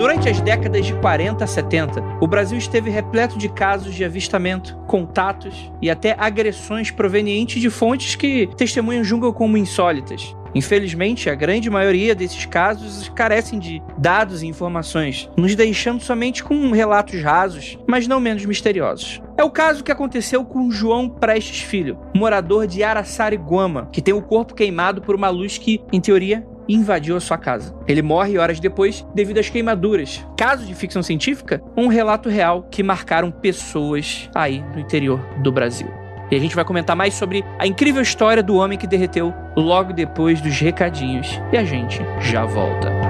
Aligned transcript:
Durante 0.00 0.30
as 0.30 0.40
décadas 0.40 0.86
de 0.86 0.94
40 0.94 1.44
a 1.44 1.46
70, 1.46 2.02
o 2.22 2.26
Brasil 2.26 2.56
esteve 2.56 2.88
repleto 2.88 3.36
de 3.36 3.50
casos 3.50 3.94
de 3.94 4.02
avistamento, 4.02 4.74
contatos 4.86 5.70
e 5.82 5.90
até 5.90 6.16
agressões 6.18 6.90
provenientes 6.90 7.60
de 7.60 7.68
fontes 7.68 8.14
que 8.14 8.48
testemunham 8.56 9.04
julgam 9.04 9.30
como 9.30 9.58
insólitas. 9.58 10.34
Infelizmente, 10.54 11.28
a 11.28 11.34
grande 11.34 11.68
maioria 11.68 12.14
desses 12.14 12.46
casos 12.46 13.10
carecem 13.10 13.58
de 13.58 13.82
dados 13.98 14.42
e 14.42 14.46
informações, 14.46 15.28
nos 15.36 15.54
deixando 15.54 16.02
somente 16.02 16.42
com 16.42 16.70
relatos 16.70 17.22
rasos, 17.22 17.78
mas 17.86 18.08
não 18.08 18.18
menos 18.18 18.46
misteriosos. 18.46 19.20
É 19.36 19.44
o 19.44 19.50
caso 19.50 19.84
que 19.84 19.92
aconteceu 19.92 20.46
com 20.46 20.70
João 20.70 21.10
Prestes 21.10 21.60
Filho, 21.60 21.98
morador 22.16 22.66
de 22.66 22.82
Araçariguama, 22.82 23.90
que 23.92 24.00
tem 24.00 24.14
o 24.14 24.22
corpo 24.22 24.54
queimado 24.54 25.02
por 25.02 25.14
uma 25.14 25.28
luz 25.28 25.58
que, 25.58 25.82
em 25.92 26.00
teoria, 26.00 26.42
invadiu 26.74 27.16
a 27.16 27.20
sua 27.20 27.38
casa. 27.38 27.74
Ele 27.86 28.02
morre 28.02 28.38
horas 28.38 28.60
depois 28.60 29.06
devido 29.14 29.38
às 29.38 29.48
queimaduras. 29.48 30.26
Caso 30.36 30.64
de 30.64 30.74
ficção 30.74 31.02
científica, 31.02 31.62
um 31.76 31.88
relato 31.88 32.28
real 32.28 32.66
que 32.70 32.82
marcaram 32.82 33.30
pessoas 33.30 34.30
aí 34.34 34.62
no 34.74 34.80
interior 34.80 35.20
do 35.42 35.50
Brasil. 35.50 35.88
E 36.30 36.36
a 36.36 36.38
gente 36.38 36.54
vai 36.54 36.64
comentar 36.64 36.94
mais 36.94 37.14
sobre 37.14 37.44
a 37.58 37.66
incrível 37.66 38.00
história 38.00 38.42
do 38.42 38.54
homem 38.56 38.78
que 38.78 38.86
derreteu 38.86 39.34
logo 39.56 39.92
depois 39.92 40.40
dos 40.40 40.58
recadinhos. 40.60 41.40
E 41.52 41.56
a 41.56 41.64
gente 41.64 42.00
já 42.20 42.44
volta. 42.44 43.09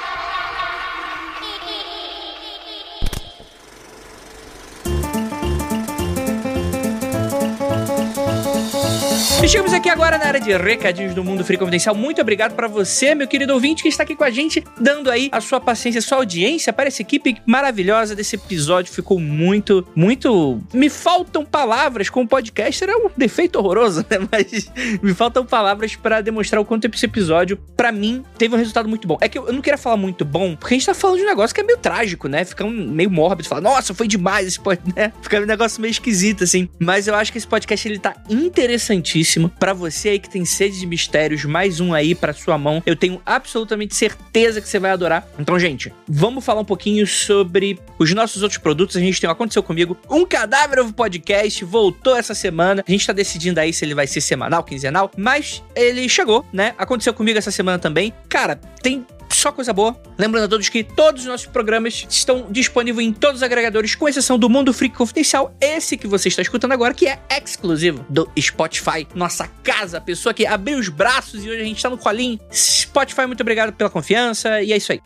E 9.43 9.47
chegamos 9.47 9.73
aqui 9.73 9.89
agora 9.89 10.19
na 10.19 10.25
área 10.25 10.39
de 10.39 10.55
recadinhos 10.55 11.15
do 11.15 11.23
Mundo 11.23 11.43
Free 11.43 11.57
Confidencial. 11.57 11.95
Muito 11.95 12.21
obrigado 12.21 12.53
para 12.53 12.67
você, 12.67 13.15
meu 13.15 13.27
querido 13.27 13.51
ouvinte, 13.55 13.81
que 13.81 13.89
está 13.89 14.03
aqui 14.03 14.15
com 14.15 14.23
a 14.23 14.29
gente, 14.29 14.63
dando 14.79 15.09
aí 15.09 15.29
a 15.31 15.41
sua 15.41 15.59
paciência, 15.59 15.97
a 15.97 16.01
sua 16.03 16.19
audiência 16.19 16.71
para 16.71 16.87
essa 16.87 17.01
equipe 17.01 17.41
maravilhosa 17.43 18.15
desse 18.15 18.35
episódio. 18.35 18.93
Ficou 18.93 19.19
muito, 19.19 19.83
muito. 19.95 20.61
Me 20.71 20.91
faltam 20.91 21.43
palavras 21.43 22.07
com 22.07 22.21
o 22.21 22.27
podcaster, 22.27 22.87
é 22.87 22.95
um 22.95 23.09
defeito 23.17 23.57
horroroso, 23.57 24.05
né? 24.11 24.19
Mas 24.31 24.69
me 25.01 25.11
faltam 25.15 25.43
palavras 25.43 25.95
para 25.95 26.21
demonstrar 26.21 26.61
o 26.61 26.65
quanto 26.65 26.85
esse 26.85 27.07
episódio, 27.07 27.57
para 27.75 27.91
mim, 27.91 28.23
teve 28.37 28.53
um 28.53 28.59
resultado 28.59 28.87
muito 28.87 29.07
bom. 29.07 29.17
É 29.21 29.27
que 29.27 29.39
eu 29.39 29.51
não 29.51 29.61
queria 29.61 29.77
falar 29.77 29.97
muito 29.97 30.23
bom, 30.23 30.55
porque 30.55 30.75
a 30.75 30.77
gente 30.77 30.85
tá 30.85 30.93
falando 30.93 31.17
de 31.17 31.23
um 31.23 31.27
negócio 31.27 31.55
que 31.55 31.61
é 31.61 31.63
meio 31.63 31.79
trágico, 31.79 32.27
né? 32.27 32.45
Fica 32.45 32.63
um, 32.63 32.69
meio 32.69 33.09
mórbido, 33.09 33.49
falar, 33.49 33.61
nossa, 33.61 33.91
foi 33.91 34.07
demais 34.07 34.45
esse 34.45 34.59
podcast, 34.59 34.93
né? 34.95 35.11
Fica 35.23 35.41
um 35.41 35.47
negócio 35.47 35.81
meio 35.81 35.91
esquisito, 35.91 36.43
assim. 36.43 36.69
Mas 36.77 37.07
eu 37.07 37.15
acho 37.15 37.31
que 37.31 37.39
esse 37.39 37.47
podcast 37.47 37.87
ele 37.87 37.97
tá 37.97 38.13
interessantíssimo 38.29 39.30
para 39.59 39.73
você 39.73 40.09
aí 40.09 40.19
que 40.19 40.29
tem 40.29 40.45
sede 40.45 40.79
de 40.79 40.85
mistérios, 40.85 41.45
mais 41.45 41.79
um 41.79 41.93
aí 41.93 42.13
para 42.15 42.33
sua 42.33 42.57
mão. 42.57 42.81
Eu 42.85 42.95
tenho 42.95 43.21
absolutamente 43.25 43.95
certeza 43.95 44.61
que 44.61 44.67
você 44.67 44.79
vai 44.79 44.91
adorar. 44.91 45.27
Então, 45.39 45.59
gente, 45.59 45.93
vamos 46.07 46.43
falar 46.43 46.61
um 46.61 46.65
pouquinho 46.65 47.05
sobre 47.07 47.79
os 47.97 48.13
nossos 48.13 48.41
outros 48.43 48.59
produtos. 48.59 48.95
A 48.95 48.99
gente 48.99 49.19
tem 49.19 49.29
o 49.29 49.31
Aconteceu 49.31 49.63
Comigo, 49.63 49.97
um 50.09 50.25
cadáver 50.25 50.77
novo 50.77 50.93
podcast, 50.93 51.63
voltou 51.63 52.15
essa 52.17 52.33
semana. 52.33 52.83
A 52.87 52.91
gente 52.91 53.05
tá 53.05 53.13
decidindo 53.13 53.59
aí 53.59 53.71
se 53.71 53.85
ele 53.85 53.95
vai 53.95 54.07
ser 54.07 54.21
semanal, 54.21 54.63
quinzenal, 54.63 55.11
mas 55.17 55.63
ele 55.75 56.07
chegou, 56.09 56.45
né? 56.51 56.73
Aconteceu 56.77 57.13
comigo 57.13 57.37
essa 57.37 57.51
semana 57.51 57.79
também. 57.79 58.13
Cara, 58.27 58.55
tem 58.81 59.05
só 59.35 59.51
coisa 59.51 59.73
boa. 59.73 59.95
Lembrando 60.17 60.45
a 60.45 60.47
todos 60.47 60.69
que 60.69 60.83
todos 60.83 61.21
os 61.21 61.27
nossos 61.27 61.47
programas 61.47 62.05
estão 62.09 62.47
disponíveis 62.49 63.07
em 63.07 63.13
todos 63.13 63.37
os 63.37 63.43
agregadores, 63.43 63.95
com 63.95 64.07
exceção 64.07 64.37
do 64.37 64.49
Mundo 64.49 64.73
Freak 64.73 64.95
Confidencial, 64.95 65.55
esse 65.59 65.97
que 65.97 66.07
você 66.07 66.27
está 66.27 66.41
escutando 66.41 66.71
agora, 66.71 66.93
que 66.93 67.07
é 67.07 67.19
exclusivo 67.41 68.05
do 68.09 68.29
Spotify, 68.39 69.07
nossa 69.15 69.47
casa, 69.63 69.97
a 69.97 70.01
pessoa 70.01 70.33
que 70.33 70.45
abriu 70.45 70.77
os 70.77 70.89
braços 70.89 71.43
e 71.45 71.49
hoje 71.49 71.61
a 71.61 71.65
gente 71.65 71.77
está 71.77 71.89
no 71.89 71.97
colinho. 71.97 72.39
Spotify, 72.51 73.25
muito 73.25 73.41
obrigado 73.41 73.73
pela 73.73 73.89
confiança 73.89 74.61
e 74.61 74.73
é 74.73 74.77
isso 74.77 74.91
aí. 74.91 75.01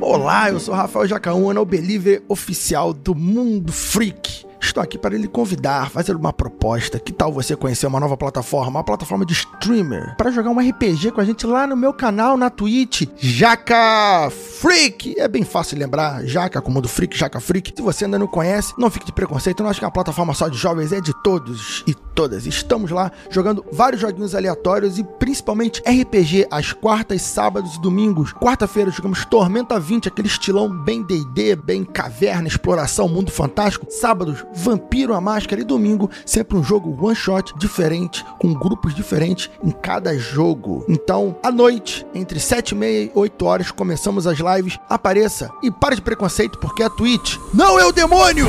Olá, 0.00 0.50
eu 0.50 0.58
sou 0.58 0.74
Rafael 0.74 1.06
Jacaúna, 1.06 1.60
o 1.60 1.64
believer 1.64 2.22
oficial 2.28 2.92
do 2.92 3.14
Mundo 3.14 3.72
Freak. 3.72 4.44
Estou 4.62 4.80
aqui 4.80 4.96
para 4.96 5.18
lhe 5.18 5.26
convidar, 5.26 5.90
fazer 5.90 6.14
uma 6.14 6.32
proposta. 6.32 6.98
Que 6.98 7.12
tal 7.12 7.32
você 7.32 7.56
conhecer 7.56 7.86
uma 7.88 7.98
nova 7.98 8.16
plataforma, 8.16 8.78
uma 8.78 8.84
plataforma 8.84 9.26
de 9.26 9.32
streamer, 9.32 10.14
para 10.16 10.30
jogar 10.30 10.50
um 10.50 10.58
RPG 10.58 11.10
com 11.10 11.20
a 11.20 11.24
gente 11.24 11.46
lá 11.46 11.66
no 11.66 11.76
meu 11.76 11.92
canal 11.92 12.36
na 12.36 12.48
Twitch, 12.48 13.08
Jaca 13.16 14.30
Freak. 14.30 15.18
É 15.18 15.26
bem 15.26 15.44
fácil 15.44 15.76
lembrar, 15.76 16.24
Jaca 16.24 16.62
como 16.62 16.80
do 16.80 16.88
Freak, 16.88 17.18
Jaca 17.18 17.40
Freak. 17.40 17.72
Se 17.76 17.82
você 17.82 18.04
ainda 18.04 18.18
não 18.18 18.28
conhece, 18.28 18.72
não 18.78 18.88
fique 18.88 19.04
de 19.04 19.12
preconceito, 19.12 19.62
não 19.62 19.68
acho 19.68 19.80
que 19.80 19.84
é 19.84 19.88
uma 19.88 19.92
plataforma 19.92 20.32
só 20.32 20.48
de 20.48 20.56
jovens, 20.56 20.92
é 20.92 21.00
de 21.00 21.12
todos 21.22 21.82
e 21.86 21.94
todas. 22.14 22.46
Estamos 22.46 22.90
lá 22.92 23.10
jogando 23.30 23.64
vários 23.72 24.00
joguinhos 24.00 24.34
aleatórios 24.34 24.96
e 24.96 25.04
principalmente 25.04 25.82
RPG 25.82 26.46
às 26.50 26.72
quartas, 26.72 27.20
sábados 27.22 27.74
e 27.74 27.80
domingos. 27.80 28.32
Quarta-feira 28.32 28.90
jogamos 28.90 29.24
Tormenta 29.24 29.80
20, 29.80 30.08
aquele 30.08 30.28
estilão 30.28 30.68
bem 30.68 31.02
D&D, 31.02 31.56
bem 31.56 31.84
caverna, 31.84 32.46
exploração, 32.46 33.08
mundo 33.08 33.30
fantástico. 33.30 33.86
Sábados 33.90 34.44
Vampiro 34.54 35.14
a 35.14 35.20
Máscara 35.20 35.60
e 35.60 35.64
domingo, 35.64 36.10
sempre 36.24 36.56
um 36.56 36.62
jogo 36.62 36.96
one 37.04 37.14
shot 37.14 37.52
diferente, 37.58 38.24
com 38.38 38.52
grupos 38.52 38.94
diferentes 38.94 39.50
em 39.62 39.70
cada 39.70 40.16
jogo. 40.18 40.84
Então, 40.88 41.36
à 41.42 41.50
noite, 41.50 42.06
entre 42.14 42.38
7 42.38 42.70
e 42.70 42.74
meia 42.74 43.04
e 43.04 43.12
8 43.14 43.44
horas, 43.44 43.70
começamos 43.70 44.26
as 44.26 44.38
lives. 44.38 44.78
Apareça 44.88 45.50
e 45.62 45.70
pare 45.70 45.96
de 45.96 46.02
preconceito, 46.02 46.58
porque 46.58 46.82
a 46.82 46.90
Twitch 46.90 47.36
não 47.52 47.78
é 47.78 47.84
o 47.84 47.92
demônio! 47.92 48.46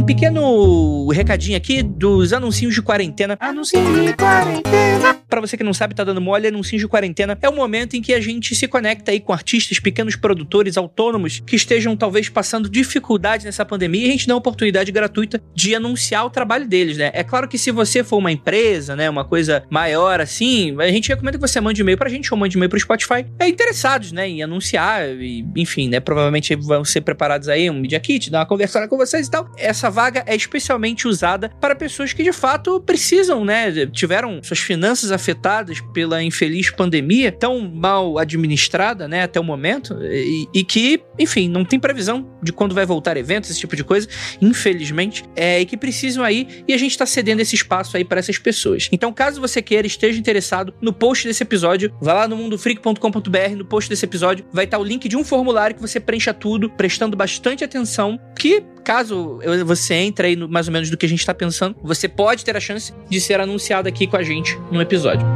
Um 0.00 0.02
pequeno 0.02 1.08
recadinho 1.08 1.58
aqui 1.58 1.82
dos 1.82 2.32
anuncinhos 2.32 2.74
de 2.74 2.80
quarentena. 2.80 3.36
Anuncinho 3.38 4.06
de 4.06 4.14
quarentena. 4.14 5.20
Pra 5.28 5.42
você 5.42 5.58
que 5.58 5.62
não 5.62 5.74
sabe, 5.74 5.94
tá 5.94 6.02
dando 6.02 6.22
mole, 6.22 6.46
anuncinho 6.46 6.80
de 6.80 6.88
quarentena 6.88 7.38
é 7.40 7.48
o 7.48 7.54
momento 7.54 7.94
em 7.94 8.00
que 8.00 8.14
a 8.14 8.20
gente 8.20 8.54
se 8.54 8.66
conecta 8.66 9.12
aí 9.12 9.20
com 9.20 9.32
artistas, 9.32 9.78
pequenos 9.78 10.16
produtores, 10.16 10.78
autônomos 10.78 11.42
que 11.46 11.54
estejam 11.54 11.94
talvez 11.96 12.30
passando 12.30 12.68
dificuldade 12.68 13.44
nessa 13.44 13.62
pandemia 13.62 14.06
e 14.06 14.08
a 14.08 14.12
gente 14.12 14.26
dá 14.26 14.32
uma 14.32 14.38
oportunidade 14.38 14.90
gratuita 14.90 15.40
de 15.54 15.74
anunciar 15.74 16.24
o 16.24 16.30
trabalho 16.30 16.66
deles, 16.66 16.96
né? 16.96 17.10
É 17.12 17.22
claro 17.22 17.46
que 17.46 17.58
se 17.58 17.70
você 17.70 18.02
for 18.02 18.16
uma 18.16 18.32
empresa, 18.32 18.96
né, 18.96 19.08
uma 19.08 19.24
coisa 19.24 19.64
maior 19.68 20.18
assim, 20.18 20.74
a 20.80 20.88
gente 20.88 21.10
recomenda 21.10 21.36
que 21.36 21.46
você 21.46 21.60
mande 21.60 21.82
e-mail 21.82 21.98
pra 21.98 22.08
gente 22.08 22.32
ou 22.32 22.40
mande 22.40 22.56
e-mail 22.56 22.70
pro 22.70 22.80
Spotify. 22.80 23.26
É 23.38 23.46
interessados, 23.46 24.12
né, 24.12 24.26
em 24.26 24.42
anunciar 24.42 25.06
e, 25.10 25.46
enfim, 25.54 25.90
né, 25.90 26.00
provavelmente 26.00 26.56
vão 26.56 26.86
ser 26.86 27.02
preparados 27.02 27.48
aí 27.48 27.68
um 27.68 27.78
Media 27.78 28.00
Kit, 28.00 28.30
dar 28.30 28.38
uma 28.38 28.46
conversada 28.46 28.88
com 28.88 28.96
vocês 28.96 29.26
e 29.26 29.30
tal. 29.30 29.48
Essa 29.58 29.89
vaga 29.90 30.24
é 30.26 30.34
especialmente 30.34 31.06
usada 31.06 31.50
para 31.60 31.74
pessoas 31.74 32.12
que 32.12 32.22
de 32.22 32.32
fato 32.32 32.80
precisam, 32.80 33.44
né, 33.44 33.86
tiveram 33.86 34.40
suas 34.42 34.60
finanças 34.60 35.12
afetadas 35.12 35.80
pela 35.92 36.22
infeliz 36.22 36.70
pandemia, 36.70 37.32
tão 37.32 37.60
mal 37.60 38.18
administrada, 38.18 39.06
né, 39.08 39.22
até 39.22 39.38
o 39.38 39.44
momento, 39.44 39.96
e, 40.02 40.48
e, 40.54 40.64
que, 40.64 41.02
enfim, 41.18 41.48
não 41.48 41.64
tem 41.64 41.78
previsão 41.78 42.30
de 42.42 42.52
quando 42.52 42.74
vai 42.74 42.86
voltar 42.86 43.16
eventos, 43.16 43.50
esse 43.50 43.60
tipo 43.60 43.76
de 43.76 43.84
coisa, 43.84 44.08
infelizmente, 44.40 45.24
é, 45.34 45.60
e 45.60 45.66
que 45.66 45.76
precisam 45.76 46.24
aí, 46.24 46.64
e 46.66 46.72
a 46.72 46.78
gente 46.78 46.92
está 46.92 47.06
cedendo 47.06 47.40
esse 47.40 47.54
espaço 47.54 47.96
aí 47.96 48.04
para 48.04 48.20
essas 48.20 48.38
pessoas. 48.38 48.88
Então, 48.92 49.12
caso 49.12 49.40
você 49.40 49.60
queira, 49.60 49.86
esteja 49.86 50.18
interessado, 50.18 50.74
no 50.80 50.92
post 50.92 51.26
desse 51.26 51.42
episódio, 51.42 51.92
vá 52.00 52.14
lá 52.14 52.28
no 52.28 52.36
mundofreak.com.br, 52.36 53.56
no 53.56 53.64
post 53.64 53.88
desse 53.88 54.04
episódio, 54.04 54.44
vai 54.52 54.64
estar 54.64 54.78
o 54.78 54.84
link 54.84 55.08
de 55.08 55.16
um 55.16 55.24
formulário 55.24 55.76
que 55.76 55.82
você 55.82 55.98
preencha 55.98 56.32
tudo, 56.32 56.70
prestando 56.70 57.16
bastante 57.16 57.64
atenção, 57.64 58.18
que 58.38 58.62
caso 58.84 59.38
você 59.64 59.79
entre 59.88 60.28
aí 60.28 60.36
no, 60.36 60.48
mais 60.48 60.66
ou 60.66 60.72
menos 60.72 60.90
do 60.90 60.96
que 60.96 61.06
a 61.06 61.08
gente 61.08 61.20
está 61.20 61.32
pensando, 61.32 61.76
você 61.82 62.08
pode 62.08 62.44
ter 62.44 62.56
a 62.56 62.60
chance 62.60 62.92
de 63.08 63.20
ser 63.20 63.40
anunciado 63.40 63.88
aqui 63.88 64.06
com 64.06 64.16
a 64.16 64.22
gente 64.22 64.58
no 64.70 64.80
episódio. 64.80 65.26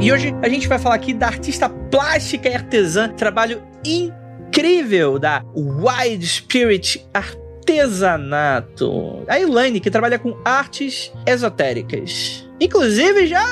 E 0.00 0.12
hoje 0.12 0.34
a 0.42 0.48
gente 0.48 0.66
vai 0.66 0.78
falar 0.78 0.94
aqui 0.96 1.12
da 1.12 1.26
artista 1.26 1.68
plástica 1.68 2.48
e 2.48 2.54
artesã, 2.54 3.08
trabalho 3.08 3.62
incrível 3.84 5.18
da 5.18 5.44
Wild 5.54 6.26
Spirit 6.26 7.06
Artesanato. 7.12 8.90
A 9.28 9.38
Elaine, 9.38 9.78
que 9.78 9.90
trabalha 9.90 10.18
com 10.18 10.36
artes 10.44 11.12
esotéricas. 11.26 12.48
Inclusive, 12.60 13.26
já 13.26 13.44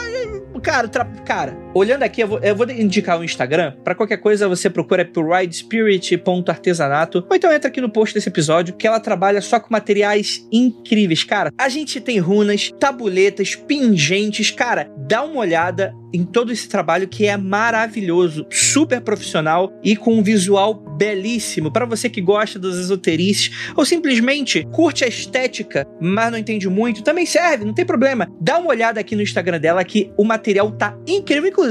cara, 0.60 0.88
tra... 0.88 1.04
cara, 1.04 1.56
olhando 1.74 2.02
aqui, 2.02 2.22
eu 2.22 2.28
vou, 2.28 2.38
eu 2.40 2.54
vou 2.56 2.68
indicar 2.70 3.18
o 3.18 3.24
Instagram. 3.24 3.74
Para 3.84 3.94
qualquer 3.94 4.18
coisa, 4.18 4.48
você 4.48 4.68
procura 4.70 5.04
por 5.04 5.28
ridespirit.artesanato. 5.28 7.24
Ou 7.28 7.36
então 7.36 7.52
entra 7.52 7.68
aqui 7.68 7.80
no 7.80 7.90
post 7.90 8.14
desse 8.14 8.28
episódio, 8.28 8.74
que 8.74 8.86
ela 8.86 9.00
trabalha 9.00 9.40
só 9.40 9.60
com 9.60 9.68
materiais 9.70 10.46
incríveis. 10.52 11.24
Cara, 11.24 11.52
a 11.58 11.68
gente 11.68 12.00
tem 12.00 12.18
runas, 12.18 12.70
tabuletas, 12.78 13.54
pingentes. 13.54 14.50
Cara, 14.50 14.90
dá 14.96 15.22
uma 15.22 15.40
olhada 15.40 15.94
em 16.12 16.24
todo 16.24 16.52
esse 16.52 16.68
trabalho 16.68 17.06
que 17.06 17.26
é 17.26 17.36
maravilhoso, 17.36 18.46
super 18.50 19.00
profissional 19.00 19.72
e 19.84 19.96
com 19.96 20.14
um 20.14 20.22
visual 20.22 20.74
belíssimo. 20.74 21.70
Para 21.70 21.84
você 21.84 22.08
que 22.08 22.20
gosta 22.20 22.58
dos 22.58 22.78
esoterices 22.78 23.70
ou 23.76 23.84
simplesmente 23.84 24.66
curte 24.72 25.04
a 25.04 25.08
estética, 25.08 25.86
mas 26.00 26.30
não 26.30 26.38
entende 26.38 26.68
muito, 26.68 27.02
também 27.02 27.26
serve, 27.26 27.64
não 27.64 27.74
tem 27.74 27.84
problema. 27.84 28.26
Dá 28.40 28.58
uma 28.58 28.70
olhada 28.70 28.98
aqui 29.00 29.14
no 29.14 29.22
Instagram 29.22 29.60
dela 29.60 29.84
que 29.84 30.10
o 30.16 30.24
material 30.24 30.70
tá 30.72 30.96
incrível. 31.06 31.48
Inclusive, 31.48 31.67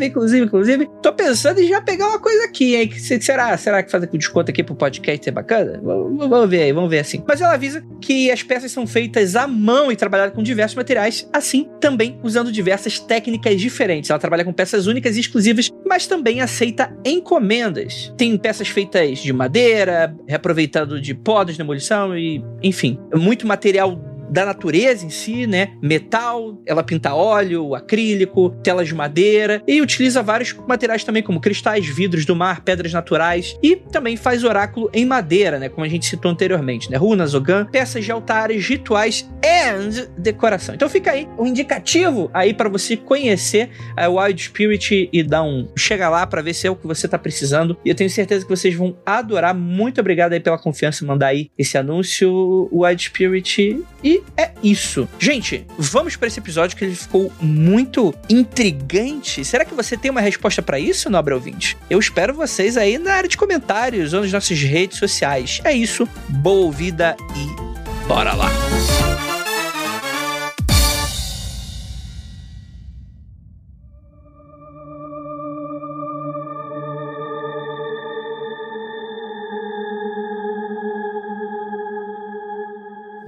inclusive, 0.00 0.44
inclusive, 0.44 0.88
tô 1.02 1.12
pensando 1.12 1.60
em 1.60 1.68
já 1.68 1.80
pegar 1.80 2.08
uma 2.08 2.18
coisa 2.18 2.44
aqui, 2.44 2.74
hein? 2.74 2.90
Será, 3.20 3.56
será 3.56 3.82
que 3.82 3.90
fazer 3.90 4.06
com 4.06 4.18
desconto 4.18 4.50
aqui 4.50 4.62
pro 4.62 4.74
podcast 4.74 5.24
ser 5.24 5.30
bacana? 5.30 5.80
Vamos 5.82 6.48
ver 6.48 6.62
aí, 6.62 6.72
vamos 6.72 6.90
ver 6.90 7.00
assim. 7.00 7.22
Mas 7.26 7.40
ela 7.40 7.54
avisa 7.54 7.84
que 8.00 8.30
as 8.30 8.42
peças 8.42 8.72
são 8.72 8.86
feitas 8.86 9.36
à 9.36 9.46
mão 9.46 9.90
e 9.90 9.96
trabalhadas 9.96 10.34
com 10.34 10.42
diversos 10.42 10.76
materiais, 10.76 11.28
assim 11.32 11.68
também 11.80 12.18
usando 12.22 12.50
diversas 12.50 12.98
técnicas 12.98 13.60
diferentes. 13.60 14.10
Ela 14.10 14.18
trabalha 14.18 14.44
com 14.44 14.52
peças 14.52 14.86
únicas 14.86 15.16
e 15.16 15.20
exclusivas, 15.20 15.70
mas 15.86 16.06
também 16.06 16.40
aceita 16.40 16.94
encomendas. 17.04 18.12
Tem 18.16 18.36
peças 18.36 18.68
feitas 18.68 19.18
de 19.18 19.32
madeira, 19.32 20.14
reaproveitado 20.26 21.00
de 21.00 21.14
podas, 21.14 21.56
demolição 21.56 22.16
e, 22.16 22.44
enfim, 22.62 22.98
muito 23.14 23.46
material 23.46 24.09
da 24.30 24.46
natureza 24.46 25.04
em 25.04 25.10
si, 25.10 25.46
né? 25.46 25.72
Metal, 25.82 26.58
ela 26.64 26.82
pinta 26.82 27.14
óleo, 27.14 27.74
acrílico, 27.74 28.50
telas 28.62 28.88
de 28.88 28.94
madeira 28.94 29.62
e 29.66 29.82
utiliza 29.82 30.22
vários 30.22 30.54
materiais 30.66 31.04
também, 31.04 31.22
como 31.22 31.40
cristais, 31.40 31.86
vidros 31.86 32.24
do 32.24 32.36
mar, 32.36 32.62
pedras 32.62 32.92
naturais 32.92 33.56
e 33.62 33.76
também 33.76 34.16
faz 34.16 34.44
oráculo 34.44 34.88
em 34.92 35.04
madeira, 35.04 35.58
né? 35.58 35.68
Como 35.68 35.84
a 35.84 35.88
gente 35.88 36.06
citou 36.06 36.30
anteriormente, 36.30 36.90
né? 36.90 36.96
Runas, 36.96 37.34
ogan, 37.34 37.66
peças 37.66 38.04
de 38.04 38.12
altares, 38.12 38.66
rituais 38.66 39.28
e 39.42 40.08
decoração. 40.18 40.74
Então 40.74 40.88
fica 40.88 41.10
aí 41.10 41.28
um 41.38 41.46
indicativo 41.46 42.30
aí 42.32 42.54
para 42.54 42.68
você 42.68 42.96
conhecer 42.96 43.70
a 43.96 44.08
Wild 44.08 44.42
Spirit 44.42 45.08
e 45.12 45.22
dar 45.22 45.42
um 45.42 45.68
chega 45.76 46.08
lá 46.08 46.26
para 46.26 46.42
ver 46.42 46.54
se 46.54 46.66
é 46.66 46.70
o 46.70 46.76
que 46.76 46.86
você 46.86 47.08
tá 47.08 47.18
precisando. 47.18 47.76
E 47.84 47.88
eu 47.88 47.94
tenho 47.94 48.10
certeza 48.10 48.44
que 48.44 48.50
vocês 48.50 48.74
vão 48.74 48.96
adorar. 49.04 49.54
Muito 49.54 50.00
obrigado 50.00 50.32
aí 50.32 50.40
pela 50.40 50.58
confiança 50.58 51.04
mandar 51.04 51.28
aí 51.28 51.50
esse 51.58 51.76
anúncio 51.76 52.68
Wild 52.72 53.02
Spirit 53.02 53.82
e 54.02 54.19
é 54.36 54.50
isso. 54.62 55.08
Gente, 55.18 55.66
vamos 55.78 56.16
para 56.16 56.28
esse 56.28 56.38
episódio 56.38 56.76
que 56.76 56.84
ele 56.84 56.94
ficou 56.94 57.32
muito 57.40 58.14
intrigante. 58.28 59.44
Será 59.44 59.64
que 59.64 59.74
você 59.74 59.96
tem 59.96 60.10
uma 60.10 60.20
resposta 60.20 60.62
para 60.62 60.78
isso, 60.78 61.10
nobre 61.10 61.34
ouvinte? 61.34 61.76
Eu 61.88 61.98
espero 61.98 62.34
vocês 62.34 62.76
aí 62.76 62.98
na 62.98 63.14
área 63.14 63.28
de 63.28 63.36
comentários 63.36 64.12
ou 64.12 64.20
nas 64.22 64.32
nossas 64.32 64.58
redes 64.60 64.98
sociais. 64.98 65.60
É 65.64 65.72
isso, 65.72 66.08
boa 66.28 66.66
ouvida 66.66 67.16
e 67.34 68.06
bora 68.06 68.34
lá! 68.34 68.50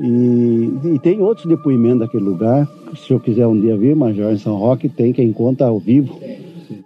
E, 0.03 0.95
e, 0.95 0.99
tem 0.99 1.21
outros 1.21 1.47
depoimentos 1.47 2.01
daquele 2.01 2.25
lugar. 2.25 2.69
Se 2.97 3.13
eu 3.13 3.21
quiser 3.21 3.47
um 3.47 3.59
dia 3.59 3.77
vir, 3.77 3.95
Major 3.95 4.33
em 4.33 4.39
São 4.39 4.57
Roque, 4.57 4.89
tem 4.89 5.13
quem 5.13 5.33
conta 5.33 5.65
ao 5.65 5.79
vivo 5.79 6.19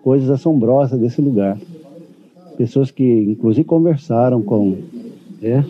coisas 0.02 0.28
assombrosas 0.28 1.00
desse 1.00 1.22
lugar. 1.22 1.58
Pessoas 2.58 2.90
que, 2.90 3.02
inclusive, 3.02 3.64
conversaram 3.64 4.42
com, 4.42 4.76
é, 5.42 5.64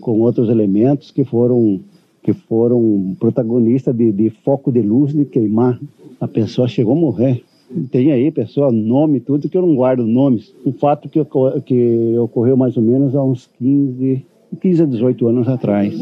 com 0.00 0.20
outros 0.20 0.48
elementos 0.48 1.12
que 1.12 1.24
foram, 1.24 1.80
que 2.20 2.32
foram 2.32 3.16
protagonistas 3.18 3.94
de, 3.94 4.10
de 4.10 4.30
foco 4.30 4.72
de 4.72 4.82
luz 4.82 5.12
de 5.12 5.24
queimar. 5.24 5.78
A 6.20 6.26
pessoa 6.26 6.66
chegou 6.66 6.94
a 6.94 7.00
morrer. 7.00 7.44
Tem 7.92 8.10
aí, 8.10 8.30
pessoa, 8.32 8.72
nome, 8.72 9.20
tudo 9.20 9.48
que 9.48 9.56
eu 9.56 9.62
não 9.62 9.76
guardo 9.76 10.04
nomes. 10.04 10.52
Um 10.66 10.72
fato 10.72 11.08
que, 11.08 11.20
que 11.64 12.18
ocorreu 12.18 12.56
mais 12.56 12.76
ou 12.76 12.82
menos 12.82 13.14
há 13.14 13.22
uns 13.22 13.48
15, 13.58 14.26
15 14.60 14.82
a 14.82 14.86
18 14.86 15.28
anos 15.28 15.48
atrás 15.48 15.94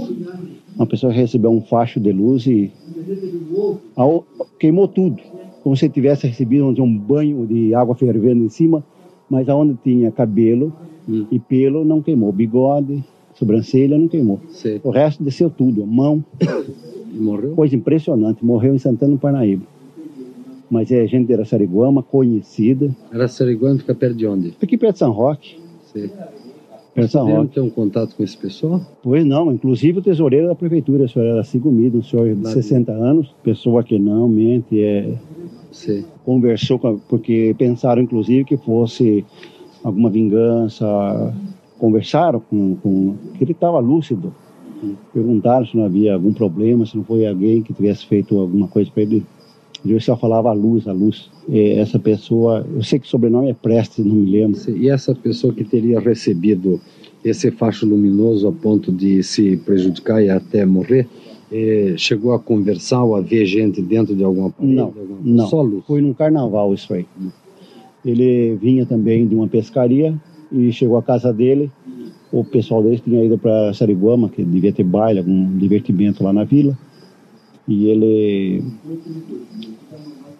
uma 0.76 0.86
pessoa 0.86 1.12
recebeu 1.12 1.50
um 1.50 1.62
facho 1.62 1.98
de 1.98 2.12
luz 2.12 2.46
e 2.46 2.70
queimou 4.58 4.86
tudo, 4.86 5.20
como 5.62 5.76
se 5.76 5.88
tivesse 5.88 6.26
recebido 6.26 6.66
um 6.82 6.98
banho 6.98 7.46
de 7.46 7.74
água 7.74 7.94
fervendo 7.94 8.44
em 8.44 8.48
cima, 8.48 8.84
mas 9.28 9.48
aonde 9.48 9.76
tinha 9.82 10.12
cabelo 10.12 10.72
hum. 11.08 11.26
e 11.30 11.38
pelo 11.38 11.84
não 11.84 12.02
queimou, 12.02 12.30
bigode, 12.30 13.02
sobrancelha 13.34 13.98
não 13.98 14.06
queimou. 14.06 14.38
Sei. 14.50 14.80
O 14.84 14.90
resto 14.90 15.24
desceu 15.24 15.50
tudo, 15.50 15.82
a 15.82 15.86
mão. 15.86 16.22
morreu? 17.12 17.54
Coisa 17.54 17.74
impressionante, 17.74 18.44
morreu 18.44 18.74
em 18.74 18.78
Santana 18.78 19.14
do 19.14 19.18
Parnaíba. 19.18 19.64
Mas 20.70 20.90
é 20.90 21.06
gente 21.06 21.28
de 21.28 21.34
Araçariguama, 21.34 22.02
conhecida. 22.02 22.94
Araçariguama 23.10 23.78
fica 23.78 23.94
perto 23.94 24.16
de 24.16 24.26
onde? 24.26 24.54
Aqui 24.60 24.76
perto 24.76 24.94
de 24.94 24.98
São 24.98 25.12
Roque. 25.12 25.58
Sei. 25.92 26.10
Você 26.96 27.18
não 27.18 27.46
ter 27.46 27.60
um 27.60 27.68
contato 27.68 28.16
com 28.16 28.22
esse 28.22 28.36
pessoal? 28.36 28.80
Pois 29.02 29.24
não, 29.24 29.52
inclusive 29.52 29.98
o 29.98 30.02
tesoureiro 30.02 30.48
da 30.48 30.54
prefeitura, 30.54 31.04
o 31.04 31.08
senhor 31.08 31.26
era 31.26 31.44
Sigomida, 31.44 31.98
um 31.98 32.02
senhor 32.02 32.34
de 32.34 32.48
60 32.48 32.90
anos, 32.90 33.34
pessoa 33.42 33.82
que 33.82 33.98
não 33.98 34.26
mente, 34.28 34.82
é, 34.82 35.14
Sim. 35.70 36.04
conversou 36.24 36.78
com, 36.78 36.98
porque 37.08 37.54
pensaram 37.58 38.00
inclusive 38.00 38.44
que 38.44 38.56
fosse 38.56 39.24
alguma 39.84 40.08
vingança, 40.08 40.86
conversaram 41.78 42.40
com, 42.40 42.76
com 42.76 43.14
que 43.36 43.44
ele 43.44 43.52
estava 43.52 43.78
lúcido, 43.78 44.32
perguntaram 45.12 45.66
se 45.66 45.76
não 45.76 45.84
havia 45.84 46.14
algum 46.14 46.32
problema, 46.32 46.86
se 46.86 46.96
não 46.96 47.04
foi 47.04 47.26
alguém 47.26 47.62
que 47.62 47.74
tivesse 47.74 48.06
feito 48.06 48.38
alguma 48.38 48.68
coisa 48.68 48.90
para 48.90 49.02
ele 49.02 49.24
eu 49.92 50.00
só 50.00 50.16
falava 50.16 50.50
a 50.50 50.52
luz, 50.52 50.86
a 50.88 50.92
luz. 50.92 51.30
E 51.48 51.72
essa 51.72 51.98
pessoa, 51.98 52.66
eu 52.74 52.82
sei 52.82 52.98
que 52.98 53.06
o 53.06 53.08
sobrenome 53.08 53.50
é 53.50 53.54
Prestes, 53.54 54.04
não 54.04 54.14
me 54.14 54.30
lembro. 54.30 54.58
E 54.76 54.88
essa 54.88 55.14
pessoa 55.14 55.52
que 55.52 55.64
teria 55.64 56.00
recebido 56.00 56.80
esse 57.24 57.50
facho 57.50 57.86
luminoso 57.86 58.48
a 58.48 58.52
ponto 58.52 58.92
de 58.92 59.22
se 59.22 59.56
prejudicar 59.58 60.22
e 60.22 60.30
até 60.30 60.64
morrer, 60.64 61.08
eh, 61.50 61.94
chegou 61.96 62.32
a 62.32 62.38
conversar 62.38 63.02
ou 63.02 63.16
a 63.16 63.20
ver 63.20 63.46
gente 63.46 63.82
dentro 63.82 64.14
de 64.14 64.24
alguma 64.24 64.50
parede? 64.50 64.74
Não, 64.74 64.84
alguma... 64.84 65.18
não. 65.22 65.46
Só 65.46 65.62
luz. 65.62 65.84
Foi 65.86 66.00
num 66.00 66.14
carnaval 66.14 66.72
isso 66.72 66.92
aí. 66.92 67.06
Ele 68.04 68.56
vinha 68.56 68.86
também 68.86 69.26
de 69.26 69.34
uma 69.34 69.48
pescaria 69.48 70.14
e 70.50 70.72
chegou 70.72 70.96
à 70.96 71.02
casa 71.02 71.32
dele. 71.32 71.70
O 72.30 72.44
pessoal 72.44 72.82
dele 72.82 73.00
tinha 73.02 73.24
ido 73.24 73.38
para 73.38 73.72
Sariguama, 73.72 74.28
que 74.28 74.44
devia 74.44 74.72
ter 74.72 74.84
baile, 74.84 75.20
algum 75.20 75.56
divertimento 75.58 76.22
lá 76.22 76.32
na 76.32 76.44
vila. 76.44 76.76
E 77.68 77.86
ele 77.88 78.64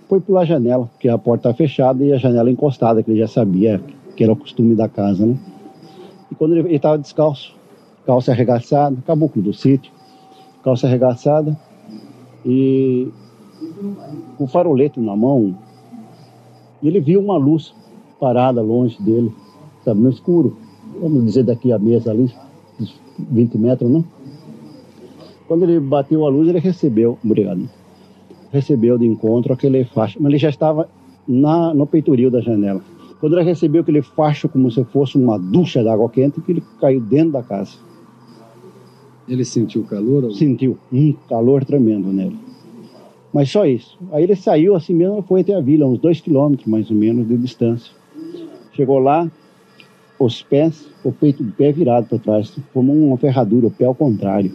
foi 0.09 0.21
pela 0.21 0.45
janela, 0.45 0.87
porque 0.87 1.09
a 1.09 1.19
porta 1.19 1.49
tá 1.49 1.55
fechada 1.55 2.05
e 2.05 2.13
a 2.13 2.19
janela 2.19 2.51
encostada, 2.51 3.03
que 3.03 3.11
ele 3.11 3.19
já 3.19 3.29
sabia 3.29 3.81
que 4.17 4.23
era 4.23 4.33
o 4.33 4.37
costume 4.37 4.75
da 4.75 4.89
casa, 4.89 5.27
né? 5.27 5.37
E 6.31 6.35
quando 6.35 6.57
ele 6.57 6.75
estava 6.75 6.97
descalço, 6.99 7.55
calça 8.05 8.33
arregaçada, 8.33 8.97
caboclo 9.07 9.43
do 9.43 9.53
sítio, 9.53 9.93
calça 10.63 10.87
arregaçada 10.87 11.57
e 12.45 13.09
com 14.39 14.47
farolete 14.47 15.01
na 15.01 15.17
mão, 15.17 15.57
ele 16.83 17.01
viu 17.01 17.21
uma 17.21 17.37
luz 17.37 17.75
parada 18.21 18.63
longe 18.63 19.01
dele, 19.03 19.33
sabe, 19.85 20.01
no 20.01 20.11
escuro. 20.11 20.57
Vamos 21.01 21.25
dizer 21.25 21.45
daqui 21.45 21.73
a 21.73 21.79
mesa 21.79 22.11
ali, 22.11 22.33
20 23.19 23.59
metros, 23.59 23.91
não? 23.91 24.05
Quando 25.47 25.63
ele 25.63 25.79
bateu 25.79 26.27
a 26.27 26.29
luz, 26.29 26.49
ele 26.49 26.59
recebeu, 26.59 27.19
obrigado, 27.25 27.69
recebeu 28.53 28.99
de 28.99 29.07
encontro 29.07 29.53
aquele 29.53 29.85
facho, 29.85 30.19
mas 30.21 30.31
ele 30.31 30.39
já 30.39 30.49
estava 30.49 30.89
na, 31.27 31.73
no 31.73 31.87
peitoril 31.87 32.31
da 32.31 32.41
janela. 32.41 32.83
Quando 33.21 33.39
ele 33.39 33.45
recebeu 33.45 33.83
aquele 33.83 34.03
facho 34.03 34.49
como 34.49 34.71
se 34.71 34.85
fosse 34.85 35.17
uma 35.17 35.39
ducha 35.39 35.83
de 35.83 35.89
água 35.89 36.09
quente, 36.11 36.41
que 36.41 36.53
ele 36.53 36.63
caiu 36.81 37.01
dentro 37.01 37.33
da 37.33 37.43
casa. 37.43 37.73
Ele 39.29 39.45
sentiu 39.45 39.85
calor? 39.85 40.25
Ou... 40.25 40.31
Sentiu 40.33 40.79
um 40.93 41.13
calor 41.29 41.65
tremendo 41.65 42.13
nele. 42.13 42.39
Mas 43.33 43.51
só 43.51 43.67
isso. 43.67 43.99
Aí 44.13 44.25
ele 44.25 44.37
saiu 44.37 44.75
assim 44.75 44.95
mesmo, 44.95 45.23
foi 45.23 45.41
até 45.41 45.55
a 45.55 45.61
vila, 45.61 45.87
uns 45.87 45.99
dois 45.99 46.21
quilômetros 46.21 46.67
mais 46.69 46.91
ou 46.91 46.97
menos 46.97 47.27
de 47.27 47.37
distância. 47.37 47.93
Chegou 48.73 48.99
lá, 48.99 49.31
os 50.19 50.43
pés, 50.43 50.89
o 51.03 51.13
peito 51.13 51.43
do 51.43 51.53
pé 51.53 51.73
virado 51.73 52.07
para 52.07 52.19
trás, 52.19 52.57
como 52.73 52.93
uma 52.93 53.17
ferradura, 53.17 53.67
o 53.67 53.71
pé 53.71 53.85
ao 53.85 53.95
contrário. 53.95 54.53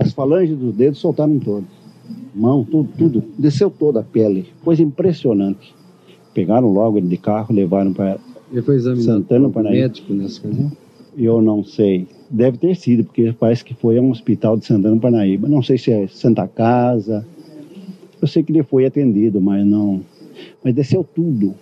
As 0.00 0.12
falanges 0.12 0.56
dos 0.56 0.74
dedos 0.74 0.98
soltaram 0.98 1.38
todas. 1.38 1.68
Mão, 2.34 2.64
tudo, 2.64 2.88
tudo. 2.96 3.24
Desceu 3.38 3.70
toda 3.70 4.00
a 4.00 4.02
pele. 4.02 4.46
Coisa 4.64 4.82
impressionante. 4.82 5.74
Pegaram 6.32 6.72
logo 6.72 6.96
ele 6.96 7.08
de 7.08 7.16
carro, 7.16 7.54
levaram 7.54 7.92
para 7.92 8.18
ele 8.50 8.62
foi 8.62 8.76
examinado 8.76 9.04
Santana, 9.04 9.48
por 9.48 9.62
médico 9.62 10.12
nessa 10.12 10.40
ocasião? 10.40 10.72
Eu 11.16 11.40
não 11.40 11.62
sei. 11.62 12.06
Deve 12.28 12.58
ter 12.58 12.74
sido, 12.76 13.04
porque 13.04 13.32
parece 13.38 13.64
que 13.64 13.74
foi 13.74 13.98
a 13.98 14.02
um 14.02 14.10
hospital 14.10 14.56
de 14.56 14.66
Santana, 14.66 14.98
Parnaíba. 14.98 15.48
Não 15.48 15.62
sei 15.62 15.78
se 15.78 15.92
é 15.92 16.06
Santa 16.08 16.48
Casa. 16.48 17.26
Eu 18.20 18.26
sei 18.26 18.42
que 18.42 18.52
ele 18.52 18.62
foi 18.62 18.86
atendido, 18.86 19.40
mas 19.40 19.64
não 19.64 20.00
Mas 20.64 20.74
desceu 20.74 21.04
tudo. 21.04 21.54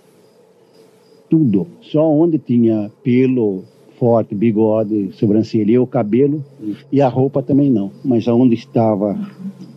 Tudo. 1.29 1.67
Só 1.81 2.09
onde 2.09 2.39
tinha 2.39 2.91
pelo 3.03 3.63
forte, 3.99 4.33
bigode, 4.33 5.09
sobrancelha 5.13 5.71
e 5.73 5.77
o 5.79 5.85
cabelo, 5.85 6.43
e 6.91 7.01
a 7.01 7.09
roupa 7.09 7.43
também 7.43 7.69
não. 7.69 7.91
Mas 8.03 8.27
onde 8.27 8.55
estava 8.55 9.19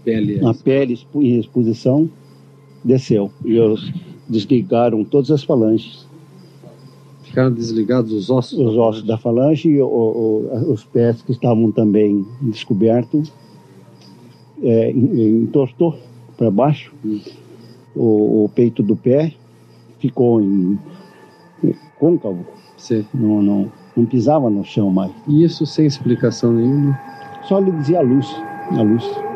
Pele. 0.04 0.40
a 0.46 0.54
pele 0.54 0.98
em 1.16 1.38
exposição, 1.38 2.08
desceu. 2.84 3.30
E 3.44 3.56
eles 3.56 3.92
desligaram 4.28 5.04
todas 5.04 5.30
as 5.32 5.42
falanges. 5.42 6.06
Ficaram 7.24 7.52
desligados 7.52 8.12
os 8.12 8.30
ossos. 8.30 8.58
Os 8.58 8.76
ossos 8.76 9.02
da 9.02 9.18
falange 9.18 9.68
e 9.68 9.80
o- 9.82 9.86
o- 9.86 10.72
os 10.72 10.84
pés 10.84 11.20
que 11.22 11.32
estavam 11.32 11.72
também 11.72 12.24
descobertos, 12.42 13.32
é, 14.62 14.90
en- 14.92 15.42
entortou 15.44 15.96
para 16.36 16.50
baixo. 16.50 16.94
O, 17.96 18.44
o 18.44 18.48
peito 18.54 18.82
do 18.82 18.94
pé 18.96 19.34
ficou 19.98 20.40
em, 20.40 20.78
em 21.64 21.74
côncavo, 21.98 22.44
Sim. 22.76 23.04
não, 23.14 23.42
não, 23.42 23.72
não 23.96 24.06
pisava 24.06 24.48
no 24.48 24.64
chão 24.64 24.90
mais. 24.90 25.12
E 25.26 25.44
isso 25.44 25.66
sem 25.66 25.86
explicação 25.86 26.52
nenhuma. 26.52 26.98
Só 27.44 27.58
lhe 27.58 27.72
dizia 27.72 27.98
a 27.98 28.02
luz, 28.02 28.26
a 28.70 28.82
luz. 28.82 29.31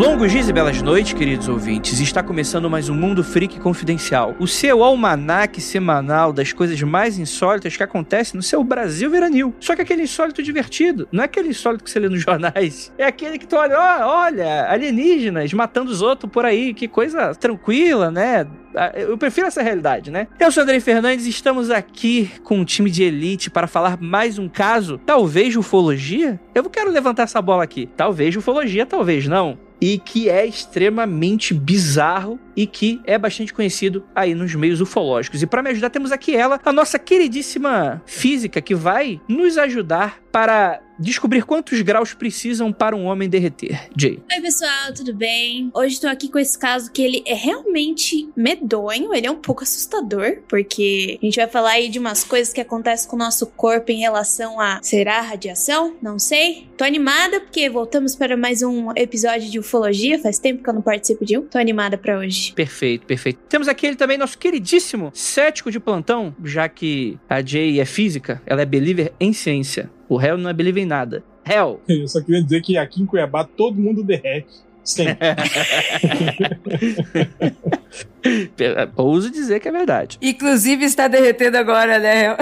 Longos 0.00 0.32
dias 0.32 0.48
e 0.48 0.52
belas 0.54 0.80
noites, 0.80 1.12
queridos 1.12 1.46
ouvintes. 1.46 2.00
Está 2.00 2.22
começando 2.22 2.70
mais 2.70 2.88
um 2.88 2.94
Mundo 2.94 3.22
Freak 3.22 3.60
Confidencial. 3.60 4.34
O 4.40 4.46
seu 4.46 4.82
almanaque 4.82 5.60
semanal 5.60 6.32
das 6.32 6.54
coisas 6.54 6.80
mais 6.80 7.18
insólitas 7.18 7.76
que 7.76 7.82
acontecem 7.82 8.34
no 8.34 8.42
seu 8.42 8.64
Brasil 8.64 9.10
veranil. 9.10 9.54
Só 9.60 9.76
que 9.76 9.82
aquele 9.82 10.04
insólito 10.04 10.42
divertido. 10.42 11.06
Não 11.12 11.20
é 11.22 11.26
aquele 11.26 11.50
insólito 11.50 11.84
que 11.84 11.90
você 11.90 12.00
lê 12.00 12.08
nos 12.08 12.22
jornais. 12.22 12.90
É 12.96 13.04
aquele 13.04 13.38
que 13.38 13.46
tu 13.46 13.56
olha, 13.56 13.78
ó, 13.78 14.22
olha, 14.22 14.70
alienígenas 14.70 15.52
matando 15.52 15.90
os 15.90 16.00
outros 16.00 16.32
por 16.32 16.46
aí. 16.46 16.72
Que 16.72 16.88
coisa 16.88 17.34
tranquila, 17.34 18.10
né? 18.10 18.46
Ah, 18.74 18.92
Eu 18.94 19.18
prefiro 19.18 19.48
essa 19.48 19.60
realidade, 19.60 20.10
né? 20.10 20.28
Eu 20.38 20.50
sou 20.50 20.62
Andrei 20.62 20.80
Fernandes 20.80 21.26
e 21.26 21.28
estamos 21.28 21.70
aqui 21.70 22.30
com 22.42 22.56
um 22.56 22.64
time 22.64 22.90
de 22.90 23.02
elite 23.02 23.50
para 23.50 23.66
falar 23.66 24.00
mais 24.00 24.38
um 24.38 24.48
caso, 24.48 24.96
talvez 24.96 25.54
ufologia? 25.56 26.40
Eu 26.54 26.70
quero 26.70 26.90
levantar 26.90 27.24
essa 27.24 27.42
bola 27.42 27.64
aqui. 27.64 27.86
Talvez 27.98 28.34
ufologia, 28.34 28.86
talvez 28.86 29.28
não. 29.28 29.58
E 29.80 29.98
que 29.98 30.28
é 30.28 30.44
extremamente 30.46 31.54
bizarro 31.54 32.38
e 32.54 32.66
que 32.66 33.00
é 33.04 33.16
bastante 33.16 33.54
conhecido 33.54 34.04
aí 34.14 34.34
nos 34.34 34.54
meios 34.54 34.80
ufológicos. 34.80 35.42
E 35.42 35.46
para 35.46 35.62
me 35.62 35.70
ajudar, 35.70 35.90
temos 35.90 36.12
aqui 36.12 36.36
ela, 36.36 36.60
a 36.64 36.72
nossa 36.72 36.98
queridíssima 36.98 38.02
física, 38.04 38.60
que 38.60 38.74
vai 38.74 39.20
nos 39.26 39.56
ajudar 39.56 40.20
para 40.30 40.80
descobrir 41.00 41.44
quantos 41.44 41.80
graus 41.80 42.12
precisam 42.12 42.72
para 42.72 42.94
um 42.94 43.06
homem 43.06 43.28
derreter. 43.28 43.88
Jay. 43.96 44.22
Oi, 44.30 44.40
pessoal, 44.40 44.92
tudo 44.94 45.14
bem? 45.14 45.70
Hoje 45.74 45.94
estou 45.94 46.10
aqui 46.10 46.28
com 46.28 46.38
esse 46.38 46.58
caso 46.58 46.92
que 46.92 47.02
ele 47.02 47.22
é 47.26 47.34
realmente 47.34 48.28
medonho, 48.36 49.14
ele 49.14 49.26
é 49.26 49.30
um 49.30 49.36
pouco 49.36 49.62
assustador, 49.62 50.38
porque 50.48 51.18
a 51.20 51.24
gente 51.24 51.36
vai 51.36 51.48
falar 51.48 51.70
aí 51.70 51.88
de 51.88 51.98
umas 51.98 52.22
coisas 52.22 52.52
que 52.52 52.60
acontecem 52.60 53.08
com 53.08 53.16
o 53.16 53.18
nosso 53.18 53.46
corpo 53.46 53.90
em 53.90 54.00
relação 54.00 54.60
a 54.60 54.80
será 54.82 55.20
radiação? 55.22 55.96
Não 56.02 56.18
sei. 56.18 56.68
Tô 56.76 56.84
animada 56.84 57.40
porque 57.40 57.68
voltamos 57.70 58.14
para 58.14 58.36
mais 58.36 58.62
um 58.62 58.90
episódio 58.96 59.50
de 59.50 59.58
ufologia, 59.58 60.18
faz 60.18 60.38
tempo 60.38 60.62
que 60.62 60.68
eu 60.68 60.74
não 60.74 60.82
participo 60.82 61.24
de 61.24 61.38
um. 61.38 61.42
Tô 61.42 61.58
animada 61.58 61.96
para 61.96 62.18
hoje. 62.18 62.52
Perfeito, 62.52 63.06
perfeito. 63.06 63.38
Temos 63.48 63.68
aqui 63.68 63.86
ele 63.86 63.96
também, 63.96 64.18
nosso 64.18 64.36
queridíssimo 64.38 65.10
cético 65.14 65.70
de 65.70 65.80
plantão, 65.80 66.34
já 66.44 66.68
que 66.68 67.18
a 67.28 67.42
Jay 67.42 67.80
é 67.80 67.84
física, 67.84 68.42
ela 68.44 68.62
é 68.62 68.66
believer 68.66 69.12
em 69.18 69.32
ciência. 69.32 69.90
O 70.10 70.16
réu 70.16 70.36
não 70.36 70.50
é 70.50 70.52
believer 70.52 70.82
em 70.82 70.86
nada. 70.86 71.22
Réu, 71.44 71.80
Eu 71.88 72.08
só 72.08 72.20
queria 72.20 72.42
dizer 72.42 72.60
que 72.62 72.76
aqui 72.76 73.00
em 73.00 73.06
Cuiabá 73.06 73.44
todo 73.44 73.80
mundo 73.80 74.02
derrete. 74.02 74.48
Sempre. 74.82 75.18
ouso 78.96 79.30
dizer 79.30 79.60
que 79.60 79.68
é 79.68 79.72
verdade. 79.72 80.18
Inclusive 80.20 80.84
está 80.84 81.06
derretendo 81.06 81.58
agora, 81.58 81.98
né? 81.98 82.36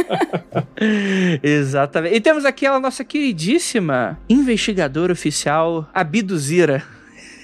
Exatamente. 1.42 2.16
E 2.16 2.20
temos 2.20 2.44
aqui 2.44 2.66
a 2.66 2.78
nossa 2.78 3.04
queridíssima 3.04 4.18
investigadora 4.28 5.12
oficial, 5.12 5.88
Abduzira. 5.94 6.82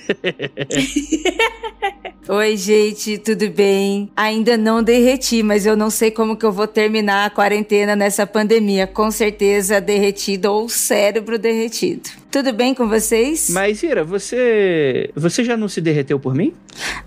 Oi, 2.29 2.57
gente, 2.57 3.19
tudo 3.19 3.49
bem? 3.51 4.11
Ainda 4.17 4.57
não 4.57 4.83
derreti, 4.83 5.45
mas 5.45 5.65
eu 5.65 5.77
não 5.77 5.91
sei 5.91 6.11
como 6.11 6.37
que 6.37 6.45
eu 6.45 6.51
vou 6.51 6.67
terminar 6.67 7.27
a 7.27 7.31
quarentena 7.31 7.95
nessa 7.95 8.27
pandemia. 8.27 8.85
Com 8.87 9.11
certeza 9.13 9.81
derretido 9.81 10.51
ou 10.51 10.69
cérebro 10.69 11.39
derretido. 11.39 12.11
Tudo 12.31 12.53
bem 12.53 12.75
com 12.75 12.89
vocês? 12.89 13.49
Mas, 13.51 13.81
Ira, 13.83 14.03
você. 14.03 15.09
Você 15.15 15.45
já 15.45 15.57
não 15.57 15.69
se 15.69 15.81
derreteu 15.81 16.19
por 16.19 16.35
mim? 16.35 16.53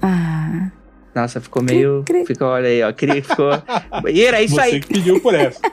Ah, 0.01 0.71
Nossa, 1.13 1.41
ficou 1.41 1.61
meio. 1.61 2.03
cri. 2.05 2.25
Ficou, 2.25 2.47
olha 2.47 2.69
aí, 2.69 2.81
ó. 2.81 2.93
Cri, 2.93 3.21
ficou. 3.21 3.51
Ira, 4.07 4.39
é 4.39 4.43
isso 4.45 4.55
Você 4.55 4.61
aí. 4.61 4.79
que 4.79 4.87
pediu 4.87 5.19
por 5.19 5.35
essa. 5.35 5.59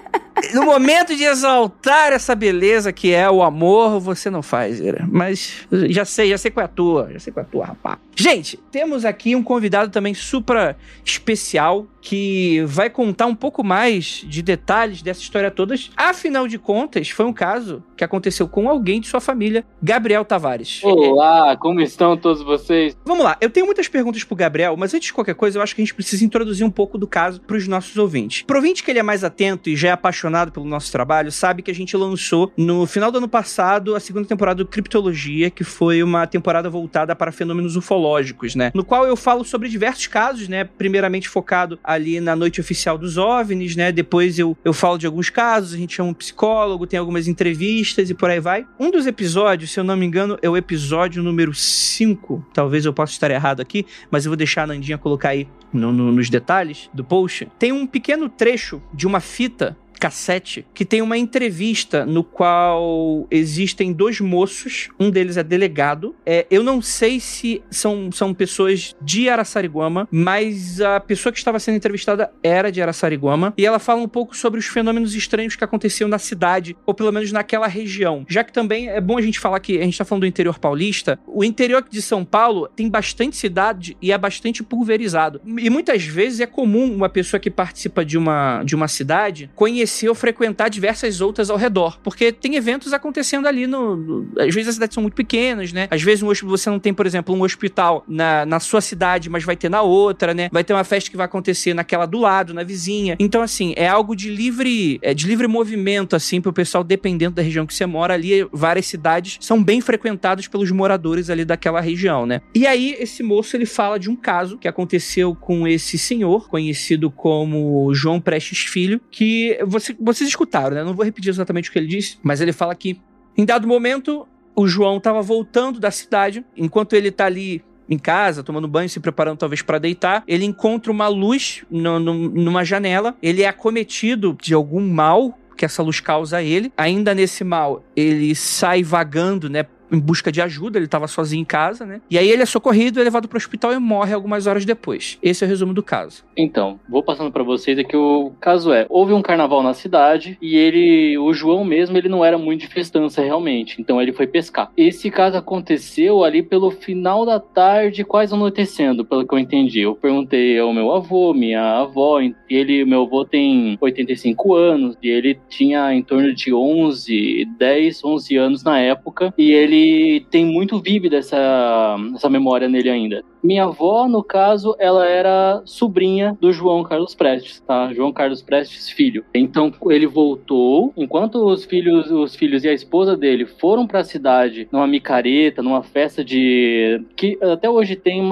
No 0.52 0.64
momento 0.64 1.16
de 1.16 1.25
exaltar 1.25 2.12
essa 2.12 2.35
beleza 2.35 2.93
que 2.93 3.12
é 3.12 3.31
o 3.31 3.43
amor, 3.43 3.99
você 4.00 4.28
não 4.28 4.43
faz, 4.43 4.81
Ira. 4.81 5.07
Mas 5.11 5.66
já 5.88 6.05
sei, 6.05 6.31
já 6.31 6.38
sei 6.38 6.50
qual 6.50 6.62
é 6.62 6.66
a 6.66 6.69
tua. 6.69 7.09
Já 7.12 7.19
sei 7.19 7.33
qual 7.33 7.45
é 7.45 7.47
a 7.47 7.50
tua, 7.50 7.64
rapaz. 7.66 7.99
Gente, 8.14 8.59
temos 8.71 9.05
aqui 9.05 9.35
um 9.35 9.43
convidado 9.43 9.90
também 9.90 10.14
super 10.14 10.76
especial 11.05 11.87
que 12.00 12.62
vai 12.66 12.88
contar 12.88 13.26
um 13.26 13.35
pouco 13.35 13.64
mais 13.64 14.25
de 14.26 14.40
detalhes 14.40 15.02
dessa 15.02 15.21
história 15.21 15.50
toda. 15.50 15.75
Afinal 15.97 16.47
de 16.47 16.59
contas, 16.59 17.11
foi 17.11 17.26
um 17.26 17.33
caso 17.33 17.83
que 17.97 18.05
aconteceu 18.05 18.47
com 18.47 18.71
alguém 18.71 19.00
de 19.00 19.09
sua 19.09 19.21
família, 19.21 19.64
Gabriel 19.83 20.25
Tavares. 20.25 20.81
Olá, 20.85 21.57
como 21.57 21.81
estão 21.81 22.16
todos 22.16 22.43
vocês? 22.43 22.97
Vamos 23.05 23.25
lá, 23.25 23.37
eu 23.40 23.50
tenho 23.50 23.66
muitas 23.66 23.88
perguntas 23.88 24.23
pro 24.23 24.37
Gabriel, 24.37 24.76
mas 24.76 24.95
antes 24.95 25.09
de 25.09 25.12
qualquer 25.12 25.35
coisa, 25.35 25.59
eu 25.59 25.62
acho 25.62 25.75
que 25.75 25.83
a 25.83 25.85
gente 25.85 25.95
precisa 25.95 26.25
introduzir 26.25 26.64
um 26.64 26.71
pouco 26.71 26.97
do 26.97 27.09
caso 27.09 27.40
pros 27.40 27.66
nossos 27.66 27.97
ouvintes. 27.97 28.43
Pro 28.43 28.57
ouvinte 28.57 28.85
que 28.85 28.90
ele 28.90 29.00
é 29.00 29.02
mais 29.02 29.25
atento 29.25 29.69
e 29.69 29.76
já 29.76 29.88
é 29.88 29.93
apaixonado 29.93 30.25
pelo 30.52 30.66
nosso 30.66 30.90
trabalho, 30.92 31.30
sabe 31.33 31.62
que 31.62 31.71
a 31.71 31.75
gente 31.75 31.97
lançou 31.97 32.52
no 32.56 32.87
final 32.87 33.11
do 33.11 33.18
ano 33.18 33.28
passado 33.28 33.95
a 33.95 34.00
segunda 34.00 34.26
temporada 34.26 34.62
do 34.64 34.68
Criptologia, 34.68 35.50
que 35.50 35.64
foi 35.64 36.02
uma 36.02 36.26
temporada 36.26 36.68
voltada 36.68 37.14
para 37.14 37.30
fenômenos 37.33 37.76
ufológicos, 37.76 38.54
né? 38.54 38.71
No 38.75 38.85
qual 38.85 39.06
eu 39.06 39.16
falo 39.16 39.45
sobre 39.45 39.68
diversos 39.68 40.06
casos, 40.06 40.49
né? 40.49 40.64
Primeiramente 40.64 41.28
focado 41.28 41.78
ali 41.83 42.21
na 42.21 42.35
noite 42.37 42.61
oficial 42.61 42.99
dos 42.99 43.16
OVNIs, 43.16 43.76
né? 43.76 43.92
Depois 43.92 44.38
eu, 44.38 44.56
eu 44.64 44.73
falo 44.73 44.99
de 44.99 45.06
alguns 45.06 45.30
casos, 45.30 45.75
a 45.75 45.76
gente 45.76 45.95
chama 45.95 46.11
um 46.11 46.14
psicólogo, 46.14 46.87
tem 46.87 46.99
algumas 46.99 47.28
entrevistas 47.28 48.11
e 48.11 48.14
por 48.14 48.30
aí 48.30 48.40
vai. 48.40 48.66
Um 48.78 48.90
dos 48.90 49.06
episódios, 49.06 49.71
se 49.71 49.80
eu 49.80 49.85
não 49.85 49.97
me 49.97 50.06
engano, 50.06 50.38
é 50.42 50.49
o 50.50 50.56
episódio 50.56 51.23
número 51.23 51.54
5. 51.54 52.45
Talvez 52.52 52.85
eu 52.85 52.92
possa 52.92 53.12
estar 53.12 53.30
errado 53.30 53.61
aqui, 53.61 53.87
mas 54.11 54.25
eu 54.25 54.30
vou 54.30 54.37
deixar 54.37 54.62
a 54.62 54.66
Nandinha 54.66 54.99
colocar 54.99 55.30
aí 55.30 55.47
no- 55.73 55.92
no- 55.92 56.12
nos 56.12 56.30
detalhes 56.30 56.88
do 56.92 57.04
post. 57.04 57.49
Tem 57.59 57.73
um 57.73 57.87
pequeno 57.87 58.28
trecho 58.28 58.80
de 58.92 59.06
uma 59.06 59.21
fita 59.21 59.76
cassete 59.98 60.66
que 60.74 60.84
tem 60.84 61.02
uma 61.02 61.16
entrevista 61.16 62.04
no 62.04 62.22
qual 62.22 63.26
existem 63.30 63.92
dois 63.92 64.20
moços, 64.20 64.88
um 64.98 65.10
deles 65.10 65.36
é 65.36 65.42
delegado. 65.42 66.14
É, 66.24 66.46
eu 66.50 66.62
não 66.62 66.82
sei 66.82 67.18
se 67.18 67.62
são, 67.70 68.10
são 68.12 68.34
pessoas 68.34 68.94
de 69.00 69.28
Araçariguama, 69.28 70.08
mas 70.10 70.80
a 70.80 71.00
pessoa 71.00 71.32
que 71.32 71.38
estava 71.38 71.58
sendo 71.58 71.76
entrevistada 71.76 72.30
era 72.42 72.70
de 72.70 72.82
Araçariguama 72.82 73.54
e 73.56 73.64
ela 73.64 73.78
fala 73.78 74.00
um 74.00 74.08
pouco 74.08 74.36
sobre 74.36 74.60
os 74.60 74.66
fenômenos 74.66 75.14
estranhos 75.14 75.56
que 75.56 75.64
aconteciam 75.64 76.08
na 76.08 76.18
cidade, 76.18 76.76
ou 76.84 76.94
pelo 76.94 77.12
menos 77.12 77.32
naquela 77.32 77.66
região. 77.66 78.24
Já 78.28 78.44
que 78.44 78.52
também 78.52 78.88
é 78.88 79.00
bom 79.00 79.18
a 79.18 79.22
gente 79.22 79.40
falar 79.40 79.60
que 79.60 79.78
a 79.78 79.84
gente 79.84 79.98
tá 79.98 80.04
falando 80.04 80.22
do 80.22 80.26
interior 80.26 80.58
paulista, 80.58 81.18
o 81.26 81.42
interior 81.42 81.84
de 81.88 82.02
São 82.02 82.24
Paulo 82.24 82.68
tem 82.74 82.88
bastante 82.88 83.36
cidade 83.36 83.96
e 84.00 84.12
é 84.12 84.18
bastante 84.18 84.62
pulverizado. 84.62 85.40
E 85.58 85.70
muitas 85.70 86.04
vezes 86.04 86.40
é 86.40 86.46
comum 86.46 86.92
uma 86.94 87.08
pessoa 87.08 87.40
que 87.40 87.50
participa 87.50 88.04
de 88.04 88.18
uma, 88.18 88.62
de 88.62 88.74
uma 88.74 88.88
cidade 88.88 89.50
conhecer 89.54 89.86
ou 90.09 90.14
frequentar 90.14 90.69
diversas 90.69 91.21
outras 91.21 91.50
ao 91.50 91.57
redor, 91.57 91.99
porque 92.02 92.33
tem 92.33 92.57
eventos 92.57 92.93
acontecendo 92.93 93.47
ali 93.47 93.66
no, 93.66 93.97
no- 93.97 94.28
às 94.38 94.55
vezes 94.55 94.69
as 94.69 94.75
cidades 94.75 94.95
são 94.95 95.02
muito 95.02 95.14
pequenas, 95.14 95.73
né? 95.73 95.88
Às 95.90 96.02
vezes 96.02 96.23
um 96.23 96.33
você 96.47 96.69
não 96.69 96.78
tem, 96.78 96.93
por 96.93 97.07
exemplo, 97.07 97.35
um 97.35 97.43
hospital 97.43 98.05
na, 98.09 98.45
na 98.45 98.61
sua 98.61 98.81
cidade, 98.81 99.31
mas 99.31 99.45
vai 99.45 99.57
ter 99.57 99.69
na 99.69 99.81
outra, 99.83 100.35
né? 100.35 100.49
Vai 100.52 100.62
ter 100.64 100.73
uma 100.73 100.85
festa 100.85 101.11
que 101.11 101.16
vai 101.16 101.26
acontecer 101.26 101.73
naquela 101.75 102.05
do 102.07 102.19
lado, 102.19 102.52
na 102.52 102.62
vizinha. 102.62 103.16
Então, 103.19 103.40
assim, 103.43 103.73
é 103.76 103.88
algo 103.88 104.14
de 104.14 104.28
livre, 104.28 104.99
é, 105.02 105.14
de 105.14 105.26
livre 105.26 105.47
movimento, 105.47 106.14
assim, 106.16 106.40
pro 106.40 106.52
pessoal, 106.52 106.83
dependendo 106.85 107.37
da 107.37 107.43
região 107.43 107.66
que 107.66 107.75
você 107.75 107.87
mora 107.87 108.14
ali, 108.14 108.47
várias 108.52 108.87
cidades 108.87 109.38
são 109.40 109.62
bem 109.62 109.81
frequentadas 109.81 110.47
pelos 110.49 110.71
moradores 110.71 111.31
ali 111.31 111.45
daquela 111.45 111.81
região, 111.81 112.26
né? 112.26 112.40
E 112.55 112.66
aí, 112.66 112.97
esse 112.99 113.23
moço, 113.23 113.57
ele 113.57 113.66
fala 113.66 113.99
de 113.99 114.11
um 114.11 114.16
caso 114.16 114.59
que 114.59 114.69
aconteceu 114.69 115.35
com 115.35 115.66
esse 115.66 115.97
senhor, 115.99 116.49
conhecido 116.49 117.11
como 117.11 117.93
João 117.95 118.21
Prestes 118.21 118.61
Filho, 118.61 119.00
que 119.11 119.59
você- 119.78 119.97
vocês 120.00 120.28
escutaram, 120.28 120.75
né? 120.76 120.85
Não 120.85 120.95
vou 120.95 121.04
repetir 121.04 121.30
exatamente 121.30 121.68
o 121.68 121.73
que 121.73 121.78
ele 121.78 121.87
disse, 121.88 122.18
mas 122.23 122.40
ele 122.40 122.52
fala 122.52 122.75
que, 122.75 123.00
em 123.37 123.45
dado 123.45 123.66
momento, 123.66 124.26
o 124.54 124.66
João 124.66 124.97
estava 124.99 125.21
voltando 125.23 125.78
da 125.78 125.90
cidade, 125.90 126.45
enquanto 126.56 126.95
ele 126.95 127.11
tá 127.11 127.26
ali 127.26 127.62
em 127.88 127.99
casa, 127.99 128.42
tomando 128.42 128.66
banho, 128.66 128.88
se 128.88 128.99
preparando 128.99 129.38
talvez 129.38 129.62
para 129.62 129.78
deitar, 129.78 130.25
ele 130.26 130.45
encontra 130.45 130.90
uma 130.90 131.06
luz 131.09 131.62
no- 131.71 132.00
no- 132.00 132.14
numa 132.30 132.64
janela, 132.64 133.14
ele 133.23 133.42
é 133.42 133.49
acometido 133.49 134.37
de 134.42 134.54
algum 134.54 134.80
mal 134.88 135.38
que 135.56 135.64
essa 135.64 135.83
luz 135.83 136.00
causa 136.00 136.38
a 136.38 136.42
ele. 136.42 136.73
Ainda 136.76 137.14
nesse 137.14 137.45
mal, 137.45 137.83
ele 137.95 138.35
sai 138.35 138.83
vagando, 138.83 139.49
né? 139.49 139.64
Em 139.90 139.99
busca 139.99 140.33
de 140.33 140.40
ajuda, 140.40 140.78
ele 140.78 140.87
estava 140.87 141.07
sozinho 141.07 141.43
em 141.43 141.45
casa, 141.45 141.85
né? 141.85 142.00
E 142.11 142.19
aí 142.19 142.28
ele 142.28 142.43
é 142.43 142.47
socorrido, 142.47 143.00
é 143.00 143.05
levado 143.05 143.28
para 143.28 143.37
o 143.37 143.38
hospital 143.38 143.73
e 143.73 143.78
morre 143.78 144.12
algumas 144.12 144.47
horas 144.47 144.64
depois. 144.64 145.19
Esse 145.23 145.45
é 145.45 145.47
o 145.47 145.50
resumo 145.50 145.73
do 145.73 145.83
caso. 145.83 146.25
Então, 146.37 146.78
vou 146.88 147.02
passando 147.02 147.31
para 147.31 147.43
vocês 147.43 147.78
aqui 147.78 147.97
o 147.97 148.33
caso 148.40 148.73
é, 148.73 148.87
houve 148.88 149.12
um 149.12 149.23
carnaval 149.23 149.62
na 149.62 149.75
cidade 149.75 150.37
e 150.40 150.57
ele, 150.57 151.16
o 151.19 151.33
João 151.33 151.64
mesmo, 151.64 151.97
ele 151.97 152.09
não 152.09 152.25
era 152.25 152.38
muito 152.38 152.62
de 152.62 152.69
festança 152.69 153.23
realmente, 153.23 153.81
então 153.81 154.00
ele 154.00 154.12
foi 154.12 154.26
pescar. 154.26 154.71
Esse 154.76 155.11
caso 155.11 155.37
aconteceu 155.37 156.25
ali 156.25 156.43
pelo 156.43 156.71
final 156.71 157.25
da 157.25 157.38
tarde, 157.38 158.05
quase 158.05 158.35
anoitecendo, 158.35 159.05
pelo 159.05 159.26
que 159.26 159.35
eu 159.35 159.38
entendi. 159.38 159.81
Eu 159.81 159.95
perguntei 159.95 160.59
ao 160.59 160.73
meu 160.73 160.93
avô, 160.93 161.33
minha 161.33 161.81
avó, 161.81 162.21
ele, 162.49 162.85
meu 162.85 163.02
avô 163.02 163.25
tem 163.25 163.78
85 163.81 164.55
anos 164.55 164.97
e 165.02 165.09
ele 165.09 165.38
tinha 165.49 165.93
em 165.93 166.02
torno 166.02 166.35
de 166.35 166.52
11, 166.52 167.49
10, 167.59 168.05
11 168.05 168.37
anos 168.37 168.64
na 168.64 168.78
época 168.78 169.33
e 169.37 169.52
ele 169.52 169.75
ele 169.76 170.21
tem 170.30 170.45
muito 170.45 170.80
vívida 170.80 171.18
essa, 171.18 171.97
essa 172.14 172.28
memória 172.28 172.68
nele 172.68 172.90
ainda. 172.90 173.23
Minha 173.42 173.64
avó, 173.64 174.09
no 174.09 174.25
caso, 174.25 174.75
ela 174.78 175.06
era 175.06 175.62
sobrinha 175.64 176.37
do 176.40 176.52
João 176.52 176.83
Carlos 176.83 177.14
Prestes, 177.14 177.61
tá? 177.61 177.92
João 177.92 178.12
Carlos 178.12 178.42
Prestes 178.42 178.90
filho. 178.90 179.25
Então 179.33 179.73
ele 179.88 180.06
voltou, 180.06 180.92
enquanto 180.97 181.37
os 181.37 181.64
filhos, 181.64 182.11
os 182.11 182.35
filhos 182.35 182.64
e 182.64 182.68
a 182.68 182.73
esposa 182.73 183.16
dele 183.16 183.47
foram 183.47 183.87
para 183.87 184.00
a 184.00 184.04
cidade 184.04 184.68
numa 184.73 184.87
micareta, 184.87 185.62
numa 185.62 185.83
festa 185.83 186.25
de 186.25 187.04
que 187.14 187.38
até 187.40 187.71
hoje 187.71 187.95
tem, 187.95 188.23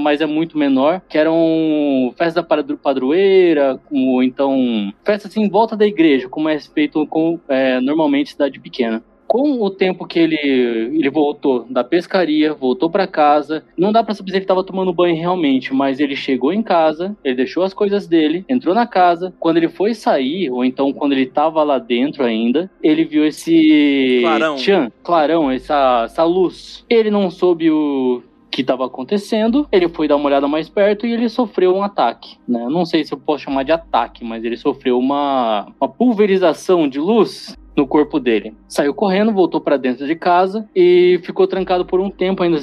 mas 0.00 0.20
é 0.20 0.26
muito 0.26 0.56
menor, 0.56 1.02
que 1.08 1.18
eram 1.18 2.14
festa 2.16 2.42
da 2.42 2.76
padroeira, 2.76 3.78
ou 3.90 4.22
então 4.22 4.92
festa 5.04 5.28
assim 5.28 5.42
em 5.42 5.50
volta 5.50 5.76
da 5.76 5.86
igreja, 5.86 6.28
como 6.28 6.48
é 6.48 6.58
feito 6.58 7.06
com 7.06 7.38
é, 7.48 7.80
normalmente 7.80 8.30
cidade 8.30 8.58
pequena 8.58 9.02
com 9.32 9.62
o 9.62 9.70
tempo 9.70 10.06
que 10.06 10.18
ele, 10.18 10.36
ele 10.36 11.08
voltou 11.08 11.64
da 11.70 11.82
pescaria, 11.82 12.52
voltou 12.52 12.90
para 12.90 13.06
casa, 13.06 13.64
não 13.78 13.90
dá 13.90 14.04
para 14.04 14.12
saber 14.12 14.30
se 14.30 14.36
ele 14.36 14.44
estava 14.44 14.62
tomando 14.62 14.92
banho 14.92 15.16
realmente, 15.16 15.72
mas 15.72 16.00
ele 16.00 16.14
chegou 16.14 16.52
em 16.52 16.62
casa, 16.62 17.16
ele 17.24 17.36
deixou 17.36 17.62
as 17.62 17.72
coisas 17.72 18.06
dele, 18.06 18.44
entrou 18.46 18.74
na 18.74 18.86
casa. 18.86 19.32
Quando 19.40 19.56
ele 19.56 19.70
foi 19.70 19.94
sair, 19.94 20.50
ou 20.50 20.62
então 20.62 20.92
quando 20.92 21.12
ele 21.12 21.22
estava 21.22 21.62
lá 21.62 21.78
dentro 21.78 22.22
ainda, 22.22 22.70
ele 22.82 23.06
viu 23.06 23.24
esse 23.24 24.18
clarão, 24.20 24.56
tchan, 24.56 24.92
clarão 25.02 25.50
essa, 25.50 26.02
essa 26.04 26.24
luz. 26.24 26.84
Ele 26.86 27.10
não 27.10 27.30
soube 27.30 27.70
o 27.70 28.22
que 28.50 28.60
estava 28.60 28.84
acontecendo, 28.84 29.66
ele 29.72 29.88
foi 29.88 30.06
dar 30.06 30.16
uma 30.16 30.26
olhada 30.26 30.46
mais 30.46 30.68
perto 30.68 31.06
e 31.06 31.12
ele 31.12 31.30
sofreu 31.30 31.74
um 31.74 31.82
ataque. 31.82 32.36
Né? 32.46 32.66
Não 32.68 32.84
sei 32.84 33.02
se 33.02 33.14
eu 33.14 33.18
posso 33.18 33.44
chamar 33.44 33.62
de 33.62 33.72
ataque, 33.72 34.22
mas 34.22 34.44
ele 34.44 34.58
sofreu 34.58 34.98
uma, 34.98 35.72
uma 35.80 35.88
pulverização 35.88 36.86
de 36.86 36.98
luz 36.98 37.56
no 37.76 37.86
corpo 37.86 38.20
dele. 38.20 38.54
Saiu 38.68 38.94
correndo, 38.94 39.32
voltou 39.32 39.60
para 39.60 39.76
dentro 39.76 40.06
de 40.06 40.14
casa 40.14 40.68
e 40.74 41.20
ficou 41.22 41.46
trancado 41.46 41.84
por 41.84 42.00
um 42.00 42.10
tempo 42.10 42.42
ainda. 42.42 42.58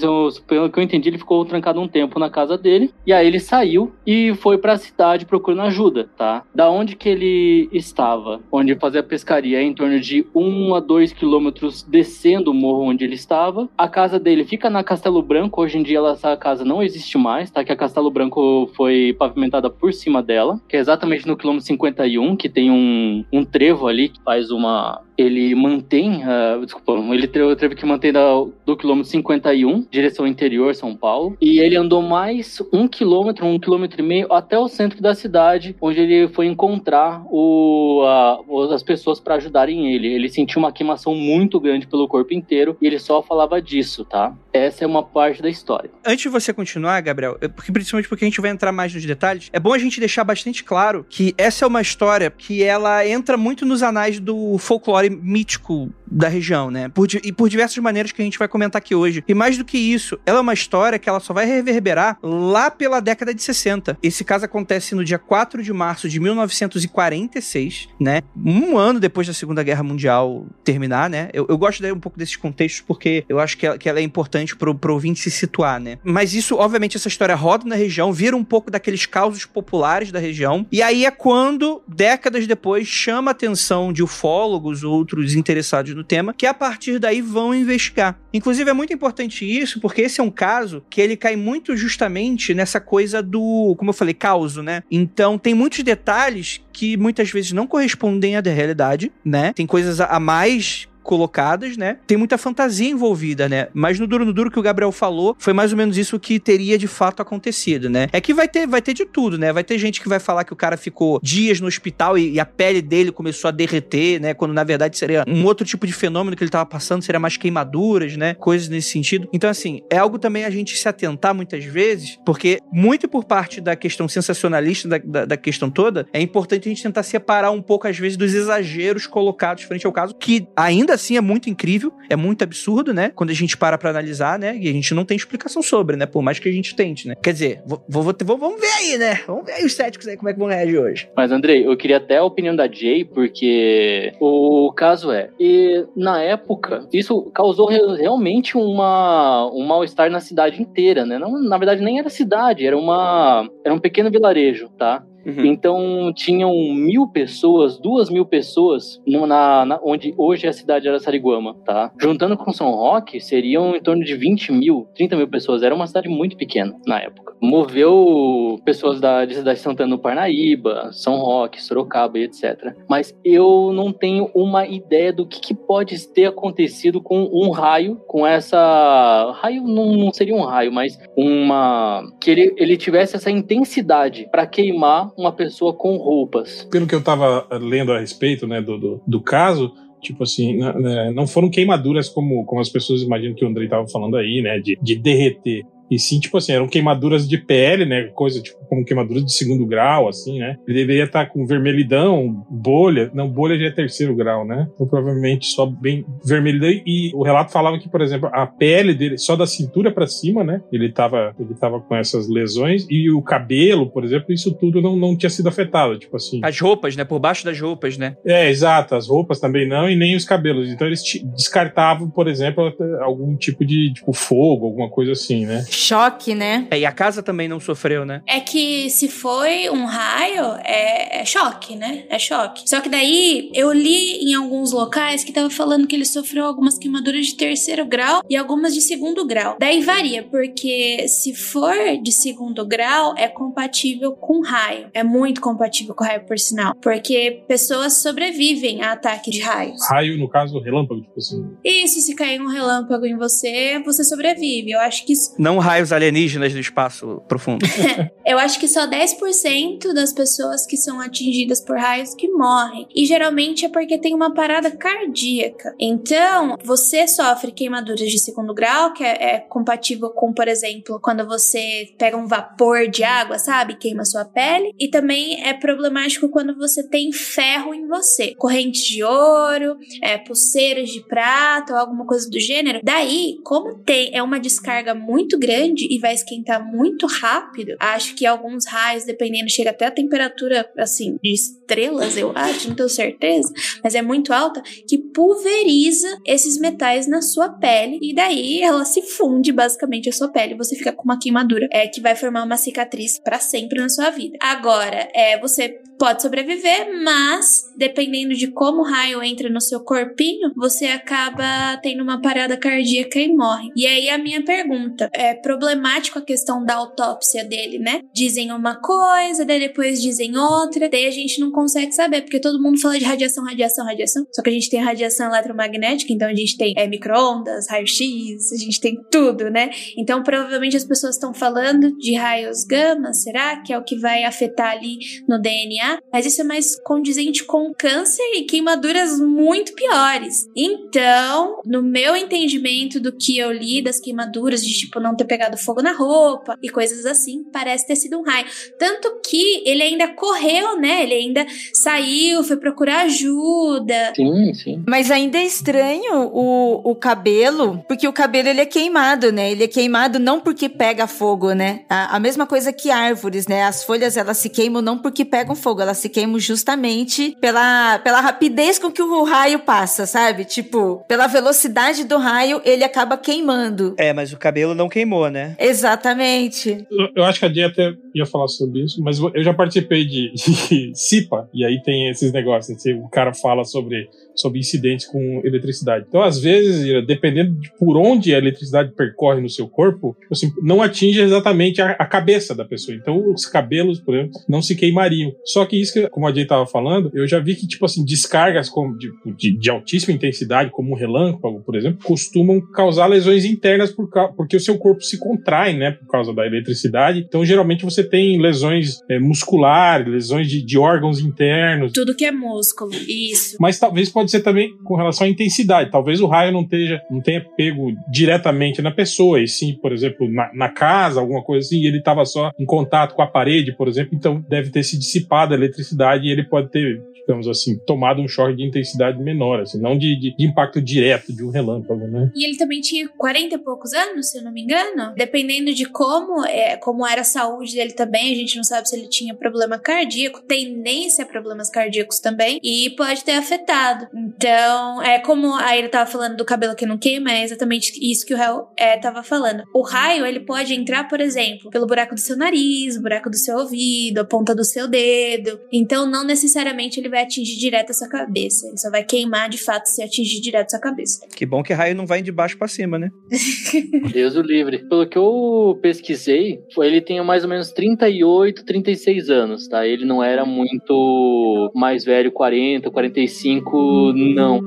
Pelo 0.48 0.70
que 0.70 0.80
eu 0.80 0.84
entendi, 0.84 1.10
ele 1.10 1.18
ficou 1.18 1.44
trancado 1.46 1.80
um 1.80 1.88
tempo 1.88 2.20
na 2.20 2.30
casa 2.30 2.58
dele. 2.58 2.94
E 3.06 3.14
aí 3.14 3.26
ele 3.26 3.40
saiu 3.40 3.92
e 4.06 4.34
foi 4.36 4.58
para 4.58 4.74
a 4.74 4.78
cidade 4.78 5.26
procurando 5.26 5.64
ajuda, 5.64 6.10
tá? 6.18 6.44
Da 6.54 6.70
onde 6.70 6.96
que 6.96 7.10
ele 7.10 7.70
estava, 7.72 8.40
onde 8.52 8.76
fazia 8.76 9.04
pescaria, 9.04 9.60
é 9.60 9.64
em 9.64 9.74
torno 9.74 10.00
de 10.00 10.26
um 10.34 10.76
a 10.76 10.80
dois 10.80 11.12
quilômetros 11.12 11.84
descendo 11.84 12.52
o 12.52 12.54
morro 12.54 12.84
onde 12.84 13.04
ele 13.04 13.16
estava. 13.16 13.70
A 13.78 13.88
casa 13.88 14.20
dele 14.20 14.44
fica 14.44 14.70
na 14.70 14.84
Castelo 14.84 15.22
Branco. 15.22 15.62
Hoje 15.62 15.78
em 15.78 15.84
dia 15.84 16.00
essa 16.00 16.36
casa 16.38 16.64
não 16.64 16.82
existe 16.82 17.18
mais, 17.18 17.52
tá? 17.52 17.64
Que 17.64 17.72
a 17.72 17.76
Castelo 17.76 18.12
Branco 18.12 18.70
foi 18.76 19.16
pavimentada 19.18 19.70
por 19.70 19.94
cima 19.94 20.22
dela, 20.22 20.60
que 20.68 20.78
é 20.78 20.80
exatamente 20.80 21.28
no 21.28 21.38
quilômetro 21.38 21.66
51, 21.66 22.36
que 22.36 22.50
tem 22.50 22.72
um, 22.72 23.24
um 23.32 23.44
trevo 23.44 23.88
ali 23.88 24.10
que 24.10 24.22
faz 24.24 24.52
uma 24.52 24.99
up. 25.00 25.09
Ele 25.20 25.54
mantém, 25.54 26.24
uh, 26.24 26.66
desculpa, 26.66 26.94
ele 27.14 27.28
teve 27.28 27.76
que 27.76 27.86
manter 27.86 28.14
da, 28.14 28.22
do 28.66 28.78
quilômetro 28.78 29.12
51, 29.12 29.86
direção 29.92 30.26
interior, 30.26 30.74
São 30.74 30.96
Paulo, 30.96 31.36
e 31.42 31.60
ele 31.60 31.76
andou 31.76 32.02
mais 32.02 32.62
um 32.72 32.88
quilômetro, 32.88 33.46
um 33.46 33.60
quilômetro 33.60 34.02
e 34.02 34.06
meio, 34.06 34.32
até 34.32 34.58
o 34.58 34.70
centro 34.70 35.02
da 35.02 35.14
cidade, 35.14 35.76
onde 35.82 36.00
ele 36.00 36.30
foi 36.30 36.46
encontrar 36.46 37.22
o, 37.30 38.04
uh, 38.48 38.72
as 38.72 38.82
pessoas 38.82 39.20
para 39.20 39.36
ajudarem 39.36 39.94
ele. 39.94 40.08
Ele 40.08 40.30
sentiu 40.30 40.60
uma 40.60 40.72
queimação 40.72 41.14
muito 41.14 41.60
grande 41.60 41.86
pelo 41.86 42.08
corpo 42.08 42.34
inteiro 42.34 42.78
e 42.82 42.88
ele 42.88 42.98
só 42.98 43.22
falava 43.22 43.62
disso, 43.62 44.06
tá? 44.06 44.34
Essa 44.54 44.86
é 44.86 44.88
uma 44.88 45.04
parte 45.04 45.42
da 45.42 45.50
história. 45.50 45.90
Antes 46.06 46.24
de 46.24 46.30
você 46.30 46.54
continuar, 46.54 47.02
Gabriel, 47.02 47.38
porque 47.56 47.72
principalmente 47.72 48.08
porque 48.08 48.24
a 48.24 48.28
gente 48.28 48.40
vai 48.40 48.52
entrar 48.52 48.72
mais 48.72 48.94
nos 48.94 49.06
detalhes, 49.06 49.50
é 49.52 49.60
bom 49.60 49.74
a 49.74 49.78
gente 49.78 50.00
deixar 50.00 50.24
bastante 50.24 50.64
claro 50.64 51.06
que 51.10 51.34
essa 51.38 51.66
é 51.66 51.68
uma 51.68 51.82
história 51.82 52.32
que 52.32 52.64
ela 52.64 53.06
entra 53.06 53.36
muito 53.36 53.66
nos 53.66 53.84
anais 53.84 54.20
do 54.20 54.58
folclore 54.58 55.09
folclore 55.10 55.16
mítico 55.22 55.90
da 56.06 56.28
região, 56.28 56.72
né? 56.72 56.90
Por, 56.90 57.08
e 57.24 57.32
por 57.32 57.50
diversas 57.50 57.78
maneiras 57.78 58.12
que 58.12 58.22
a 58.22 58.26
gente 58.26 58.38
vai 58.38 58.48
comentar 58.48 58.80
aqui 58.80 58.96
hoje. 58.96 59.24
E 59.28 59.34
mais 59.34 59.58
do 59.58 59.66
que 59.66 59.78
isso, 59.78 60.20
ela 60.26 60.40
é 60.40 60.42
uma 60.42 60.54
história 60.54 61.00
que 61.00 61.10
ela 61.10 61.20
só 61.20 61.34
vai 61.34 61.46
reverberar 61.46 62.18
lá 62.22 62.72
pela 62.72 63.00
década 63.00 63.34
de 63.34 63.42
60. 63.42 63.98
Esse 64.02 64.24
caso 64.24 64.46
acontece 64.46 64.96
no 64.96 65.04
dia 65.04 65.20
4 65.20 65.62
de 65.64 65.74
março 65.74 66.10
de 66.10 66.20
1946, 66.20 67.90
né? 68.00 68.22
Um 68.36 68.78
ano 68.78 69.00
depois 69.00 69.28
da 69.28 69.34
Segunda 69.34 69.64
Guerra 69.64 69.84
Mundial 69.84 70.46
terminar, 70.64 71.10
né? 71.10 71.30
Eu, 71.34 71.46
eu 71.50 71.58
gosto 71.58 71.82
dar 71.82 71.94
um 71.94 72.00
pouco 72.00 72.18
desses 72.18 72.36
contextos 72.36 72.82
porque 72.82 73.24
eu 73.30 73.40
acho 73.40 73.58
que 73.58 73.66
ela, 73.66 73.78
que 73.78 73.88
ela 73.88 74.00
é 74.00 74.04
importante 74.04 74.56
pro, 74.56 74.74
pro 74.74 74.94
ouvinte 74.94 75.20
se 75.20 75.32
situar, 75.32 75.80
né? 75.80 75.98
Mas 76.04 76.34
isso, 76.34 76.56
obviamente, 76.56 76.98
essa 76.98 77.08
história 77.08 77.36
roda 77.36 77.66
na 77.66 77.76
região, 77.76 78.12
vira 78.12 78.36
um 78.36 78.44
pouco 78.44 78.72
daqueles 78.72 79.06
causos 79.06 79.46
populares 79.46 80.12
da 80.12 80.20
região. 80.20 80.66
E 80.72 80.82
aí 80.82 81.06
é 81.06 81.12
quando, 81.12 81.82
décadas 81.88 82.48
depois, 82.48 82.88
chama 82.88 83.32
a 83.32 83.34
atenção 83.34 83.94
de 83.94 84.04
ufólogos 84.04 84.84
outros 85.00 85.34
interessados 85.36 85.96
no 85.96 86.04
tema, 86.04 86.34
que 86.34 86.46
a 86.46 86.54
partir 86.54 87.00
daí 87.00 87.22
vão 87.22 87.54
investigar. 87.54 88.20
Inclusive 88.34 88.70
é 88.70 88.74
muito 88.74 88.94
importante 88.94 89.46
isso, 89.46 89.80
porque 89.80 90.02
esse 90.02 90.20
é 90.20 90.24
um 90.24 90.30
caso 90.30 90.84
que 90.90 91.02
ele 91.02 91.16
cai 91.16 91.36
muito 91.36 91.76
justamente 91.76 92.54
nessa 92.54 92.80
coisa 92.80 93.24
do, 93.24 93.76
como 93.78 93.90
eu 93.90 93.94
falei, 93.94 94.14
causo, 94.14 94.62
né? 94.62 94.84
Então 94.92 95.38
tem 95.38 95.54
muitos 95.54 95.84
detalhes 95.84 96.62
que 96.74 96.98
muitas 96.98 97.32
vezes 97.32 97.52
não 97.52 97.66
correspondem 97.66 98.36
à 98.36 98.42
realidade, 98.42 99.12
né? 99.24 99.54
Tem 99.54 99.66
coisas 99.66 100.00
a 100.02 100.20
mais 100.20 100.89
colocadas, 101.10 101.76
né? 101.76 101.98
Tem 102.06 102.16
muita 102.16 102.38
fantasia 102.38 102.88
envolvida, 102.88 103.50
né? 103.50 103.70
Mas 103.74 104.00
no 104.00 104.06
duro 104.06 104.24
no 104.24 104.32
duro 104.32 104.52
que 104.52 104.60
o 104.60 104.62
Gabriel 104.62 104.92
falou, 104.92 105.36
foi 105.40 105.54
mais 105.54 105.72
ou 105.72 105.78
menos 105.78 105.98
isso 105.98 106.20
que 106.20 106.40
teria 106.40 106.78
de 106.78 106.86
fato 106.86 107.20
acontecido, 107.20 107.90
né? 107.90 108.10
É 108.14 108.22
que 108.22 108.32
vai 108.32 108.48
ter, 108.48 108.68
vai 108.68 108.80
ter 108.80 108.94
de 108.94 109.06
tudo, 109.06 109.36
né? 109.36 109.52
Vai 109.52 109.64
ter 109.64 109.80
gente 109.80 110.02
que 110.02 110.08
vai 110.08 110.20
falar 110.20 110.44
que 110.44 110.54
o 110.54 110.56
cara 110.56 110.78
ficou 110.78 111.20
dias 111.24 111.60
no 111.60 111.66
hospital 111.66 112.16
e, 112.16 112.34
e 112.34 112.40
a 112.40 112.46
pele 112.46 112.80
dele 112.80 113.12
começou 113.12 113.48
a 113.48 113.52
derreter, 113.52 114.22
né? 114.22 114.36
Quando 114.36 114.54
na 114.54 114.64
verdade 114.64 115.00
seria 115.00 115.24
um 115.28 115.44
outro 115.46 115.66
tipo 115.66 115.88
de 115.88 115.94
fenômeno 115.94 116.38
que 116.38 116.44
ele 116.44 116.52
tava 116.52 116.68
passando, 116.68 117.02
seria 117.02 117.20
mais 117.20 117.38
queimaduras, 117.38 118.16
né? 118.16 118.36
Coisas 118.36 118.70
nesse 118.70 118.92
sentido. 118.92 119.28
Então, 119.34 119.50
assim, 119.50 119.82
é 119.90 119.98
algo 119.98 120.20
também 120.20 120.46
a 120.46 120.52
gente 120.52 120.78
se 120.78 120.88
atentar 120.88 121.34
muitas 121.34 121.66
vezes, 121.66 122.20
porque 122.24 122.60
muito 122.72 123.08
por 123.08 123.26
parte 123.26 123.60
da 123.60 123.76
questão 123.76 124.08
sensacionalista 124.08 124.88
da, 124.88 125.00
da, 125.00 125.26
da 125.26 125.38
questão 125.38 125.72
toda, 125.72 126.06
é 126.14 126.22
importante 126.22 126.68
a 126.68 126.70
gente 126.70 126.84
tentar 126.84 127.02
separar 127.02 127.50
um 127.50 127.64
pouco, 127.64 127.88
às 127.88 127.98
vezes, 127.98 128.16
dos 128.16 128.36
exageros 128.36 129.08
colocados 129.08 129.64
frente 129.64 129.88
ao 129.88 129.92
caso, 129.92 130.14
que 130.14 130.48
ainda 130.56 130.99
assim 131.00 131.18
é 131.18 131.22
muito 131.22 131.50
incrível, 131.50 131.92
é 132.10 132.16
muito 132.16 132.44
absurdo, 132.44 132.94
né? 132.94 133.12
Quando 133.16 133.32
a 133.32 133.34
gente 133.34 133.58
para 133.58 133.78
pra 133.78 133.90
analisar, 133.90 134.38
né? 134.38 134.58
E 134.60 134.70
a 134.70 134.74
gente 134.74 134.94
não 134.94 135.06
tem 135.06 135.18
explicação 135.18 135.62
sobre, 135.62 135.96
né? 135.96 136.06
Por 136.06 136.22
mais 136.22 136.40
que 136.40 136.50
a 136.50 136.52
gente 136.52 136.76
tente, 136.76 137.08
né? 137.08 137.16
Quer 137.16 137.34
dizer, 137.34 137.62
vou, 137.66 137.84
vou, 137.88 138.04
vou, 138.04 138.38
vamos 138.38 138.62
ver 138.62 138.68
aí, 138.68 138.98
né? 138.98 139.22
Vamos 139.26 139.46
ver 139.46 139.54
aí 139.54 139.66
os 139.66 139.74
céticos 139.74 140.08
aí 140.08 140.18
como 140.18 140.30
é 140.30 140.34
que 140.34 140.40
vão 140.40 140.48
reagir 140.48 140.80
hoje. 140.80 141.10
Mas, 141.16 141.32
Andrei, 141.32 141.66
eu 141.66 141.76
queria 141.78 141.98
até 141.98 142.18
a 142.18 142.24
opinião 142.24 142.56
da 142.56 142.68
Jay, 142.68 143.06
porque 143.06 144.14
o 144.20 144.72
caso 144.76 145.12
é, 145.12 145.30
e 145.40 145.86
na 145.96 146.22
época, 146.22 146.88
isso 146.94 147.22
causou 147.34 147.68
realmente 147.70 148.58
uma, 148.58 149.50
um 149.54 149.66
mal-estar 149.66 150.10
na 150.10 150.20
cidade 150.20 150.62
inteira, 150.62 151.06
né? 151.06 151.18
Não, 151.18 151.42
na 151.42 151.58
verdade, 151.58 151.82
nem 151.82 152.00
era 152.00 152.10
cidade, 152.10 152.66
era 152.66 152.78
uma 152.78 153.50
era 153.64 153.74
um 153.74 153.80
pequeno 153.80 154.12
vilarejo, 154.12 154.70
tá? 154.78 155.04
Uhum. 155.26 155.46
Então 155.46 156.12
tinham 156.14 156.52
mil 156.74 157.08
pessoas, 157.08 157.80
duas 157.80 158.10
mil 158.10 158.26
pessoas 158.26 159.02
na, 159.06 159.66
na, 159.66 159.80
onde 159.84 160.14
hoje 160.18 160.46
é 160.46 160.50
a 160.50 160.54
cidade 160.54 160.84
de 160.84 160.90
Araçariguama, 160.90 161.56
tá? 161.66 161.92
Juntando 162.00 162.38
com 162.38 162.52
São 162.52 162.72
Roque, 162.72 163.20
seriam 163.20 163.76
em 163.76 163.82
torno 163.82 164.04
de 164.04 164.16
20 164.16 164.52
mil, 164.52 164.88
30 164.96 165.16
mil 165.16 165.28
pessoas. 165.28 165.64
Era 165.64 165.76
uma 165.76 165.88
cidade 165.88 166.08
muito 166.08 166.38
pequena 166.38 166.76
na 166.86 167.00
época. 167.00 167.36
Moveu 167.42 168.60
pessoas 168.66 169.00
da 169.00 169.26
de 169.26 169.36
cidade 169.36 169.58
de 169.58 169.64
Santana 169.64 169.90
no 169.90 170.00
Parnaíba, 170.00 170.90
São 170.92 171.18
Roque, 171.18 171.62
Sorocaba 171.62 172.18
e 172.18 172.24
etc. 172.24 172.74
Mas 172.90 173.16
eu 173.24 173.72
não 173.74 173.92
tenho 173.92 174.30
uma 174.34 174.68
ideia 174.68 175.14
do 175.14 175.26
que, 175.26 175.40
que 175.40 175.54
pode 175.54 176.08
ter 176.10 176.26
acontecido 176.26 177.02
com 177.02 177.30
um 177.32 177.50
raio, 177.50 177.98
com 178.08 178.26
essa. 178.26 179.32
Raio 179.40 179.64
não, 179.64 179.94
não 179.94 180.14
seria 180.14 180.36
um 180.36 180.44
raio, 180.44 180.72
mas 180.72 180.98
uma. 181.16 182.04
que 182.22 182.32
ele, 182.32 182.54
ele 182.58 182.78
tivesse 182.78 183.16
essa 183.16 183.32
intensidade 183.32 184.28
para 184.32 184.48
queimar 184.48 185.09
uma 185.18 185.32
pessoa 185.32 185.74
com 185.74 185.98
roupas. 185.98 186.68
Pelo 186.72 186.88
que 186.88 186.96
eu 186.96 187.04
tava 187.04 187.48
lendo 187.60 187.92
a 187.92 188.00
respeito, 188.00 188.48
né, 188.48 188.62
do, 188.62 188.78
do, 188.78 189.02
do 189.06 189.22
caso, 189.22 189.74
tipo 190.02 190.24
assim, 190.24 190.58
né, 190.58 191.12
não 191.14 191.28
foram 191.28 191.50
queimaduras 191.50 192.10
como, 192.10 192.46
como 192.46 192.62
as 192.62 192.70
pessoas 192.70 193.02
imaginam 193.02 193.36
que 193.36 193.46
o 193.46 193.48
Andrei 193.48 193.68
tava 193.68 193.88
falando 193.88 194.18
aí, 194.18 194.42
né, 194.42 194.60
de, 194.60 194.78
de 194.82 194.96
derreter. 194.96 195.66
E 195.90 195.98
sim, 195.98 196.20
tipo 196.20 196.38
assim, 196.38 196.52
eram 196.52 196.68
queimaduras 196.68 197.28
de 197.28 197.38
pele, 197.38 197.86
né? 197.86 198.04
Coisa 198.14 198.42
tipo 198.42 198.60
como 198.70 198.86
queimaduras 198.86 199.26
de 199.26 199.34
segundo 199.34 199.66
grau, 199.66 200.08
assim, 200.08 200.40
né? 200.40 200.58
Ele 200.68 200.78
deveria 200.78 201.06
estar 201.06 201.26
com 201.26 201.46
vermelhidão, 201.46 202.46
bolha. 202.50 203.10
Não, 203.14 203.28
bolha 203.28 203.58
já 203.58 203.66
é 203.66 203.72
terceiro 203.72 204.16
grau, 204.16 204.46
né? 204.46 204.70
Então 204.76 204.88
provavelmente 204.88 205.48
só 205.48 205.66
bem 205.66 206.06
vermelhidão. 206.24 206.70
E 206.70 207.12
o 207.16 207.24
relato 207.24 207.52
falava 207.52 207.80
que, 207.80 207.90
por 207.90 208.02
exemplo, 208.02 208.30
a 208.32 208.46
pele 208.46 208.94
dele, 208.94 209.18
só 209.18 209.36
da 209.36 209.48
cintura 209.48 209.92
para 209.92 210.06
cima, 210.06 210.44
né? 210.44 210.62
Ele 210.72 210.92
tava, 210.92 211.34
ele 211.40 211.56
tava 211.56 211.82
com 211.82 211.96
essas 211.96 212.30
lesões. 212.30 212.86
E 212.90 213.10
o 213.12 213.22
cabelo, 213.22 213.90
por 213.90 214.04
exemplo, 214.04 214.32
isso 214.32 214.54
tudo 214.54 214.82
não, 214.82 214.96
não 214.96 215.18
tinha 215.18 215.30
sido 215.30 215.50
afetado. 215.50 215.98
Tipo 215.98 216.16
assim. 216.16 216.40
As 216.44 216.60
roupas, 216.60 216.96
né? 216.96 217.04
Por 217.04 217.20
baixo 217.20 217.44
das 217.44 217.60
roupas, 217.60 217.98
né? 217.98 218.16
É, 218.24 218.50
exato. 218.50 218.94
As 218.94 219.08
roupas 219.08 219.40
também 219.40 219.68
não, 219.68 219.90
e 219.90 219.96
nem 219.96 220.16
os 220.16 220.26
cabelos. 220.26 220.70
Então 220.70 220.86
eles 220.86 221.02
descartavam, 221.36 222.10
por 222.10 222.28
exemplo, 222.28 222.72
algum 223.02 223.36
tipo 223.36 223.66
de 223.66 223.92
tipo, 223.94 224.14
fogo, 224.14 224.68
alguma 224.68 224.90
coisa 224.90 225.14
assim, 225.14 225.46
né? 225.46 225.64
Choque, 225.80 226.36
né? 226.36 226.68
É, 226.70 226.80
e 226.80 226.86
a 226.86 226.92
casa 226.92 227.24
também 227.24 227.48
não 227.48 227.60
sofreu, 227.60 228.06
né? 228.06 228.22
É 228.28 228.40
que 228.40 228.90
se 228.90 229.08
foi 229.08 229.70
um 229.70 229.86
raio, 229.86 230.56
é, 230.64 231.22
é 231.22 231.26
choque, 231.26 231.76
né? 231.76 232.04
É 232.10 232.20
choque. 232.20 232.70
Só 232.70 232.82
que 232.82 232.90
daí 232.90 233.50
eu 233.54 233.72
li 233.72 234.24
em 234.24 234.34
alguns 234.34 234.72
locais 234.74 235.24
que 235.24 235.32
tava 235.32 235.50
falando 235.50 235.88
que 235.88 235.96
ele 235.96 236.06
sofreu 236.06 236.46
algumas 236.46 236.78
queimaduras 236.78 237.28
de 237.28 237.36
terceiro 237.36 237.86
grau 237.86 238.22
e 238.30 238.36
algumas 238.36 238.74
de 238.74 238.82
segundo 238.82 239.26
grau. 239.26 239.58
Daí 239.60 239.82
varia, 239.82 240.24
porque 240.24 241.08
se 241.08 241.34
for 241.34 241.74
de 242.02 242.12
segundo 242.12 242.66
grau, 242.66 243.14
é 243.18 243.28
compatível 243.28 244.12
com 244.12 244.42
raio. 244.42 244.90
É 244.94 245.04
muito 245.04 245.40
compatível 245.40 245.96
com 245.96 246.04
raio, 246.04 246.26
por 246.26 246.38
sinal. 246.38 246.76
Porque 246.82 247.44
pessoas 247.48 248.02
sobrevivem 248.02 248.82
a 248.82 248.92
ataque 248.92 249.32
de 249.32 249.40
raios. 249.40 249.80
Raio, 249.90 250.18
no 250.18 250.28
caso, 250.28 250.60
relâmpago, 250.60 251.02
tipo 251.02 251.18
assim. 251.18 251.50
Isso, 251.64 252.02
se 252.02 252.16
cair 252.16 252.42
um 252.42 252.48
relâmpago 252.48 253.06
em 253.06 253.18
você, 253.18 253.82
você 253.86 254.04
sobrevive. 254.04 254.72
Eu 254.72 254.80
acho 254.80 255.06
que 255.06 255.14
isso. 255.14 255.34
Não 255.38 255.60
raios 255.70 255.92
alienígenas 255.92 256.52
do 256.52 256.60
espaço 256.60 257.22
profundo. 257.28 257.64
Eu 258.26 258.40
acho 258.40 258.60
que 258.60 258.68
só 258.68 258.88
10% 258.88 259.94
das 259.94 260.14
pessoas 260.14 260.66
que 260.66 260.78
são 260.78 261.00
atingidas 261.00 261.62
por 261.62 261.78
raios 261.78 262.14
que 262.16 262.28
morrem. 262.28 262.88
E 262.94 263.06
geralmente 263.06 263.66
é 263.66 263.70
porque 263.70 264.00
tem 264.00 264.14
uma 264.14 264.34
parada 264.34 264.70
cardíaca. 264.72 265.74
Então, 265.80 266.56
você 266.64 267.08
sofre 267.08 267.52
queimaduras 267.52 268.00
de 268.10 268.20
segundo 268.20 268.54
grau, 268.54 268.94
que 268.94 269.04
é, 269.04 269.36
é 269.36 269.40
compatível 269.40 270.10
com, 270.10 270.34
por 270.34 270.48
exemplo, 270.48 271.00
quando 271.02 271.26
você 271.26 271.90
pega 271.98 272.18
um 272.18 272.28
vapor 272.28 272.88
de 272.88 273.04
água, 273.04 273.38
sabe? 273.40 273.78
Queima 273.78 274.06
sua 274.06 274.26
pele. 274.26 274.74
E 274.80 274.90
também 274.90 275.44
é 275.44 275.54
problemático 275.54 276.30
quando 276.30 276.56
você 276.56 276.88
tem 276.88 277.12
ferro 277.12 277.74
em 277.74 277.88
você. 277.88 278.34
Correntes 278.36 278.84
de 278.84 279.04
ouro, 279.04 279.78
é, 280.02 280.18
pulseiras 280.18 280.90
de 280.90 281.02
prata 281.08 281.74
ou 281.74 281.80
alguma 281.80 282.06
coisa 282.06 282.30
do 282.30 282.40
gênero. 282.40 282.80
Daí, 282.84 283.38
como 283.44 283.76
tem 283.80 284.10
é 284.14 284.22
uma 284.22 284.40
descarga 284.40 284.94
muito 284.94 285.38
grande 285.38 285.59
e 285.68 286.00
vai 286.00 286.14
esquentar 286.14 286.66
muito 286.66 287.06
rápido, 287.06 287.76
acho 287.80 288.16
que 288.16 288.26
alguns 288.26 288.66
raios, 288.66 289.04
dependendo, 289.04 289.50
chega 289.50 289.70
até 289.70 289.86
a 289.86 289.92
temperatura 289.92 290.70
assim 290.78 291.18
de 291.24 291.34
estrelas, 291.34 292.18
eu 292.18 292.32
acho, 292.36 292.70
não 292.70 292.76
tenho 292.76 292.90
certeza, 292.90 293.52
mas 293.84 293.96
é 293.96 294.02
muito 294.02 294.34
alta, 294.34 294.62
que 294.88 294.98
pulveriza 294.98 296.08
esses 296.26 296.60
metais 296.60 297.08
na 297.08 297.22
sua 297.22 297.50
pele 297.50 298.00
e 298.02 298.14
daí 298.14 298.62
ela 298.62 298.86
se 298.86 299.02
funde 299.02 299.52
basicamente 299.52 300.10
a 300.10 300.14
sua 300.14 300.30
pele, 300.30 300.56
você 300.56 300.76
fica 300.76 300.92
com 300.92 301.04
uma 301.04 301.20
queimadura 301.20 301.68
é 301.72 301.88
que 301.88 302.02
vai 302.02 302.16
formar 302.16 302.44
uma 302.44 302.58
cicatriz 302.58 303.20
para 303.20 303.40
sempre 303.40 303.80
na 303.80 303.90
sua 303.90 304.10
vida. 304.10 304.38
Agora, 304.42 305.08
é 305.14 305.40
você 305.40 305.80
pode 306.00 306.22
sobreviver, 306.22 306.88
mas 307.04 307.66
dependendo 307.78 308.34
de 308.34 308.48
como 308.48 308.82
o 308.82 308.84
raio 308.84 309.22
entra 309.22 309.50
no 309.50 309.60
seu 309.60 309.82
corpinho, 309.82 310.52
você 310.56 310.86
acaba 310.86 311.78
tendo 311.84 312.02
uma 312.02 312.22
parada 312.22 312.58
cardíaca 312.58 313.20
e 313.20 313.36
morre. 313.36 313.70
E 313.76 313.86
aí 313.86 314.10
a 314.10 314.18
minha 314.18 314.44
pergunta, 314.44 315.10
é 315.14 315.34
problemático 315.34 316.18
a 316.18 316.22
questão 316.22 316.64
da 316.64 316.76
autópsia 316.76 317.44
dele, 317.44 317.78
né? 317.80 318.02
Dizem 318.14 318.52
uma 318.52 318.76
coisa, 318.76 319.46
daí 319.46 319.60
depois 319.60 320.02
dizem 320.02 320.38
outra, 320.38 320.90
daí 320.90 321.06
a 321.06 321.12
gente 321.12 321.40
não 321.42 321.52
consegue 321.52 321.92
saber, 321.92 322.22
porque 322.22 322.40
todo 322.40 322.62
mundo 322.62 322.80
fala 322.80 322.98
de 322.98 323.04
radiação, 323.04 323.44
radiação, 323.44 323.86
radiação. 323.86 324.26
Só 324.34 324.42
que 324.42 324.50
a 324.50 324.54
gente 324.54 324.70
tem 324.70 324.82
radiação 324.82 325.28
eletromagnética, 325.28 326.14
então 326.14 326.30
a 326.30 326.34
gente 326.34 326.58
tem 326.58 326.74
é, 326.78 326.88
micro-ondas, 326.88 327.70
raio-x, 327.70 328.52
a 328.54 328.58
gente 328.58 328.80
tem 328.80 328.98
tudo, 329.12 329.50
né? 329.50 329.70
Então 329.98 330.24
provavelmente 330.24 330.78
as 330.78 330.86
pessoas 330.86 331.16
estão 331.16 331.34
falando 331.34 331.96
de 331.98 332.16
raios 332.16 332.64
gama, 332.64 333.14
será 333.14 333.62
que 333.62 333.74
é 333.74 333.78
o 333.78 333.84
que 333.84 333.98
vai 333.98 334.24
afetar 334.24 334.72
ali 334.72 334.98
no 335.28 335.38
DNA? 335.42 335.89
Mas 336.12 336.26
isso 336.26 336.42
é 336.42 336.44
mais 336.44 336.80
condizente 336.84 337.44
com 337.44 337.74
câncer 337.74 338.24
e 338.36 338.44
queimaduras 338.44 339.20
muito 339.20 339.74
piores. 339.74 340.48
Então, 340.56 341.62
no 341.66 341.82
meu 341.82 342.16
entendimento 342.16 343.00
do 343.00 343.12
que 343.12 343.38
eu 343.38 343.52
li 343.52 343.82
das 343.82 344.00
queimaduras, 344.00 344.62
de 344.62 344.74
tipo 344.74 345.00
não 345.00 345.16
ter 345.16 345.26
pegado 345.26 345.58
fogo 345.58 345.82
na 345.82 345.94
roupa 345.94 346.58
e 346.62 346.70
coisas 346.70 347.06
assim, 347.06 347.44
parece 347.52 347.88
ter 347.88 347.96
sido 347.96 348.20
um 348.20 348.24
raio. 348.24 348.46
Tanto 348.78 349.20
que 349.26 349.64
ele 349.66 349.84
ainda 349.84 350.08
correu, 350.10 350.80
né? 350.80 351.04
Ele 351.04 351.14
ainda 351.14 351.46
saiu, 351.74 352.44
foi 352.44 352.58
procurar 352.58 353.02
ajuda. 353.02 354.14
Sim, 354.16 354.54
sim. 354.54 354.84
Mas 354.88 355.12
ainda 355.12 355.38
é 355.38 355.46
estranho 355.46 356.30
o, 356.34 356.92
o 356.92 356.96
cabelo, 356.96 357.84
porque 357.88 358.08
o 358.08 358.14
cabelo 358.14 358.50
ele 358.50 358.62
é 358.62 358.66
queimado, 358.66 359.32
né? 359.32 359.52
Ele 359.52 359.64
é 359.64 359.68
queimado 359.68 360.20
não 360.20 360.40
porque 360.40 360.68
pega 360.68 361.08
fogo, 361.08 361.54
né? 361.54 361.82
A, 361.90 362.16
a 362.16 362.20
mesma 362.20 362.46
coisa 362.46 362.74
que 362.74 362.90
árvores, 362.90 363.48
né? 363.48 363.64
As 363.64 363.84
folhas 363.84 364.18
elas 364.18 364.38
se 364.38 364.50
queimam 364.50 364.82
não 364.82 364.98
porque 364.98 365.26
pegam 365.26 365.56
fogo, 365.56 365.79
elas 365.82 365.98
se 365.98 366.10
queimam 366.10 366.40
justamente 366.40 367.36
pela, 367.40 368.00
pela 368.00 368.22
rapidez 368.22 368.80
com 368.80 368.92
que 368.92 369.02
o 369.02 369.24
raio 369.24 369.60
passa, 369.60 370.06
sabe? 370.06 370.46
Tipo, 370.46 371.04
pela 371.08 371.28
velocidade 371.28 372.04
do 372.04 372.18
raio, 372.18 372.62
ele 372.64 372.84
acaba 372.84 373.18
queimando. 373.18 373.96
É, 373.98 374.14
mas 374.14 374.34
o 374.34 374.38
cabelo 374.38 374.74
não 374.76 374.90
queimou, 374.90 375.30
né? 375.30 375.56
Exatamente. 375.60 376.86
Eu, 376.92 377.10
eu 377.16 377.24
acho 377.24 377.40
que 377.40 377.46
a 377.46 377.50
Dia 377.50 377.68
até 377.68 377.94
ia 378.14 378.26
falar 378.26 378.48
sobre 378.48 378.84
isso, 378.84 379.02
mas 379.04 379.20
eu 379.20 379.44
já 379.44 379.54
participei 379.54 380.06
de, 380.06 380.32
de 380.36 380.92
CIPA, 380.94 381.50
e 381.54 381.66
aí 381.66 381.82
tem 381.82 382.10
esses 382.10 382.32
negócios, 382.32 382.78
assim, 382.78 382.94
o 382.94 383.10
cara 383.10 383.34
fala 383.34 383.64
sobre, 383.64 384.08
sobre 384.40 384.60
incidentes 384.60 385.06
com 385.06 385.42
eletricidade. 385.44 386.06
Então, 386.08 386.22
às 386.22 386.40
vezes, 386.40 387.06
dependendo 387.06 387.52
de 387.60 387.72
por 387.78 387.98
onde 387.98 388.34
a 388.34 388.38
eletricidade 388.38 388.92
percorre 388.96 389.42
no 389.42 389.50
seu 389.50 389.68
corpo, 389.68 390.16
assim, 390.32 390.52
não 390.62 390.82
atinge 390.82 391.22
exatamente 391.22 391.82
a, 391.82 391.92
a, 391.92 392.06
cabeça 392.06 392.56
da 392.56 392.66
pessoa. 392.66 392.96
Então, 392.96 393.32
os 393.34 393.46
cabelos, 393.46 394.00
por 394.00 394.16
exemplo, 394.16 394.40
não 394.48 394.62
se 394.62 394.76
queimariam. 394.76 395.34
Só 395.44 395.66
que 395.66 395.80
isso, 395.80 395.94
que, 395.94 396.08
como 396.10 396.28
a 396.28 396.34
Jay 396.34 396.46
tava 396.46 396.66
falando, 396.66 397.12
eu 397.14 397.28
já 397.28 397.40
vi 397.40 397.56
que, 397.56 397.68
tipo 397.68 397.86
assim, 397.86 398.04
descargas 398.04 398.70
com, 398.70 398.96
de, 398.96 399.12
de, 399.38 399.58
de, 399.58 399.70
altíssima 399.70 400.14
intensidade, 400.14 400.72
como 400.72 400.92
um 400.92 400.96
relâmpago, 400.96 401.62
por 401.62 401.76
exemplo, 401.76 402.00
costumam 402.04 402.62
causar 402.62 403.08
lesões 403.08 403.46
internas 403.46 403.92
por, 403.92 404.10
porque 404.36 404.56
o 404.56 404.60
seu 404.60 404.78
corpo 404.78 405.02
se 405.02 405.18
contrai, 405.18 405.74
né, 405.74 405.92
por 405.92 406.08
causa 406.08 406.34
da 406.34 406.46
eletricidade. 406.46 407.26
Então, 407.28 407.46
geralmente, 407.46 407.84
você 407.84 408.04
tem 408.04 408.42
lesões 408.42 409.00
é, 409.10 409.20
musculares, 409.20 410.08
lesões 410.08 410.50
de, 410.50 410.62
de 410.62 410.78
órgãos 410.78 411.20
internos. 411.20 411.92
Tudo 411.92 412.16
que 412.16 412.26
é 412.26 412.32
músculo, 412.32 412.92
isso. 413.08 413.58
Mas 413.60 413.78
talvez 413.78 414.10
pode 414.10 414.29
ser 414.30 414.42
também 414.42 414.76
com 414.84 414.96
relação 414.96 415.26
à 415.26 415.30
intensidade. 415.30 415.92
Talvez 415.92 416.22
o 416.22 416.28
raio 416.28 416.52
não, 416.52 416.62
esteja, 416.62 417.02
não 417.10 417.22
tenha 417.22 417.46
pego 417.58 417.94
diretamente 418.12 418.82
na 418.82 418.92
pessoa, 418.92 419.42
e 419.42 419.48
sim, 419.48 419.74
por 419.82 419.92
exemplo, 419.92 420.30
na, 420.30 420.52
na 420.54 420.70
casa, 420.70 421.20
alguma 421.20 421.44
coisa 421.44 421.66
assim, 421.66 421.80
e 421.80 421.88
ele 421.88 422.00
estava 422.00 422.26
só 422.26 422.52
em 422.60 422.66
contato 422.66 423.16
com 423.16 423.22
a 423.22 423.28
parede, 423.28 423.76
por 423.76 423.88
exemplo, 423.88 424.16
então 424.16 424.44
deve 424.48 424.70
ter 424.70 424.84
se 424.84 424.98
dissipado 424.98 425.54
a 425.54 425.58
eletricidade 425.58 426.28
e 426.28 426.32
ele 426.32 426.44
pode 426.44 426.70
ter 426.70 427.02
digamos 427.30 427.48
assim, 427.48 427.78
tomado 427.78 428.22
um 428.22 428.28
choque 428.28 428.56
de 428.56 428.64
intensidade 428.64 429.22
menor, 429.22 429.62
assim, 429.62 429.80
não 429.80 429.96
de, 429.96 430.16
de, 430.20 430.36
de, 430.36 430.46
impacto 430.46 430.82
direto 430.82 431.32
de 431.32 431.44
um 431.44 431.52
relâmpago, 431.52 432.08
né? 432.08 432.32
E 432.36 432.44
ele 432.44 432.58
também 432.58 432.82
tinha 432.82 433.08
40 433.08 433.56
e 433.56 433.58
poucos 433.60 433.94
anos, 433.94 434.32
se 434.32 434.40
eu 434.40 434.44
não 434.44 434.52
me 434.52 434.64
engano. 434.64 435.14
Dependendo 435.16 435.72
de 435.72 435.86
como, 435.86 436.44
é, 436.46 436.76
como 436.78 437.06
era 437.06 437.22
a 437.22 437.24
saúde 437.24 437.76
dele 437.76 437.94
também, 437.94 438.34
a 438.34 438.36
gente 438.36 438.58
não 438.58 438.64
sabe 438.64 438.90
se 438.90 438.96
ele 438.96 439.08
tinha 439.08 439.36
problema 439.36 439.78
cardíaco, 439.78 440.42
tendência 440.42 441.24
a 441.24 441.28
problemas 441.28 441.70
cardíacos 441.70 442.20
também, 442.20 442.60
e 442.64 442.90
pode 442.92 443.24
ter 443.24 443.34
afetado. 443.34 444.08
Então, 444.16 445.02
é 445.04 445.20
como 445.20 445.54
aí 445.56 445.78
ele 445.78 445.90
tava 445.90 446.10
falando 446.10 446.36
do 446.36 446.46
cabelo 446.46 446.76
que 446.76 446.86
não 446.86 446.98
queima, 446.98 447.32
é 447.32 447.44
exatamente 447.44 447.94
isso 448.02 448.26
que 448.26 448.34
o 448.34 448.38
raio 448.38 448.66
é, 448.76 448.98
tava 448.98 449.22
falando. 449.22 449.64
O 449.74 449.84
raio, 449.84 450.26
ele 450.26 450.40
pode 450.40 450.74
entrar, 450.74 451.08
por 451.08 451.22
exemplo, 451.22 451.70
pelo 451.70 451.86
buraco 451.86 452.16
do 452.16 452.20
seu 452.22 452.36
nariz, 452.36 452.98
buraco 453.00 453.30
do 453.30 453.38
seu 453.38 453.58
ouvido, 453.58 454.20
a 454.20 454.26
ponta 454.26 454.56
do 454.56 454.66
seu 454.66 454.88
dedo. 454.88 455.60
Então, 455.72 456.10
não 456.10 456.24
necessariamente 456.24 457.00
ele 457.00 457.10
vai 457.10 457.19
vai 457.20 457.24
atingir 457.24 457.58
direto 457.58 457.92
a 457.92 457.94
sua 457.94 458.08
cabeça. 458.08 458.68
Ele 458.68 458.78
só 458.78 458.90
vai 458.90 459.04
queimar 459.04 459.50
de 459.50 459.58
fato 459.58 459.88
se 459.88 460.02
atingir 460.02 460.42
direto 460.42 460.68
a 460.68 460.70
sua 460.70 460.80
cabeça. 460.80 461.28
Que 461.36 461.46
bom 461.46 461.62
que 461.62 461.74
raio 461.74 461.96
não 461.96 462.06
vai 462.06 462.22
de 462.22 462.32
baixo 462.32 462.58
para 462.58 462.68
cima, 462.68 462.98
né? 462.98 463.10
Deus 464.12 464.36
o 464.36 464.42
livre. 464.42 464.88
Pelo 464.88 465.08
que 465.08 465.18
eu 465.18 465.78
pesquisei, 465.82 466.60
ele 466.78 467.02
tem 467.02 467.22
mais 467.24 467.44
ou 467.44 467.50
menos 467.50 467.72
38, 467.72 468.64
36 468.66 469.30
anos, 469.30 469.68
tá? 469.68 469.86
Ele 469.86 470.06
não 470.06 470.24
era 470.24 470.46
muito 470.46 471.72
mais 471.76 472.04
velho, 472.06 472.32
40, 472.32 472.90
45, 472.90 474.14
não. 474.14 474.62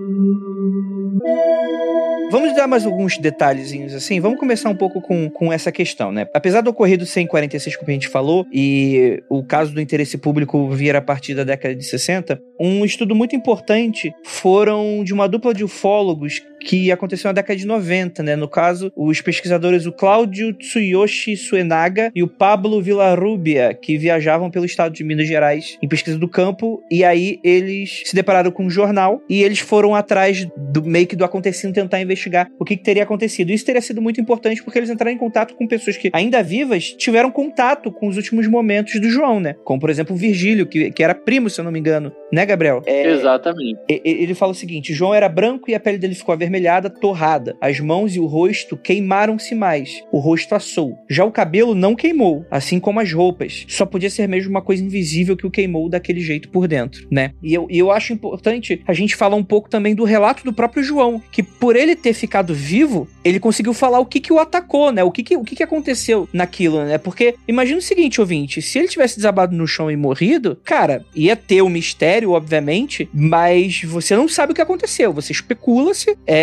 Vamos 2.30 2.56
dar 2.56 2.66
mais 2.66 2.86
alguns 2.86 3.18
detalhezinhos 3.18 3.92
assim. 3.92 4.18
Vamos 4.18 4.38
começar 4.38 4.70
um 4.70 4.74
pouco 4.74 5.02
com, 5.02 5.28
com 5.28 5.52
essa 5.52 5.70
questão, 5.70 6.10
né? 6.10 6.26
Apesar 6.32 6.62
do 6.62 6.70
ocorrido 6.70 7.04
ser 7.04 7.20
em 7.20 7.26
46, 7.26 7.76
como 7.76 7.90
a 7.90 7.92
gente 7.92 8.08
falou, 8.08 8.46
e 8.50 9.22
o 9.28 9.44
caso 9.44 9.74
do 9.74 9.80
interesse 9.80 10.16
público 10.16 10.70
vir 10.70 10.96
a 10.96 11.02
partir 11.02 11.34
da 11.34 11.44
década 11.44 11.74
de 11.74 11.84
60, 11.84 12.40
um 12.58 12.84
estudo 12.86 13.14
muito 13.14 13.36
importante 13.36 14.14
foram 14.24 15.04
de 15.04 15.12
uma 15.12 15.28
dupla 15.28 15.52
de 15.52 15.62
ufólogos 15.62 16.42
que 16.62 16.90
aconteceu 16.90 17.28
na 17.28 17.32
década 17.32 17.56
de 17.56 17.66
90, 17.66 18.22
né? 18.22 18.36
No 18.36 18.48
caso, 18.48 18.92
os 18.96 19.20
pesquisadores 19.20 19.86
o 19.86 19.92
Cláudio 19.92 20.52
Tsuyoshi 20.52 21.36
Suenaga 21.36 22.10
e 22.14 22.22
o 22.22 22.28
Pablo 22.28 22.80
Villarrubia, 22.80 23.74
que 23.74 23.98
viajavam 23.98 24.50
pelo 24.50 24.64
estado 24.64 24.92
de 24.92 25.04
Minas 25.04 25.26
Gerais 25.26 25.78
em 25.82 25.88
pesquisa 25.88 26.18
do 26.18 26.28
campo, 26.28 26.82
e 26.90 27.04
aí 27.04 27.38
eles 27.44 28.02
se 28.04 28.14
depararam 28.14 28.50
com 28.50 28.64
um 28.64 28.70
jornal 28.70 29.22
e 29.28 29.42
eles 29.42 29.58
foram 29.58 29.94
atrás 29.94 30.46
do 30.56 30.82
meio 30.82 31.06
que 31.06 31.16
do 31.16 31.24
acontecido 31.24 31.72
tentar 31.72 32.00
investigar 32.00 32.48
o 32.58 32.64
que, 32.64 32.76
que 32.76 32.82
teria 32.82 33.02
acontecido. 33.02 33.50
Isso 33.50 33.64
teria 33.64 33.80
sido 33.80 34.00
muito 34.00 34.20
importante 34.20 34.62
porque 34.62 34.78
eles 34.78 34.90
entraram 34.90 35.14
em 35.14 35.18
contato 35.18 35.54
com 35.54 35.66
pessoas 35.66 35.96
que, 35.96 36.10
ainda 36.12 36.42
vivas, 36.42 36.90
tiveram 36.92 37.30
contato 37.30 37.90
com 37.90 38.08
os 38.08 38.16
últimos 38.16 38.46
momentos 38.46 39.00
do 39.00 39.08
João, 39.08 39.40
né? 39.40 39.54
Como, 39.64 39.80
por 39.80 39.90
exemplo, 39.90 40.14
o 40.14 40.18
Virgílio, 40.18 40.66
que, 40.66 40.90
que 40.90 41.02
era 41.02 41.14
primo, 41.14 41.48
se 41.48 41.60
eu 41.60 41.64
não 41.64 41.72
me 41.72 41.78
engano, 41.78 42.12
né, 42.32 42.44
Gabriel? 42.44 42.82
É, 42.86 43.06
Exatamente. 43.06 43.80
Ele 43.88 44.34
fala 44.34 44.52
o 44.52 44.54
seguinte: 44.54 44.92
João 44.92 45.14
era 45.14 45.28
branco 45.28 45.70
e 45.70 45.74
a 45.74 45.80
pele 45.80 45.98
dele 45.98 46.14
ficou 46.14 46.32
avermelhada, 46.32 46.51
torrada. 46.90 47.56
As 47.60 47.80
mãos 47.80 48.14
e 48.14 48.20
o 48.20 48.26
rosto 48.26 48.76
queimaram-se 48.76 49.54
mais. 49.54 50.02
O 50.10 50.18
rosto 50.18 50.54
assou. 50.54 50.96
Já 51.08 51.24
o 51.24 51.32
cabelo 51.32 51.74
não 51.74 51.94
queimou, 51.94 52.44
assim 52.50 52.78
como 52.78 53.00
as 53.00 53.12
roupas. 53.12 53.64
Só 53.68 53.86
podia 53.86 54.10
ser 54.10 54.28
mesmo 54.28 54.50
uma 54.50 54.62
coisa 54.62 54.82
invisível 54.82 55.36
que 55.36 55.46
o 55.46 55.50
queimou 55.50 55.88
daquele 55.88 56.20
jeito 56.20 56.48
por 56.48 56.66
dentro, 56.68 57.06
né? 57.10 57.32
E 57.42 57.54
eu, 57.54 57.66
e 57.70 57.78
eu 57.78 57.90
acho 57.90 58.12
importante 58.12 58.82
a 58.86 58.92
gente 58.92 59.16
falar 59.16 59.36
um 59.36 59.44
pouco 59.44 59.68
também 59.68 59.94
do 59.94 60.04
relato 60.04 60.44
do 60.44 60.52
próprio 60.52 60.82
João, 60.82 61.22
que 61.30 61.42
por 61.42 61.76
ele 61.76 61.96
ter 61.96 62.12
ficado 62.12 62.54
vivo, 62.54 63.08
ele 63.24 63.40
conseguiu 63.40 63.72
falar 63.72 63.98
o 63.98 64.06
que 64.06 64.20
que 64.20 64.32
o 64.32 64.38
atacou, 64.38 64.92
né? 64.92 65.02
O 65.02 65.10
que 65.10 65.22
que, 65.22 65.36
o 65.36 65.44
que, 65.44 65.56
que 65.56 65.62
aconteceu 65.62 66.28
naquilo, 66.32 66.84
né? 66.84 66.98
Porque 66.98 67.34
imagina 67.46 67.78
o 67.78 67.82
seguinte, 67.82 68.20
ouvinte, 68.20 68.62
se 68.62 68.78
ele 68.78 68.88
tivesse 68.88 69.16
desabado 69.16 69.56
no 69.56 69.66
chão 69.66 69.90
e 69.90 69.96
morrido, 69.96 70.58
cara, 70.64 71.04
ia 71.14 71.36
ter 71.36 71.62
o 71.62 71.66
um 71.66 71.70
mistério, 71.70 72.32
obviamente, 72.32 73.08
mas 73.12 73.82
você 73.82 74.16
não 74.16 74.28
sabe 74.28 74.52
o 74.52 74.54
que 74.54 74.60
aconteceu. 74.60 75.12
Você 75.12 75.32
especula-se, 75.32 76.16
é, 76.26 76.41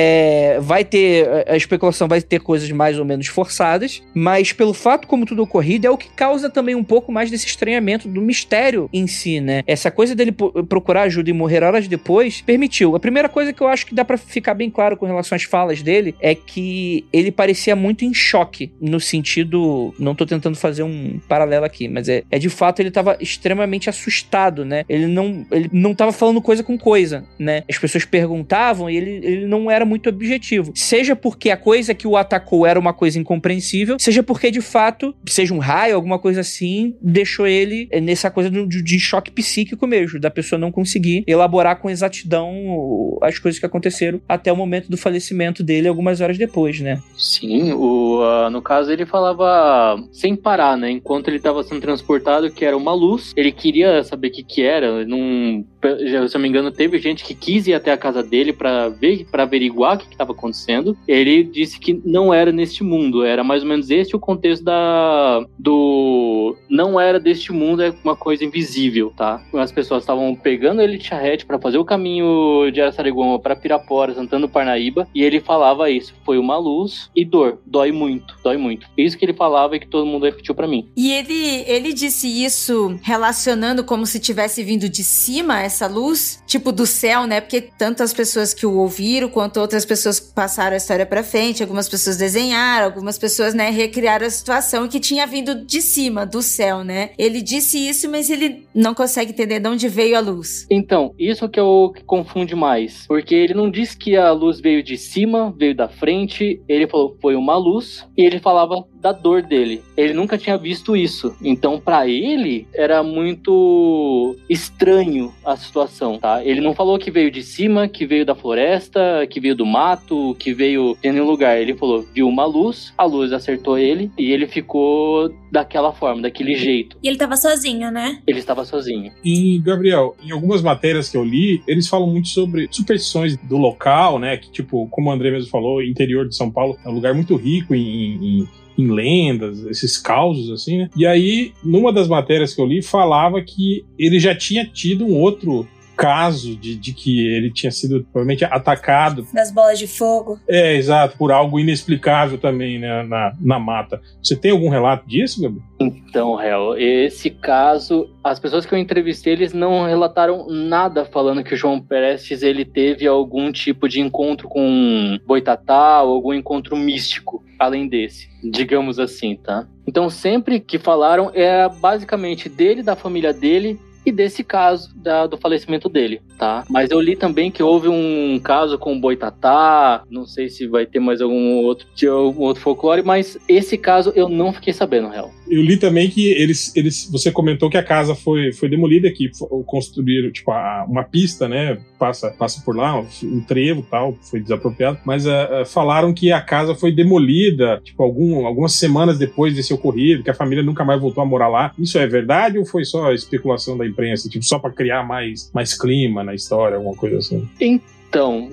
vai 0.61 0.83
ter 0.83 1.27
a 1.47 1.55
especulação 1.55 2.07
vai 2.07 2.21
ter 2.21 2.39
coisas 2.39 2.69
mais 2.71 2.97
ou 2.97 3.05
menos 3.05 3.27
forçadas, 3.27 4.01
mas 4.13 4.51
pelo 4.51 4.73
fato 4.73 5.07
como 5.07 5.25
tudo 5.25 5.43
ocorrido 5.43 5.87
é 5.87 5.89
o 5.89 5.97
que 5.97 6.09
causa 6.09 6.49
também 6.49 6.75
um 6.75 6.83
pouco 6.83 7.11
mais 7.11 7.29
desse 7.29 7.47
estranhamento 7.47 8.07
do 8.07 8.21
mistério 8.21 8.89
em 8.93 9.07
si, 9.07 9.39
né? 9.39 9.63
Essa 9.65 9.91
coisa 9.91 10.15
dele 10.15 10.31
procurar 10.67 11.03
ajuda 11.03 11.29
e 11.29 11.33
morrer 11.33 11.63
horas 11.63 11.87
depois 11.87 12.41
permitiu. 12.41 12.95
A 12.95 12.99
primeira 12.99 13.29
coisa 13.29 13.53
que 13.53 13.61
eu 13.61 13.67
acho 13.67 13.85
que 13.85 13.95
dá 13.95 14.03
para 14.03 14.17
ficar 14.17 14.53
bem 14.53 14.69
claro 14.69 14.97
com 14.97 15.05
relação 15.05 15.35
às 15.35 15.43
falas 15.43 15.81
dele 15.81 16.15
é 16.19 16.35
que 16.35 17.05
ele 17.11 17.31
parecia 17.31 17.75
muito 17.75 18.05
em 18.05 18.13
choque 18.13 18.71
no 18.79 18.99
sentido, 18.99 19.93
não 19.99 20.15
tô 20.15 20.25
tentando 20.25 20.55
fazer 20.55 20.83
um 20.83 21.19
paralelo 21.27 21.65
aqui, 21.65 21.87
mas 21.87 22.09
é, 22.09 22.23
é 22.29 22.39
de 22.39 22.49
fato 22.49 22.79
ele 22.79 22.91
tava 22.91 23.17
extremamente 23.19 23.89
assustado, 23.89 24.65
né? 24.65 24.83
Ele 24.87 25.07
não 25.07 25.45
ele 25.51 25.69
não 25.71 25.93
tava 25.93 26.11
falando 26.11 26.41
coisa 26.41 26.63
com 26.63 26.77
coisa, 26.77 27.25
né? 27.37 27.63
As 27.69 27.77
pessoas 27.77 28.05
perguntavam 28.05 28.89
e 28.89 28.97
ele, 28.97 29.11
ele 29.23 29.45
não 29.45 29.69
era 29.69 29.85
muito 29.89 30.09
objetivo. 30.09 30.71
Seja 30.75 31.15
porque 31.15 31.49
a 31.49 31.57
coisa 31.57 31.93
que 31.93 32.07
o 32.07 32.15
atacou 32.15 32.65
era 32.65 32.79
uma 32.79 32.93
coisa 32.93 33.19
incompreensível, 33.19 33.97
seja 33.99 34.21
porque 34.23 34.51
de 34.51 34.61
fato, 34.61 35.15
seja 35.27 35.53
um 35.53 35.59
raio, 35.59 35.95
alguma 35.95 36.19
coisa 36.19 36.41
assim, 36.41 36.95
deixou 37.01 37.47
ele 37.47 37.89
nessa 38.01 38.29
coisa 38.29 38.49
de, 38.49 38.83
de 38.83 38.99
choque 38.99 39.31
psíquico 39.31 39.87
mesmo, 39.87 40.19
da 40.19 40.29
pessoa 40.29 40.59
não 40.59 40.71
conseguir 40.71 41.23
elaborar 41.27 41.77
com 41.77 41.89
exatidão 41.89 43.17
as 43.21 43.39
coisas 43.39 43.59
que 43.59 43.65
aconteceram 43.65 44.21
até 44.27 44.51
o 44.51 44.55
momento 44.55 44.89
do 44.89 44.97
falecimento 44.97 45.63
dele, 45.63 45.87
algumas 45.87 46.21
horas 46.21 46.37
depois, 46.37 46.79
né? 46.79 47.01
Sim, 47.17 47.73
o, 47.73 48.19
uh, 48.21 48.49
no 48.49 48.61
caso 48.61 48.91
ele 48.91 49.05
falava 49.05 50.01
sem 50.11 50.35
parar, 50.35 50.77
né? 50.77 50.91
Enquanto 50.91 51.27
ele 51.27 51.37
estava 51.37 51.63
sendo 51.63 51.81
transportado, 51.81 52.51
que 52.51 52.63
era 52.63 52.77
uma 52.77 52.93
luz, 52.93 53.33
ele 53.35 53.51
queria 53.51 54.03
saber 54.03 54.27
o 54.27 54.31
que, 54.31 54.43
que 54.43 54.61
era, 54.61 55.05
não 55.05 55.65
se 55.81 56.13
eu 56.13 56.29
não 56.33 56.41
me 56.41 56.49
engano, 56.49 56.71
teve 56.71 56.99
gente 56.99 57.23
que 57.23 57.33
quis 57.33 57.67
ir 57.67 57.73
até 57.73 57.91
a 57.91 57.97
casa 57.97 58.21
dele 58.21 58.51
para 58.51 58.89
ver, 58.89 59.25
para 59.31 59.43
averiguar 59.43 59.95
o 59.95 59.99
que 59.99 60.07
estava 60.07 60.31
acontecendo. 60.31 60.97
Ele 61.07 61.43
disse 61.43 61.79
que 61.79 61.99
não 62.05 62.33
era 62.33 62.51
neste 62.51 62.83
mundo, 62.83 63.23
era 63.23 63.43
mais 63.43 63.63
ou 63.63 63.69
menos 63.69 63.89
este 63.89 64.15
o 64.15 64.19
contexto 64.19 64.63
da 64.63 65.45
do 65.57 66.55
não 66.69 66.99
era 66.99 67.19
deste 67.19 67.51
mundo, 67.51 67.81
é 67.81 67.93
uma 68.03 68.15
coisa 68.15 68.43
invisível, 68.43 69.13
tá? 69.15 69.41
As 69.53 69.71
pessoas 69.71 70.03
estavam 70.03 70.35
pegando 70.35 70.81
ele 70.81 70.97
de 70.97 71.05
charrete 71.05 71.45
para 71.45 71.59
fazer 71.59 71.77
o 71.77 71.85
caminho 71.85 72.69
de 72.71 72.81
Araçariguama 72.81 73.39
para 73.39 73.55
Pirapora, 73.55 74.13
Santana 74.13 74.47
Parnaíba, 74.47 75.07
e 75.13 75.23
ele 75.23 75.39
falava 75.39 75.89
isso, 75.89 76.13
foi 76.25 76.37
uma 76.37 76.57
luz 76.57 77.09
e 77.15 77.23
dor, 77.23 77.59
dói 77.65 77.91
muito, 77.91 78.35
dói 78.43 78.57
muito. 78.57 78.87
Isso 78.97 79.17
que 79.17 79.25
ele 79.25 79.33
falava 79.33 79.75
e 79.75 79.79
que 79.79 79.87
todo 79.87 80.05
mundo 80.05 80.25
repetiu 80.25 80.53
para 80.53 80.67
mim. 80.67 80.89
E 80.95 81.11
ele 81.11 81.63
ele 81.67 81.93
disse 81.93 82.27
isso 82.27 82.99
relacionando 83.01 83.83
como 83.83 84.05
se 84.05 84.19
tivesse 84.19 84.63
vindo 84.63 84.89
de 84.89 85.03
cima 85.03 85.68
essa 85.69 85.87
luz, 85.87 86.43
tipo 86.45 86.71
do 86.71 86.85
céu, 86.85 87.25
né? 87.25 87.39
Porque 87.39 87.61
tantas 87.61 88.13
pessoas 88.13 88.53
que 88.53 88.65
o 88.65 88.73
ouviram, 88.77 89.29
quanto 89.29 89.59
outras 89.59 89.85
pessoas 89.85 90.19
passaram 90.19 90.73
a 90.73 90.77
história 90.77 91.05
para 91.05 91.23
frente, 91.23 91.63
algumas 91.63 91.87
pessoas 91.87 92.17
desenharam, 92.17 92.85
algumas 92.85 93.17
pessoas, 93.17 93.53
né, 93.53 93.69
recriaram 93.69 94.25
a 94.25 94.29
situação 94.29 94.87
que 94.87 94.99
tinha 94.99 95.25
vindo 95.25 95.65
de 95.65 95.81
cima, 95.81 96.25
do 96.25 96.41
céu, 96.41 96.83
né? 96.83 97.11
Ele 97.17 97.41
disse 97.41 97.77
isso, 97.77 98.09
mas 98.09 98.29
ele 98.29 98.67
não 98.73 98.93
consegue 98.93 99.31
entender 99.31 99.59
de 99.59 99.69
onde 99.69 99.87
veio 99.87 100.17
a 100.17 100.19
luz. 100.19 100.65
Então, 100.69 101.13
isso 101.17 101.47
que 101.47 101.59
é 101.59 101.63
o 101.63 101.91
que 101.91 102.03
confunde 102.03 102.55
mais, 102.55 103.05
porque 103.07 103.35
ele 103.35 103.53
não 103.53 103.69
disse 103.69 103.95
que 103.95 104.15
a 104.15 104.31
luz 104.31 104.59
veio 104.59 104.83
de 104.83 104.97
cima, 104.97 105.53
veio 105.57 105.75
da 105.75 105.87
frente, 105.87 106.61
ele 106.67 106.87
falou 106.87 107.17
foi 107.21 107.35
uma 107.35 107.57
luz 107.57 108.07
e 108.17 108.23
ele 108.23 108.39
falava 108.39 108.83
da 108.99 109.11
dor 109.11 109.41
dele. 109.41 109.81
Ele 109.95 110.13
nunca 110.13 110.37
tinha 110.37 110.57
visto 110.57 110.95
isso. 110.95 111.35
Então, 111.41 111.79
para 111.79 112.07
ele, 112.07 112.67
era 112.73 113.01
muito 113.01 114.35
estranho 114.49 115.33
a 115.45 115.55
situação, 115.59 116.17
tá? 116.17 116.43
Ele 116.43 116.61
não 116.61 116.73
falou 116.73 116.97
que 116.97 117.11
veio 117.11 117.31
de 117.31 117.43
cima, 117.43 117.87
que 117.87 118.05
veio 118.05 118.25
da 118.25 118.35
floresta, 118.35 119.25
que 119.29 119.39
veio 119.39 119.55
do 119.55 119.65
mato, 119.65 120.35
que 120.39 120.53
veio 120.53 120.97
de 121.01 121.11
nenhum 121.11 121.25
lugar. 121.25 121.59
Ele 121.59 121.75
falou, 121.75 122.05
viu 122.13 122.27
uma 122.27 122.45
luz, 122.45 122.93
a 122.97 123.05
luz 123.05 123.31
acertou 123.31 123.77
ele 123.77 124.11
e 124.17 124.31
ele 124.31 124.47
ficou 124.47 125.33
daquela 125.51 125.93
forma, 125.93 126.21
daquele 126.21 126.55
jeito. 126.55 126.97
E 127.03 127.07
ele 127.07 127.17
tava 127.17 127.35
sozinho, 127.35 127.91
né? 127.91 128.21
Ele 128.27 128.39
estava 128.39 128.63
sozinho. 128.65 129.11
E, 129.23 129.59
Gabriel, 129.59 130.15
em 130.23 130.31
algumas 130.31 130.61
matérias 130.61 131.09
que 131.09 131.17
eu 131.17 131.23
li, 131.23 131.61
eles 131.67 131.87
falam 131.87 132.07
muito 132.07 132.27
sobre 132.29 132.67
superstições 132.71 133.37
do 133.37 133.57
local, 133.57 134.19
né? 134.19 134.37
Que, 134.37 134.51
tipo, 134.51 134.87
como 134.89 135.09
o 135.09 135.11
André 135.11 135.31
mesmo 135.31 135.49
falou, 135.49 135.81
interior 135.81 136.27
de 136.27 136.35
São 136.35 136.51
Paulo 136.51 136.77
é 136.85 136.89
um 136.89 136.93
lugar 136.93 137.13
muito 137.13 137.35
rico 137.35 137.73
em, 137.75 138.41
em 138.41 138.47
em 138.79 138.91
lendas, 138.91 139.65
esses 139.65 139.97
causos, 139.97 140.49
assim, 140.51 140.79
né? 140.79 140.89
E 140.95 141.05
aí, 141.05 141.53
numa 141.63 141.91
das 141.91 142.07
matérias 142.07 142.53
que 142.53 142.61
eu 142.61 142.65
li, 142.65 142.81
falava 142.81 143.41
que 143.41 143.85
ele 143.97 144.19
já 144.19 144.33
tinha 144.33 144.65
tido 144.65 145.05
um 145.05 145.15
outro 145.19 145.67
caso 145.99 146.55
de, 146.55 146.77
de 146.77 146.93
que 146.93 147.27
ele 147.27 147.51
tinha 147.51 147.71
sido 147.71 148.05
provavelmente 148.05 148.45
atacado. 148.45 149.27
Das 149.33 149.51
bolas 149.51 149.77
de 149.77 149.85
fogo. 149.85 150.39
É, 150.47 150.73
exato, 150.77 151.17
por 151.17 151.29
algo 151.29 151.59
inexplicável 151.59 152.37
também 152.37 152.79
né, 152.79 153.03
na, 153.03 153.33
na 153.37 153.59
mata. 153.59 154.01
Você 154.23 154.33
tem 154.33 154.51
algum 154.51 154.69
relato 154.69 155.05
disso, 155.05 155.41
Gabriel? 155.41 155.65
Então, 155.81 156.41
Hel, 156.41 156.77
esse 156.77 157.29
caso, 157.29 158.09
as 158.23 158.39
pessoas 158.39 158.65
que 158.65 158.73
eu 158.73 158.79
entrevistei, 158.79 159.33
eles 159.33 159.51
não 159.51 159.85
relataram 159.85 160.47
nada 160.47 161.03
falando 161.03 161.43
que 161.43 161.53
o 161.53 161.57
João 161.57 161.81
Prestes 161.81 162.43
ele 162.43 162.63
teve 162.63 163.05
algum 163.05 163.51
tipo 163.51 163.89
de 163.89 163.99
encontro 163.99 164.47
com 164.47 165.19
Boitatá 165.27 166.01
ou 166.01 166.13
algum 166.13 166.33
encontro 166.33 166.77
místico 166.77 167.43
além 167.59 167.87
desse, 167.87 168.29
digamos 168.41 168.97
assim, 168.97 169.35
tá? 169.35 169.67
Então, 169.85 170.09
sempre 170.09 170.59
que 170.59 170.79
falaram, 170.79 171.29
era 171.33 171.67
basicamente 171.67 172.47
dele, 172.47 172.81
da 172.81 172.95
família 172.95 173.33
dele 173.33 173.77
e 174.05 174.11
desse 174.11 174.43
caso 174.43 174.95
da, 174.95 175.27
do 175.27 175.37
falecimento 175.37 175.89
dele, 175.89 176.21
tá? 176.37 176.63
Mas 176.69 176.89
eu 176.89 176.99
li 176.99 177.15
também 177.15 177.51
que 177.51 177.61
houve 177.61 177.87
um 177.87 178.39
caso 178.39 178.77
com 178.77 178.95
o 178.95 178.99
Boitatá, 178.99 180.03
não 180.09 180.25
sei 180.25 180.49
se 180.49 180.67
vai 180.67 180.85
ter 180.85 180.99
mais 180.99 181.21
algum 181.21 181.57
outro, 181.57 181.87
algum 182.09 182.43
outro 182.43 182.61
folclore, 182.61 183.03
mas 183.03 183.37
esse 183.47 183.77
caso 183.77 184.11
eu 184.15 184.29
não 184.29 184.53
fiquei 184.53 184.73
sabendo, 184.73 185.09
real. 185.09 185.31
Eu 185.49 185.61
li 185.61 185.77
também 185.77 186.09
que 186.09 186.29
eles, 186.31 186.75
eles 186.75 187.09
você 187.11 187.31
comentou 187.31 187.69
que 187.69 187.77
a 187.77 187.83
casa 187.83 188.13
foi, 188.13 188.53
foi 188.53 188.69
demolida, 188.69 189.11
que 189.11 189.31
construíram 189.65 190.31
tipo 190.31 190.51
a, 190.51 190.85
uma 190.87 191.03
pista, 191.03 191.47
né? 191.47 191.79
Passa, 191.97 192.29
passa 192.31 192.61
por 192.63 192.75
lá, 192.75 192.99
um 193.23 193.41
trevo 193.41 193.81
tal, 193.89 194.15
foi 194.21 194.39
desapropriado, 194.39 194.99
mas 195.05 195.25
uh, 195.25 195.29
uh, 195.29 195.65
falaram 195.65 196.13
que 196.13 196.31
a 196.31 196.39
casa 196.39 196.75
foi 196.75 196.91
demolida, 196.91 197.81
tipo, 197.83 198.01
algum, 198.03 198.45
algumas 198.45 198.73
semanas 198.73 199.17
depois 199.17 199.55
desse 199.55 199.73
ocorrido, 199.73 200.23
que 200.23 200.29
a 200.29 200.35
família 200.35 200.63
nunca 200.63 200.85
mais 200.85 201.01
voltou 201.01 201.23
a 201.23 201.25
morar 201.25 201.47
lá. 201.47 201.73
Isso 201.77 201.97
é 201.97 202.07
verdade 202.07 202.57
ou 202.57 202.65
foi 202.65 202.85
só 202.85 203.11
especulação 203.11 203.77
da 203.77 203.85
imprensa, 203.85 204.29
tipo, 204.29 204.45
só 204.45 204.59
para 204.59 204.71
criar 204.71 205.03
mais, 205.03 205.51
mais 205.53 205.73
clima 205.77 206.23
na 206.23 206.35
história, 206.35 206.77
alguma 206.77 206.95
coisa 206.95 207.17
assim? 207.17 207.47
Então, 207.59 207.81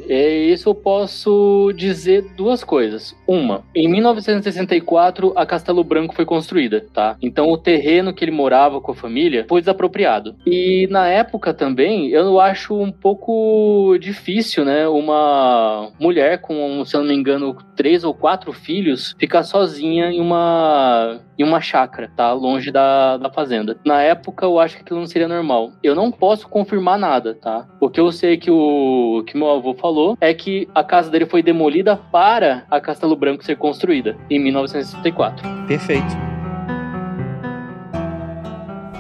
é 0.08 0.34
isso 0.34 0.68
eu 0.68 0.74
posso 0.74 1.72
dizer 1.74 2.22
duas 2.36 2.62
coisas. 2.62 3.16
Uma, 3.26 3.64
em 3.74 3.88
1964 3.88 5.32
a 5.34 5.46
Castelo 5.46 5.82
Branco 5.82 6.14
foi 6.14 6.24
construída, 6.24 6.86
tá? 6.92 7.16
Então 7.22 7.46
o 7.48 7.58
terreno 7.58 8.12
que 8.12 8.24
ele 8.24 8.30
morava 8.30 8.80
com 8.80 8.92
a 8.92 8.94
família 8.94 9.46
foi 9.48 9.60
desapropriado. 9.60 10.36
E 10.46 10.86
na 10.90 11.08
época 11.08 11.54
também, 11.54 12.08
eu 12.10 12.40
acho 12.40 12.74
um 12.74 12.92
pouco 12.92 13.96
difícil, 13.98 14.64
né, 14.64 14.86
uma 14.88 15.90
mulher 15.98 16.40
com, 16.40 16.84
se 16.84 16.96
eu 16.96 17.00
não 17.00 17.08
me 17.08 17.14
engano, 17.14 17.56
três 17.74 18.04
ou 18.04 18.14
quatro 18.14 18.52
filhos 18.52 19.14
ficar 19.18 19.42
sozinha 19.42 20.10
em 20.10 20.20
uma 20.20 21.20
em 21.38 21.44
uma 21.44 21.60
chácara, 21.60 22.10
tá? 22.16 22.32
Longe 22.32 22.70
da, 22.70 23.16
da 23.18 23.30
fazenda. 23.30 23.78
Na 23.84 24.00
época, 24.00 24.46
eu 24.46 24.58
acho 24.58 24.76
que 24.76 24.82
aquilo 24.82 25.00
não 25.00 25.06
seria 25.06 25.28
normal. 25.28 25.72
Eu 25.82 25.94
não 25.94 26.10
posso 26.10 26.48
confirmar 26.48 26.98
nada, 26.98 27.34
tá? 27.34 27.68
Porque 27.78 28.00
eu 28.00 28.10
sei 28.10 28.36
que 28.36 28.50
o 28.50 29.22
que 29.26 29.36
meu 29.36 29.45
meu 29.46 29.56
avô 29.56 29.74
falou 29.74 30.18
é 30.20 30.34
que 30.34 30.68
a 30.74 30.82
casa 30.82 31.10
dele 31.10 31.26
foi 31.26 31.42
demolida 31.42 31.96
para 31.96 32.64
a 32.70 32.80
Castelo 32.80 33.14
Branco 33.14 33.44
ser 33.44 33.56
construída 33.56 34.16
em 34.28 34.38
1964. 34.42 35.46
Perfeito. 35.66 36.26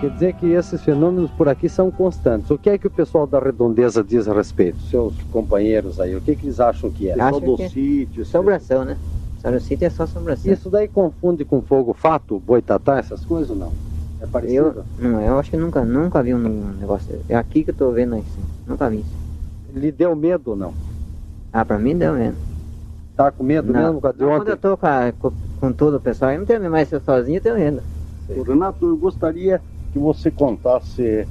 Quer 0.00 0.10
dizer 0.10 0.34
que 0.34 0.46
esses 0.46 0.82
fenômenos 0.82 1.30
por 1.30 1.48
aqui 1.48 1.68
são 1.68 1.90
constantes. 1.90 2.50
O 2.50 2.58
que 2.58 2.68
é 2.68 2.78
que 2.78 2.86
o 2.86 2.90
pessoal 2.90 3.26
da 3.26 3.40
redondeza 3.40 4.04
diz 4.04 4.28
a 4.28 4.34
respeito? 4.34 4.78
Seus 4.82 5.14
companheiros 5.32 5.98
aí, 5.98 6.14
o 6.14 6.20
que, 6.20 6.36
que 6.36 6.46
eles 6.46 6.60
acham 6.60 6.90
que 6.90 7.08
é? 7.08 7.12
Acho 7.12 7.40
Pessoal 7.40 7.56
que 7.56 7.62
é 7.62 7.66
do 7.66 7.72
sítio. 7.72 8.22
Assombração, 8.22 8.84
né? 8.84 8.96
Só 9.40 9.58
sítio 9.58 9.86
é 9.86 9.90
só 9.90 10.02
assombração. 10.02 10.52
Isso 10.52 10.68
daí 10.68 10.86
confunde 10.86 11.44
com 11.44 11.62
fogo 11.62 11.94
fato, 11.94 12.38
boitatá, 12.38 12.98
essas 12.98 13.24
coisas 13.24 13.50
ou 13.50 13.56
não? 13.56 13.72
É 14.20 14.26
parecido? 14.26 14.84
Eu, 14.98 15.08
não, 15.08 15.20
eu 15.20 15.38
acho 15.38 15.50
que 15.50 15.56
nunca, 15.56 15.84
nunca 15.84 16.22
vi 16.22 16.34
um 16.34 16.38
negócio. 16.78 17.18
É 17.28 17.34
aqui 17.34 17.64
que 17.64 17.70
eu 17.70 17.74
tô 17.74 17.90
vendo 17.90 18.16
isso. 18.16 18.38
Nunca 18.66 18.90
vi 18.90 18.98
isso. 18.98 19.25
Lhe 19.76 19.92
deu 19.92 20.16
medo 20.16 20.52
ou 20.52 20.56
não? 20.56 20.72
Ah, 21.52 21.62
pra 21.64 21.78
mim 21.78 21.96
deu 21.96 22.14
medo. 22.14 22.36
Tá 23.14 23.30
com 23.30 23.44
medo 23.44 23.70
Não, 23.72 23.80
mesmo 23.80 23.94
por 23.96 24.02
causa 24.02 24.18
de 24.18 24.24
Quando 24.24 24.40
ontem? 24.40 24.50
eu 24.52 24.56
tô 24.56 24.76
com, 24.76 24.86
a- 24.86 25.12
com, 25.12 25.32
com 25.60 25.72
todo 25.72 25.96
o 25.98 26.00
pessoal, 26.00 26.32
eu 26.32 26.38
não 26.38 26.46
tenho 26.46 26.60
medo, 26.60 26.72
mas 26.72 26.88
se 26.88 26.94
eu 26.96 27.00
sozinho 27.00 27.36
eu 27.36 27.40
tenho 27.42 27.56
medo. 27.56 27.82
Renato, 28.46 28.86
eu 28.86 28.96
gostaria 28.96 29.60
que 29.92 29.98
você 29.98 30.30
contasse, 30.30 31.26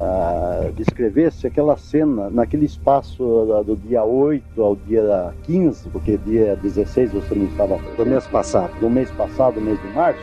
ah, 0.00 0.70
descrevesse 0.76 1.46
aquela 1.46 1.76
cena 1.76 2.30
naquele 2.30 2.66
espaço 2.66 3.46
da- 3.46 3.62
do 3.62 3.76
dia 3.76 4.04
8 4.04 4.62
ao 4.62 4.76
dia 4.76 5.34
15, 5.42 5.88
porque 5.88 6.16
dia 6.18 6.54
16 6.62 7.12
você 7.12 7.34
não 7.34 7.46
estava 7.46 7.78
Do 7.96 8.06
mês 8.06 8.26
passado. 8.28 8.72
do 8.80 8.88
mês 8.88 9.10
passado, 9.10 9.60
mês 9.60 9.80
de 9.82 9.88
março. 9.88 10.20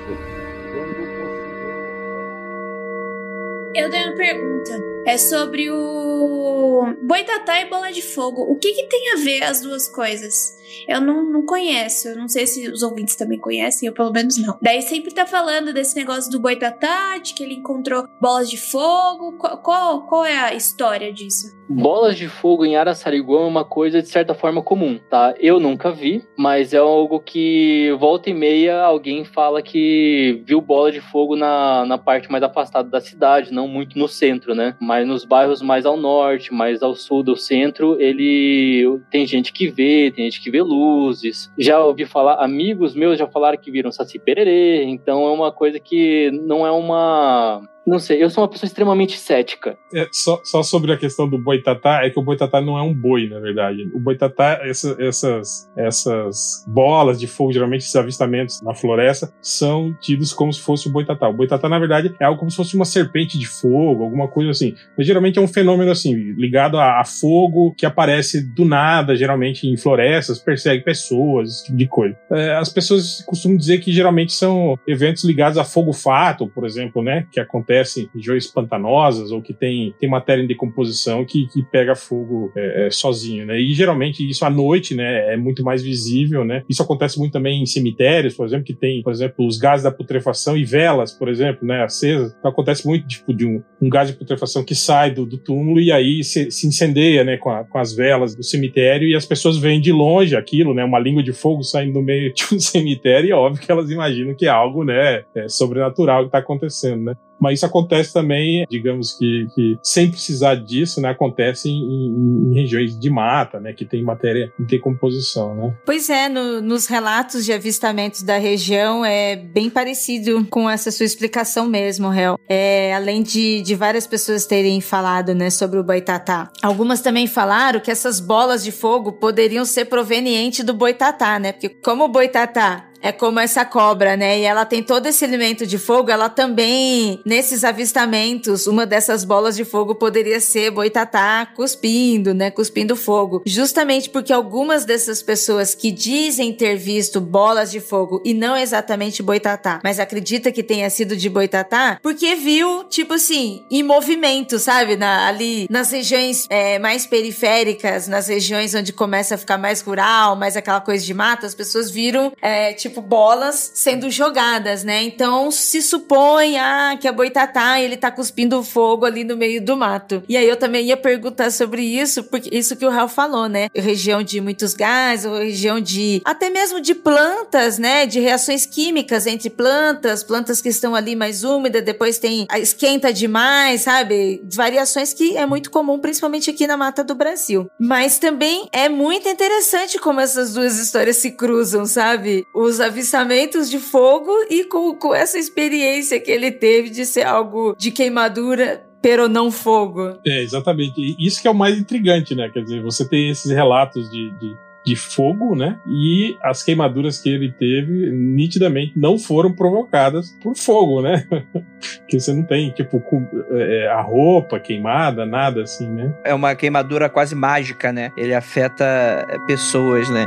Eu 3.75 3.89
tenho 3.89 4.07
uma 4.09 4.17
pergunta. 4.17 4.98
É 5.05 5.17
sobre 5.17 5.71
o 5.71 6.93
Boitatá 7.01 7.61
e 7.61 7.69
Bola 7.69 7.91
de 7.91 8.01
Fogo. 8.01 8.41
O 8.43 8.55
que, 8.57 8.73
que 8.73 8.87
tem 8.87 9.13
a 9.13 9.15
ver 9.17 9.43
as 9.43 9.61
duas 9.61 9.87
coisas? 9.89 10.59
Eu 10.87 11.01
não, 11.01 11.23
não 11.23 11.45
conheço. 11.45 12.09
Eu 12.09 12.17
não 12.17 12.27
sei 12.27 12.45
se 12.45 12.69
os 12.69 12.83
ouvintes 12.83 13.15
também 13.15 13.39
conhecem, 13.39 13.87
eu 13.87 13.93
pelo 13.93 14.11
menos 14.11 14.37
não. 14.37 14.57
Daí 14.61 14.81
sempre 14.81 15.13
tá 15.13 15.25
falando 15.25 15.73
desse 15.73 15.95
negócio 15.95 16.31
do 16.31 16.39
Boitatá, 16.39 17.17
de 17.17 17.33
que 17.33 17.43
ele 17.43 17.55
encontrou 17.55 18.05
bolas 18.21 18.49
de 18.49 18.57
fogo. 18.57 19.37
Qual, 19.37 19.57
qual, 19.57 20.07
qual 20.07 20.25
é 20.25 20.37
a 20.37 20.53
história 20.53 21.11
disso? 21.11 21.57
Bolas 21.69 22.17
de 22.17 22.27
fogo 22.27 22.65
em 22.65 22.75
Araçariguama 22.75 23.45
é 23.45 23.47
uma 23.47 23.63
coisa 23.63 24.01
de 24.01 24.09
certa 24.09 24.33
forma 24.33 24.63
comum, 24.63 24.99
tá? 25.07 25.35
Eu 25.39 25.59
nunca 25.59 25.91
vi, 25.91 26.23
mas 26.35 26.73
é 26.73 26.77
algo 26.77 27.19
que 27.19 27.95
volta 27.99 28.29
e 28.29 28.33
meia 28.33 28.81
alguém 28.81 29.23
fala 29.23 29.61
que 29.61 30.41
viu 30.47 30.59
bola 30.61 30.91
de 30.91 30.99
fogo 30.99 31.35
na, 31.35 31.85
na 31.85 31.97
parte 31.97 32.31
mais 32.31 32.43
afastada 32.43 32.89
da 32.89 32.99
cidade, 32.99 33.53
não 33.53 33.67
muito 33.67 33.99
no 33.99 34.07
centro, 34.07 34.55
né? 34.55 34.75
Mas 34.89 35.07
nos 35.07 35.23
bairros 35.23 35.61
mais 35.61 35.85
ao 35.85 35.95
norte, 35.95 36.51
mais 36.51 36.81
ao 36.81 36.95
sul 36.95 37.21
do 37.21 37.35
centro, 37.35 37.95
ele 38.01 38.99
tem 39.11 39.23
gente 39.27 39.53
que 39.53 39.67
vê, 39.67 40.09
tem 40.09 40.25
gente 40.25 40.41
que 40.41 40.49
vê 40.49 40.63
luzes. 40.63 41.53
Já 41.59 41.79
ouvi 41.79 42.07
falar, 42.07 42.43
amigos 42.43 42.95
meus 42.95 43.19
já 43.19 43.27
falaram 43.27 43.59
que 43.59 43.69
viram 43.69 43.91
Saci 43.91 44.17
Pererê, 44.17 44.85
então 44.85 45.27
é 45.27 45.31
uma 45.31 45.51
coisa 45.51 45.79
que 45.79 46.31
não 46.31 46.65
é 46.65 46.71
uma 46.71 47.61
não 47.89 47.99
sei, 47.99 48.23
eu 48.23 48.29
sou 48.29 48.43
uma 48.43 48.49
pessoa 48.49 48.67
extremamente 48.67 49.17
cética. 49.17 49.77
É, 49.93 50.07
só, 50.11 50.39
só 50.43 50.63
sobre 50.63 50.91
a 50.93 50.97
questão 50.97 51.27
do 51.27 51.37
boitatá, 51.37 52.03
é 52.05 52.09
que 52.09 52.19
o 52.19 52.23
boitatá 52.23 52.61
não 52.61 52.77
é 52.77 52.81
um 52.81 52.93
boi, 52.93 53.27
na 53.27 53.39
verdade. 53.39 53.89
O 53.93 53.99
boitatá, 53.99 54.59
essa- 54.63 54.95
essas, 54.99 55.69
essas 55.75 56.63
bolas 56.67 57.19
de 57.19 57.27
fogo, 57.27 57.51
geralmente 57.51 57.81
esses 57.81 57.95
avistamentos 57.95 58.61
na 58.61 58.73
floresta, 58.73 59.31
são 59.41 59.93
tidos 59.99 60.31
como 60.33 60.51
se 60.53 60.61
fosse 60.61 60.87
o 60.87 60.91
boitatá. 60.91 61.27
O 61.27 61.33
boitatá, 61.33 61.67
na 61.67 61.79
verdade, 61.79 62.13
é 62.19 62.25
algo 62.25 62.39
como 62.39 62.51
se 62.51 62.57
fosse 62.57 62.75
uma 62.75 62.85
serpente 62.85 63.37
de 63.37 63.47
fogo, 63.47 64.03
alguma 64.03 64.27
coisa 64.27 64.51
assim. 64.51 64.75
Mas 64.97 65.05
geralmente 65.07 65.39
é 65.39 65.41
um 65.41 65.47
fenômeno 65.47 65.91
assim, 65.91 66.13
ligado 66.37 66.77
a, 66.77 66.99
a 67.01 67.05
fogo 67.05 67.73
que 67.75 67.85
aparece 67.85 68.41
do 68.53 68.65
nada, 68.65 69.15
geralmente 69.15 69.67
em 69.67 69.75
florestas, 69.77 70.39
persegue 70.39 70.83
pessoas, 70.83 71.49
esse 71.49 71.65
tipo 71.65 71.77
de 71.77 71.87
coisa. 71.87 72.17
É, 72.31 72.55
as 72.55 72.69
pessoas 72.69 73.23
costumam 73.25 73.57
dizer 73.57 73.79
que 73.79 73.91
geralmente 73.91 74.33
são 74.33 74.77
eventos 74.87 75.23
ligados 75.23 75.57
a 75.57 75.63
fogo 75.63 75.91
fato, 75.93 76.47
por 76.47 76.65
exemplo, 76.65 77.01
né? 77.01 77.25
Que 77.31 77.39
acontecem 77.39 77.78
em 77.79 78.09
regiões 78.13 78.47
pantanosas 78.47 79.31
ou 79.31 79.41
que 79.41 79.53
tem, 79.53 79.93
tem 79.99 80.09
matéria 80.09 80.41
em 80.43 80.47
decomposição 80.47 81.25
que, 81.25 81.47
que 81.47 81.63
pega 81.63 81.95
fogo 81.95 82.51
é, 82.55 82.87
é, 82.87 82.91
sozinho, 82.91 83.45
né? 83.45 83.59
E 83.59 83.73
geralmente 83.73 84.27
isso 84.27 84.45
à 84.45 84.49
noite, 84.49 84.95
né? 84.95 85.33
É 85.33 85.37
muito 85.37 85.63
mais 85.63 85.81
visível, 85.81 86.43
né? 86.45 86.63
Isso 86.69 86.81
acontece 86.81 87.17
muito 87.19 87.33
também 87.33 87.61
em 87.61 87.65
cemitérios, 87.65 88.35
por 88.35 88.45
exemplo, 88.45 88.65
que 88.65 88.73
tem, 88.73 89.01
por 89.01 89.11
exemplo, 89.11 89.45
os 89.45 89.57
gases 89.57 89.83
da 89.83 89.91
putrefação 89.91 90.57
e 90.57 90.63
velas, 90.63 91.11
por 91.11 91.27
exemplo, 91.29 91.67
né? 91.67 91.83
Acesas. 91.83 92.33
Então 92.39 92.51
acontece 92.51 92.85
muito, 92.87 93.07
tipo, 93.07 93.33
de 93.33 93.45
um, 93.45 93.61
um 93.81 93.89
gás 93.89 94.09
de 94.09 94.15
putrefação 94.15 94.63
que 94.63 94.75
sai 94.75 95.11
do, 95.11 95.25
do 95.25 95.37
túmulo 95.37 95.79
e 95.79 95.91
aí 95.91 96.23
se, 96.23 96.51
se 96.51 96.67
incendeia, 96.67 97.23
né? 97.23 97.37
Com, 97.37 97.49
a- 97.49 97.63
com 97.63 97.77
as 97.77 97.93
velas 97.95 98.35
do 98.35 98.43
cemitério 98.43 99.07
e 99.07 99.15
as 99.15 99.25
pessoas 99.25 99.57
veem 99.57 99.79
de 99.81 99.91
longe 99.91 100.35
aquilo, 100.35 100.73
né? 100.73 100.83
Uma 100.83 100.99
língua 100.99 101.23
de 101.23 101.33
fogo 101.33 101.63
saindo 101.63 101.93
do 101.93 102.01
meio 102.01 102.33
de 102.33 102.43
um 102.53 102.59
cemitério 102.59 103.27
e 103.27 103.31
é 103.31 103.35
óbvio 103.35 103.65
que 103.65 103.71
elas 103.71 103.89
imaginam 103.89 104.35
que 104.35 104.45
é 104.45 104.49
algo, 104.49 104.83
né? 104.83 105.23
é, 105.35 105.47
sobrenatural 105.47 106.25
que 106.25 106.31
tá 106.31 106.37
acontecendo, 106.39 107.03
né? 107.03 107.13
Mas 107.39 107.59
isso 107.59 107.65
acontece 107.65 108.13
também, 108.13 108.65
digamos 108.69 109.13
que, 109.17 109.47
que 109.55 109.77
sem 109.81 110.09
precisar 110.09 110.55
disso, 110.55 110.99
né? 111.01 111.09
Acontece 111.09 111.69
em, 111.69 111.73
em- 111.81 112.51
em 112.51 112.53
regiões 112.53 112.97
de 112.99 113.09
mata, 113.09 113.59
né? 113.59 113.73
Que 113.73 113.85
tem 113.85 114.03
matéria 114.03 114.51
em 114.59 114.63
decomposição, 114.65 115.55
né? 115.55 115.73
Pois 115.85 116.09
é, 116.09 116.27
no- 116.29 116.61
nos 116.61 116.85
relatos 116.87 117.45
de 117.45 117.53
avistamentos 117.53 118.21
da 118.23 118.37
região 118.37 119.03
é 119.05 119.35
bem 119.35 119.69
parecido 119.69 120.45
com 120.49 120.69
essa 120.69 120.91
sua 120.91 121.05
explicação 121.05 121.67
mesmo, 121.67 122.13
Hel. 122.13 122.37
É, 122.47 122.93
além 122.93 123.21
de, 123.23 123.61
de 123.61 123.75
várias 123.75 124.05
pessoas 124.07 124.45
terem 124.45 124.81
falado 124.81 125.33
né, 125.33 125.49
sobre 125.49 125.79
o 125.79 125.83
boitatá. 125.83 126.51
Algumas 126.61 127.01
também 127.01 127.27
falaram 127.27 127.79
que 127.79 127.91
essas 127.91 128.19
bolas 128.19 128.63
de 128.63 128.71
fogo 128.71 129.13
poderiam 129.13 129.65
ser 129.65 129.85
provenientes 129.85 130.65
do 130.65 130.73
boitatá, 130.73 131.39
né? 131.39 131.51
Porque 131.51 131.69
como 131.69 132.05
o 132.05 132.09
boitatá 132.09 132.88
é 133.01 133.11
como 133.11 133.39
essa 133.39 133.65
cobra, 133.65 134.15
né? 134.15 134.39
E 134.39 134.43
ela 134.43 134.65
tem 134.65 134.83
todo 134.83 135.07
esse 135.07 135.23
elemento 135.23 135.65
de 135.65 135.77
fogo. 135.77 136.11
Ela 136.11 136.29
também, 136.29 137.21
nesses 137.25 137.63
avistamentos, 137.63 138.67
uma 138.67 138.85
dessas 138.85 139.23
bolas 139.23 139.55
de 139.55 139.65
fogo 139.65 139.95
poderia 139.95 140.39
ser 140.39 140.71
boitatá 140.71 141.45
cuspindo, 141.55 142.33
né? 142.33 142.51
Cuspindo 142.51 142.95
fogo. 142.95 143.41
Justamente 143.45 144.09
porque 144.09 144.33
algumas 144.33 144.85
dessas 144.85 145.21
pessoas 145.21 145.73
que 145.73 145.91
dizem 145.91 146.53
ter 146.53 146.75
visto 146.75 147.21
bolas 147.21 147.71
de 147.71 147.79
fogo 147.79 148.21
e 148.25 148.33
não 148.33 148.55
exatamente 148.55 149.23
boitatá, 149.23 149.79
mas 149.83 149.99
acredita 149.99 150.51
que 150.51 150.63
tenha 150.63 150.89
sido 150.89 151.15
de 151.15 151.29
boitatá, 151.29 151.99
porque 152.01 152.35
viu, 152.35 152.83
tipo 152.85 153.13
assim, 153.13 153.63
em 153.71 153.83
movimento, 153.83 154.59
sabe? 154.59 154.95
Na, 154.95 155.27
ali 155.27 155.67
nas 155.69 155.91
regiões 155.91 156.45
é, 156.49 156.79
mais 156.79 157.05
periféricas, 157.05 158.07
nas 158.07 158.27
regiões 158.27 158.73
onde 158.75 158.91
começa 158.91 159.35
a 159.35 159.37
ficar 159.37 159.57
mais 159.57 159.81
rural, 159.81 160.35
mais 160.35 160.55
aquela 160.57 160.81
coisa 160.81 161.05
de 161.05 161.13
mata, 161.13 161.45
as 161.45 161.55
pessoas 161.55 161.89
viram, 161.89 162.31
é, 162.41 162.73
tipo, 162.73 162.88
bolas 162.89 163.71
sendo 163.73 164.09
jogadas, 164.09 164.83
né? 164.83 165.03
Então 165.03 165.51
se 165.51 165.81
supõe, 165.81 166.57
ah, 166.57 166.97
que 166.99 167.07
a 167.07 167.11
boitatá, 167.11 167.79
ele 167.79 167.97
tá 167.97 168.11
cuspindo 168.11 168.63
fogo 168.63 169.05
ali 169.05 169.23
no 169.23 169.37
meio 169.37 169.61
do 169.61 169.75
mato. 169.75 170.23
E 170.27 170.35
aí 170.37 170.47
eu 170.47 170.57
também 170.57 170.85
ia 170.85 170.97
perguntar 170.97 171.51
sobre 171.51 171.81
isso, 171.81 172.23
porque 172.23 172.49
isso 172.55 172.75
que 172.75 172.85
o 172.85 172.89
Raul 172.89 173.07
falou, 173.07 173.47
né? 173.47 173.67
Região 173.75 174.23
de 174.23 174.41
muitos 174.41 174.73
gases, 174.73 175.31
região 175.31 175.79
de 175.79 176.21
até 176.25 176.49
mesmo 176.49 176.79
de 176.79 176.93
plantas, 176.93 177.77
né? 177.77 178.05
De 178.05 178.19
reações 178.19 178.65
químicas 178.65 179.25
entre 179.27 179.49
plantas, 179.49 180.23
plantas 180.23 180.61
que 180.61 180.69
estão 180.69 180.95
ali 180.95 181.15
mais 181.15 181.43
úmidas, 181.43 181.83
depois 181.83 182.17
tem 182.17 182.47
esquenta 182.57 183.11
demais, 183.11 183.81
sabe? 183.81 184.41
Variações 184.53 185.13
que 185.13 185.37
é 185.37 185.45
muito 185.45 185.71
comum, 185.71 185.99
principalmente 185.99 186.49
aqui 186.49 186.67
na 186.67 186.77
mata 186.77 187.03
do 187.03 187.15
Brasil. 187.15 187.69
Mas 187.79 188.19
também 188.19 188.67
é 188.71 188.89
muito 188.89 189.27
interessante 189.27 189.99
como 189.99 190.19
essas 190.19 190.53
duas 190.53 190.77
histórias 190.77 191.17
se 191.17 191.31
cruzam, 191.31 191.85
sabe? 191.85 192.45
Os 192.53 192.78
avistamentos 192.79 193.69
de 193.69 193.79
fogo 193.79 194.31
e 194.49 194.63
com, 194.65 194.93
com 194.95 195.13
essa 195.13 195.37
experiência 195.37 196.19
que 196.19 196.31
ele 196.31 196.51
teve 196.51 196.89
de 196.89 197.05
ser 197.05 197.23
algo 197.25 197.75
de 197.77 197.91
queimadura, 197.91 198.83
pero 199.01 199.27
não 199.29 199.49
fogo. 199.51 200.17
É, 200.25 200.41
exatamente. 200.41 200.93
E 200.99 201.15
isso 201.25 201.41
que 201.41 201.47
é 201.47 201.51
o 201.51 201.55
mais 201.55 201.77
intrigante, 201.77 202.35
né? 202.35 202.49
Quer 202.53 202.63
dizer, 202.63 202.81
você 202.81 203.07
tem 203.07 203.29
esses 203.29 203.49
relatos 203.51 204.09
de, 204.09 204.29
de, 204.39 204.53
de 204.85 204.95
fogo, 204.95 205.55
né? 205.55 205.79
E 205.87 206.35
as 206.43 206.61
queimaduras 206.63 207.19
que 207.19 207.29
ele 207.29 207.51
teve, 207.51 208.11
nitidamente, 208.11 208.93
não 208.97 209.17
foram 209.17 209.53
provocadas 209.53 210.31
por 210.43 210.55
fogo, 210.55 211.01
né? 211.01 211.25
que 212.09 212.19
você 212.19 212.33
não 212.33 212.43
tem, 212.43 212.71
tipo, 212.71 212.99
com- 212.99 213.25
é, 213.51 213.87
a 213.87 214.01
roupa 214.01 214.59
queimada, 214.59 215.25
nada 215.25 215.61
assim, 215.63 215.89
né? 215.89 216.13
É 216.25 216.33
uma 216.33 216.53
queimadura 216.55 217.07
quase 217.09 217.35
mágica, 217.35 217.93
né? 217.93 218.11
Ele 218.17 218.33
afeta 218.33 218.83
é, 219.29 219.37
pessoas, 219.47 220.09
né? 220.09 220.25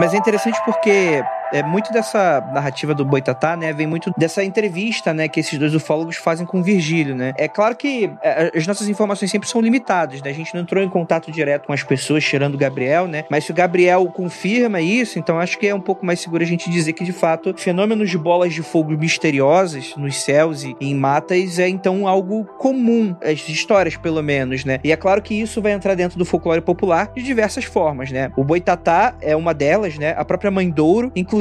Mas 0.00 0.14
é 0.14 0.16
interessante 0.16 0.58
porque 0.64 1.22
É 1.52 1.62
muito 1.62 1.92
dessa 1.92 2.40
narrativa 2.52 2.94
do 2.94 3.04
Boitatá, 3.04 3.56
né? 3.56 3.72
Vem 3.72 3.86
muito 3.86 4.12
dessa 4.16 4.44
entrevista, 4.44 5.12
né? 5.12 5.28
Que 5.28 5.40
esses 5.40 5.58
dois 5.58 5.74
ufólogos 5.74 6.16
fazem 6.16 6.46
com 6.46 6.60
o 6.60 6.62
Virgílio, 6.62 7.14
né? 7.14 7.32
É 7.36 7.48
claro 7.48 7.76
que 7.76 8.10
é, 8.22 8.52
as 8.56 8.66
nossas 8.66 8.88
informações 8.88 9.30
sempre 9.30 9.48
são 9.48 9.60
limitadas, 9.60 10.22
né? 10.22 10.30
A 10.30 10.34
gente 10.34 10.54
não 10.54 10.62
entrou 10.62 10.82
em 10.82 10.88
contato 10.88 11.30
direto 11.32 11.66
com 11.66 11.72
as 11.72 11.82
pessoas, 11.82 12.24
tirando 12.24 12.54
o 12.54 12.58
Gabriel, 12.58 13.06
né? 13.06 13.24
Mas 13.28 13.44
se 13.44 13.50
o 13.50 13.54
Gabriel 13.54 14.06
confirma 14.06 14.80
isso, 14.80 15.18
então 15.18 15.38
acho 15.38 15.58
que 15.58 15.66
é 15.66 15.74
um 15.74 15.80
pouco 15.80 16.06
mais 16.06 16.20
seguro 16.20 16.42
a 16.42 16.46
gente 16.46 16.70
dizer 16.70 16.92
que, 16.92 17.04
de 17.04 17.12
fato, 17.12 17.52
fenômenos 17.56 18.10
de 18.10 18.18
bolas 18.18 18.54
de 18.54 18.62
fogo 18.62 18.92
misteriosas 18.92 19.94
nos 19.96 20.22
céus 20.22 20.62
e 20.62 20.76
em 20.80 20.94
matas 20.94 21.58
é 21.58 21.68
então 21.68 22.06
algo 22.06 22.44
comum, 22.58 23.16
as 23.22 23.48
histórias 23.48 23.96
pelo 23.96 24.22
menos, 24.22 24.64
né? 24.64 24.78
E 24.84 24.92
é 24.92 24.96
claro 24.96 25.20
que 25.20 25.34
isso 25.34 25.60
vai 25.60 25.72
entrar 25.72 25.94
dentro 25.94 26.18
do 26.18 26.24
folclore 26.24 26.60
popular 26.60 27.10
de 27.14 27.22
diversas 27.22 27.64
formas, 27.64 28.10
né? 28.12 28.30
O 28.36 28.44
Boitatá 28.44 29.14
é 29.20 29.34
uma 29.34 29.52
delas, 29.52 29.98
né? 29.98 30.14
A 30.16 30.24
própria 30.24 30.50
Mãe 30.50 30.70
Douro, 30.70 31.10
inclusive, 31.16 31.39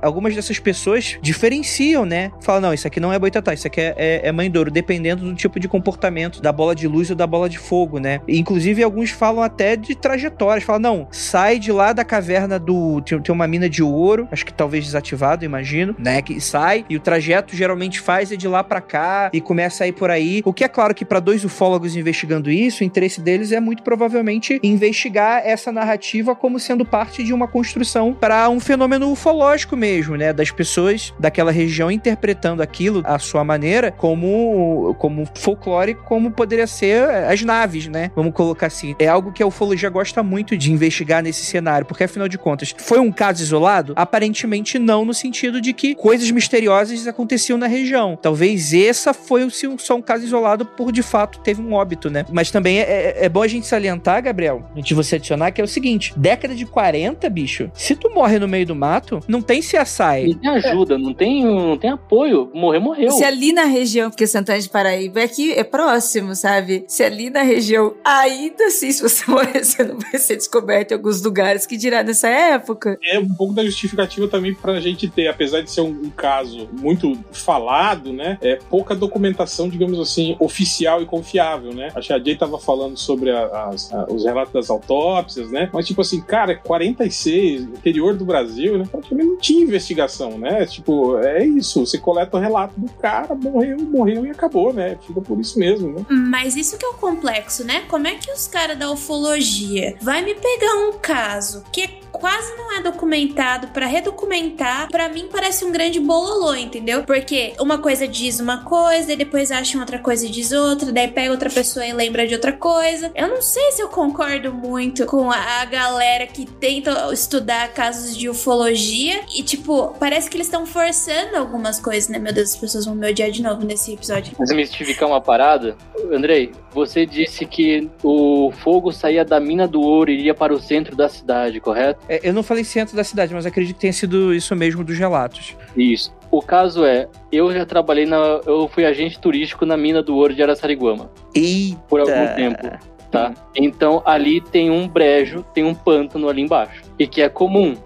algumas 0.00 0.34
dessas 0.34 0.58
pessoas 0.58 1.18
diferenciam, 1.20 2.04
né? 2.04 2.30
Falam, 2.40 2.60
não, 2.60 2.74
isso 2.74 2.86
aqui 2.86 3.00
não 3.00 3.12
é 3.12 3.18
Boitatá, 3.18 3.54
isso 3.54 3.66
aqui 3.66 3.80
é, 3.80 3.94
é, 3.96 4.20
é 4.28 4.32
Mãe 4.32 4.50
Douro, 4.50 4.70
dependendo 4.70 5.24
do 5.24 5.34
tipo 5.34 5.58
de 5.58 5.68
comportamento 5.68 6.40
da 6.40 6.52
bola 6.52 6.74
de 6.74 6.86
luz 6.86 7.10
ou 7.10 7.16
da 7.16 7.26
bola 7.26 7.48
de 7.48 7.58
fogo, 7.58 7.98
né? 7.98 8.20
Inclusive, 8.28 8.82
alguns 8.82 9.10
falam 9.10 9.42
até 9.42 9.76
de 9.76 9.94
trajetórias, 9.94 10.64
falam, 10.64 10.80
não, 10.80 11.08
sai 11.10 11.58
de 11.58 11.72
lá 11.72 11.92
da 11.92 12.04
caverna 12.04 12.58
do... 12.58 13.00
Tem, 13.02 13.20
tem 13.20 13.34
uma 13.34 13.46
mina 13.46 13.68
de 13.68 13.82
ouro, 13.82 14.28
acho 14.30 14.44
que 14.44 14.52
talvez 14.52 14.84
desativado, 14.84 15.44
imagino, 15.44 15.94
né? 15.98 16.22
Que 16.22 16.40
sai 16.40 16.84
e 16.88 16.96
o 16.96 17.00
trajeto 17.00 17.56
geralmente 17.56 18.00
faz 18.00 18.32
é 18.32 18.36
de 18.36 18.48
lá 18.48 18.62
para 18.62 18.80
cá 18.80 19.30
e 19.32 19.40
começa 19.40 19.84
a 19.84 19.88
ir 19.88 19.92
por 19.92 20.10
aí. 20.10 20.42
O 20.44 20.52
que 20.52 20.64
é 20.64 20.68
claro 20.68 20.94
que 20.94 21.04
para 21.04 21.20
dois 21.20 21.44
ufólogos 21.44 21.96
investigando 21.96 22.50
isso, 22.50 22.82
o 22.82 22.86
interesse 22.86 23.20
deles 23.20 23.52
é 23.52 23.60
muito 23.60 23.82
provavelmente 23.82 24.58
investigar 24.62 25.42
essa 25.44 25.72
narrativa 25.72 26.34
como 26.34 26.58
sendo 26.58 26.84
parte 26.84 27.22
de 27.22 27.32
uma 27.32 27.48
construção 27.48 28.12
para 28.12 28.48
um 28.48 28.60
fenômeno 28.60 29.10
ufológico 29.26 29.76
mesmo, 29.76 30.14
né? 30.14 30.32
Das 30.32 30.52
pessoas 30.52 31.12
daquela 31.18 31.50
região 31.50 31.90
interpretando 31.90 32.62
aquilo 32.62 33.02
à 33.04 33.18
sua 33.18 33.42
maneira 33.42 33.90
como, 33.90 34.94
como 35.00 35.28
folclórico, 35.34 36.04
como 36.04 36.30
poderia 36.30 36.66
ser 36.66 37.10
as 37.10 37.42
naves, 37.42 37.88
né? 37.88 38.12
Vamos 38.14 38.32
colocar 38.32 38.68
assim. 38.68 38.94
É 39.00 39.08
algo 39.08 39.32
que 39.32 39.42
a 39.42 39.46
ufologia 39.46 39.90
gosta 39.90 40.22
muito 40.22 40.56
de 40.56 40.70
investigar 40.70 41.24
nesse 41.24 41.44
cenário, 41.44 41.84
porque 41.84 42.04
afinal 42.04 42.28
de 42.28 42.38
contas, 42.38 42.72
foi 42.78 43.00
um 43.00 43.10
caso 43.10 43.42
isolado? 43.42 43.94
Aparentemente 43.96 44.78
não, 44.78 45.04
no 45.04 45.12
sentido 45.12 45.60
de 45.60 45.72
que 45.72 45.96
coisas 45.96 46.30
misteriosas 46.30 47.08
aconteciam 47.08 47.58
na 47.58 47.66
região. 47.66 48.16
Talvez 48.20 48.72
essa 48.72 49.12
foi 49.12 49.48
só 49.78 49.96
um 49.96 50.02
caso 50.02 50.24
isolado 50.24 50.64
por 50.64 50.92
de 50.92 51.02
fato 51.02 51.40
teve 51.40 51.60
um 51.60 51.72
óbito, 51.72 52.08
né? 52.08 52.24
Mas 52.30 52.52
também 52.52 52.78
é, 52.78 52.82
é, 52.82 53.24
é 53.24 53.28
bom 53.28 53.42
a 53.42 53.48
gente 53.48 53.66
salientar, 53.66 54.22
Gabriel, 54.22 54.70
antes 54.76 54.86
de 54.86 54.94
você 54.94 55.16
adicionar, 55.16 55.50
que 55.50 55.60
é 55.60 55.64
o 55.64 55.68
seguinte: 55.68 56.14
década 56.16 56.54
de 56.54 56.64
40, 56.64 57.28
bicho, 57.28 57.68
se 57.74 57.96
tu 57.96 58.14
morre 58.14 58.38
no 58.38 58.46
meio 58.46 58.66
do 58.66 58.76
mato, 58.76 59.15
não 59.26 59.42
tem 59.42 59.60
CSI. 59.60 60.34
Não 60.34 60.38
tem 60.38 60.50
ajuda, 60.50 60.98
não 60.98 61.14
tem, 61.14 61.44
não 61.44 61.76
tem 61.76 61.90
apoio. 61.90 62.50
Morrer, 62.54 62.78
morreu. 62.78 63.10
Se 63.12 63.24
ali 63.24 63.52
na 63.52 63.64
região, 63.64 64.10
porque 64.10 64.26
Santana 64.26 64.60
de 64.60 64.68
Paraíba 64.68 65.20
é 65.20 65.24
aqui, 65.24 65.52
é 65.52 65.64
próximo, 65.64 66.34
sabe? 66.34 66.84
Se 66.88 67.02
ali 67.02 67.30
na 67.30 67.42
região, 67.42 67.94
ainda 68.04 68.66
assim, 68.66 68.90
se 68.90 69.02
você 69.02 69.24
morrer, 69.30 69.64
você 69.64 69.82
não 69.82 69.98
vai 69.98 70.18
ser 70.18 70.36
descoberto 70.36 70.92
em 70.92 70.94
alguns 70.94 71.22
lugares, 71.22 71.66
que 71.66 71.76
dirá 71.76 72.02
nessa 72.02 72.28
época. 72.28 72.98
É 73.04 73.18
um 73.18 73.28
pouco 73.28 73.52
da 73.52 73.64
justificativa 73.64 74.28
também 74.28 74.54
pra 74.54 74.80
gente 74.80 75.08
ter, 75.08 75.28
apesar 75.28 75.60
de 75.62 75.70
ser 75.70 75.80
um, 75.80 75.90
um 75.90 76.10
caso 76.10 76.68
muito 76.72 77.18
falado, 77.32 78.12
né? 78.12 78.38
É 78.40 78.56
pouca 78.56 78.94
documentação, 78.94 79.68
digamos 79.68 79.98
assim, 79.98 80.36
oficial 80.38 81.02
e 81.02 81.06
confiável, 81.06 81.72
né? 81.72 81.90
Acho 81.94 82.08
que 82.08 82.12
a 82.12 82.18
Jay 82.18 82.36
tava 82.36 82.58
falando 82.58 82.96
sobre 82.96 83.30
a, 83.30 83.68
as, 83.68 83.92
a, 83.92 84.06
os 84.10 84.24
relatos 84.24 84.52
das 84.52 84.70
autópsias, 84.70 85.50
né? 85.50 85.68
Mas, 85.72 85.86
tipo 85.86 86.00
assim, 86.00 86.20
cara, 86.20 86.54
46, 86.54 87.62
interior 87.62 88.14
do 88.14 88.24
Brasil, 88.24 88.78
né? 88.78 88.84
Praticamente 89.06 89.28
não 89.28 89.36
tinha 89.36 89.62
investigação, 89.62 90.38
né? 90.38 90.66
Tipo, 90.66 91.18
é 91.18 91.44
isso. 91.44 91.84
Você 91.84 91.98
coleta 91.98 92.36
o 92.36 92.40
relato 92.40 92.78
do 92.78 92.90
cara, 92.92 93.34
morreu, 93.34 93.78
morreu 93.78 94.26
e 94.26 94.30
acabou, 94.30 94.72
né? 94.72 94.98
Fica 95.06 95.20
por 95.20 95.38
isso 95.40 95.58
mesmo, 95.58 95.92
né? 95.92 96.06
Mas 96.08 96.56
isso 96.56 96.76
que 96.76 96.84
é 96.84 96.88
o 96.88 96.94
complexo, 96.94 97.64
né? 97.64 97.84
Como 97.88 98.06
é 98.06 98.14
que 98.14 98.30
os 98.30 98.46
caras 98.46 98.78
da 98.78 98.90
ufologia 98.90 99.96
vai 100.00 100.24
me 100.24 100.34
pegar 100.34 100.74
um 100.88 100.92
caso 100.98 101.62
que 101.72 102.06
quase 102.16 102.54
não 102.56 102.72
é 102.72 102.80
documentado 102.80 103.68
para 103.68 103.86
redocumentar, 103.86 104.88
para 104.90 105.08
mim 105.08 105.28
parece 105.30 105.64
um 105.64 105.70
grande 105.70 106.00
bololô, 106.00 106.54
entendeu? 106.54 107.04
Porque 107.04 107.52
uma 107.60 107.78
coisa 107.78 108.08
diz 108.08 108.40
uma 108.40 108.64
coisa, 108.64 109.12
e 109.12 109.16
depois 109.16 109.50
acha 109.50 109.78
outra 109.78 109.98
coisa 109.98 110.24
e 110.24 110.30
diz 110.30 110.50
outra, 110.50 110.90
daí 110.90 111.08
pega 111.08 111.30
outra 111.30 111.50
pessoa 111.50 111.86
e 111.86 111.92
lembra 111.92 112.26
de 112.26 112.34
outra 112.34 112.52
coisa. 112.52 113.12
Eu 113.14 113.28
não 113.28 113.42
sei 113.42 113.72
se 113.72 113.82
eu 113.82 113.88
concordo 113.88 114.52
muito 114.52 115.04
com 115.04 115.30
a, 115.30 115.60
a 115.60 115.64
galera 115.66 116.26
que 116.26 116.46
tenta 116.46 117.12
estudar 117.12 117.68
casos 117.74 118.16
de 118.16 118.30
ufologia 118.30 118.95
e, 119.04 119.42
tipo, 119.42 119.94
parece 119.98 120.30
que 120.30 120.36
eles 120.36 120.46
estão 120.46 120.66
forçando 120.66 121.36
algumas 121.36 121.80
coisas, 121.80 122.08
né? 122.08 122.18
Meu 122.18 122.32
Deus, 122.32 122.50
as 122.50 122.56
pessoas 122.56 122.84
vão 122.84 122.94
me 122.94 123.08
odiar 123.08 123.30
de 123.30 123.42
novo 123.42 123.64
nesse 123.64 123.92
episódio. 123.92 124.34
Mas 124.38 124.52
mistificar 124.52 125.08
uma 125.08 125.20
parada, 125.20 125.76
Andrei, 126.12 126.52
você 126.72 127.04
disse 127.04 127.44
que 127.46 127.90
o 128.02 128.50
fogo 128.62 128.92
saía 128.92 129.24
da 129.24 129.40
mina 129.40 129.66
do 129.66 129.80
ouro 129.80 130.10
e 130.10 130.22
ia 130.22 130.34
para 130.34 130.54
o 130.54 130.60
centro 130.60 130.96
da 130.96 131.08
cidade, 131.08 131.60
correto? 131.60 132.00
É, 132.08 132.20
eu 132.22 132.32
não 132.32 132.42
falei 132.42 132.64
centro 132.64 132.96
da 132.96 133.04
cidade, 133.04 133.34
mas 133.34 133.46
acredito 133.46 133.76
que 133.76 133.80
tenha 133.80 133.92
sido 133.92 134.34
isso 134.34 134.54
mesmo 134.54 134.84
dos 134.84 134.98
relatos. 134.98 135.56
Isso. 135.76 136.14
O 136.30 136.42
caso 136.42 136.84
é, 136.84 137.08
eu 137.30 137.52
já 137.52 137.64
trabalhei 137.64 138.06
na. 138.06 138.40
Eu 138.46 138.68
fui 138.68 138.84
agente 138.84 139.18
turístico 139.18 139.64
na 139.64 139.76
mina 139.76 140.02
do 140.02 140.16
ouro 140.16 140.34
de 140.34 140.42
Araçariguama. 140.42 141.10
Eita. 141.34 141.80
Por 141.88 142.00
algum 142.00 142.34
tempo. 142.34 142.96
Tá? 143.10 143.32
Então 143.54 144.02
ali 144.04 144.40
tem 144.40 144.70
um 144.70 144.88
brejo, 144.88 145.44
tem 145.54 145.64
um 145.64 145.74
pântano 145.74 146.28
ali 146.28 146.42
embaixo. 146.42 146.82
E 146.98 147.06
que 147.06 147.22
é 147.22 147.28
comum 147.28 147.76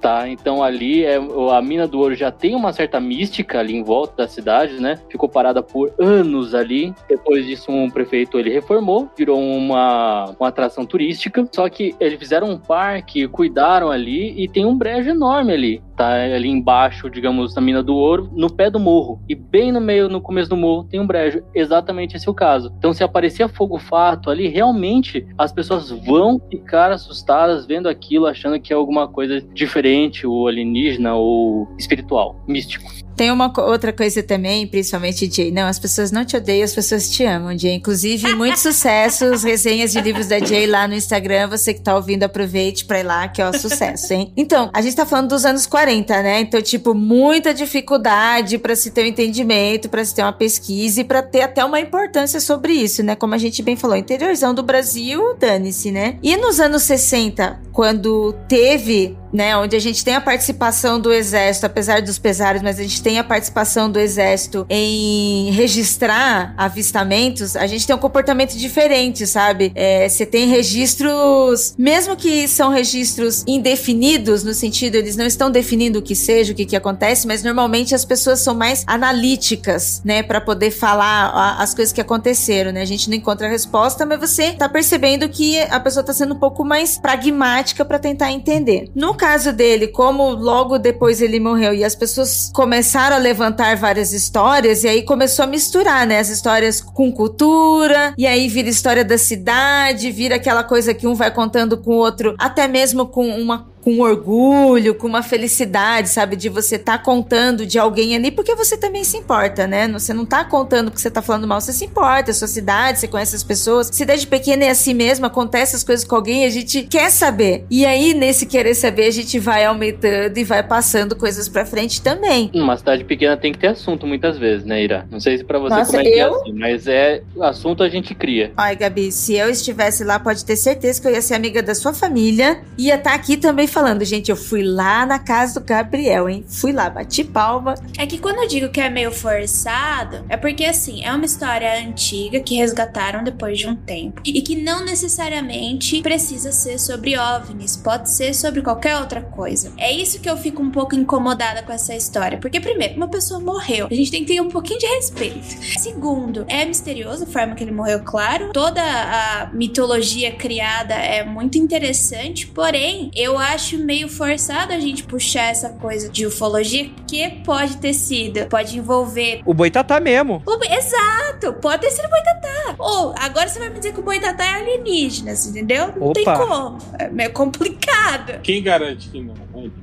tá? 0.00 0.28
Então 0.28 0.62
ali 0.62 1.04
é, 1.04 1.16
a 1.16 1.62
mina 1.62 1.86
do 1.86 1.98
ouro 1.98 2.14
já 2.14 2.30
tem 2.30 2.54
uma 2.54 2.72
certa 2.72 3.00
mística 3.00 3.58
ali 3.58 3.74
em 3.74 3.82
volta 3.82 4.22
da 4.22 4.28
cidade, 4.28 4.80
né? 4.80 4.98
Ficou 5.10 5.28
parada 5.28 5.62
por 5.62 5.92
anos 5.98 6.54
ali. 6.54 6.94
Depois 7.08 7.46
disso, 7.46 7.70
um 7.70 7.90
prefeito 7.90 8.38
ele 8.38 8.50
reformou, 8.50 9.10
virou 9.16 9.40
uma, 9.40 10.34
uma 10.38 10.48
atração 10.48 10.84
turística. 10.86 11.48
Só 11.52 11.68
que 11.68 11.94
eles 12.00 12.18
fizeram 12.18 12.50
um 12.50 12.58
parque, 12.58 13.28
cuidaram 13.28 13.90
ali 13.90 14.34
e 14.42 14.48
tem 14.48 14.64
um 14.64 14.76
brejo 14.76 15.10
enorme 15.10 15.52
ali, 15.52 15.82
tá? 15.98 16.14
Ali 16.14 16.48
embaixo, 16.48 17.10
digamos, 17.10 17.54
na 17.54 17.60
mina 17.60 17.82
do 17.82 17.94
ouro, 17.94 18.30
no 18.32 18.48
pé 18.48 18.70
do 18.70 18.78
morro. 18.78 19.20
E 19.28 19.34
bem 19.34 19.72
no 19.72 19.80
meio, 19.80 20.08
no 20.08 20.20
começo 20.20 20.48
do 20.48 20.56
morro, 20.56 20.84
tem 20.84 21.00
um 21.00 21.06
brejo. 21.06 21.42
Exatamente 21.52 22.16
esse 22.16 22.28
é 22.28 22.30
o 22.30 22.34
caso. 22.34 22.72
Então, 22.78 22.92
se 22.94 23.02
aparecer 23.02 23.48
fogo 23.48 23.78
fato 23.78 24.30
ali, 24.30 24.46
realmente 24.46 25.26
as 25.36 25.52
pessoas 25.52 25.90
vão 25.90 26.40
ficar 26.48 26.92
assustadas 26.92 27.66
vendo 27.66 27.88
aquilo, 27.88 28.26
achando 28.26 28.60
que 28.60 28.72
é 28.72 28.76
alguma 28.76 29.08
coisa 29.08 29.40
diferente, 29.52 30.26
ou 30.26 30.46
alienígena, 30.46 31.14
ou 31.14 31.68
espiritual, 31.76 32.36
místico. 32.46 33.07
Tem 33.18 33.32
uma 33.32 33.52
outra 33.62 33.92
coisa 33.92 34.22
também, 34.22 34.64
principalmente, 34.64 35.28
Jay. 35.28 35.50
Não, 35.50 35.66
as 35.66 35.76
pessoas 35.76 36.12
não 36.12 36.24
te 36.24 36.36
odeiam, 36.36 36.64
as 36.64 36.72
pessoas 36.72 37.10
te 37.10 37.24
amam, 37.24 37.58
Jay. 37.58 37.74
Inclusive, 37.74 38.32
muito 38.36 38.60
sucesso, 38.62 39.24
resenhas 39.44 39.90
de 39.90 40.00
livros 40.00 40.28
da 40.28 40.38
Jay 40.38 40.68
lá 40.68 40.86
no 40.86 40.94
Instagram. 40.94 41.48
Você 41.48 41.74
que 41.74 41.80
tá 41.80 41.96
ouvindo, 41.96 42.22
aproveite 42.22 42.84
pra 42.84 43.00
ir 43.00 43.02
lá, 43.02 43.26
que 43.26 43.42
é 43.42 43.50
o 43.50 43.58
sucesso, 43.58 44.12
hein? 44.12 44.32
Então, 44.36 44.70
a 44.72 44.80
gente 44.80 44.94
tá 44.94 45.04
falando 45.04 45.30
dos 45.30 45.44
anos 45.44 45.66
40, 45.66 46.22
né? 46.22 46.40
Então, 46.42 46.62
tipo, 46.62 46.94
muita 46.94 47.52
dificuldade 47.52 48.56
para 48.56 48.76
se 48.76 48.92
ter 48.92 49.02
um 49.02 49.06
entendimento, 49.06 49.88
para 49.88 50.04
se 50.04 50.14
ter 50.14 50.22
uma 50.22 50.32
pesquisa 50.32 51.00
e 51.00 51.04
pra 51.04 51.20
ter 51.20 51.42
até 51.42 51.64
uma 51.64 51.80
importância 51.80 52.38
sobre 52.38 52.72
isso, 52.72 53.02
né? 53.02 53.16
Como 53.16 53.34
a 53.34 53.38
gente 53.38 53.64
bem 53.64 53.74
falou, 53.74 53.96
interiorzão 53.96 54.54
do 54.54 54.62
Brasil, 54.62 55.34
dane-se, 55.40 55.90
né? 55.90 56.18
E 56.22 56.36
nos 56.36 56.60
anos 56.60 56.84
60, 56.84 57.62
quando 57.72 58.32
teve 58.46 59.16
né, 59.32 59.56
onde 59.56 59.76
a 59.76 59.78
gente 59.78 60.04
tem 60.04 60.14
a 60.14 60.20
participação 60.20 60.98
do 60.98 61.12
exército, 61.12 61.66
apesar 61.66 62.02
dos 62.02 62.18
pesares, 62.18 62.62
mas 62.62 62.78
a 62.78 62.82
gente 62.82 63.02
tem 63.08 63.18
a 63.18 63.24
participação 63.24 63.90
do 63.90 63.98
exército 63.98 64.66
em 64.68 65.50
registrar 65.50 66.52
avistamentos, 66.58 67.56
a 67.56 67.66
gente 67.66 67.86
tem 67.86 67.96
um 67.96 67.98
comportamento 67.98 68.54
diferente, 68.54 69.26
sabe? 69.26 69.72
É, 69.74 70.06
você 70.06 70.26
tem 70.26 70.46
registros, 70.46 71.74
mesmo 71.78 72.14
que 72.16 72.46
são 72.46 72.68
registros 72.68 73.44
indefinidos, 73.46 74.44
no 74.44 74.52
sentido 74.52 74.96
eles 74.96 75.16
não 75.16 75.24
estão 75.24 75.50
definindo 75.50 76.00
o 76.00 76.02
que 76.02 76.14
seja, 76.14 76.52
o 76.52 76.54
que, 76.54 76.66
que 76.66 76.76
acontece, 76.76 77.26
mas 77.26 77.42
normalmente 77.42 77.94
as 77.94 78.04
pessoas 78.04 78.40
são 78.40 78.54
mais 78.54 78.84
analíticas, 78.86 80.02
né, 80.04 80.22
para 80.22 80.38
poder 80.38 80.70
falar 80.70 81.30
a, 81.30 81.62
as 81.62 81.72
coisas 81.72 81.94
que 81.94 82.02
aconteceram, 82.02 82.72
né? 82.72 82.82
A 82.82 82.84
gente 82.84 83.08
não 83.08 83.16
encontra 83.16 83.46
a 83.46 83.50
resposta, 83.50 84.04
mas 84.04 84.20
você 84.20 84.52
tá 84.52 84.68
percebendo 84.68 85.26
que 85.30 85.58
a 85.58 85.80
pessoa 85.80 86.04
tá 86.04 86.12
sendo 86.12 86.34
um 86.34 86.38
pouco 86.38 86.62
mais 86.62 86.98
pragmática 86.98 87.86
para 87.86 87.98
tentar 87.98 88.30
entender. 88.32 88.90
No 88.94 89.14
caso 89.14 89.50
dele, 89.50 89.88
como 89.88 90.28
logo 90.32 90.76
depois 90.76 91.22
ele 91.22 91.40
morreu 91.40 91.72
e 91.72 91.82
as 91.82 91.94
pessoas 91.94 92.50
começaram 92.52 92.97
a 92.98 93.18
levantar 93.18 93.76
várias 93.76 94.12
histórias, 94.12 94.84
e 94.84 94.88
aí 94.88 95.02
começou 95.02 95.44
a 95.44 95.46
misturar, 95.46 96.06
né? 96.06 96.18
As 96.18 96.28
histórias 96.28 96.80
com 96.80 97.12
cultura, 97.12 98.12
e 98.18 98.26
aí 98.26 98.48
vira 98.48 98.68
história 98.68 99.04
da 99.04 99.16
cidade, 99.16 100.10
vira 100.10 100.36
aquela 100.36 100.64
coisa 100.64 100.92
que 100.92 101.06
um 101.06 101.14
vai 101.14 101.30
contando 101.30 101.78
com 101.78 101.92
o 101.92 101.98
outro, 101.98 102.34
até 102.38 102.66
mesmo 102.66 103.06
com 103.06 103.28
uma 103.28 103.68
com 103.88 104.00
orgulho, 104.00 104.94
com 104.94 105.06
uma 105.06 105.22
felicidade, 105.22 106.10
sabe? 106.10 106.36
De 106.36 106.50
você 106.50 106.76
estar 106.76 106.98
tá 106.98 107.02
contando 107.02 107.64
de 107.64 107.78
alguém 107.78 108.14
ali, 108.14 108.30
porque 108.30 108.54
você 108.54 108.76
também 108.76 109.02
se 109.02 109.16
importa, 109.16 109.66
né? 109.66 109.88
Você 109.88 110.12
não 110.12 110.26
tá 110.26 110.44
contando 110.44 110.90
porque 110.90 111.00
você 111.00 111.10
tá 111.10 111.22
falando 111.22 111.48
mal, 111.48 111.58
você 111.58 111.72
se 111.72 111.86
importa, 111.86 112.30
a 112.30 112.34
sua 112.34 112.48
cidade, 112.48 112.98
você 112.98 113.08
conhece 113.08 113.34
as 113.34 113.42
pessoas. 113.42 113.88
Se 113.90 114.04
desde 114.04 114.26
pequena 114.26 114.66
é 114.66 114.68
assim 114.68 114.92
mesmo, 114.92 115.24
acontece 115.24 115.74
as 115.74 115.82
coisas 115.82 116.04
com 116.04 116.14
alguém, 116.14 116.44
a 116.44 116.50
gente 116.50 116.82
quer 116.82 117.10
saber. 117.10 117.64
E 117.70 117.86
aí, 117.86 118.12
nesse 118.12 118.44
querer 118.44 118.74
saber, 118.74 119.06
a 119.06 119.10
gente 119.10 119.38
vai 119.38 119.64
aumentando 119.64 120.36
e 120.36 120.44
vai 120.44 120.62
passando 120.62 121.16
coisas 121.16 121.48
pra 121.48 121.64
frente 121.64 122.02
também. 122.02 122.50
Uma 122.54 122.76
cidade 122.76 123.04
pequena 123.04 123.38
tem 123.38 123.54
que 123.54 123.58
ter 123.58 123.68
assunto 123.68 124.06
muitas 124.06 124.36
vezes, 124.36 124.66
né, 124.66 124.82
Ira? 124.84 125.06
Não 125.10 125.18
sei 125.18 125.38
se 125.38 125.44
pra 125.44 125.58
você 125.58 125.76
Nossa, 125.76 125.92
como 125.92 126.02
é 126.02 126.04
que 126.04 126.20
é 126.20 126.24
eu- 126.24 126.34
assim, 126.34 126.52
mas 126.52 126.86
é 126.86 127.22
assunto 127.40 127.82
a 127.82 127.88
gente 127.88 128.14
cria. 128.14 128.52
Ai, 128.54 128.76
Gabi, 128.76 129.10
se 129.10 129.34
eu 129.34 129.48
estivesse 129.48 130.04
lá, 130.04 130.18
pode 130.18 130.44
ter 130.44 130.56
certeza 130.56 131.00
que 131.00 131.08
eu 131.08 131.12
ia 131.12 131.22
ser 131.22 131.32
amiga 131.32 131.62
da 131.62 131.74
sua 131.74 131.94
família. 131.94 132.60
Ia 132.76 132.96
estar 132.96 133.14
aqui 133.14 133.38
também 133.38 133.66
falando, 133.78 134.04
gente, 134.04 134.28
eu 134.28 134.34
fui 134.34 134.64
lá 134.64 135.06
na 135.06 135.20
casa 135.20 135.60
do 135.60 135.64
Gabriel, 135.64 136.28
hein? 136.28 136.44
Fui 136.48 136.72
lá, 136.72 136.90
bati 136.90 137.22
palma. 137.22 137.74
É 137.96 138.06
que 138.06 138.18
quando 138.18 138.38
eu 138.38 138.48
digo 138.48 138.70
que 138.70 138.80
é 138.80 138.90
meio 138.90 139.12
forçado, 139.12 140.24
é 140.28 140.36
porque 140.36 140.64
assim, 140.64 141.04
é 141.04 141.12
uma 141.12 141.24
história 141.24 141.80
antiga 141.80 142.40
que 142.40 142.56
resgataram 142.56 143.22
depois 143.22 143.56
de 143.56 143.68
um 143.68 143.76
tempo. 143.76 144.20
E 144.24 144.42
que 144.42 144.56
não 144.56 144.84
necessariamente 144.84 146.02
precisa 146.02 146.50
ser 146.50 146.76
sobre 146.80 147.16
OVNIs, 147.16 147.76
pode 147.76 148.10
ser 148.10 148.34
sobre 148.34 148.62
qualquer 148.62 148.96
outra 148.96 149.20
coisa. 149.20 149.72
É 149.76 149.92
isso 149.92 150.20
que 150.20 150.28
eu 150.28 150.36
fico 150.36 150.60
um 150.60 150.72
pouco 150.72 150.96
incomodada 150.96 151.62
com 151.62 151.72
essa 151.72 151.94
história. 151.94 152.38
Porque, 152.38 152.58
primeiro, 152.58 152.96
uma 152.96 153.06
pessoa 153.06 153.38
morreu. 153.38 153.86
A 153.88 153.94
gente 153.94 154.10
tem 154.10 154.24
que 154.24 154.34
ter 154.34 154.40
um 154.40 154.48
pouquinho 154.48 154.80
de 154.80 154.86
respeito. 154.86 155.46
Segundo, 155.78 156.44
é 156.48 156.64
misterioso 156.64 157.22
a 157.22 157.26
forma 157.28 157.54
que 157.54 157.62
ele 157.62 157.70
morreu, 157.70 158.00
claro. 158.02 158.50
Toda 158.52 158.82
a 158.82 159.50
mitologia 159.52 160.32
criada 160.32 160.94
é 160.94 161.22
muito 161.22 161.56
interessante, 161.56 162.44
porém, 162.48 163.12
eu 163.14 163.38
acho 163.38 163.67
meio 163.76 164.08
forçado 164.08 164.72
a 164.72 164.80
gente 164.80 165.02
puxar 165.04 165.50
essa 165.50 165.68
coisa 165.70 166.08
de 166.08 166.26
ufologia, 166.26 166.90
que 167.06 167.28
pode 167.44 167.76
ter 167.78 167.92
sido, 167.94 168.46
pode 168.46 168.78
envolver. 168.78 169.40
O 169.44 169.52
Boitatá 169.52 170.00
mesmo. 170.00 170.42
O- 170.46 170.58
Exato, 170.64 171.52
pode 171.60 171.82
ter 171.82 171.90
sido 171.90 172.08
Boitatá. 172.08 172.74
Ou 172.78 173.14
agora 173.18 173.48
você 173.48 173.58
vai 173.58 173.68
me 173.70 173.76
dizer 173.78 173.92
que 173.92 174.00
o 174.00 174.02
Boitatá 174.02 174.44
é 174.44 174.54
alienígenas, 174.60 175.46
entendeu? 175.46 175.92
Não 175.96 176.12
tem 176.12 176.24
como. 176.24 176.78
É 176.98 177.08
meio 177.08 177.32
complicado. 177.32 178.40
Quem 178.42 178.62
garante 178.62 179.08
que 179.08 179.20
não? 179.22 179.34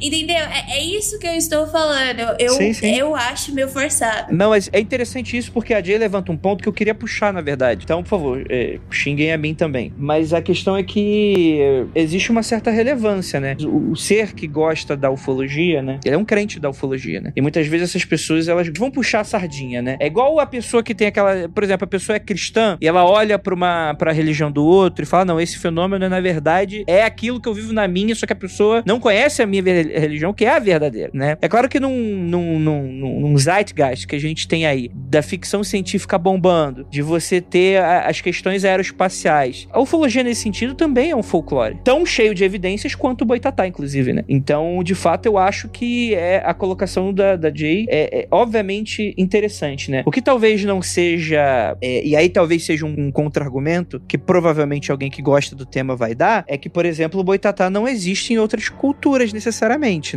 Entendeu? 0.01 0.35
É, 0.35 0.77
é 0.77 0.83
isso 0.83 1.19
que 1.19 1.27
eu 1.27 1.33
estou 1.33 1.67
falando. 1.67 2.35
Eu, 2.39 2.53
Sim, 2.53 2.73
sim. 2.73 2.95
eu 2.95 3.15
acho 3.15 3.53
meio 3.53 3.67
forçado. 3.67 4.33
Não, 4.33 4.49
mas 4.49 4.69
é 4.71 4.79
interessante 4.79 5.37
isso 5.37 5.51
porque 5.51 5.73
a 5.73 5.81
Jay 5.81 5.97
levanta 5.97 6.31
um 6.31 6.37
ponto 6.37 6.61
que 6.61 6.69
eu 6.69 6.73
queria 6.73 6.95
puxar, 6.95 7.33
na 7.33 7.41
verdade. 7.41 7.81
Então, 7.83 8.01
por 8.03 8.09
favor, 8.09 8.45
é, 8.49 8.79
xinguem 8.89 9.31
a 9.31 9.37
mim 9.37 9.53
também. 9.53 9.93
Mas 9.97 10.33
a 10.33 10.41
questão 10.41 10.75
é 10.77 10.83
que 10.83 11.59
existe 11.93 12.31
uma 12.31 12.43
certa 12.43 12.71
relevância, 12.71 13.39
né? 13.39 13.55
O, 13.61 13.91
o 13.91 13.95
ser 13.95 14.33
que 14.33 14.47
gosta 14.47 14.95
da 14.95 15.09
ufologia, 15.09 15.81
né? 15.81 15.99
Ele 16.05 16.15
é 16.15 16.17
um 16.17 16.25
crente 16.25 16.59
da 16.59 16.69
ufologia, 16.69 17.21
né? 17.21 17.31
E 17.35 17.41
muitas 17.41 17.67
vezes 17.67 17.89
essas 17.89 18.05
pessoas, 18.05 18.47
elas 18.47 18.67
vão 18.77 18.91
puxar 18.91 19.21
a 19.21 19.23
sardinha, 19.23 19.81
né? 19.81 19.97
É 19.99 20.07
igual 20.07 20.39
a 20.39 20.45
pessoa 20.45 20.83
que 20.83 20.93
tem 20.93 21.07
aquela... 21.07 21.49
Por 21.49 21.63
exemplo, 21.63 21.85
a 21.85 21.87
pessoa 21.87 22.15
é 22.15 22.19
cristã 22.19 22.77
e 22.81 22.87
ela 22.87 23.05
olha 23.05 23.37
pra, 23.37 23.53
uma, 23.53 23.93
pra 23.95 24.11
religião 24.11 24.51
do 24.51 24.63
outro 24.63 25.03
e 25.03 25.05
fala, 25.05 25.25
não, 25.25 25.39
esse 25.39 25.57
fenômeno, 25.57 26.07
na 26.07 26.19
verdade, 26.19 26.83
é 26.87 27.03
aquilo 27.03 27.39
que 27.39 27.47
eu 27.47 27.53
vivo 27.53 27.73
na 27.73 27.87
minha, 27.87 28.15
só 28.15 28.25
que 28.25 28.33
a 28.33 28.35
pessoa 28.35 28.83
não 28.85 28.99
conhece 28.99 29.41
a 29.41 29.45
minha 29.45 29.61
religião, 29.71 30.33
que 30.33 30.45
é 30.45 30.49
a 30.55 30.59
verdadeira, 30.59 31.09
né? 31.13 31.37
É 31.41 31.47
claro 31.47 31.67
que 31.69 31.79
num, 31.79 31.89
num, 31.95 32.59
num, 32.59 33.19
num, 33.21 33.37
zeitgeist 33.37 34.07
que 34.07 34.15
a 34.15 34.19
gente 34.19 34.47
tem 34.47 34.65
aí, 34.65 34.89
da 34.93 35.21
ficção 35.21 35.63
científica 35.63 36.17
bombando, 36.17 36.85
de 36.89 37.01
você 37.01 37.41
ter 37.41 37.77
a- 37.77 38.07
as 38.07 38.21
questões 38.21 38.63
aeroespaciais, 38.65 39.67
a 39.71 39.79
ufologia 39.79 40.23
nesse 40.23 40.41
sentido 40.41 40.73
também 40.73 41.11
é 41.11 41.15
um 41.15 41.23
folclore. 41.23 41.77
Tão 41.83 42.05
cheio 42.05 42.33
de 42.33 42.43
evidências 42.43 42.95
quanto 42.95 43.21
o 43.23 43.25
Boitatá, 43.25 43.67
inclusive, 43.67 44.13
né? 44.13 44.23
Então, 44.27 44.81
de 44.83 44.95
fato, 44.95 45.25
eu 45.25 45.37
acho 45.37 45.67
que 45.69 46.13
é 46.15 46.41
a 46.45 46.53
colocação 46.53 47.13
da, 47.13 47.35
da 47.35 47.53
Jay 47.53 47.85
é, 47.89 48.21
é 48.21 48.27
obviamente 48.31 49.13
interessante, 49.17 49.91
né? 49.91 50.03
O 50.05 50.11
que 50.11 50.21
talvez 50.21 50.63
não 50.63 50.81
seja. 50.81 51.77
é, 51.81 52.05
e 52.05 52.15
aí 52.15 52.29
talvez 52.29 52.65
seja 52.65 52.85
um, 52.85 52.95
um 53.07 53.11
contra-argumento 53.11 54.01
que 54.07 54.17
provavelmente 54.17 54.91
alguém 54.91 55.09
que 55.09 55.21
gosta 55.21 55.55
do 55.55 55.65
tema 55.65 55.95
vai 55.95 56.15
dar, 56.15 56.43
é 56.47 56.57
que, 56.57 56.69
por 56.69 56.85
exemplo, 56.85 57.19
o 57.19 57.23
Boitatá 57.23 57.69
não 57.69 57.87
existe 57.87 58.33
em 58.33 58.37
outras 58.37 58.69
culturas 58.69 59.31
necessariamente, 59.33 59.54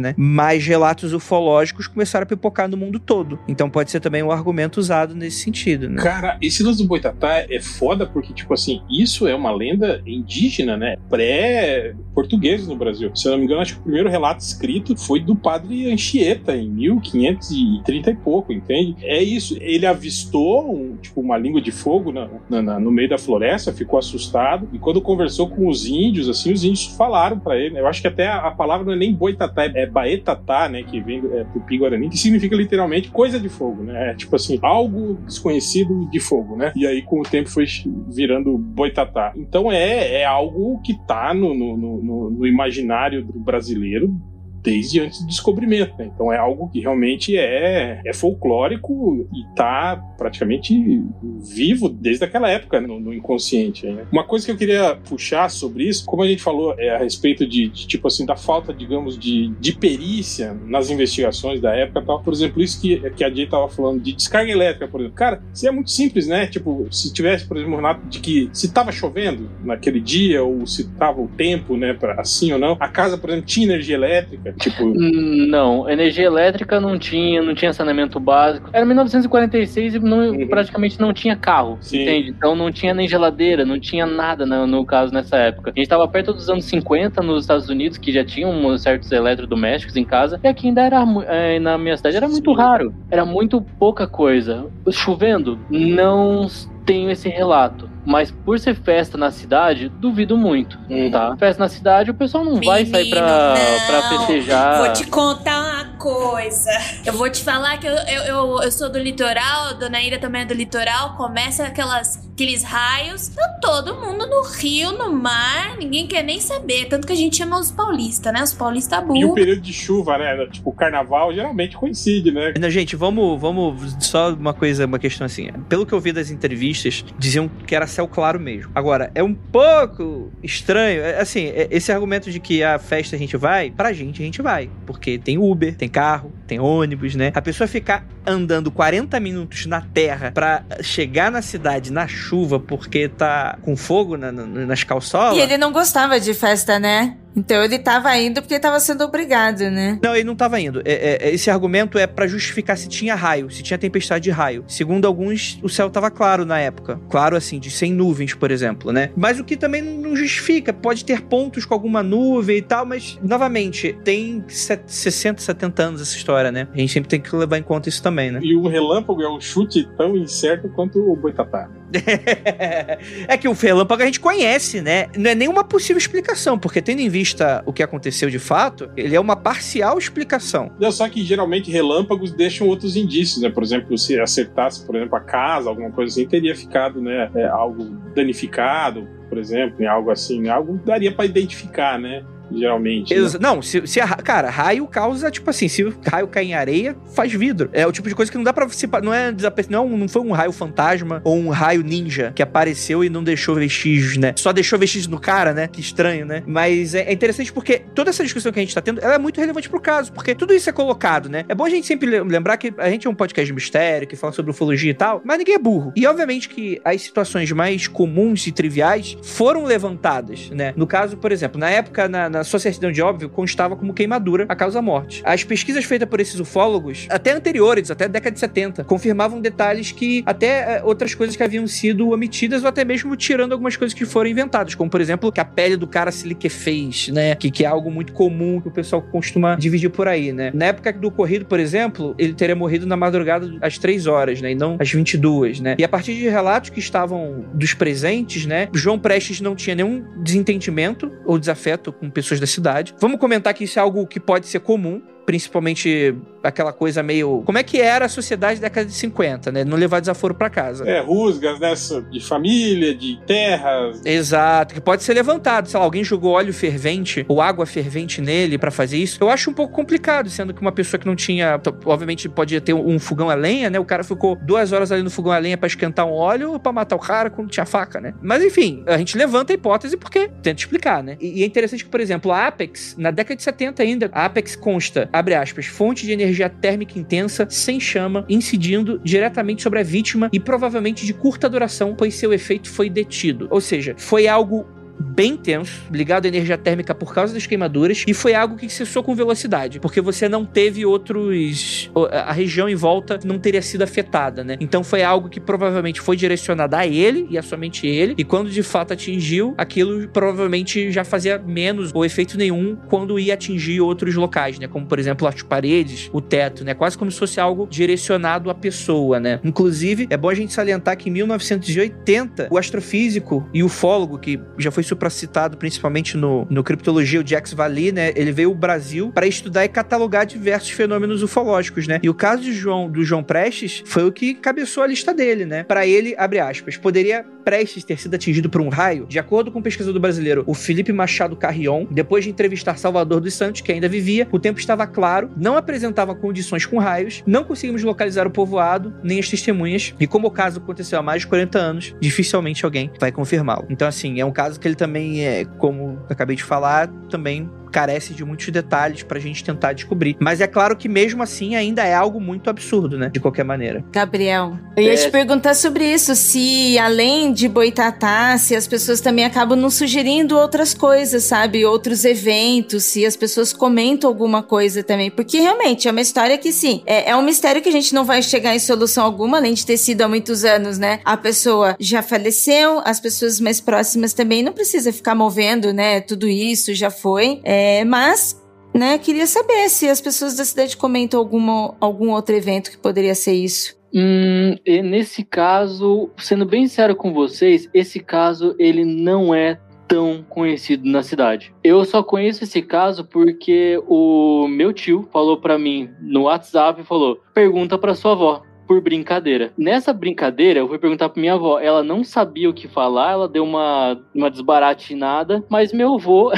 né? 0.00 0.14
Mas 0.16 0.66
relatos 0.66 1.12
ufológicos 1.12 1.86
começaram 1.86 2.24
a 2.24 2.26
pipocar 2.26 2.68
no 2.68 2.76
mundo 2.76 2.98
todo. 2.98 3.38
Então 3.46 3.68
pode 3.70 3.90
ser 3.90 4.00
também 4.00 4.22
um 4.22 4.30
argumento 4.30 4.78
usado 4.78 5.14
nesse 5.14 5.38
sentido, 5.44 5.88
né? 5.88 6.02
Cara, 6.02 6.36
esse 6.42 6.62
lance 6.62 6.82
do 6.82 6.88
Boitatá 6.88 7.44
é 7.48 7.60
foda 7.60 8.06
porque, 8.06 8.32
tipo 8.32 8.52
assim, 8.54 8.80
isso 8.90 9.26
é 9.26 9.34
uma 9.34 9.50
lenda 9.50 10.02
indígena, 10.06 10.76
né? 10.76 10.96
Pré-português 11.08 12.66
no 12.66 12.76
Brasil. 12.76 13.10
Se 13.14 13.26
eu 13.28 13.32
não 13.32 13.38
me 13.38 13.44
engano, 13.44 13.60
acho 13.60 13.74
que 13.74 13.80
o 13.80 13.82
primeiro 13.84 14.08
relato 14.08 14.40
escrito 14.42 14.96
foi 14.96 15.20
do 15.20 15.34
padre 15.36 15.90
Anchieta, 15.92 16.56
em 16.56 16.68
1530 16.68 18.10
e 18.10 18.16
pouco, 18.16 18.52
entende? 18.52 18.96
É 19.02 19.22
isso. 19.22 19.56
Ele 19.60 19.86
avistou, 19.86 20.74
um, 20.74 20.96
tipo, 20.96 21.20
uma 21.20 21.36
língua 21.36 21.60
de 21.60 21.70
fogo 21.70 22.12
na- 22.12 22.28
na- 22.62 22.80
no 22.80 22.90
meio 22.90 23.08
da 23.08 23.18
floresta, 23.18 23.72
ficou 23.72 23.98
assustado, 23.98 24.68
e 24.72 24.78
quando 24.78 25.00
conversou 25.00 25.48
com 25.48 25.68
os 25.68 25.86
índios, 25.86 26.28
assim, 26.28 26.52
os 26.52 26.64
índios 26.64 26.86
falaram 26.96 27.38
pra 27.38 27.56
ele, 27.56 27.74
né? 27.74 27.80
Eu 27.80 27.86
acho 27.86 28.00
que 28.00 28.08
até 28.08 28.26
a, 28.28 28.38
a 28.48 28.50
palavra 28.50 28.84
não 28.86 28.92
é 28.92 28.96
nem 28.96 29.12
Boitatá, 29.28 29.64
é 29.64 29.86
Baetatá, 29.86 30.68
né? 30.68 30.82
Que 30.82 31.00
vem 31.00 31.18
é, 31.32 31.44
do 31.44 31.60
Pi-Guarani, 31.60 32.08
que 32.08 32.16
significa 32.18 32.56
literalmente 32.56 33.10
coisa 33.10 33.38
de 33.38 33.48
fogo, 33.48 33.82
né? 33.82 34.10
É, 34.10 34.14
tipo 34.14 34.34
assim, 34.34 34.58
algo 34.62 35.18
desconhecido 35.26 36.08
de 36.10 36.20
fogo, 36.20 36.56
né? 36.56 36.72
E 36.74 36.86
aí, 36.86 37.02
com 37.02 37.20
o 37.20 37.22
tempo, 37.22 37.48
foi 37.48 37.64
virando 38.08 38.56
Boitatá. 38.56 39.32
Então, 39.36 39.70
é, 39.70 40.20
é 40.20 40.24
algo 40.24 40.80
que 40.82 40.94
tá 41.06 41.34
no, 41.34 41.54
no- 41.54 41.76
no- 41.76 42.30
no 42.30 42.46
imaginário 42.46 43.24
do 43.24 43.38
brasileiro 43.38 44.14
desde 44.62 45.00
antes 45.00 45.20
do 45.20 45.26
descobrimento, 45.26 45.94
né? 45.98 46.10
Então 46.12 46.32
é 46.32 46.36
algo 46.36 46.68
que 46.68 46.80
realmente 46.80 47.36
é, 47.36 48.00
é 48.04 48.12
folclórico 48.12 49.28
e 49.32 49.54
tá 49.54 49.96
praticamente 50.16 51.02
vivo 51.40 51.88
desde 51.88 52.24
aquela 52.24 52.48
época 52.50 52.80
no, 52.80 53.00
no 53.00 53.12
inconsciente. 53.12 53.86
né? 53.86 54.06
Uma 54.12 54.24
coisa 54.24 54.44
que 54.44 54.52
eu 54.52 54.56
queria 54.56 54.96
puxar 54.96 55.48
sobre 55.50 55.84
isso, 55.84 56.04
como 56.04 56.22
a 56.22 56.26
gente 56.26 56.42
falou 56.42 56.74
é, 56.78 56.90
a 56.90 56.98
respeito 56.98 57.46
de, 57.46 57.68
de, 57.68 57.86
tipo 57.86 58.08
assim 58.08 58.26
da 58.26 58.36
falta, 58.36 58.72
digamos, 58.72 59.18
de, 59.18 59.48
de 59.60 59.72
perícia 59.72 60.56
nas 60.66 60.90
investigações 60.90 61.60
da 61.60 61.74
época, 61.74 62.02
tal. 62.02 62.22
por 62.22 62.32
exemplo, 62.32 62.62
isso 62.62 62.80
que, 62.80 62.98
que 63.10 63.24
a 63.24 63.30
Jay 63.30 63.46
tava 63.46 63.68
falando 63.68 64.00
de 64.00 64.12
descarga 64.12 64.50
elétrica, 64.50 64.88
por 64.88 65.00
exemplo. 65.00 65.16
Cara, 65.16 65.42
isso 65.52 65.66
é 65.66 65.70
muito 65.70 65.90
simples, 65.90 66.26
né? 66.26 66.46
Tipo, 66.46 66.86
se 66.90 67.12
tivesse, 67.12 67.46
por 67.46 67.56
exemplo, 67.56 67.76
relato 67.76 68.06
de 68.08 68.20
que 68.20 68.50
se 68.52 68.72
tava 68.72 68.92
chovendo 68.92 69.50
naquele 69.62 70.00
dia 70.00 70.42
ou 70.42 70.66
se 70.66 70.88
tava 70.90 71.20
o 71.20 71.28
tempo, 71.28 71.76
né, 71.76 71.94
para 71.94 72.20
assim 72.20 72.52
ou 72.52 72.58
não, 72.58 72.76
a 72.78 72.88
casa, 72.88 73.16
por 73.16 73.30
exemplo, 73.30 73.46
tinha 73.46 73.66
energia 73.66 73.94
elétrica, 73.94 74.47
tipo, 74.52 74.84
Não, 74.86 75.88
energia 75.88 76.26
elétrica 76.26 76.80
não 76.80 76.98
tinha, 76.98 77.42
não 77.42 77.54
tinha 77.54 77.72
saneamento 77.72 78.18
básico. 78.20 78.70
Era 78.72 78.84
1946 78.84 79.94
e 79.94 79.98
não- 79.98 80.30
Uhum. 80.30 80.48
praticamente 80.48 81.00
não 81.00 81.12
tinha 81.12 81.36
carro, 81.36 81.78
entende? 81.86 82.30
Então 82.30 82.54
não 82.54 82.70
tinha 82.70 82.92
nem 82.94 83.08
geladeira, 83.08 83.64
não 83.64 83.78
tinha 83.78 84.06
nada 84.06 84.44
no, 84.46 84.66
no 84.66 84.84
caso 84.84 85.12
nessa 85.12 85.36
época. 85.36 85.72
A 85.74 85.78
gente 85.78 85.88
tava 85.88 86.06
perto 86.08 86.32
dos 86.32 86.48
anos 86.50 86.64
50 86.64 87.22
nos 87.22 87.42
Estados 87.44 87.68
Unidos, 87.68 87.98
que 87.98 88.12
já 88.12 88.24
tinham 88.24 88.76
certos 88.78 89.10
eletrodomésticos 89.12 89.96
em 89.96 90.04
casa, 90.04 90.38
e 90.42 90.48
aqui 90.48 90.68
ainda 90.68 90.82
era, 90.82 91.04
eh, 91.28 91.58
na 91.58 91.76
minha 91.78 91.96
cidade, 91.96 92.16
era 92.16 92.28
muito 92.28 92.52
raro. 92.52 92.94
Era 93.10 93.24
muito 93.24 93.60
pouca 93.78 94.06
coisa. 94.06 94.66
Chovendo, 94.90 95.58
não 95.70 96.46
tenho 96.84 97.10
esse 97.10 97.28
relato. 97.28 97.87
Mas 98.08 98.30
por 98.30 98.58
ser 98.58 98.74
festa 98.74 99.18
na 99.18 99.30
cidade, 99.30 99.90
duvido 99.90 100.34
muito, 100.34 100.78
tá? 101.12 101.36
Festa 101.36 101.62
na 101.62 101.68
cidade, 101.68 102.10
o 102.10 102.14
pessoal 102.14 102.42
não 102.42 102.58
vai 102.58 102.86
sair 102.86 103.10
pra, 103.10 103.54
pra 103.86 104.08
festejar. 104.08 104.78
Vou 104.78 104.92
te 104.94 105.06
contar 105.08 105.60
uma 105.60 105.84
coisa. 105.98 106.70
Eu 107.04 107.12
vou 107.12 107.28
te 107.28 107.44
falar 107.44 107.76
que 107.76 107.86
eu, 107.86 107.92
eu, 107.92 108.22
eu, 108.24 108.62
eu 108.62 108.72
sou 108.72 108.90
do 108.90 108.98
litoral, 108.98 109.68
a 109.68 109.72
Dona 109.74 110.00
Ira 110.00 110.18
também 110.18 110.40
é 110.40 110.44
do 110.46 110.54
litoral. 110.54 111.16
Começa 111.18 111.64
aquelas, 111.64 112.26
aqueles 112.38 112.62
raios. 112.62 113.28
Tá 113.28 113.48
todo 113.60 113.96
mundo 113.96 114.24
no 114.28 114.42
rio, 114.42 114.92
no 114.92 115.12
mar. 115.12 115.76
Ninguém 115.76 116.06
quer 116.06 116.22
nem 116.22 116.40
saber. 116.40 116.84
Tanto 116.86 117.04
que 117.04 117.12
a 117.12 117.16
gente 117.16 117.36
chama 117.36 117.58
os 117.58 117.72
paulistas, 117.72 118.32
né? 118.32 118.40
Os 118.42 118.52
paulistas 118.52 119.00
E 119.00 119.02
o 119.02 119.06
burros. 119.06 119.34
período 119.34 119.60
de 119.60 119.72
chuva, 119.72 120.16
né? 120.16 120.46
Tipo, 120.46 120.70
o 120.70 120.72
carnaval 120.72 121.34
geralmente 121.34 121.76
coincide, 121.76 122.30
né? 122.30 122.54
Não, 122.60 122.70
gente, 122.70 122.94
vamos, 122.94 123.40
vamos. 123.40 123.96
Só 123.98 124.32
uma 124.32 124.54
coisa, 124.54 124.86
uma 124.86 125.00
questão 125.00 125.24
assim. 125.26 125.48
Pelo 125.68 125.84
que 125.84 125.92
eu 125.92 125.98
vi 126.00 126.12
das 126.12 126.30
entrevistas, 126.30 127.04
diziam 127.18 127.48
que 127.66 127.74
era 127.74 127.88
céu 127.88 128.06
claro 128.06 128.38
mesmo. 128.38 128.70
Agora, 128.72 129.10
é 129.16 129.22
um 129.22 129.34
pouco 129.34 130.30
estranho. 130.42 131.00
é, 131.02 131.18
Assim, 131.18 131.46
é- 131.48 131.66
esse 131.72 131.90
argumento 131.90 132.30
de 132.30 132.38
que 132.38 132.62
a 132.62 132.78
festa 132.78 133.16
a 133.16 133.18
gente 133.18 133.36
vai, 133.36 133.70
pra 133.72 133.92
gente 133.92 134.22
a 134.22 134.24
gente 134.24 134.40
vai. 134.40 134.70
Porque 134.86 135.18
tem 135.18 135.36
Uber, 135.38 135.74
tem 135.74 135.88
carro, 135.88 136.32
tem 136.48 136.58
ônibus, 136.58 137.14
né? 137.14 137.30
A 137.34 137.42
pessoa 137.42 137.68
ficar 137.68 138.04
andando 138.26 138.70
40 138.70 139.20
minutos 139.20 139.66
na 139.66 139.80
terra 139.82 140.32
pra 140.32 140.62
chegar 140.82 141.30
na 141.30 141.42
cidade 141.42 141.92
na 141.92 142.08
chuva 142.08 142.58
porque 142.58 143.08
tá 143.08 143.58
com 143.62 143.76
fogo 143.76 144.16
na- 144.16 144.32
na- 144.32 144.46
nas 144.46 144.82
calçolas. 144.82 145.36
E 145.36 145.40
ele 145.40 145.56
não 145.58 145.70
gostava 145.70 146.18
de 146.18 146.32
festa, 146.34 146.78
né? 146.78 147.16
Então 147.38 147.62
ele 147.62 147.78
tava 147.78 148.16
indo 148.18 148.42
porque 148.42 148.58
tava 148.58 148.80
sendo 148.80 149.04
obrigado, 149.04 149.60
né? 149.70 149.98
Não, 150.02 150.14
ele 150.14 150.24
não 150.24 150.34
tava 150.34 150.60
indo. 150.60 150.82
É, 150.84 151.18
é, 151.22 151.32
esse 151.32 151.48
argumento 151.48 151.96
é 151.96 152.06
para 152.06 152.26
justificar 152.26 152.76
se 152.76 152.88
tinha 152.88 153.14
raio, 153.14 153.48
se 153.48 153.62
tinha 153.62 153.78
tempestade 153.78 154.24
de 154.24 154.30
raio. 154.30 154.64
Segundo 154.66 155.06
alguns, 155.06 155.58
o 155.62 155.68
céu 155.68 155.88
tava 155.88 156.10
claro 156.10 156.44
na 156.44 156.58
época. 156.58 157.00
Claro, 157.08 157.36
assim, 157.36 157.60
de 157.60 157.70
sem 157.70 157.92
nuvens, 157.92 158.34
por 158.34 158.50
exemplo, 158.50 158.92
né? 158.92 159.10
Mas 159.16 159.38
o 159.38 159.44
que 159.44 159.56
também 159.56 159.80
não 159.80 160.16
justifica. 160.16 160.72
Pode 160.72 161.04
ter 161.04 161.22
pontos 161.22 161.64
com 161.64 161.74
alguma 161.74 162.02
nuvem 162.02 162.56
e 162.56 162.62
tal, 162.62 162.84
mas, 162.84 163.18
novamente, 163.22 163.96
tem 164.04 164.44
60, 164.48 165.40
70 165.40 165.82
anos 165.82 166.00
essa 166.00 166.16
história, 166.16 166.50
né? 166.50 166.66
A 166.74 166.78
gente 166.78 166.92
sempre 166.92 167.08
tem 167.08 167.20
que 167.20 167.34
levar 167.36 167.58
em 167.58 167.62
conta 167.62 167.88
isso 167.88 168.02
também, 168.02 168.32
né? 168.32 168.40
E 168.42 168.56
o 168.56 168.66
relâmpago 168.66 169.22
é 169.22 169.30
um 169.30 169.40
chute 169.40 169.88
tão 169.96 170.16
incerto 170.16 170.68
quanto 170.70 170.98
o 170.98 171.14
boitatá. 171.14 171.68
é 173.28 173.36
que 173.36 173.48
o 173.48 173.52
relâmpago 173.52 174.02
a 174.02 174.06
gente 174.06 174.20
conhece, 174.20 174.80
né? 174.80 175.06
Não 175.16 175.30
é 175.30 175.34
nenhuma 175.34 175.64
possível 175.64 175.98
explicação, 175.98 176.58
porque 176.58 176.82
tendo 176.82 177.00
em 177.00 177.08
vista 177.08 177.62
o 177.66 177.72
que 177.72 177.82
aconteceu 177.82 178.30
de 178.30 178.38
fato, 178.38 178.90
ele 178.96 179.16
é 179.16 179.20
uma 179.20 179.36
parcial 179.36 179.98
explicação. 179.98 180.70
Não, 180.78 180.92
só 180.92 181.08
que 181.08 181.24
geralmente 181.24 181.70
relâmpagos 181.70 182.32
deixam 182.32 182.66
outros 182.66 182.96
indícios, 182.96 183.42
né? 183.42 183.50
Por 183.50 183.62
exemplo, 183.62 183.96
se 183.96 184.18
acertasse, 184.20 184.84
por 184.84 184.96
exemplo, 184.96 185.16
a 185.16 185.20
casa, 185.20 185.68
alguma 185.68 185.90
coisa 185.90 186.12
assim, 186.12 186.26
teria 186.26 186.54
ficado, 186.54 187.00
né, 187.00 187.30
é, 187.34 187.46
algo 187.46 187.84
danificado, 188.14 189.08
por 189.28 189.38
exemplo, 189.38 189.82
em 189.82 189.86
algo 189.86 190.10
assim, 190.10 190.48
algo 190.48 190.80
daria 190.84 191.12
para 191.12 191.24
identificar, 191.24 191.98
né? 191.98 192.24
Geralmente. 192.50 193.14
Né? 193.14 193.28
Não, 193.40 193.62
se, 193.62 193.86
se 193.86 194.00
a, 194.00 194.08
cara, 194.08 194.50
raio 194.50 194.86
causa, 194.86 195.30
tipo 195.30 195.48
assim, 195.50 195.68
se 195.68 195.84
o 195.84 195.94
raio 196.06 196.28
cai 196.28 196.44
em 196.44 196.54
areia, 196.54 196.96
faz 197.14 197.32
vidro. 197.32 197.70
É 197.72 197.86
o 197.86 197.92
tipo 197.92 198.08
de 198.08 198.14
coisa 198.14 198.30
que 198.30 198.36
não 198.36 198.44
dá 198.44 198.52
pra 198.52 198.68
se. 198.68 198.88
Não 199.02 199.12
é 199.12 199.34
não, 199.68 199.88
não 199.88 200.08
foi 200.08 200.22
um 200.22 200.32
raio 200.32 200.52
fantasma 200.52 201.20
ou 201.24 201.36
um 201.36 201.48
raio 201.48 201.82
ninja 201.82 202.32
que 202.34 202.42
apareceu 202.42 203.04
e 203.04 203.08
não 203.08 203.22
deixou 203.22 203.54
vestígios, 203.54 204.16
né? 204.16 204.34
Só 204.36 204.52
deixou 204.52 204.78
vestígios 204.78 205.08
no 205.08 205.20
cara, 205.20 205.52
né? 205.52 205.68
Que 205.68 205.80
estranho, 205.80 206.24
né? 206.24 206.42
Mas 206.46 206.94
é, 206.94 207.02
é 207.02 207.12
interessante 207.12 207.52
porque 207.52 207.82
toda 207.94 208.10
essa 208.10 208.22
discussão 208.22 208.52
que 208.52 208.58
a 208.58 208.62
gente 208.62 208.74
tá 208.74 208.80
tendo, 208.80 209.00
ela 209.00 209.14
é 209.14 209.18
muito 209.18 209.40
relevante 209.40 209.68
pro 209.68 209.80
caso, 209.80 210.12
porque 210.12 210.34
tudo 210.34 210.54
isso 210.54 210.68
é 210.68 210.72
colocado, 210.72 211.28
né? 211.28 211.44
É 211.48 211.54
bom 211.54 211.64
a 211.64 211.70
gente 211.70 211.86
sempre 211.86 212.20
lembrar 212.20 212.56
que 212.56 212.72
a 212.78 212.90
gente 212.90 213.06
é 213.06 213.10
um 213.10 213.14
podcast 213.14 213.46
de 213.46 213.52
mistério, 213.52 214.06
que 214.06 214.16
fala 214.16 214.32
sobre 214.32 214.50
ufologia 214.50 214.90
e 214.90 214.94
tal, 214.94 215.20
mas 215.24 215.38
ninguém 215.38 215.54
é 215.54 215.58
burro. 215.58 215.92
E 215.94 216.06
obviamente 216.06 216.48
que 216.48 216.80
as 216.84 217.02
situações 217.02 217.50
mais 217.52 217.88
comuns 217.88 218.46
e 218.46 218.52
triviais 218.52 219.16
foram 219.22 219.64
levantadas, 219.64 220.50
né? 220.50 220.72
No 220.76 220.86
caso, 220.86 221.16
por 221.16 221.32
exemplo, 221.32 221.58
na 221.58 221.70
época, 221.70 222.08
na, 222.08 222.28
na 222.28 222.37
na 222.38 222.44
sua 222.44 222.60
certidão 222.60 222.92
de 222.92 223.02
óbvio, 223.02 223.28
constava 223.28 223.74
como 223.74 223.92
queimadura 223.92 224.46
a 224.48 224.54
causa-morte. 224.54 225.22
As 225.24 225.42
pesquisas 225.42 225.84
feitas 225.84 226.08
por 226.08 226.20
esses 226.20 226.38
ufólogos, 226.38 227.06
até 227.10 227.32
anteriores, 227.32 227.90
até 227.90 228.04
a 228.04 228.08
década 228.08 228.32
de 228.32 228.40
70, 228.40 228.84
confirmavam 228.84 229.40
detalhes 229.40 229.90
que 229.90 230.22
até 230.24 230.76
é, 230.76 230.82
outras 230.84 231.14
coisas 231.14 231.34
que 231.34 231.42
haviam 231.42 231.66
sido 231.66 232.10
omitidas 232.10 232.62
ou 232.62 232.68
até 232.68 232.84
mesmo 232.84 233.16
tirando 233.16 233.52
algumas 233.52 233.76
coisas 233.76 233.96
que 233.96 234.06
foram 234.06 234.30
inventadas, 234.30 234.74
como 234.74 234.88
por 234.88 235.00
exemplo 235.00 235.32
que 235.32 235.40
a 235.40 235.44
pele 235.44 235.76
do 235.76 235.86
cara 235.86 236.12
se 236.12 236.28
liquefez, 236.28 237.08
né? 237.08 237.34
Que, 237.34 237.50
que 237.50 237.64
é 237.64 237.66
algo 237.66 237.90
muito 237.90 238.12
comum 238.12 238.60
que 238.60 238.68
o 238.68 238.70
pessoal 238.70 239.02
costuma 239.02 239.56
dividir 239.56 239.90
por 239.90 240.06
aí, 240.06 240.32
né? 240.32 240.52
Na 240.54 240.66
época 240.66 240.92
do 240.92 241.08
ocorrido, 241.08 241.44
por 241.44 241.58
exemplo, 241.58 242.14
ele 242.18 242.34
teria 242.34 242.54
morrido 242.54 242.86
na 242.86 242.96
madrugada 242.96 243.50
às 243.60 243.78
3 243.78 244.06
horas, 244.06 244.40
né? 244.40 244.52
E 244.52 244.54
não 244.54 244.76
às 244.78 244.90
22, 244.90 245.60
né? 245.60 245.74
E 245.76 245.84
a 245.84 245.88
partir 245.88 246.14
de 246.14 246.28
relatos 246.28 246.70
que 246.70 246.78
estavam 246.78 247.46
dos 247.52 247.74
presentes, 247.74 248.46
né? 248.46 248.68
João 248.72 248.98
Prestes 248.98 249.40
não 249.40 249.56
tinha 249.56 249.74
nenhum 249.74 250.04
desentendimento 250.22 251.10
ou 251.24 251.38
desafeto 251.38 251.92
com 251.92 252.08
pessoas 252.08 252.27
pessoas 252.28 252.40
da 252.40 252.46
cidade. 252.46 252.94
Vamos 253.00 253.18
comentar 253.18 253.54
que 253.54 253.64
isso 253.64 253.78
é 253.78 253.82
algo 253.82 254.06
que 254.06 254.20
pode 254.20 254.46
ser 254.46 254.60
comum, 254.60 255.02
principalmente 255.28 256.16
aquela 256.42 256.72
coisa 256.72 257.02
meio. 257.02 257.42
Como 257.44 257.58
é 257.58 257.62
que 257.62 257.78
era 257.78 258.06
a 258.06 258.08
sociedade 258.08 258.58
da 258.58 258.68
década 258.68 258.86
de 258.86 258.94
50, 258.94 259.52
né? 259.52 259.62
Não 259.62 259.76
levar 259.76 260.00
desaforo 260.00 260.34
para 260.34 260.48
casa. 260.48 260.88
É, 260.88 261.00
rusgas, 261.00 261.60
né? 261.60 261.74
De 262.10 262.18
família, 262.18 262.94
de 262.94 263.20
terras. 263.26 264.00
Exato, 264.06 264.72
que 264.72 264.80
pode 264.80 265.02
ser 265.02 265.12
levantado. 265.12 265.68
Sei 265.68 265.78
lá, 265.78 265.84
alguém 265.84 266.02
jogou 266.02 266.32
óleo 266.32 266.54
fervente 266.54 267.26
ou 267.28 267.42
água 267.42 267.66
fervente 267.66 268.22
nele 268.22 268.56
para 268.56 268.70
fazer 268.70 268.96
isso. 268.96 269.18
Eu 269.20 269.28
acho 269.28 269.50
um 269.50 269.52
pouco 269.52 269.74
complicado, 269.74 270.30
sendo 270.30 270.54
que 270.54 270.62
uma 270.62 270.72
pessoa 270.72 270.98
que 270.98 271.06
não 271.06 271.14
tinha. 271.14 271.60
Obviamente 271.84 272.26
podia 272.26 272.58
ter 272.58 272.72
um 272.72 272.98
fogão 272.98 273.28
a 273.28 273.34
lenha, 273.34 273.68
né? 273.68 273.78
O 273.78 273.84
cara 273.84 274.02
ficou 274.02 274.34
duas 274.34 274.72
horas 274.72 274.90
ali 274.90 275.02
no 275.02 275.10
fogão 275.10 275.32
a 275.32 275.38
lenha 275.38 275.58
para 275.58 275.66
esquentar 275.66 276.06
um 276.06 276.12
óleo 276.12 276.52
ou 276.52 276.58
pra 276.58 276.72
matar 276.72 276.96
o 276.96 276.98
cara 276.98 277.28
quando 277.28 277.50
tinha 277.50 277.66
faca, 277.66 278.00
né? 278.00 278.14
Mas 278.22 278.42
enfim, 278.42 278.82
a 278.86 278.96
gente 278.96 279.14
levanta 279.18 279.52
a 279.52 279.54
hipótese 279.54 279.94
porque 279.98 280.30
tenta 280.42 280.58
explicar, 280.58 281.02
né? 281.02 281.18
E, 281.20 281.40
e 281.40 281.42
é 281.42 281.46
interessante 281.46 281.84
que, 281.84 281.90
por 281.90 282.00
exemplo, 282.00 282.32
a 282.32 282.46
Apex, 282.46 282.96
na 282.96 283.10
década 283.10 283.36
de 283.36 283.42
70 283.42 283.82
ainda, 283.82 284.10
a 284.10 284.24
Apex 284.24 284.56
consta 284.56 285.06
abre 285.18 285.34
aspas, 285.34 285.66
fonte 285.66 286.06
de 286.06 286.12
energia 286.12 286.48
térmica 286.48 286.98
intensa, 286.98 287.46
sem 287.50 287.80
chama, 287.80 288.24
incidindo 288.28 289.00
diretamente 289.02 289.62
sobre 289.62 289.80
a 289.80 289.82
vítima 289.82 290.28
e 290.32 290.38
provavelmente 290.38 291.04
de 291.04 291.12
curta 291.12 291.48
duração, 291.48 291.94
pois 291.96 292.14
seu 292.14 292.32
efeito 292.32 292.70
foi 292.70 292.88
detido. 292.88 293.48
Ou 293.50 293.60
seja, 293.60 293.94
foi 293.96 294.28
algo 294.28 294.66
bem 294.98 295.36
tenso, 295.36 295.82
ligado 295.90 296.26
à 296.26 296.28
energia 296.28 296.58
térmica 296.58 296.94
por 296.94 297.12
causa 297.14 297.34
das 297.34 297.46
queimaduras, 297.46 298.04
e 298.06 298.14
foi 298.14 298.34
algo 298.34 298.56
que 298.56 298.68
cessou 298.68 299.02
com 299.02 299.14
velocidade, 299.14 299.80
porque 299.80 300.00
você 300.00 300.28
não 300.28 300.44
teve 300.44 300.84
outros. 300.84 301.90
A 302.12 302.32
região 302.32 302.68
em 302.68 302.74
volta 302.74 303.18
não 303.24 303.38
teria 303.38 303.62
sido 303.62 303.82
afetada, 303.82 304.44
né? 304.44 304.56
Então 304.60 304.82
foi 304.82 305.02
algo 305.02 305.28
que 305.28 305.40
provavelmente 305.40 306.00
foi 306.00 306.16
direcionado 306.16 306.76
a 306.76 306.86
ele 306.86 307.26
e 307.30 307.38
a 307.38 307.42
somente 307.42 307.86
ele, 307.86 308.14
e 308.16 308.24
quando 308.24 308.50
de 308.50 308.62
fato 308.62 308.92
atingiu, 308.92 309.54
aquilo 309.56 310.08
provavelmente 310.08 310.90
já 310.90 311.04
fazia 311.04 311.38
menos 311.38 311.90
ou 311.94 312.04
efeito 312.04 312.36
nenhum 312.36 312.76
quando 312.88 313.18
ia 313.18 313.34
atingir 313.34 313.80
outros 313.80 314.14
locais, 314.14 314.58
né? 314.58 314.66
Como 314.66 314.86
por 314.86 314.98
exemplo 314.98 315.26
as 315.26 315.42
paredes, 315.42 316.08
o 316.12 316.20
teto, 316.20 316.64
né? 316.64 316.74
Quase 316.74 316.96
como 316.96 317.10
se 317.10 317.18
fosse 317.18 317.40
algo 317.40 317.66
direcionado 317.70 318.50
à 318.50 318.54
pessoa, 318.54 319.20
né? 319.20 319.40
Inclusive, 319.44 320.06
é 320.10 320.16
bom 320.16 320.28
a 320.28 320.34
gente 320.34 320.52
salientar 320.52 320.96
que 320.96 321.08
em 321.08 321.12
1980, 321.12 322.48
o 322.50 322.58
astrofísico 322.58 323.48
e 323.52 323.62
ufólogo, 323.62 324.18
que 324.18 324.40
já 324.58 324.70
foi 324.70 324.82
supracitado 324.88 325.56
principalmente 325.56 326.16
no, 326.16 326.46
no 326.50 326.64
Criptologia, 326.64 327.20
o 327.20 327.26
Jax 327.26 327.52
Valley, 327.52 327.92
né? 327.92 328.12
Ele 328.16 328.32
veio 328.32 328.48
ao 328.48 328.54
Brasil 328.54 329.12
para 329.12 329.26
estudar 329.26 329.64
e 329.64 329.68
catalogar 329.68 330.26
diversos 330.26 330.70
fenômenos 330.70 331.22
ufológicos, 331.22 331.86
né? 331.86 332.00
E 332.02 332.08
o 332.08 332.14
caso 332.14 332.42
de 332.42 332.52
João, 332.52 332.90
do 332.90 333.04
João 333.04 333.22
Prestes 333.22 333.82
foi 333.86 334.04
o 334.04 334.12
que 334.12 334.34
cabeçou 334.34 334.82
a 334.82 334.86
lista 334.86 335.12
dele, 335.14 335.44
né? 335.44 335.62
Para 335.62 335.86
ele, 335.86 336.14
abre 336.18 336.38
aspas, 336.38 336.76
poderia 336.76 337.24
Prestes 337.48 337.82
ter 337.82 337.98
sido 337.98 338.14
atingido 338.14 338.50
por 338.50 338.60
um 338.60 338.68
raio? 338.68 339.06
De 339.06 339.18
acordo 339.18 339.50
com 339.50 339.58
o 339.58 339.62
pesquisador 339.62 339.98
brasileiro, 339.98 340.44
o 340.46 340.52
Felipe 340.52 340.92
Machado 340.92 341.34
Carrion, 341.34 341.86
depois 341.90 342.22
de 342.22 342.28
entrevistar 342.28 342.76
Salvador 342.76 343.22
dos 343.22 343.32
Santos, 343.32 343.62
que 343.62 343.72
ainda 343.72 343.88
vivia, 343.88 344.28
o 344.30 344.38
tempo 344.38 344.60
estava 344.60 344.86
claro, 344.86 345.30
não 345.34 345.56
apresentava 345.56 346.14
condições 346.14 346.66
com 346.66 346.76
raios, 346.76 347.22
não 347.26 347.44
conseguimos 347.44 347.82
localizar 347.82 348.26
o 348.26 348.30
povoado, 348.30 348.92
nem 349.02 349.18
as 349.18 349.30
testemunhas, 349.30 349.94
e 349.98 350.06
como 350.06 350.26
o 350.26 350.30
caso 350.30 350.58
aconteceu 350.58 350.98
há 350.98 351.02
mais 351.02 351.22
de 351.22 351.28
40 351.28 351.58
anos, 351.58 351.94
dificilmente 351.98 352.66
alguém 352.66 352.90
vai 353.00 353.10
confirmá-lo. 353.10 353.64
Então, 353.70 353.88
assim, 353.88 354.20
é 354.20 354.26
um 354.26 354.30
caso 354.30 354.60
que 354.60 354.68
ele 354.68 354.74
também 354.74 355.24
é, 355.24 355.46
como 355.46 355.98
acabei 356.10 356.36
de 356.36 356.44
falar, 356.44 356.86
também 357.08 357.48
carece 357.68 358.14
de 358.14 358.24
muitos 358.24 358.48
detalhes 358.48 359.02
pra 359.02 359.18
gente 359.18 359.44
tentar 359.44 359.72
descobrir. 359.72 360.16
Mas 360.20 360.40
é 360.40 360.46
claro 360.46 360.76
que 360.76 360.88
mesmo 360.88 361.22
assim 361.22 361.54
ainda 361.54 361.84
é 361.84 361.94
algo 361.94 362.20
muito 362.20 362.50
absurdo, 362.50 362.98
né? 362.98 363.10
De 363.12 363.20
qualquer 363.20 363.44
maneira. 363.44 363.84
Gabriel, 363.92 364.58
eu 364.76 364.82
ia 364.82 364.94
é... 364.94 364.96
te 364.96 365.10
perguntar 365.10 365.54
sobre 365.54 365.84
isso, 365.84 366.14
se 366.14 366.78
além 366.78 367.32
de 367.38 367.46
boitatá, 367.48 368.36
se 368.36 368.56
as 368.56 368.66
pessoas 368.66 369.00
também 369.00 369.24
acabam 369.24 369.56
não 369.56 369.70
sugerindo 369.70 370.36
outras 370.36 370.74
coisas, 370.74 371.22
sabe? 371.22 371.64
Outros 371.64 372.04
eventos, 372.04 372.82
se 372.82 373.06
as 373.06 373.16
pessoas 373.16 373.52
comentam 373.52 374.10
alguma 374.10 374.42
coisa 374.42 374.82
também. 374.82 375.08
Porque 375.08 375.38
realmente 375.38 375.86
é 375.86 375.92
uma 375.92 376.00
história 376.00 376.36
que 376.36 376.52
sim, 376.52 376.82
é, 376.84 377.10
é 377.10 377.16
um 377.16 377.22
mistério 377.22 377.62
que 377.62 377.68
a 377.68 377.72
gente 377.72 377.94
não 377.94 378.04
vai 378.04 378.24
chegar 378.24 378.56
em 378.56 378.58
solução 378.58 379.04
alguma, 379.04 379.38
além 379.38 379.54
de 379.54 379.64
ter 379.64 379.76
sido 379.76 380.02
há 380.02 380.08
muitos 380.08 380.44
anos, 380.44 380.78
né? 380.78 380.98
A 381.04 381.16
pessoa 381.16 381.76
já 381.78 382.02
faleceu, 382.02 382.82
as 382.84 382.98
pessoas 382.98 383.38
mais 383.38 383.60
próximas 383.60 384.12
também 384.12 384.42
não 384.42 384.52
precisa 384.52 384.92
ficar 384.92 385.14
movendo, 385.14 385.72
né? 385.72 386.00
Tudo 386.00 386.28
isso 386.28 386.74
já 386.74 386.90
foi. 386.90 387.40
É, 387.44 387.84
mas 387.84 388.36
né, 388.74 388.98
queria 388.98 389.28
saber 389.28 389.68
se 389.68 389.88
as 389.88 390.00
pessoas 390.00 390.34
da 390.34 390.44
cidade 390.44 390.76
comentam 390.76 391.20
alguma, 391.20 391.76
algum 391.80 392.10
outro 392.10 392.34
evento 392.34 392.72
que 392.72 392.78
poderia 392.78 393.14
ser 393.14 393.34
isso. 393.34 393.77
Hum, 393.94 394.56
nesse 394.66 395.24
caso, 395.24 396.10
sendo 396.18 396.44
bem 396.44 396.66
sério 396.66 396.94
com 396.94 397.12
vocês, 397.12 397.68
esse 397.72 398.00
caso 398.00 398.54
ele 398.58 398.84
não 398.84 399.34
é 399.34 399.58
tão 399.88 400.22
conhecido 400.28 400.86
na 400.86 401.02
cidade. 401.02 401.54
Eu 401.64 401.82
só 401.84 402.02
conheço 402.02 402.44
esse 402.44 402.60
caso 402.60 403.04
porque 403.06 403.82
o 403.88 404.46
meu 404.46 404.72
tio 404.72 405.08
falou 405.10 405.38
para 405.38 405.58
mim 405.58 405.88
no 406.00 406.24
WhatsApp 406.24 406.84
falou: 406.84 407.18
"Pergunta 407.32 407.78
para 407.78 407.94
sua 407.94 408.12
avó" 408.12 408.42
por 408.68 408.82
brincadeira. 408.82 409.50
Nessa 409.56 409.94
brincadeira, 409.94 410.60
eu 410.60 410.68
fui 410.68 410.78
perguntar 410.78 411.08
pra 411.08 411.20
minha 411.20 411.32
avó. 411.32 411.58
Ela 411.58 411.82
não 411.82 412.04
sabia 412.04 412.50
o 412.50 412.52
que 412.52 412.68
falar, 412.68 413.12
ela 413.12 413.26
deu 413.26 413.42
uma, 413.42 413.98
uma 414.14 414.30
desbaratinada, 414.30 415.42
mas 415.48 415.72
meu 415.72 415.94
avô. 415.94 416.30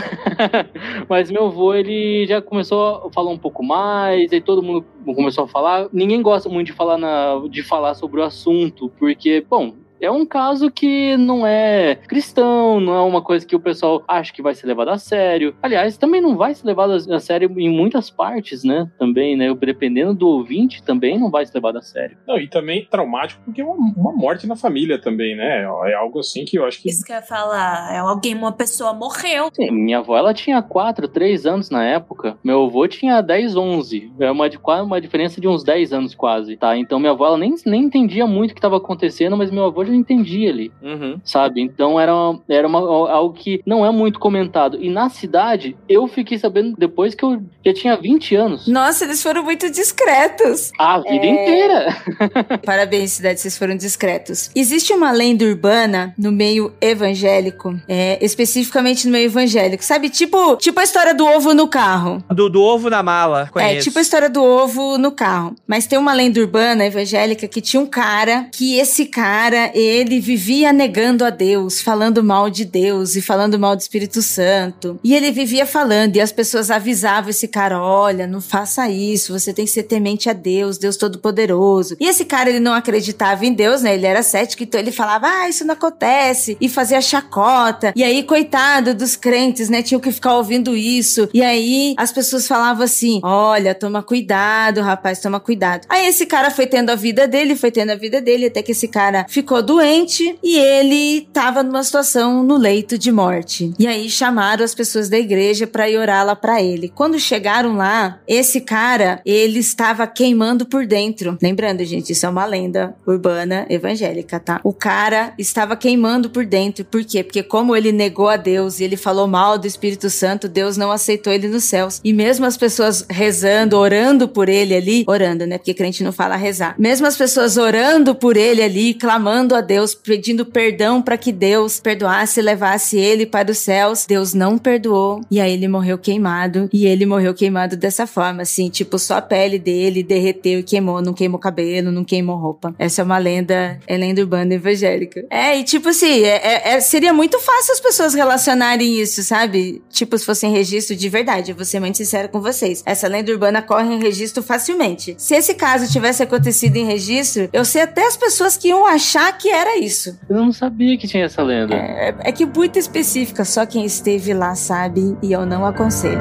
mas 1.11 1.29
meu 1.29 1.47
avô, 1.47 1.75
ele 1.75 2.25
já 2.27 2.41
começou 2.41 3.09
a 3.09 3.13
falar 3.13 3.31
um 3.31 3.39
pouco 3.39 3.65
mais, 3.65 4.33
aí 4.33 4.41
todo 4.41 4.63
mundo 4.63 4.87
começou 5.05 5.45
a 5.45 5.49
falar. 5.49 5.89
Ninguém 5.93 6.23
gosta 6.23 6.49
muito 6.49 6.69
de 6.69 6.73
falar, 6.73 6.97
na, 6.97 7.43
de 7.51 7.65
falar 7.65 7.95
sobre 7.95 8.21
o 8.21 8.25
assunto, 8.25 8.89
porque, 8.97 9.45
bom, 9.51 9.75
É 10.01 10.11
um 10.11 10.25
caso 10.25 10.71
que 10.71 11.17
não 11.17 11.47
é 11.47 11.95
cristão, 11.95 12.81
não 12.81 12.95
é 12.95 13.01
uma 13.01 13.23
coisa 13.23 13.47
que 13.47 13.55
o 13.55 13.61
pessoal 13.61 14.03
acha 14.09 14.33
que 14.33 14.43
vai 14.43 14.55
ser 14.55 14.67
levado 14.67 14.89
a 14.89 14.99
sério. 14.99 15.55
Aliás, 15.63 15.97
também 15.97 16.21
não 16.21 16.37
vai 16.37 16.55
ser 16.55 16.67
levado 16.67 16.93
a 16.93 17.21
sério 17.21 17.53
em 17.59 17.69
muitas 17.69 18.11
partes, 18.11 18.65
né? 18.65 18.91
Também, 18.99 19.37
né? 19.37 19.53
Dependendo 19.55 20.15
do 20.15 20.29
ouvinte, 20.29 20.83
também 20.83 21.19
não 21.19 21.31
vai 21.31 21.45
ser 21.45 21.55
levado 21.55 21.77
a 21.77 21.83
sério. 21.83 22.17
Não, 22.27 22.39
e 22.39 22.49
também 22.49 22.87
traumático 22.91 23.43
porque 23.45 23.61
é 23.61 23.65
uma, 23.65 23.75
uma 23.75 24.13
morte 24.13 24.47
na 24.47 24.57
família 24.57 24.99
também, 24.99 25.37
né? 25.37 25.63
É 25.63 25.95
algo 25.95 26.21
assim 26.21 26.45
que 26.45 26.59
eu 26.59 26.65
acho 26.65 26.81
que. 26.81 26.89
Isso 26.89 27.05
que 27.05 27.13
eu 27.13 27.17
ia 27.17 27.23
falar. 27.23 27.95
É 27.95 27.99
alguém, 27.99 28.35
uma 28.35 28.53
pessoa 28.53 28.93
morreu. 28.95 29.51
Sim, 29.53 29.71
minha 29.71 29.99
avó, 29.99 30.17
ela 30.17 30.33
tinha 30.33 30.63
4, 30.63 31.09
3 31.09 31.47
anos 31.47 31.71
na 31.71 31.85
época. 31.85 32.39
Meu 32.43 32.65
avô 32.65 32.87
tinha 32.89 33.21
10, 33.21 33.57
11. 33.57 34.13
É 34.19 34.31
uma, 34.31 34.49
uma 34.83 35.01
diferença 35.01 35.41
de 35.41 35.49
uns 35.49 35.63
10 35.63 35.93
anos 35.93 36.15
quase, 36.15 36.57
tá? 36.57 36.77
Então 36.77 36.99
minha 36.99 37.13
avó, 37.13 37.27
ela 37.27 37.39
nem, 37.39 37.55
nem 37.67 37.85
entendia 37.85 38.27
muito 38.27 38.53
o 38.53 38.55
que 38.55 38.59
estava 38.59 38.77
acontecendo, 38.77 39.37
mas 39.37 39.51
meu 39.51 39.65
avô 39.65 39.85
já 39.85 39.90
entendia 39.95 40.51
ali, 40.51 40.73
Uhum. 40.83 41.21
sabe? 41.25 41.61
Então 41.61 41.99
era, 41.99 42.15
uma- 42.15 42.41
era 42.49 42.67
uma, 42.67 42.79
algo 43.11 43.35
que 43.35 43.61
não 43.67 43.85
é 43.85 43.91
muito 43.91 44.19
comentado. 44.19 44.79
E 44.81 44.89
na 44.91 45.09
cidade, 45.09 45.77
eu 45.89 46.07
fiquei 46.07 46.39
sabendo 46.39 46.75
depois 46.77 47.15
que 47.15 47.25
eu 47.25 47.41
já 47.65 47.73
tinha 47.75 47.97
20 47.97 48.35
anos. 48.37 48.67
Nossa, 48.67 49.05
eles 49.05 49.23
foram 49.23 49.43
muito 49.43 49.71
discretos. 49.71 50.71
A 50.79 50.99
vida 51.01 51.27
É. 51.27 51.29
inteira. 51.43 51.97
Parabéns, 52.65 53.13
cidade, 53.13 53.41
vocês 53.41 53.57
foram 53.57 53.77
discretos. 53.77 54.51
Existe 54.55 54.93
uma 54.93 55.11
lenda 55.11 55.45
urbana 55.45 56.15
no 56.19 56.31
meio 56.33 56.73
evangélico, 56.81 57.75
é, 57.89 58.19
especificamente 58.25 59.07
no 59.07 59.13
meio 59.13 59.27
evangélico, 59.27 59.85
sabe? 59.85 60.09
Tipo, 60.09 60.57
tipo 60.57 60.79
a 60.81 60.83
história 60.85 61.15
do 61.15 61.25
ovo 61.27 61.55
no 61.55 61.69
carro. 61.69 62.23
Do, 62.31 62.49
do 62.49 62.63
ovo 62.63 62.89
na 62.91 63.03
mala, 63.03 63.49
conheço. 63.53 63.75
É, 63.75 63.79
tipo 63.81 63.99
a 63.99 64.03
história 64.03 64.29
do 64.31 64.43
ovo 64.43 64.99
no 64.99 65.13
carro. 65.13 65.55
Mas 65.67 65.87
tem 65.87 65.99
uma 65.99 66.13
lenda 66.13 66.41
urbana 66.41 66.85
evangélica 66.87 67.47
que 67.49 67.61
tinha 67.61 67.81
um 67.81 67.87
cara 67.87 68.49
que 68.53 68.79
esse 68.79 69.07
cara, 69.07 69.71
ele 69.81 70.21
vivia 70.21 70.73
negando 70.73 71.25
a 71.25 71.31
Deus, 71.31 71.81
falando 71.81 72.23
mal 72.23 72.51
de 72.51 72.65
Deus 72.65 73.17
e 73.17 73.23
falando 73.23 73.59
mal 73.59 73.75
do 73.75 73.81
Espírito 73.81 74.23
Santo. 74.23 74.99
E 75.03 75.15
ele 75.15 75.31
vivia 75.31 75.67
falando 75.67 76.17
e 76.17 76.21
as 76.21 76.33
pessoas 76.33 76.71
avisavam 76.71 77.31
esse 77.31 77.49
cara, 77.49 77.83
olha, 77.83 78.27
não 78.27 78.41
faça 78.41 78.89
isso, 78.89 79.33
você 79.33 79.53
tem 79.53 79.65
que 79.65 79.71
ser 79.71 79.85
temente 79.85 80.29
a 80.29 80.33
Deus, 80.33 80.79
Deus 80.79 80.97
Todo-Poderoso. 80.97 81.97
E 82.01 82.07
esse 82.07 82.25
cara, 82.25 82.51
ele 82.51 82.61
não 82.61 82.73
acreditava 82.73 83.45
em 83.45 83.53
Deus, 83.53 83.83
né? 83.83 83.95
Ele 83.95 84.07
era 84.07 84.23
cético, 84.23 84.63
então 84.63 84.81
ele 84.81 84.93
falava, 84.93 85.27
ah, 85.27 85.49
isso 85.49 85.65
não 85.65 85.75
acontece. 85.75 86.57
E 86.61 86.69
fazia 86.69 87.01
chacota. 87.01 87.93
E 87.97 88.03
aí, 88.03 88.23
coitado 88.23 88.95
dos 88.95 89.17
crentes, 89.17 89.69
né? 89.69 89.83
Tinham 89.83 90.01
que 90.01 90.13
ficar 90.13 90.37
ouvindo 90.37 90.77
isso. 90.77 91.29
E 91.33 91.43
aí, 91.43 91.95
as 91.97 92.13
pessoas 92.13 92.47
falavam 92.47 92.85
assim, 92.85 93.21
olha, 93.23 93.75
toma 93.75 94.03
cuidado, 94.03 94.81
rapaz, 94.81 95.21
toma 95.21 95.41
cuidado. 95.41 95.87
Aí 95.89 96.07
esse 96.07 96.27
cara 96.27 96.51
foi 96.51 96.67
tendo 96.67 96.91
a 96.91 96.95
vida 96.95 97.27
dele, 97.27 97.57
foi 97.57 97.71
tendo 97.71 97.91
a 97.91 97.97
vida 97.97 98.21
dele, 98.21 98.47
até 98.47 98.63
que 98.63 98.73
esse 98.73 98.89
cara 98.89 99.27
ficou 99.29 99.63
doente 99.71 100.37
e 100.43 100.59
ele 100.59 101.29
tava 101.33 101.63
numa 101.63 101.85
situação 101.85 102.43
no 102.43 102.57
leito 102.57 102.99
de 102.99 103.13
morte. 103.13 103.73
E 103.79 103.87
aí 103.87 104.11
chamaram 104.11 104.65
as 104.65 104.75
pessoas 104.75 105.09
da 105.09 105.17
igreja 105.17 105.65
pra 105.67 105.89
ir 105.89 105.97
orar 105.97 106.27
lá 106.27 106.35
pra 106.35 106.61
ele. 106.61 106.89
Quando 106.89 107.19
chegaram 107.21 107.77
lá, 107.77 108.19
esse 108.27 108.61
cara, 108.61 109.21
ele 109.25 109.61
estava 109.61 110.07
queimando 110.09 110.67
por 110.67 110.87
dentro. 110.87 111.39
Lembrando, 111.41 111.85
gente, 111.85 112.13
isso 112.13 112.27
é 112.27 112.29
uma 112.29 112.45
lenda 112.45 112.97
urbana 113.07 113.65
evangélica, 113.71 114.41
tá? 114.41 114.61
O 114.65 114.73
cara 114.73 115.33
estava 115.39 115.77
queimando 115.77 116.31
por 116.31 116.45
dentro. 116.45 116.85
Por 116.85 117.05
quê? 117.05 117.23
Porque 117.23 117.43
como 117.43 117.77
ele 117.77 117.93
negou 117.93 118.29
a 118.29 118.37
Deus 118.37 118.81
e 118.81 118.85
ele 118.85 118.97
falou 118.97 119.29
mal 119.29 119.57
do 119.57 119.69
Espírito 119.69 120.11
Santo, 120.11 120.49
Deus 120.49 120.77
não 120.77 120.91
aceitou 120.91 121.33
ele 121.33 121.47
nos 121.47 121.65
céus. 121.65 122.01
E 122.03 122.13
mesmo 122.13 122.45
as 122.45 122.57
pessoas 122.57 123.07
rezando, 123.09 123.77
orando 123.77 124.27
por 124.27 124.49
ele 124.49 124.75
ali, 124.75 125.05
orando, 125.07 125.47
né? 125.47 125.59
Porque 125.59 125.75
crente 125.75 126.03
não 126.03 126.13
fala 126.13 126.35
rezar. 126.35 126.75
Mesmo 126.77 127.07
as 127.07 127.17
pessoas 127.17 127.57
orando 127.57 128.17
por 128.17 128.37
ele 128.37 128.63
ali, 128.63 128.95
clamando 128.95 129.55
a 129.55 129.60
Deus, 129.61 129.95
pedindo 129.95 130.45
perdão 130.47 131.01
para 131.03 131.17
que 131.17 131.33
Deus 131.33 131.81
perdoasse 131.81 132.41
e 132.41 132.43
levasse 132.43 132.99
ele 132.99 133.27
para 133.27 133.51
os 133.51 133.59
céus, 133.59 134.07
Deus 134.07 134.35
não 134.35 134.59
perdoou. 134.59 135.21
E 135.31 135.41
aí 135.41 135.53
ele 135.53 135.69
morreu 135.69 135.99
queimado. 135.99 136.69
E 136.73 136.87
ele 136.87 137.07
morreu 137.07 137.35
queimado 137.35 137.77
dessa 137.77 138.07
forma, 138.07 138.43
assim, 138.43 138.69
tipo, 138.69 138.99
só 138.99 139.17
a 139.17 139.23
pele 139.23 139.59
dele 139.59 140.03
derreteu 140.03 140.61
e 140.61 140.63
queimou, 140.63 141.01
não 141.03 141.13
queimou 141.13 141.39
cabelo, 141.39 141.91
não 141.91 142.05
queimou 142.05 142.37
roupa. 142.37 142.75
Essa 142.79 143.03
é 143.03 143.05
uma 143.05 143.19
lenda, 143.19 143.79
é 143.87 143.97
lenda 143.97 144.21
urbana 144.21 144.55
evangélica. 144.55 145.25
É, 145.31 145.59
e 145.59 145.65
tipo 145.65 145.89
assim, 145.89 146.23
é- 146.23 146.41
é- 146.43 146.69
é- 146.75 146.81
seria 146.81 147.13
muito 147.13 147.39
fácil 147.39 147.73
as 147.73 147.81
pessoas 147.81 148.15
relacionarem 148.15 149.01
isso, 149.01 149.23
sabe? 149.23 149.83
Tipo, 149.91 150.17
se 150.19 150.25
fosse 150.25 150.47
em 150.47 150.53
registro 150.53 150.97
de 150.97 151.09
verdade, 151.09 151.51
eu 151.53 151.57
vou 151.57 151.65
ser 151.65 151.81
muito 151.81 151.97
sincera 151.97 152.29
com 152.29 152.41
vocês. 152.41 152.83
Essa 152.87 153.09
lenda 153.09 153.31
urbana 153.33 153.63
corre 153.63 153.95
em 153.95 154.01
registro 154.03 154.43
facilmente. 154.43 155.15
Se 155.19 155.35
esse 155.35 155.55
caso 155.55 155.91
tivesse 155.91 156.23
acontecido 156.23 156.77
em 156.77 156.85
registro, 156.87 157.49
eu 157.53 157.65
sei 157.65 157.83
até 157.83 158.07
as 158.07 158.17
pessoas 158.17 158.57
que 158.57 158.69
iam 158.69 158.87
achar 158.87 159.37
que 159.41 159.49
era 159.49 159.79
isso. 159.79 160.19
Eu 160.29 160.37
não 160.37 160.53
sabia 160.53 160.97
que 160.99 161.09
tinha 161.09 161.25
essa 161.25 161.43
lenda. 161.43 161.75
É, 161.75 162.15
é 162.25 162.33
que 162.33 162.45
muito 162.45 162.79
específica, 162.79 163.45
só 163.45 163.65
quem 163.65 163.87
esteve 163.87 164.35
lá 164.35 164.55
sabe 164.55 165.17
e 165.23 165.33
eu 165.33 165.47
não 165.47 165.65
aconselho. 165.65 166.21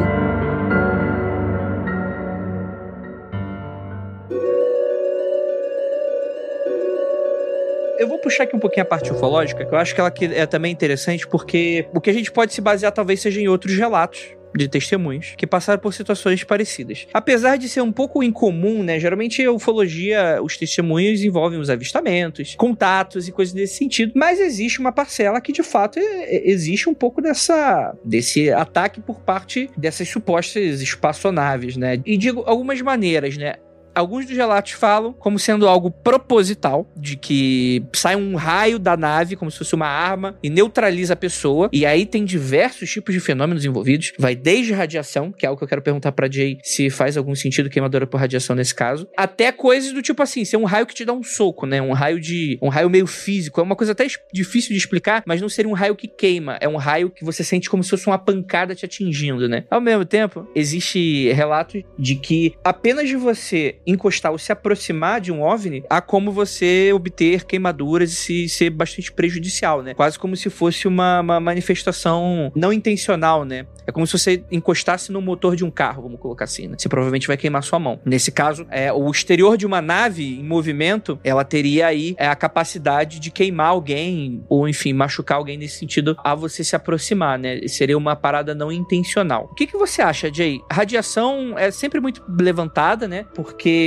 Eu 7.98 8.08
vou 8.08 8.18
puxar 8.18 8.44
aqui 8.44 8.56
um 8.56 8.60
pouquinho 8.60 8.84
a 8.84 8.86
parte 8.86 9.12
ufológica, 9.12 9.66
que 9.66 9.74
eu 9.74 9.78
acho 9.78 9.94
que 9.94 10.00
ela 10.00 10.10
que 10.10 10.26
é 10.26 10.46
também 10.46 10.72
interessante, 10.72 11.28
porque 11.28 11.90
o 11.94 12.00
que 12.00 12.10
a 12.10 12.14
gente 12.14 12.32
pode 12.32 12.54
se 12.54 12.62
basear 12.62 12.94
talvez 12.94 13.22
seja 13.22 13.42
em 13.42 13.50
outros 13.50 13.76
relatos 13.76 14.39
de 14.56 14.68
testemunhos 14.68 15.34
que 15.38 15.48
passaram 15.48 15.80
por 15.80 15.94
situações 15.94 16.44
parecidas. 16.44 17.08
Apesar 17.14 17.58
de 17.58 17.70
ser 17.70 17.82
um 17.82 17.92
pouco 17.92 18.24
incomum, 18.24 18.84
né? 18.84 19.00
Geralmente 19.00 19.44
a 19.44 19.52
ufologia, 19.52 20.40
os 20.42 20.58
testemunhos 20.58 21.24
envolvem 21.24 21.60
os 21.60 21.70
avistamentos, 21.70 22.56
contatos 22.56 23.28
e 23.28 23.32
coisas 23.32 23.54
desse 23.54 23.76
sentido, 23.76 24.14
mas 24.16 24.40
existe 24.40 24.80
uma 24.80 24.92
parcela 24.92 25.42
que 25.42 25.52
de 25.52 25.64
fato 25.64 26.00
existe 26.00 26.90
um 26.90 26.94
pouco 26.94 27.22
dessa 27.22 27.96
desse 28.04 28.52
ataque 28.52 29.02
por 29.02 29.22
parte 29.22 29.70
dessas 29.78 30.08
supostas 30.10 30.82
espaçonaves, 30.82 31.78
né? 31.78 32.02
E 32.06 32.18
de 32.18 32.30
algumas 32.30 32.82
maneiras, 32.82 33.38
né? 33.38 33.56
Alguns 33.94 34.26
dos 34.26 34.36
relatos 34.36 34.72
falam 34.74 35.14
como 35.14 35.40
sendo 35.40 35.68
algo 35.68 35.92
proposital, 35.92 36.88
de 36.96 37.16
que 37.16 37.84
sai 37.94 38.16
um 38.16 38.36
raio 38.36 38.80
da 38.80 38.96
nave, 38.96 39.36
como 39.36 39.52
se 39.52 39.58
fosse 39.58 39.76
uma 39.76 39.88
arma, 39.88 40.38
e 40.42 40.50
neutraliza 40.50 41.14
a 41.14 41.18
pessoa. 41.18 41.70
E 41.72 41.86
aí 41.86 42.06
tem 42.06 42.24
diversos 42.24 42.90
tipos 42.90 43.14
de 43.14 43.20
fenômenos 43.20 43.66
envolvidos. 43.66 44.14
Vai 44.18 44.36
desde 44.36 44.74
radiação, 44.74 45.32
que 45.32 45.46
é 45.46 45.50
algo 45.50 45.58
que 45.58 45.64
eu 45.64 45.68
quero 45.68 45.82
perguntar 45.82 46.12
pra 46.12 46.30
Jay 46.30 46.58
se 46.64 46.90
faz 46.90 47.18
algum 47.18 47.36
sentido 47.36 47.70
queimadora 47.70 48.08
por 48.08 48.20
radiação 48.20 48.56
nesse 48.56 48.74
caso, 48.74 49.08
até 49.18 49.52
coisas 49.52 49.92
do 49.92 50.02
tipo 50.02 50.22
assim, 50.22 50.46
ser 50.46 50.58
um 50.58 50.66
raio 50.66 50.86
que 50.86 50.94
te 50.94 51.06
dá 51.06 51.14
um 51.14 51.24
soco, 51.24 51.66
né? 51.66 51.82
Um 51.82 51.94
raio 51.94 52.20
de. 52.20 52.58
um 52.62 52.70
raio 52.70 52.90
meio 52.90 53.08
físico. 53.08 53.60
É 53.60 53.64
uma 53.64 53.76
coisa 53.76 53.92
até 53.92 54.08
difícil 54.34 54.72
de 54.72 54.78
explicar, 54.78 55.24
mas 55.26 55.42
não 55.42 55.50
seria 55.50 55.70
um 55.70 55.74
raio 55.74 55.96
que 55.96 56.08
queima. 56.08 56.58
É 56.62 56.68
um 56.68 56.78
raio 56.78 57.10
que 57.10 57.24
você 57.24 57.44
sente 57.44 57.70
como 57.70 57.84
se 57.84 57.90
fosse 57.90 58.08
uma 58.08 58.18
pancada 58.18 58.76
te 58.76 58.86
atingindo, 58.86 59.48
né? 59.48 59.66
Ao 59.70 59.82
mesmo 59.82 60.06
tempo, 60.06 60.48
existe 60.56 61.32
relatos 61.34 61.84
de 61.98 62.16
que 62.16 62.54
apenas 62.64 63.08
de 63.08 63.16
você 63.16 63.80
encostar 63.90 64.32
ou 64.32 64.38
se 64.38 64.52
aproximar 64.52 65.22
de 65.22 65.32
um 65.32 65.42
OVNI, 65.42 65.84
há 65.90 66.02
como 66.02 66.32
você 66.32 66.92
obter 66.94 67.46
queimaduras 67.46 68.12
e 68.12 68.16
se- 68.16 68.50
ser 68.50 68.70
bastante 68.70 69.12
prejudicial, 69.12 69.82
né? 69.82 69.94
Quase 69.94 70.18
como 70.18 70.36
se 70.36 70.50
fosse 70.50 70.88
uma, 70.88 71.22
uma 71.22 71.40
manifestação 71.40 72.52
não 72.56 72.72
intencional, 72.74 73.46
né? 73.46 73.66
É 73.88 73.92
como 73.92 74.06
se 74.06 74.14
você 74.18 74.44
encostasse 74.52 75.12
no 75.12 75.22
motor 75.22 75.56
de 75.56 75.66
um 75.66 75.72
carro, 75.72 76.04
vamos 76.04 76.20
colocar 76.20 76.46
assim, 76.46 76.68
né? 76.68 76.76
Você 76.78 76.88
provavelmente 76.88 77.28
vai 77.28 77.38
queimar 77.38 77.64
sua 77.64 77.80
mão. 77.80 78.00
Nesse 78.06 78.32
caso, 78.32 78.66
é, 78.70 78.92
o 78.94 79.10
exterior 79.10 79.58
de 79.58 79.66
uma 79.66 79.82
nave 79.82 80.40
em 80.40 80.44
movimento, 80.44 81.20
ela 81.24 81.44
teria 81.44 81.88
aí 81.88 82.16
é, 82.18 82.28
a 82.28 82.36
capacidade 82.36 83.20
de 83.20 83.32
queimar 83.32 83.70
alguém, 83.70 84.44
ou 84.48 84.68
enfim, 84.68 84.94
machucar 84.94 85.38
alguém 85.38 85.58
nesse 85.58 85.80
sentido, 85.80 86.16
a 86.24 86.36
você 86.36 86.64
se 86.64 86.76
aproximar, 86.76 87.40
né? 87.40 87.62
Seria 87.68 87.98
uma 87.98 88.16
parada 88.16 88.54
não 88.54 88.72
intencional. 88.72 89.50
O 89.52 89.56
que, 89.56 89.66
que 89.66 89.78
você 89.78 90.02
acha, 90.02 90.32
Jay? 90.32 90.60
Radiação 90.72 91.58
é 91.58 91.72
sempre 91.72 92.00
muito 92.00 92.24
levantada, 92.40 93.08
né? 93.08 93.26
Porque 93.34 93.79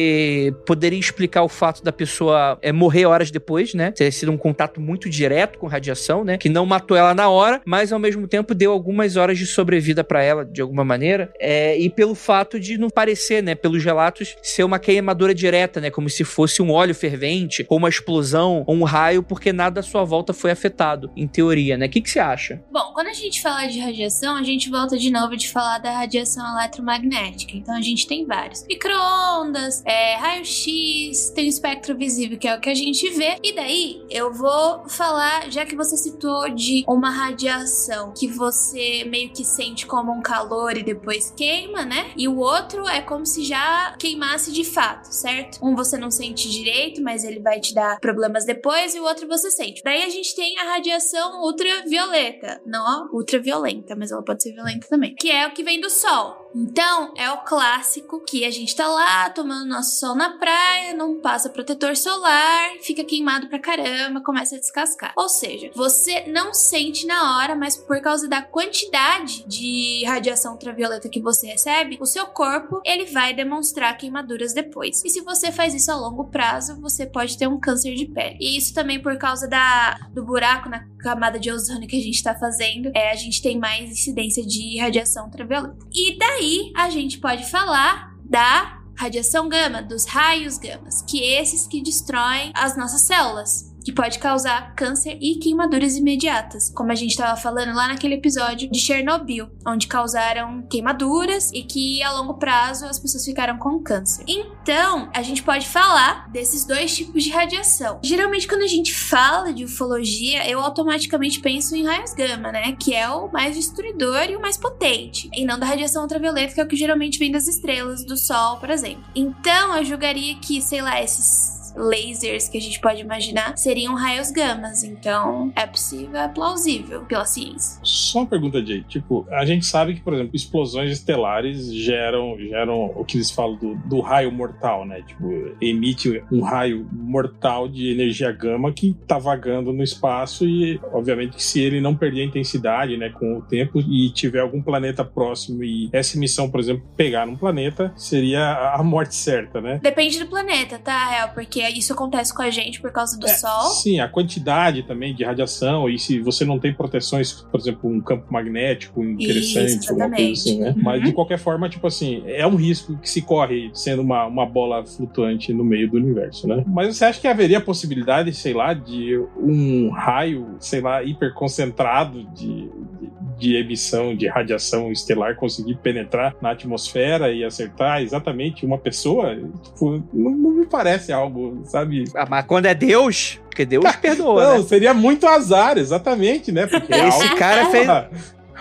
poderia 0.66 0.98
explicar 0.98 1.42
o 1.42 1.48
fato 1.48 1.82
da 1.82 1.92
pessoa 1.92 2.58
é, 2.62 2.72
morrer 2.72 3.06
horas 3.06 3.30
depois, 3.30 3.74
né? 3.74 3.90
Ter 3.90 4.10
sido 4.12 4.32
um 4.32 4.36
contato 4.36 4.80
muito 4.80 5.08
direto 5.08 5.58
com 5.58 5.66
radiação, 5.66 6.24
né? 6.24 6.38
Que 6.38 6.48
não 6.48 6.66
matou 6.66 6.96
ela 6.96 7.14
na 7.14 7.28
hora, 7.28 7.60
mas 7.64 7.92
ao 7.92 7.98
mesmo 7.98 8.26
tempo 8.26 8.54
deu 8.54 8.72
algumas 8.72 9.16
horas 9.16 9.38
de 9.38 9.46
sobrevida 9.46 10.02
pra 10.04 10.22
ela, 10.22 10.44
de 10.44 10.60
alguma 10.60 10.84
maneira. 10.84 11.32
É, 11.40 11.78
e 11.78 11.88
pelo 11.88 12.14
fato 12.14 12.58
de 12.58 12.78
não 12.78 12.90
parecer, 12.90 13.42
né? 13.42 13.54
Pelos 13.54 13.84
relatos, 13.84 14.36
ser 14.42 14.64
uma 14.64 14.78
queimadura 14.78 15.34
direta, 15.34 15.80
né? 15.80 15.90
Como 15.90 16.08
se 16.08 16.24
fosse 16.24 16.62
um 16.62 16.70
óleo 16.70 16.94
fervente, 16.94 17.64
ou 17.68 17.78
uma 17.78 17.88
explosão, 17.88 18.64
ou 18.66 18.74
um 18.74 18.84
raio, 18.84 19.22
porque 19.22 19.52
nada 19.52 19.80
à 19.80 19.82
sua 19.82 20.04
volta 20.04 20.32
foi 20.32 20.50
afetado, 20.50 21.10
em 21.16 21.26
teoria, 21.26 21.76
né? 21.76 21.86
O 21.86 21.88
que, 21.88 22.00
que 22.00 22.10
você 22.10 22.20
acha? 22.20 22.62
Bom, 22.70 22.92
quando 22.94 23.08
a 23.08 23.12
gente 23.12 23.40
fala 23.40 23.66
de 23.66 23.78
radiação, 23.78 24.36
a 24.36 24.42
gente 24.42 24.70
volta 24.70 24.96
de 24.98 25.10
novo 25.10 25.36
de 25.36 25.48
falar 25.48 25.78
da 25.78 25.92
radiação 25.92 26.44
eletromagnética. 26.58 27.56
Então 27.56 27.74
a 27.74 27.80
gente 27.80 28.06
tem 28.06 28.26
vários: 28.26 28.66
micro-ondas, 28.66 29.71
gamas, 29.72 29.82
é, 29.86 30.16
raio-x, 30.16 31.30
tem 31.30 31.46
o 31.46 31.48
espectro 31.48 31.96
visível, 31.96 32.38
que 32.38 32.46
é 32.46 32.54
o 32.54 32.60
que 32.60 32.68
a 32.68 32.74
gente 32.74 33.08
vê. 33.10 33.38
E 33.42 33.54
daí 33.54 34.04
eu 34.10 34.32
vou 34.32 34.88
falar, 34.88 35.50
já 35.50 35.64
que 35.64 35.74
você 35.74 35.96
citou 35.96 36.50
de 36.50 36.84
uma 36.86 37.10
radiação 37.10 38.12
que 38.12 38.28
você 38.28 39.04
meio 39.04 39.30
que 39.30 39.44
sente 39.44 39.86
como 39.86 40.12
um 40.12 40.20
calor 40.20 40.76
e 40.76 40.82
depois 40.82 41.32
queima, 41.36 41.84
né? 41.84 42.12
E 42.16 42.28
o 42.28 42.36
outro 42.36 42.86
é 42.86 43.00
como 43.00 43.24
se 43.24 43.44
já 43.44 43.96
queimasse 43.98 44.52
de 44.52 44.64
fato, 44.64 45.06
certo? 45.06 45.64
Um 45.64 45.74
você 45.74 45.96
não 45.96 46.10
sente 46.10 46.50
direito, 46.50 47.02
mas 47.02 47.24
ele 47.24 47.40
vai 47.40 47.60
te 47.60 47.74
dar 47.74 47.98
problemas 48.00 48.44
depois, 48.44 48.94
e 48.94 49.00
o 49.00 49.04
outro 49.04 49.26
você 49.26 49.50
sente. 49.50 49.82
Daí 49.84 50.02
a 50.02 50.10
gente 50.10 50.34
tem 50.34 50.58
a 50.58 50.64
radiação 50.64 51.42
ultravioleta. 51.42 52.60
Não 52.66 53.08
ultraviolenta, 53.12 53.94
mas 53.96 54.10
ela 54.10 54.22
pode 54.22 54.42
ser 54.42 54.52
violenta 54.52 54.86
também. 54.88 55.14
Que 55.14 55.30
é 55.30 55.46
o 55.46 55.52
que 55.52 55.62
vem 55.62 55.80
do 55.80 55.90
sol. 55.90 56.41
Então, 56.54 57.12
é 57.16 57.30
o 57.30 57.38
clássico 57.38 58.20
que 58.20 58.44
a 58.44 58.50
gente 58.50 58.74
tá 58.76 58.86
lá 58.86 59.30
tomando 59.30 59.66
nosso 59.66 59.98
sol 59.98 60.14
na 60.14 60.38
praia, 60.38 60.94
não 60.94 61.20
passa 61.20 61.48
protetor 61.48 61.96
solar, 61.96 62.72
fica 62.80 63.04
queimado 63.04 63.48
pra 63.48 63.58
caramba, 63.58 64.20
começa 64.20 64.56
a 64.56 64.58
descascar. 64.58 65.12
Ou 65.16 65.28
seja, 65.28 65.70
você 65.74 66.26
não 66.26 66.52
sente 66.52 67.06
na 67.06 67.36
hora, 67.36 67.54
mas 67.54 67.76
por 67.76 68.00
causa 68.00 68.28
da 68.28 68.42
quantidade 68.42 69.44
de 69.46 70.04
radiação 70.04 70.52
ultravioleta 70.52 71.08
que 71.08 71.20
você 71.20 71.46
recebe, 71.46 71.98
o 72.00 72.06
seu 72.06 72.26
corpo 72.26 72.80
ele 72.84 73.06
vai 73.06 73.32
demonstrar 73.34 73.96
queimaduras 73.96 74.52
depois. 74.52 75.02
E 75.04 75.10
se 75.10 75.20
você 75.22 75.50
faz 75.50 75.74
isso 75.74 75.90
a 75.90 75.96
longo 75.96 76.24
prazo, 76.24 76.80
você 76.80 77.06
pode 77.06 77.38
ter 77.38 77.46
um 77.46 77.58
câncer 77.58 77.94
de 77.94 78.06
pele. 78.06 78.36
E 78.40 78.56
isso 78.56 78.74
também 78.74 79.00
por 79.00 79.16
causa 79.16 79.48
da, 79.48 79.98
do 80.12 80.24
buraco 80.24 80.68
na 80.68 80.86
camada 80.98 81.38
de 81.38 81.50
ozônio 81.50 81.88
que 81.88 81.96
a 81.96 82.02
gente 82.02 82.22
tá 82.22 82.34
fazendo, 82.34 82.90
é, 82.94 83.10
a 83.10 83.16
gente 83.16 83.42
tem 83.42 83.58
mais 83.58 83.90
incidência 83.90 84.44
de 84.44 84.78
radiação 84.78 85.24
ultravioleta. 85.24 85.76
E 85.92 86.16
daí 86.16 86.41
a 86.74 86.90
gente 86.90 87.18
pode 87.18 87.48
falar 87.48 88.12
da 88.24 88.80
radiação 88.96 89.48
gama, 89.48 89.80
dos 89.80 90.06
raios 90.06 90.58
gamas, 90.58 91.02
que 91.02 91.22
esses 91.22 91.66
que 91.66 91.82
destroem 91.82 92.52
as 92.54 92.76
nossas 92.76 93.02
células 93.02 93.71
que 93.82 93.92
pode 93.92 94.18
causar 94.18 94.74
câncer 94.74 95.18
e 95.20 95.36
queimaduras 95.36 95.96
imediatas, 95.96 96.70
como 96.70 96.92
a 96.92 96.94
gente 96.94 97.10
estava 97.10 97.36
falando 97.40 97.74
lá 97.74 97.88
naquele 97.88 98.14
episódio 98.14 98.70
de 98.70 98.78
Chernobyl, 98.78 99.48
onde 99.66 99.86
causaram 99.86 100.62
queimaduras 100.70 101.50
e 101.52 101.62
que 101.62 102.02
a 102.02 102.12
longo 102.12 102.34
prazo 102.34 102.86
as 102.86 102.98
pessoas 102.98 103.24
ficaram 103.24 103.58
com 103.58 103.78
câncer. 103.80 104.24
Então, 104.26 105.10
a 105.14 105.22
gente 105.22 105.42
pode 105.42 105.66
falar 105.66 106.30
desses 106.30 106.64
dois 106.64 106.94
tipos 106.94 107.22
de 107.22 107.30
radiação. 107.30 108.00
Geralmente, 108.02 108.46
quando 108.46 108.62
a 108.62 108.68
gente 108.68 108.94
fala 108.94 109.52
de 109.52 109.64
ufologia, 109.64 110.48
eu 110.48 110.60
automaticamente 110.60 111.40
penso 111.40 111.74
em 111.74 111.84
raios 111.84 112.14
gama, 112.14 112.52
né? 112.52 112.72
Que 112.72 112.94
é 112.94 113.08
o 113.08 113.30
mais 113.30 113.56
destruidor 113.56 114.30
e 114.30 114.36
o 114.36 114.40
mais 114.40 114.56
potente, 114.56 115.28
e 115.32 115.44
não 115.44 115.58
da 115.58 115.66
radiação 115.66 116.02
ultravioleta, 116.02 116.54
que 116.54 116.60
é 116.60 116.64
o 116.64 116.68
que 116.68 116.76
geralmente 116.76 117.18
vem 117.18 117.30
das 117.30 117.48
estrelas, 117.48 118.04
do 118.04 118.16
Sol, 118.16 118.58
por 118.58 118.70
exemplo. 118.70 119.04
Então, 119.14 119.76
eu 119.76 119.84
julgaria 119.84 120.36
que, 120.36 120.60
sei 120.60 120.82
lá, 120.82 121.02
esses 121.02 121.61
lasers 121.76 122.48
que 122.48 122.58
a 122.58 122.60
gente 122.60 122.80
pode 122.80 123.00
imaginar 123.00 123.56
seriam 123.56 123.94
raios 123.94 124.30
gamas. 124.30 124.82
Então, 124.82 125.52
é 125.56 125.66
possível, 125.66 126.16
é 126.16 126.28
plausível 126.28 127.02
pela 127.04 127.24
ciência. 127.24 127.80
Só 127.82 128.20
uma 128.20 128.26
pergunta, 128.26 128.64
Jay. 128.64 128.82
Tipo, 128.82 129.26
a 129.30 129.44
gente 129.44 129.66
sabe 129.66 129.94
que, 129.94 130.00
por 130.00 130.14
exemplo, 130.14 130.34
explosões 130.34 130.90
estelares 130.90 131.72
geram, 131.72 132.36
geram 132.38 132.92
o 132.96 133.04
que 133.04 133.16
eles 133.16 133.30
falam 133.30 133.56
do, 133.56 133.74
do 133.86 134.00
raio 134.00 134.30
mortal, 134.32 134.84
né? 134.84 135.02
Tipo, 135.02 135.54
emite 135.60 136.22
um 136.30 136.40
raio 136.40 136.86
mortal 136.92 137.68
de 137.68 137.90
energia 137.90 138.30
gama 138.32 138.72
que 138.72 138.94
tá 139.06 139.18
vagando 139.18 139.72
no 139.72 139.82
espaço 139.82 140.46
e, 140.46 140.80
obviamente, 140.92 141.36
que 141.36 141.42
se 141.42 141.60
ele 141.60 141.80
não 141.80 141.94
perder 141.94 142.22
a 142.22 142.24
intensidade, 142.24 142.96
né, 142.96 143.10
com 143.10 143.38
o 143.38 143.42
tempo 143.42 143.80
e 143.80 144.10
tiver 144.10 144.40
algum 144.40 144.62
planeta 144.62 145.04
próximo 145.04 145.62
e 145.62 145.88
essa 145.92 146.16
emissão, 146.16 146.50
por 146.50 146.60
exemplo, 146.60 146.84
pegar 146.96 147.26
num 147.26 147.36
planeta, 147.36 147.92
seria 147.96 148.74
a 148.74 148.82
morte 148.82 149.14
certa, 149.14 149.60
né? 149.60 149.80
Depende 149.82 150.18
do 150.18 150.26
planeta, 150.26 150.78
tá, 150.78 151.10
Real? 151.10 151.30
Porque 151.30 151.61
isso 151.70 151.92
acontece 151.92 152.34
com 152.34 152.42
a 152.42 152.50
gente 152.50 152.80
por 152.80 152.90
causa 152.92 153.18
do 153.18 153.26
É, 153.26 153.34
Sol. 153.34 153.70
Sim, 153.70 154.00
a 154.00 154.08
quantidade 154.08 154.82
também 154.82 155.14
de 155.14 155.24
radiação, 155.24 155.88
e 155.88 155.98
se 155.98 156.20
você 156.20 156.44
não 156.44 156.58
tem 156.58 156.72
proteções, 156.72 157.32
por 157.32 157.58
exemplo, 157.60 157.88
um 157.90 158.00
campo 158.00 158.32
magnético 158.32 159.02
interessante, 159.04 159.78
Isso, 159.80 159.90
alguma 159.90 160.10
coisa 160.10 160.32
assim, 160.32 160.58
né? 160.58 160.66
exatamente. 160.68 160.84
Mas 160.84 160.98
Uhum. 161.00 161.06
de 161.06 161.12
qualquer 161.12 161.38
forma, 161.38 161.68
tipo 161.68 161.86
assim, 161.86 162.22
é 162.26 162.46
um 162.46 162.54
risco 162.56 162.96
que 162.98 163.08
se 163.08 163.22
corre 163.22 163.70
sendo 163.74 164.02
uma, 164.02 164.26
uma 164.26 164.46
bola 164.46 164.84
flutuante 164.84 165.52
no 165.52 165.64
meio 165.64 165.90
do 165.90 165.96
universo, 165.96 166.46
né? 166.46 166.62
Mas 166.66 166.96
você 166.96 167.04
acha 167.04 167.20
que 167.20 167.26
haveria 167.28 167.58
a 167.58 167.60
possibilidade, 167.60 168.32
sei 168.34 168.52
lá, 168.52 168.74
de 168.74 169.18
um 169.36 169.90
raio, 169.90 170.56
sei 170.60 170.80
lá, 170.80 171.02
hiperconcentrado 171.02 172.24
de, 172.34 172.68
de, 172.68 173.10
de 173.38 173.56
emissão 173.56 174.14
de 174.14 174.26
radiação 174.28 174.90
estelar 174.92 175.36
conseguir 175.36 175.76
penetrar 175.76 176.34
na 176.40 176.50
atmosfera 176.50 177.32
e 177.32 177.44
acertar 177.44 178.00
exatamente 178.02 178.64
uma 178.64 178.78
pessoa? 178.78 179.34
Tipo, 179.64 180.02
não, 180.12 180.30
não 180.30 180.50
me 180.52 180.66
parece 180.66 181.12
algo, 181.12 181.51
sabe? 181.64 182.04
Ah, 182.14 182.26
mas 182.28 182.44
quando 182.46 182.66
é 182.66 182.74
Deus, 182.74 183.40
porque 183.48 183.64
Deus 183.64 183.84
perdoa, 184.00 184.44
Não, 184.44 184.58
né? 184.58 184.64
seria 184.64 184.92
muito 184.94 185.26
azar, 185.26 185.78
exatamente, 185.78 186.50
né? 186.52 186.66
Porque 186.66 186.92
Esse 186.94 187.34
cara 187.36 187.66
fez- 187.70 187.86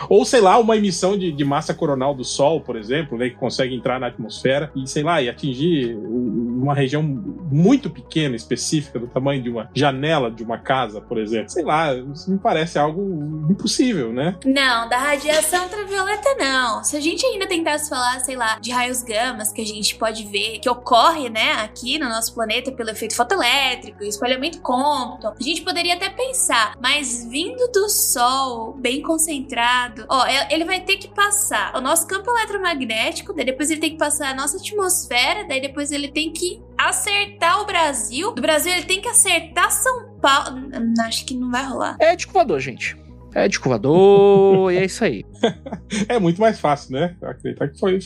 Ou, 0.09 0.25
sei 0.25 0.41
lá, 0.41 0.57
uma 0.57 0.77
emissão 0.77 1.17
de, 1.17 1.31
de 1.31 1.45
massa 1.45 1.73
coronal 1.73 2.13
do 2.13 2.23
Sol, 2.23 2.61
por 2.61 2.75
exemplo, 2.75 3.17
né? 3.17 3.29
Que 3.29 3.35
consegue 3.35 3.75
entrar 3.75 3.99
na 3.99 4.07
atmosfera 4.07 4.71
e, 4.75 4.87
sei 4.87 5.03
lá, 5.03 5.21
e 5.21 5.29
atingir 5.29 5.95
uma 5.95 6.73
região 6.73 7.01
muito 7.03 7.89
pequena, 7.89 8.35
específica, 8.35 8.99
do 8.99 9.07
tamanho 9.07 9.41
de 9.41 9.49
uma 9.49 9.69
janela 9.73 10.31
de 10.31 10.43
uma 10.43 10.57
casa, 10.57 11.01
por 11.01 11.17
exemplo. 11.17 11.49
Sei 11.49 11.63
lá, 11.63 11.93
isso 11.93 12.31
me 12.31 12.37
parece 12.37 12.77
algo 12.77 13.01
impossível, 13.49 14.13
né? 14.13 14.37
Não, 14.45 14.87
da 14.87 14.97
radiação 14.97 15.63
ultravioleta 15.63 16.35
não. 16.37 16.83
Se 16.83 16.95
a 16.95 16.99
gente 16.99 17.25
ainda 17.25 17.47
tentasse 17.47 17.89
falar, 17.89 18.19
sei 18.19 18.35
lá, 18.35 18.59
de 18.59 18.71
raios 18.71 19.03
gamas 19.03 19.51
que 19.51 19.61
a 19.61 19.65
gente 19.65 19.95
pode 19.95 20.25
ver, 20.25 20.59
que 20.59 20.69
ocorre, 20.69 21.29
né, 21.29 21.53
aqui 21.53 21.97
no 21.97 22.07
nosso 22.07 22.33
planeta 22.33 22.71
pelo 22.71 22.89
efeito 22.89 23.15
fotoelétrico, 23.15 24.03
espalhamento 24.03 24.61
Compton, 24.61 25.33
a 25.39 25.43
gente 25.43 25.61
poderia 25.61 25.95
até 25.95 26.09
pensar, 26.09 26.75
mas 26.81 27.25
vindo 27.29 27.71
do 27.71 27.89
Sol, 27.89 28.73
bem 28.73 29.01
concentrado, 29.01 29.90
ó, 30.09 30.25
é- 30.25 30.47
ele 30.51 30.65
vai 30.65 30.79
ter 30.81 30.97
que 30.97 31.07
passar 31.07 31.75
o 31.75 31.81
nosso 31.81 32.07
campo 32.07 32.29
eletromagnético, 32.29 33.33
daí 33.33 33.45
depois 33.45 33.69
ele 33.69 33.79
tem 33.81 33.91
que 33.91 33.97
passar 33.97 34.31
a 34.31 34.35
nossa 34.35 34.57
atmosfera, 34.57 35.45
daí 35.47 35.61
depois 35.61 35.91
ele 35.91 36.07
tem 36.09 36.31
que 36.31 36.61
acertar 36.77 37.61
o 37.61 37.65
Brasil. 37.65 38.31
Do 38.33 38.41
Brasil 38.41 38.71
ele 38.73 38.85
tem 38.85 39.01
que 39.01 39.07
acertar 39.07 39.71
São 39.71 40.15
Paulo. 40.21 40.69
Acho 41.05 41.25
que 41.25 41.35
não 41.35 41.51
vai 41.51 41.63
rolar. 41.65 41.97
É 41.99 42.15
descovador, 42.15 42.59
gente. 42.59 42.97
É 43.33 43.47
descovador 43.47 44.71
e 44.73 44.77
é 44.77 44.85
isso 44.85 45.03
aí. 45.03 45.23
É 46.07 46.19
muito 46.19 46.39
mais 46.39 46.59
fácil, 46.59 46.93
né? 46.93 47.15
Acreditar 47.21 47.67
que 47.67 47.77
foi, 47.79 47.99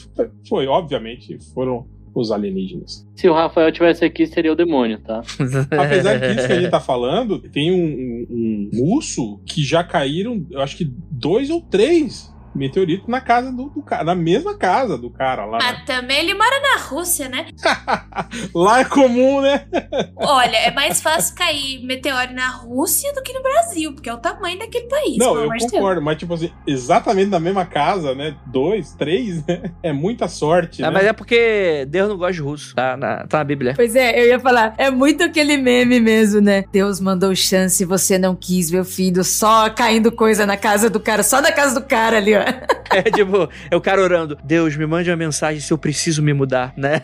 foi, 0.47 0.67
obviamente, 0.67 1.38
foram 1.53 1.88
os 2.16 2.32
alienígenas. 2.32 3.05
Se 3.16 3.28
o 3.28 3.34
Rafael 3.34 3.72
tivesse 3.72 4.05
aqui, 4.05 4.26
seria 4.26 4.53
o 4.53 4.55
demônio, 4.55 4.99
tá? 4.99 5.22
Apesar 5.72 6.18
disso 6.18 6.47
que 6.47 6.53
a 6.53 6.61
gente 6.61 6.72
tá 6.72 6.80
falando, 6.80 7.39
tem 7.39 7.72
um, 7.72 8.28
um, 8.30 8.70
um 8.74 8.93
urso 8.95 9.39
que 9.45 9.63
já 9.63 9.84
caíram, 9.84 10.45
eu 10.49 10.61
acho 10.61 10.78
que 10.78 10.89
dois 11.11 11.49
ou 11.49 11.61
três 11.61 12.34
meteoritos 12.56 13.08
na 13.08 13.20
casa 13.22 13.51
do, 13.51 13.70
do 13.70 13.82
cara, 13.84 14.03
na 14.03 14.16
mesma 14.16 14.58
casa 14.58 14.97
do 14.97 15.10
cara 15.10 15.45
lá. 15.45 15.58
né? 15.58 15.66
Mas 15.78 15.86
também 15.86 16.20
ele 16.20 16.34
mora 16.34 16.60
na 16.62 16.82
Rússia, 16.82 17.28
né? 17.30 17.47
Lá 18.53 18.80
é 18.80 18.86
comum, 18.86 19.41
né? 19.41 19.66
Olha, 20.16 20.56
é 20.58 20.72
mais 20.72 21.01
fácil 21.01 21.36
cair 21.36 21.84
meteoro 21.86 22.34
na 22.34 22.49
Rússia 22.49 23.14
do 23.14 23.22
que 23.22 23.34
no 23.34 23.41
Brasil, 23.41 23.93
porque 23.93 24.10
é 24.10 24.14
o 24.14 24.18
tamanho 24.18 24.58
daquele 24.60 24.88
país. 24.88 25.18
Não, 25.18 25.36
eu 25.38 25.49
concordo, 25.60 26.01
mas 26.01 26.18
tipo 26.18 26.34
assim, 26.34 26.51
exatamente 26.66 27.30
na 27.30 27.39
mesma 27.39 27.66
casa, 27.66 28.16
né? 28.16 28.36
Dois, 28.45 28.93
três, 28.93 29.45
né? 29.45 29.72
É 29.84 29.91
muita 29.91 30.28
sorte, 30.28 30.84
Ah, 30.84 30.88
né? 30.89 30.93
mas 30.97 31.06
é 31.08 31.14
porque 31.14 31.86
Deus 31.89 32.10
não 32.10 32.18
gosta 32.18 32.34
de 32.34 32.41
russo. 32.41 32.76
Tá 32.76 32.95
na, 32.97 33.28
tá 33.28 33.39
na 33.39 33.43
Bíblia. 33.43 33.74
Pois 33.76 33.95
é, 33.95 34.20
eu 34.22 34.28
ia 34.28 34.39
falar, 34.39 34.74
é 34.78 34.89
muito 34.89 35.24
aquele 35.24 35.58
meme 35.58 35.99
mesmo, 35.99 36.41
né? 36.41 36.64
Deus 36.72 36.99
mandou 36.99 37.36
chance, 37.36 37.84
você 37.86 38.18
não 38.18 38.36
quis, 38.36 38.72
meu 38.72 38.86
filho, 38.86 39.24
só 39.24 39.70
caindo 39.70 40.12
coisa 40.12 40.45
na 40.45 40.58
casa 40.58 40.89
do 40.89 40.99
cara, 40.99 41.24
só 41.24 41.41
na 41.41 41.51
casa 41.51 41.80
do 41.80 41.86
cara 41.86 42.18
ali, 42.18 42.36
ó. 42.36 42.45
É 42.91 43.02
tipo, 43.04 43.50
é 43.70 43.76
o 43.76 43.82
cara 43.82 44.02
orando. 44.02 44.38
Deus, 44.43 44.76
me 44.78 44.86
mande 44.86 45.10
uma 45.10 45.18
mensagem 45.18 45.60
se 45.60 45.72
eu 45.74 45.78
preciso 45.78 46.22
me 46.24 46.34
mudar, 46.34 46.74
né? 46.78 47.02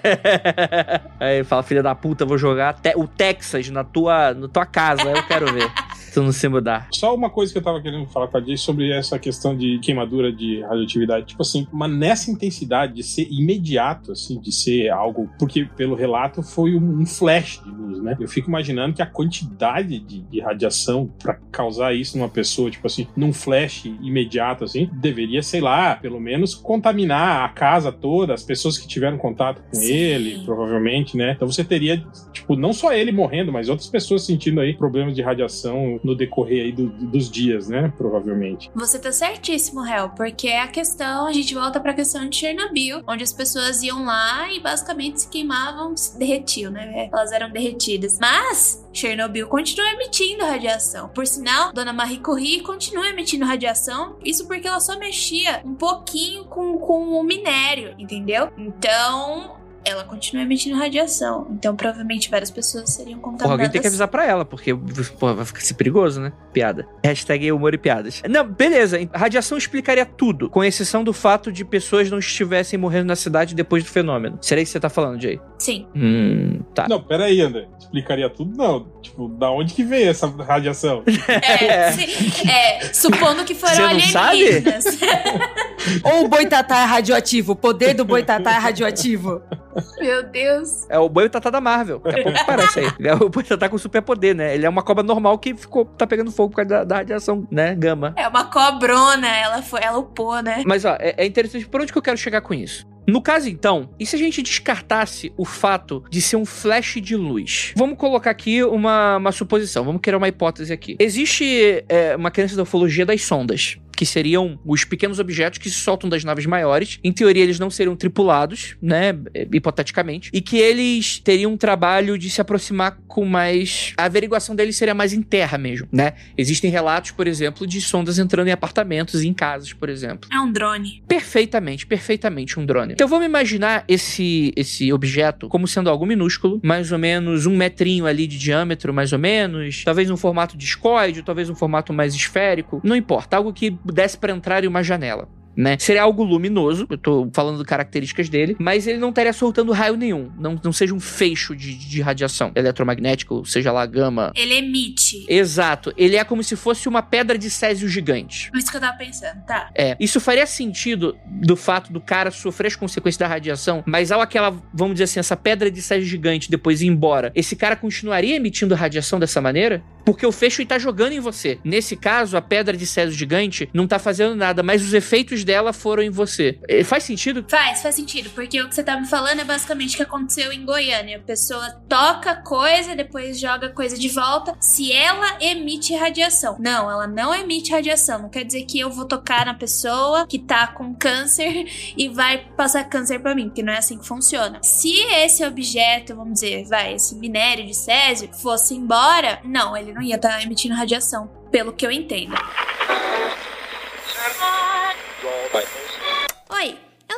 Aí 1.19 1.35
ele 1.37 1.43
fala, 1.43 1.63
filha 1.63 1.83
da 1.83 1.93
puta, 1.93 2.25
vou 2.25 2.37
jogar 2.37 2.73
te- 2.75 2.93
o 2.95 3.07
Texas 3.07 3.69
na 3.69 3.83
tua, 3.83 4.33
na 4.33 4.47
tua 4.47 4.65
casa. 4.65 5.03
Eu 5.03 5.23
quero 5.23 5.51
ver. 5.53 5.69
Tu 6.13 6.21
não 6.21 6.31
se 6.31 6.47
mudar. 6.49 6.89
Só 6.91 7.15
uma 7.15 7.29
coisa 7.29 7.51
que 7.51 7.57
eu 7.57 7.63
tava 7.63 7.81
querendo 7.81 8.05
falar 8.07 8.27
com 8.27 8.37
a 8.37 8.41
Jay 8.41 8.57
sobre 8.57 8.91
essa 8.91 9.17
questão 9.17 9.55
de 9.55 9.79
queimadura 9.79 10.31
de 10.31 10.61
radioatividade. 10.61 11.27
Tipo 11.27 11.41
assim, 11.41 11.65
mas 11.71 11.91
nessa 11.91 12.29
intensidade 12.29 12.93
de 12.93 13.03
ser 13.03 13.27
imediato, 13.31 14.11
assim, 14.11 14.39
de 14.39 14.51
ser 14.51 14.89
algo. 14.89 15.29
Porque 15.39 15.65
pelo 15.77 15.95
relato 15.95 16.43
foi 16.43 16.75
um, 16.75 17.05
flash 17.05 17.61
de 17.63 17.69
luz, 17.69 18.03
né? 18.03 18.17
Eu 18.19 18.27
fico 18.27 18.49
imaginando 18.49 18.93
que 18.93 19.01
a 19.01 19.05
quantidade 19.05 19.99
de, 19.99 20.21
de 20.21 20.39
radiação 20.41 21.09
pra 21.21 21.37
causar 21.51 21.93
isso 21.93 22.17
numa 22.17 22.29
pessoa, 22.29 22.69
tipo 22.69 22.87
assim, 22.87 23.07
num 23.15 23.31
flash 23.31 23.85
imediato, 23.85 24.65
assim, 24.65 24.89
deveria, 24.93 25.41
sei 25.41 25.61
lá, 25.61 25.95
pelo 25.95 26.19
menos 26.19 26.53
contaminar 26.53 27.45
a 27.45 27.49
casa 27.49 27.91
toda, 27.91 28.33
as 28.33 28.43
pessoas 28.43 28.77
que 28.77 28.87
tiveram 28.87 29.17
contato 29.17 29.61
com 29.69 29.77
Sim. 29.77 29.93
ele, 29.93 30.43
provavelmente, 30.43 31.15
né? 31.15 31.33
Então 31.35 31.47
você 31.47 31.63
teria, 31.63 32.03
tipo, 32.33 32.55
não 32.55 32.73
só 32.73 32.93
ele 32.93 33.11
morrendo, 33.11 33.51
mas 33.51 33.69
outras 33.69 33.87
pessoas 33.87 34.25
sentindo 34.25 34.59
aí 34.59 34.73
problemas 34.73 35.15
de 35.15 35.21
radiação 35.21 36.00
no 36.03 36.15
decorrer 36.15 36.65
aí 36.65 36.71
do- 36.71 36.89
dos 36.89 37.29
dias, 37.29 37.67
né? 37.67 37.91
Provavelmente. 37.97 38.69
Você 38.75 38.97
tá 38.99 39.11
certíssimo, 39.11 39.85
Hel, 39.85 40.09
porque 40.15 40.47
é 40.47 40.61
a 40.61 40.67
questão, 40.67 41.27
a 41.27 41.33
gente 41.33 41.53
volta 41.53 41.79
pra 41.79 41.93
questão 41.93 42.27
de 42.27 42.35
Chernobyl, 42.35 43.01
onde 43.07 43.23
as 43.23 43.33
pessoas 43.33 43.81
iam 43.83 44.05
lá 44.05 44.51
e 44.51 44.59
basicamente 44.59 45.21
se 45.21 45.29
queimavam, 45.29 45.95
se 45.95 46.17
derretiam, 46.17 46.71
né? 46.71 47.09
Elas 47.11 47.31
eram 47.31 47.49
derretidas. 47.51 48.17
Mas 48.19 48.85
Chernobyl 48.93 49.47
continua 49.47 49.89
emitindo 49.91 50.43
radiação. 50.43 51.09
Por 51.09 51.25
sinal, 51.27 51.71
Dona 51.73 51.93
Marie 51.93 52.19
Curie 52.19 52.61
continua 52.61 53.07
emitindo 53.09 53.45
radiação, 53.45 54.17
isso 54.23 54.47
porque 54.47 54.67
ela 54.67 54.79
só 54.79 54.97
mexia 54.97 55.61
um 55.65 55.73
pouquinho 55.75 56.45
com, 56.45 56.77
com 56.77 57.09
o 57.19 57.23
minério, 57.23 57.95
entendeu? 57.97 58.49
Então, 58.57 59.55
ela 59.83 60.03
continua 60.03 60.43
emitindo 60.43 60.77
radiação. 60.77 61.47
Então, 61.51 61.75
provavelmente 61.75 62.29
várias 62.29 62.51
pessoas 62.51 62.89
seriam 62.91 63.19
Porra, 63.19 63.31
contaminadas. 63.31 63.51
alguém 63.51 63.69
tem 63.71 63.81
que 63.81 63.87
avisar 63.87 64.07
pra 64.07 64.25
ela, 64.25 64.45
porque 64.45 64.73
porra, 65.19 65.33
vai 65.35 65.45
ficar 65.45 65.61
se 65.61 65.73
perigoso, 65.73 66.21
né? 66.21 66.31
Piada. 66.53 66.87
Hashtag 67.03 67.51
humor 67.51 67.73
e 67.73 67.77
piadas. 67.77 68.21
Não, 68.29 68.45
beleza. 68.47 68.97
Radiação 69.13 69.57
explicaria 69.57 70.05
tudo, 70.05 70.49
com 70.49 70.63
exceção 70.63 71.03
do 71.03 71.13
fato 71.13 71.51
de 71.51 71.65
pessoas 71.65 72.09
não 72.11 72.19
estivessem 72.19 72.77
morrendo 72.77 73.05
na 73.07 73.15
cidade 73.15 73.55
depois 73.55 73.83
do 73.83 73.89
fenômeno. 73.89 74.37
Será 74.41 74.61
isso 74.61 74.69
que 74.69 74.73
você 74.73 74.79
tá 74.79 74.89
falando, 74.89 75.21
Jay? 75.21 75.39
Sim. 75.57 75.87
Hum, 75.95 76.61
tá. 76.73 76.87
Não, 76.87 77.01
pera 77.01 77.25
aí, 77.25 77.41
André. 77.41 77.67
Explicaria 77.79 78.29
tudo? 78.29 78.55
Não. 78.55 78.87
Tipo, 79.01 79.27
da 79.29 79.51
onde 79.51 79.73
que 79.73 79.83
vem 79.83 80.07
essa 80.07 80.27
radiação? 80.27 81.03
É, 81.51 81.91
se- 81.91 82.47
é, 82.49 82.93
supondo 82.93 83.43
que 83.43 83.53
foram 83.55 83.73
Você 83.75 83.81
não 83.93 83.99
sabe? 84.01 84.43
alienígenas. 84.45 84.85
Ou 86.03 86.25
o 86.25 86.27
boitatá 86.27 86.79
é 86.81 86.85
radioativo, 86.85 87.53
o 87.53 87.55
poder 87.55 87.93
do 87.93 88.05
boitatá 88.05 88.51
é 88.51 88.57
radioativo. 88.57 89.41
Meu 89.99 90.23
Deus. 90.23 90.85
É 90.89 90.99
o 90.99 91.07
boitatá 91.09 91.49
da 91.49 91.61
Marvel. 91.61 91.99
Daqui 91.99 92.19
a 92.19 92.23
pouco 92.23 92.45
parece 92.45 92.79
aí. 92.79 92.91
É 93.03 93.13
o 93.13 93.29
boitatá 93.29 93.67
com 93.69 93.77
superpoder, 93.77 94.35
né? 94.35 94.53
Ele 94.55 94.65
é 94.65 94.69
uma 94.69 94.81
cobra 94.81 95.03
normal 95.03 95.37
que 95.37 95.55
ficou, 95.55 95.85
tá 95.85 96.05
pegando 96.07 96.31
fogo 96.31 96.49
por 96.49 96.57
causa 96.57 96.69
da, 96.69 96.83
da 96.83 96.95
radiação, 96.97 97.47
né? 97.51 97.75
Gama. 97.75 98.13
É 98.17 98.27
uma 98.27 98.45
cobrona, 98.45 99.27
ela 99.27 99.61
foi, 99.61 99.81
ela 99.81 99.97
upou, 99.97 100.41
né? 100.41 100.63
Mas, 100.65 100.85
ó, 100.85 100.95
é, 100.99 101.15
é 101.17 101.25
interessante. 101.25 101.67
Por 101.67 101.81
onde 101.81 101.91
que 101.91 101.97
eu 101.97 102.01
quero 102.01 102.17
chegar 102.17 102.41
com 102.41 102.53
isso? 102.53 102.85
No 103.07 103.21
caso, 103.21 103.49
então, 103.49 103.89
e 103.99 104.05
se 104.05 104.15
a 104.15 104.19
gente 104.19 104.41
descartasse 104.41 105.33
o 105.35 105.43
fato 105.43 106.03
de 106.09 106.21
ser 106.21 106.35
um 106.35 106.45
flash 106.45 106.99
de 107.01 107.15
luz? 107.15 107.73
Vamos 107.75 107.97
colocar 107.97 108.29
aqui 108.29 108.63
uma, 108.63 109.17
uma 109.17 109.31
suposição, 109.31 109.83
vamos 109.83 110.01
criar 110.01 110.17
uma 110.17 110.27
hipótese 110.27 110.71
aqui. 110.71 110.95
Existe 110.99 111.83
é, 111.89 112.15
uma 112.15 112.29
crença 112.29 112.55
da 112.55 112.63
ufologia 112.63 113.05
das 113.05 113.23
sondas. 113.23 113.77
Que 114.01 114.05
seriam 114.07 114.59
os 114.65 114.83
pequenos 114.83 115.19
objetos 115.19 115.59
que 115.59 115.69
se 115.69 115.75
soltam 115.75 116.09
das 116.09 116.23
naves 116.23 116.47
maiores. 116.47 116.97
Em 117.03 117.11
teoria, 117.11 117.43
eles 117.43 117.59
não 117.59 117.69
seriam 117.69 117.95
tripulados, 117.95 118.75
né? 118.81 119.15
é, 119.31 119.47
Hipoteticamente. 119.53 120.31
E 120.33 120.41
que 120.41 120.57
eles 120.57 121.19
teriam 121.19 121.53
um 121.53 121.57
trabalho 121.57 122.17
de 122.17 122.27
se 122.27 122.41
aproximar 122.41 122.97
com 123.07 123.25
mais. 123.25 123.93
A 123.99 124.05
averiguação 124.05 124.55
deles 124.55 124.75
seria 124.75 124.95
mais 124.95 125.13
em 125.13 125.21
terra 125.21 125.55
mesmo, 125.55 125.87
né? 125.91 126.13
Existem 126.35 126.71
relatos, 126.71 127.11
por 127.11 127.27
exemplo, 127.27 127.67
de 127.67 127.79
sondas 127.79 128.17
entrando 128.17 128.47
em 128.47 128.51
apartamentos 128.51 129.21
e 129.21 129.27
em 129.27 129.35
casas, 129.35 129.71
por 129.71 129.87
exemplo. 129.87 130.27
É 130.33 130.39
um 130.39 130.51
drone. 130.51 131.03
Perfeitamente, 131.07 131.85
perfeitamente 131.85 132.59
um 132.59 132.65
drone. 132.65 132.93
Então 132.93 133.07
vamos 133.07 133.27
imaginar 133.27 133.83
esse, 133.87 134.51
esse 134.55 134.91
objeto 134.91 135.47
como 135.47 135.67
sendo 135.67 135.91
algo 135.91 136.07
minúsculo, 136.07 136.59
mais 136.63 136.91
ou 136.91 136.97
menos 136.97 137.45
um 137.45 137.55
metrinho 137.55 138.07
ali 138.07 138.25
de 138.25 138.39
diâmetro, 138.39 138.91
mais 138.91 139.13
ou 139.13 139.19
menos. 139.19 139.83
Talvez 139.83 140.09
um 140.09 140.17
formato 140.17 140.57
discoide, 140.57 141.21
talvez 141.21 141.51
um 141.51 141.55
formato 141.55 141.93
mais 141.93 142.15
esférico. 142.15 142.81
Não 142.83 142.95
importa, 142.95 143.37
algo 143.37 143.53
que 143.53 143.69
desse 143.91 144.17
para 144.17 144.31
entrar 144.31 144.63
em 144.63 144.67
uma 144.67 144.83
janela. 144.83 145.27
Né? 145.55 145.77
Seria 145.79 146.03
algo 146.03 146.23
luminoso, 146.23 146.87
eu 146.89 146.97
tô 146.97 147.29
falando 147.33 147.59
de 147.59 147.65
características 147.65 148.29
dele, 148.29 148.55
mas 148.59 148.87
ele 148.87 148.97
não 148.97 149.09
estaria 149.09 149.33
soltando 149.33 149.71
raio 149.71 149.95
nenhum. 149.97 150.31
Não, 150.37 150.59
não 150.63 150.71
seja 150.71 150.93
um 150.93 150.99
fecho 150.99 151.55
de, 151.55 151.75
de 151.75 152.01
radiação 152.01 152.51
eletromagnética, 152.55 153.33
ou 153.33 153.45
seja 153.45 153.71
lá, 153.71 153.85
gama. 153.85 154.31
Ele 154.35 154.55
emite. 154.55 155.25
Exato, 155.27 155.93
ele 155.97 156.15
é 156.15 156.23
como 156.23 156.43
se 156.43 156.55
fosse 156.55 156.87
uma 156.87 157.01
pedra 157.01 157.37
de 157.37 157.49
césio 157.49 157.87
gigante. 157.87 158.49
Isso 158.55 158.71
que 158.71 158.77
eu 158.77 158.81
tava 158.81 158.97
pensando, 158.97 159.45
tá. 159.45 159.69
É, 159.75 159.95
isso 159.99 160.19
faria 160.19 160.45
sentido 160.45 161.17
do 161.25 161.55
fato 161.55 161.91
do 161.91 161.99
cara 161.99 162.31
sofrer 162.31 162.67
as 162.67 162.75
consequências 162.75 163.17
da 163.17 163.27
radiação, 163.27 163.83
mas 163.85 164.11
ao 164.11 164.21
aquela, 164.21 164.51
vamos 164.73 164.93
dizer 164.93 165.05
assim, 165.05 165.19
essa 165.19 165.35
pedra 165.35 165.69
de 165.69 165.81
sésio 165.81 166.07
gigante 166.07 166.49
depois 166.49 166.81
ir 166.81 166.87
embora, 166.87 167.31
esse 167.35 167.55
cara 167.55 167.75
continuaria 167.75 168.35
emitindo 168.35 168.75
radiação 168.75 169.19
dessa 169.19 169.41
maneira? 169.41 169.83
Porque 170.05 170.25
o 170.25 170.31
fecho 170.31 170.65
tá 170.65 170.79
jogando 170.79 171.13
em 171.13 171.19
você. 171.19 171.59
Nesse 171.63 171.95
caso, 171.95 172.35
a 172.37 172.41
pedra 172.41 172.75
de 172.75 172.85
césio 172.85 173.17
gigante 173.17 173.69
não 173.73 173.87
tá 173.87 173.99
fazendo 173.99 174.35
nada, 174.35 174.63
mas 174.63 174.81
os 174.81 174.93
efeitos 174.93 175.40
dela 175.43 175.73
foram 175.73 176.03
em 176.03 176.09
você. 176.09 176.59
Eh, 176.67 176.83
Faz 176.83 177.03
sentido? 177.03 177.45
Faz, 177.47 177.81
faz 177.81 177.95
sentido, 177.95 178.29
porque 178.31 178.61
o 178.61 178.67
que 178.67 178.75
você 178.75 178.83
tá 178.83 178.99
me 178.99 179.07
falando 179.07 179.39
é 179.39 179.43
basicamente 179.43 179.93
o 179.93 179.97
que 179.97 180.03
aconteceu 180.03 180.51
em 180.51 180.65
Goiânia. 180.65 181.17
A 181.17 181.21
pessoa 181.21 181.69
toca 181.87 182.35
coisa, 182.35 182.95
depois 182.95 183.39
joga 183.39 183.69
coisa 183.69 183.97
de 183.97 184.09
volta, 184.09 184.55
se 184.59 184.91
ela 184.91 185.37
emite 185.39 185.95
radiação. 185.95 186.57
Não, 186.59 186.89
ela 186.89 187.07
não 187.07 187.33
emite 187.33 187.71
radiação. 187.71 188.23
Não 188.23 188.29
quer 188.29 188.43
dizer 188.43 188.63
que 188.63 188.79
eu 188.79 188.89
vou 188.89 189.05
tocar 189.05 189.45
na 189.45 189.53
pessoa 189.53 190.27
que 190.27 190.39
tá 190.39 190.67
com 190.67 190.93
câncer 190.95 191.65
e 191.97 192.09
vai 192.09 192.39
passar 192.57 192.83
câncer 192.85 193.19
pra 193.19 193.35
mim, 193.35 193.45
porque 193.45 193.63
não 193.63 193.73
é 193.73 193.77
assim 193.77 193.97
que 193.97 194.07
funciona. 194.07 194.59
Se 194.61 194.91
esse 194.91 195.43
objeto, 195.45 196.15
vamos 196.15 196.33
dizer, 196.33 196.65
vai, 196.65 196.93
esse 196.95 197.15
minério 197.15 197.65
de 197.65 197.73
césio 197.73 198.29
fosse 198.33 198.73
embora, 198.75 199.39
não, 199.43 199.75
ele 199.75 199.93
não 199.93 200.01
ia 200.01 200.15
estar 200.15 200.41
emitindo 200.43 200.75
radiação, 200.75 201.29
pelo 201.51 201.73
que 201.73 201.85
eu 201.85 201.91
entendo. 201.91 202.35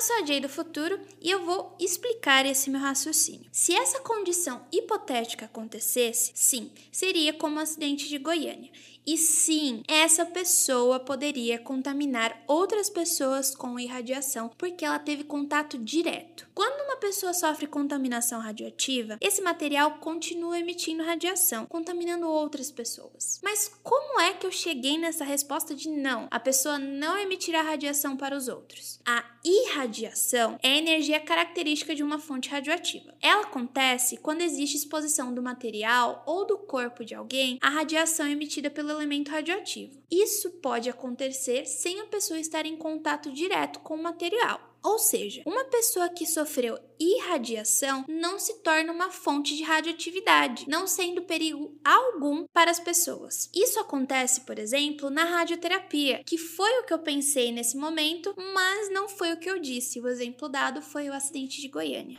Sou 0.03 0.17
a 0.17 0.25
Jay 0.25 0.41
do 0.41 0.49
futuro 0.49 0.99
e 1.21 1.31
eu 1.31 1.45
vou 1.45 1.73
explicar 1.79 2.45
esse 2.45 2.69
meu 2.69 2.81
raciocínio. 2.81 3.47
Se 3.53 3.73
essa 3.73 4.01
condição 4.01 4.61
hipotética 4.69 5.45
acontecesse, 5.45 6.33
sim, 6.35 6.69
seria 6.91 7.31
como 7.31 7.55
o 7.55 7.61
acidente 7.61 8.09
de 8.09 8.17
Goiânia. 8.17 8.69
E 9.05 9.17
sim, 9.17 9.81
essa 9.87 10.25
pessoa 10.25 10.99
poderia 10.99 11.57
contaminar 11.57 12.41
outras 12.47 12.89
pessoas 12.89 13.55
com 13.55 13.79
irradiação 13.79 14.51
porque 14.57 14.83
ela 14.83 14.99
teve 14.99 15.23
contato 15.23 15.77
direto. 15.77 16.47
Quando 16.53 16.85
uma 16.85 16.97
pessoa 16.97 17.33
sofre 17.33 17.65
contaminação 17.65 18.39
radioativa, 18.39 19.17
esse 19.19 19.41
material 19.41 19.97
continua 19.99 20.59
emitindo 20.59 21.03
radiação, 21.03 21.65
contaminando 21.65 22.27
outras 22.27 22.71
pessoas. 22.71 23.39
Mas 23.43 23.71
como 23.81 24.19
é 24.19 24.33
que 24.33 24.45
eu 24.45 24.51
cheguei 24.51 24.97
nessa 24.97 25.23
resposta 25.23 25.73
de 25.73 25.89
não? 25.89 26.27
A 26.29 26.39
pessoa 26.39 26.77
não 26.77 27.17
emitirá 27.17 27.61
radiação 27.61 28.15
para 28.15 28.37
os 28.37 28.47
outros. 28.47 28.99
A 29.05 29.25
irradiação 29.43 30.59
é 30.61 30.73
a 30.73 30.77
energia 30.77 31.19
característica 31.19 31.95
de 31.95 32.03
uma 32.03 32.19
fonte 32.19 32.49
radioativa. 32.49 33.13
Ela 33.21 33.41
acontece 33.41 34.17
quando 34.17 34.41
existe 34.41 34.77
exposição 34.77 35.33
do 35.33 35.41
material 35.41 36.23
ou 36.25 36.45
do 36.45 36.57
corpo 36.57 37.03
de 37.03 37.15
alguém 37.15 37.57
à 37.61 37.69
radiação 37.69 38.27
emitida 38.27 38.69
pelo 38.69 38.91
elemento 38.91 39.31
radioativo. 39.31 40.01
Isso 40.09 40.51
pode 40.61 40.89
acontecer 40.89 41.65
sem 41.65 41.99
a 41.99 42.05
pessoa 42.05 42.39
estar 42.39 42.65
em 42.65 42.77
contato 42.77 43.31
direto 43.31 43.79
com 43.79 43.95
o 43.95 44.03
material. 44.03 44.72
Ou 44.83 44.99
seja, 44.99 45.43
uma 45.45 45.65
pessoa 45.65 46.09
que 46.09 46.25
sofreu 46.25 46.77
irradiação 46.99 48.05
não 48.07 48.37
se 48.37 48.61
torna 48.61 48.91
uma 48.91 49.09
fonte 49.09 49.55
de 49.55 49.63
radioatividade, 49.63 50.65
não 50.67 50.85
sendo 50.87 51.23
perigo 51.23 51.77
algum 51.83 52.45
para 52.53 52.69
as 52.69 52.79
pessoas. 52.79 53.49
Isso 53.53 53.79
acontece, 53.79 54.41
por 54.41 54.59
exemplo, 54.59 55.09
na 55.09 55.23
radioterapia, 55.23 56.21
que 56.25 56.37
foi 56.37 56.79
o 56.79 56.85
que 56.85 56.93
eu 56.93 56.99
pensei 56.99 57.51
nesse 57.51 57.77
momento, 57.77 58.33
mas 58.53 58.91
não 58.91 59.07
foi 59.07 59.33
o 59.33 59.39
que 59.39 59.49
eu 59.49 59.59
disse. 59.59 59.99
O 59.99 60.07
exemplo 60.07 60.49
dado 60.49 60.81
foi 60.81 61.09
o 61.09 61.13
acidente 61.13 61.61
de 61.61 61.67
Goiânia. 61.67 62.17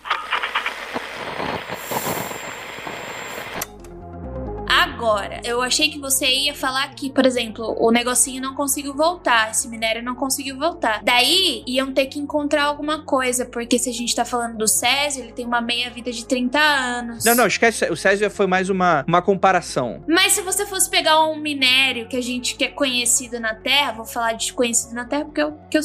Agora, 4.83 5.41
eu 5.45 5.63
achei 5.63 5.89
que 5.89 5.99
você 5.99 6.27
ia 6.27 6.55
falar 6.55 6.89
que, 6.95 7.11
por 7.11 7.25
exemplo, 7.25 7.77
o 7.79 7.93
negocinho 7.93 8.43
não 8.43 8.55
conseguiu 8.55 8.93
voltar, 8.93 9.53
esse 9.53 9.69
minério 9.69 10.03
não 10.03 10.15
conseguiu 10.17 10.59
voltar. 10.59 11.01
Daí 11.05 11.63
iam 11.67 11.93
ter 11.93 12.07
que 12.07 12.19
encontrar 12.19 12.65
alguma 12.65 13.05
coisa, 13.05 13.47
porque 13.47 13.79
se 13.79 13.89
a 13.89 13.93
gente 13.93 14.15
tá 14.15 14.25
falando 14.25 14.57
do 14.57 14.67
Césio, 14.67 15.23
ele 15.23 15.33
tem 15.33 15.47
uma 15.47 15.61
meia-vida 15.61 16.11
de 16.11 16.27
30 16.27 16.59
anos. 16.59 17.25
Não, 17.25 17.35
não, 17.37 17.47
esquece. 17.47 17.85
O 17.91 17.97
Césio 17.97 18.29
foi 18.31 18.47
mais 18.47 18.69
uma, 18.69 19.05
uma 19.07 19.23
comparação. 19.23 20.03
Mas 20.09 20.33
se 20.33 20.43
você 20.43 20.67
fosse 20.67 20.91
pegar 20.91 21.25
um 21.25 21.39
minério 21.39 22.09
que 22.09 22.17
a 22.17 22.23
gente 22.23 22.57
que 22.57 22.65
é 22.65 22.69
conhecido 22.69 23.39
na 23.39 23.55
Terra, 23.55 23.93
vou 23.93 24.05
falar 24.05 24.33
de 24.33 24.53
conhecido 24.53 24.95
na 24.95 25.05
Terra 25.05 25.25
porque 25.25 25.43
eu, 25.43 25.59
que 25.71 25.79
eu, 25.79 25.83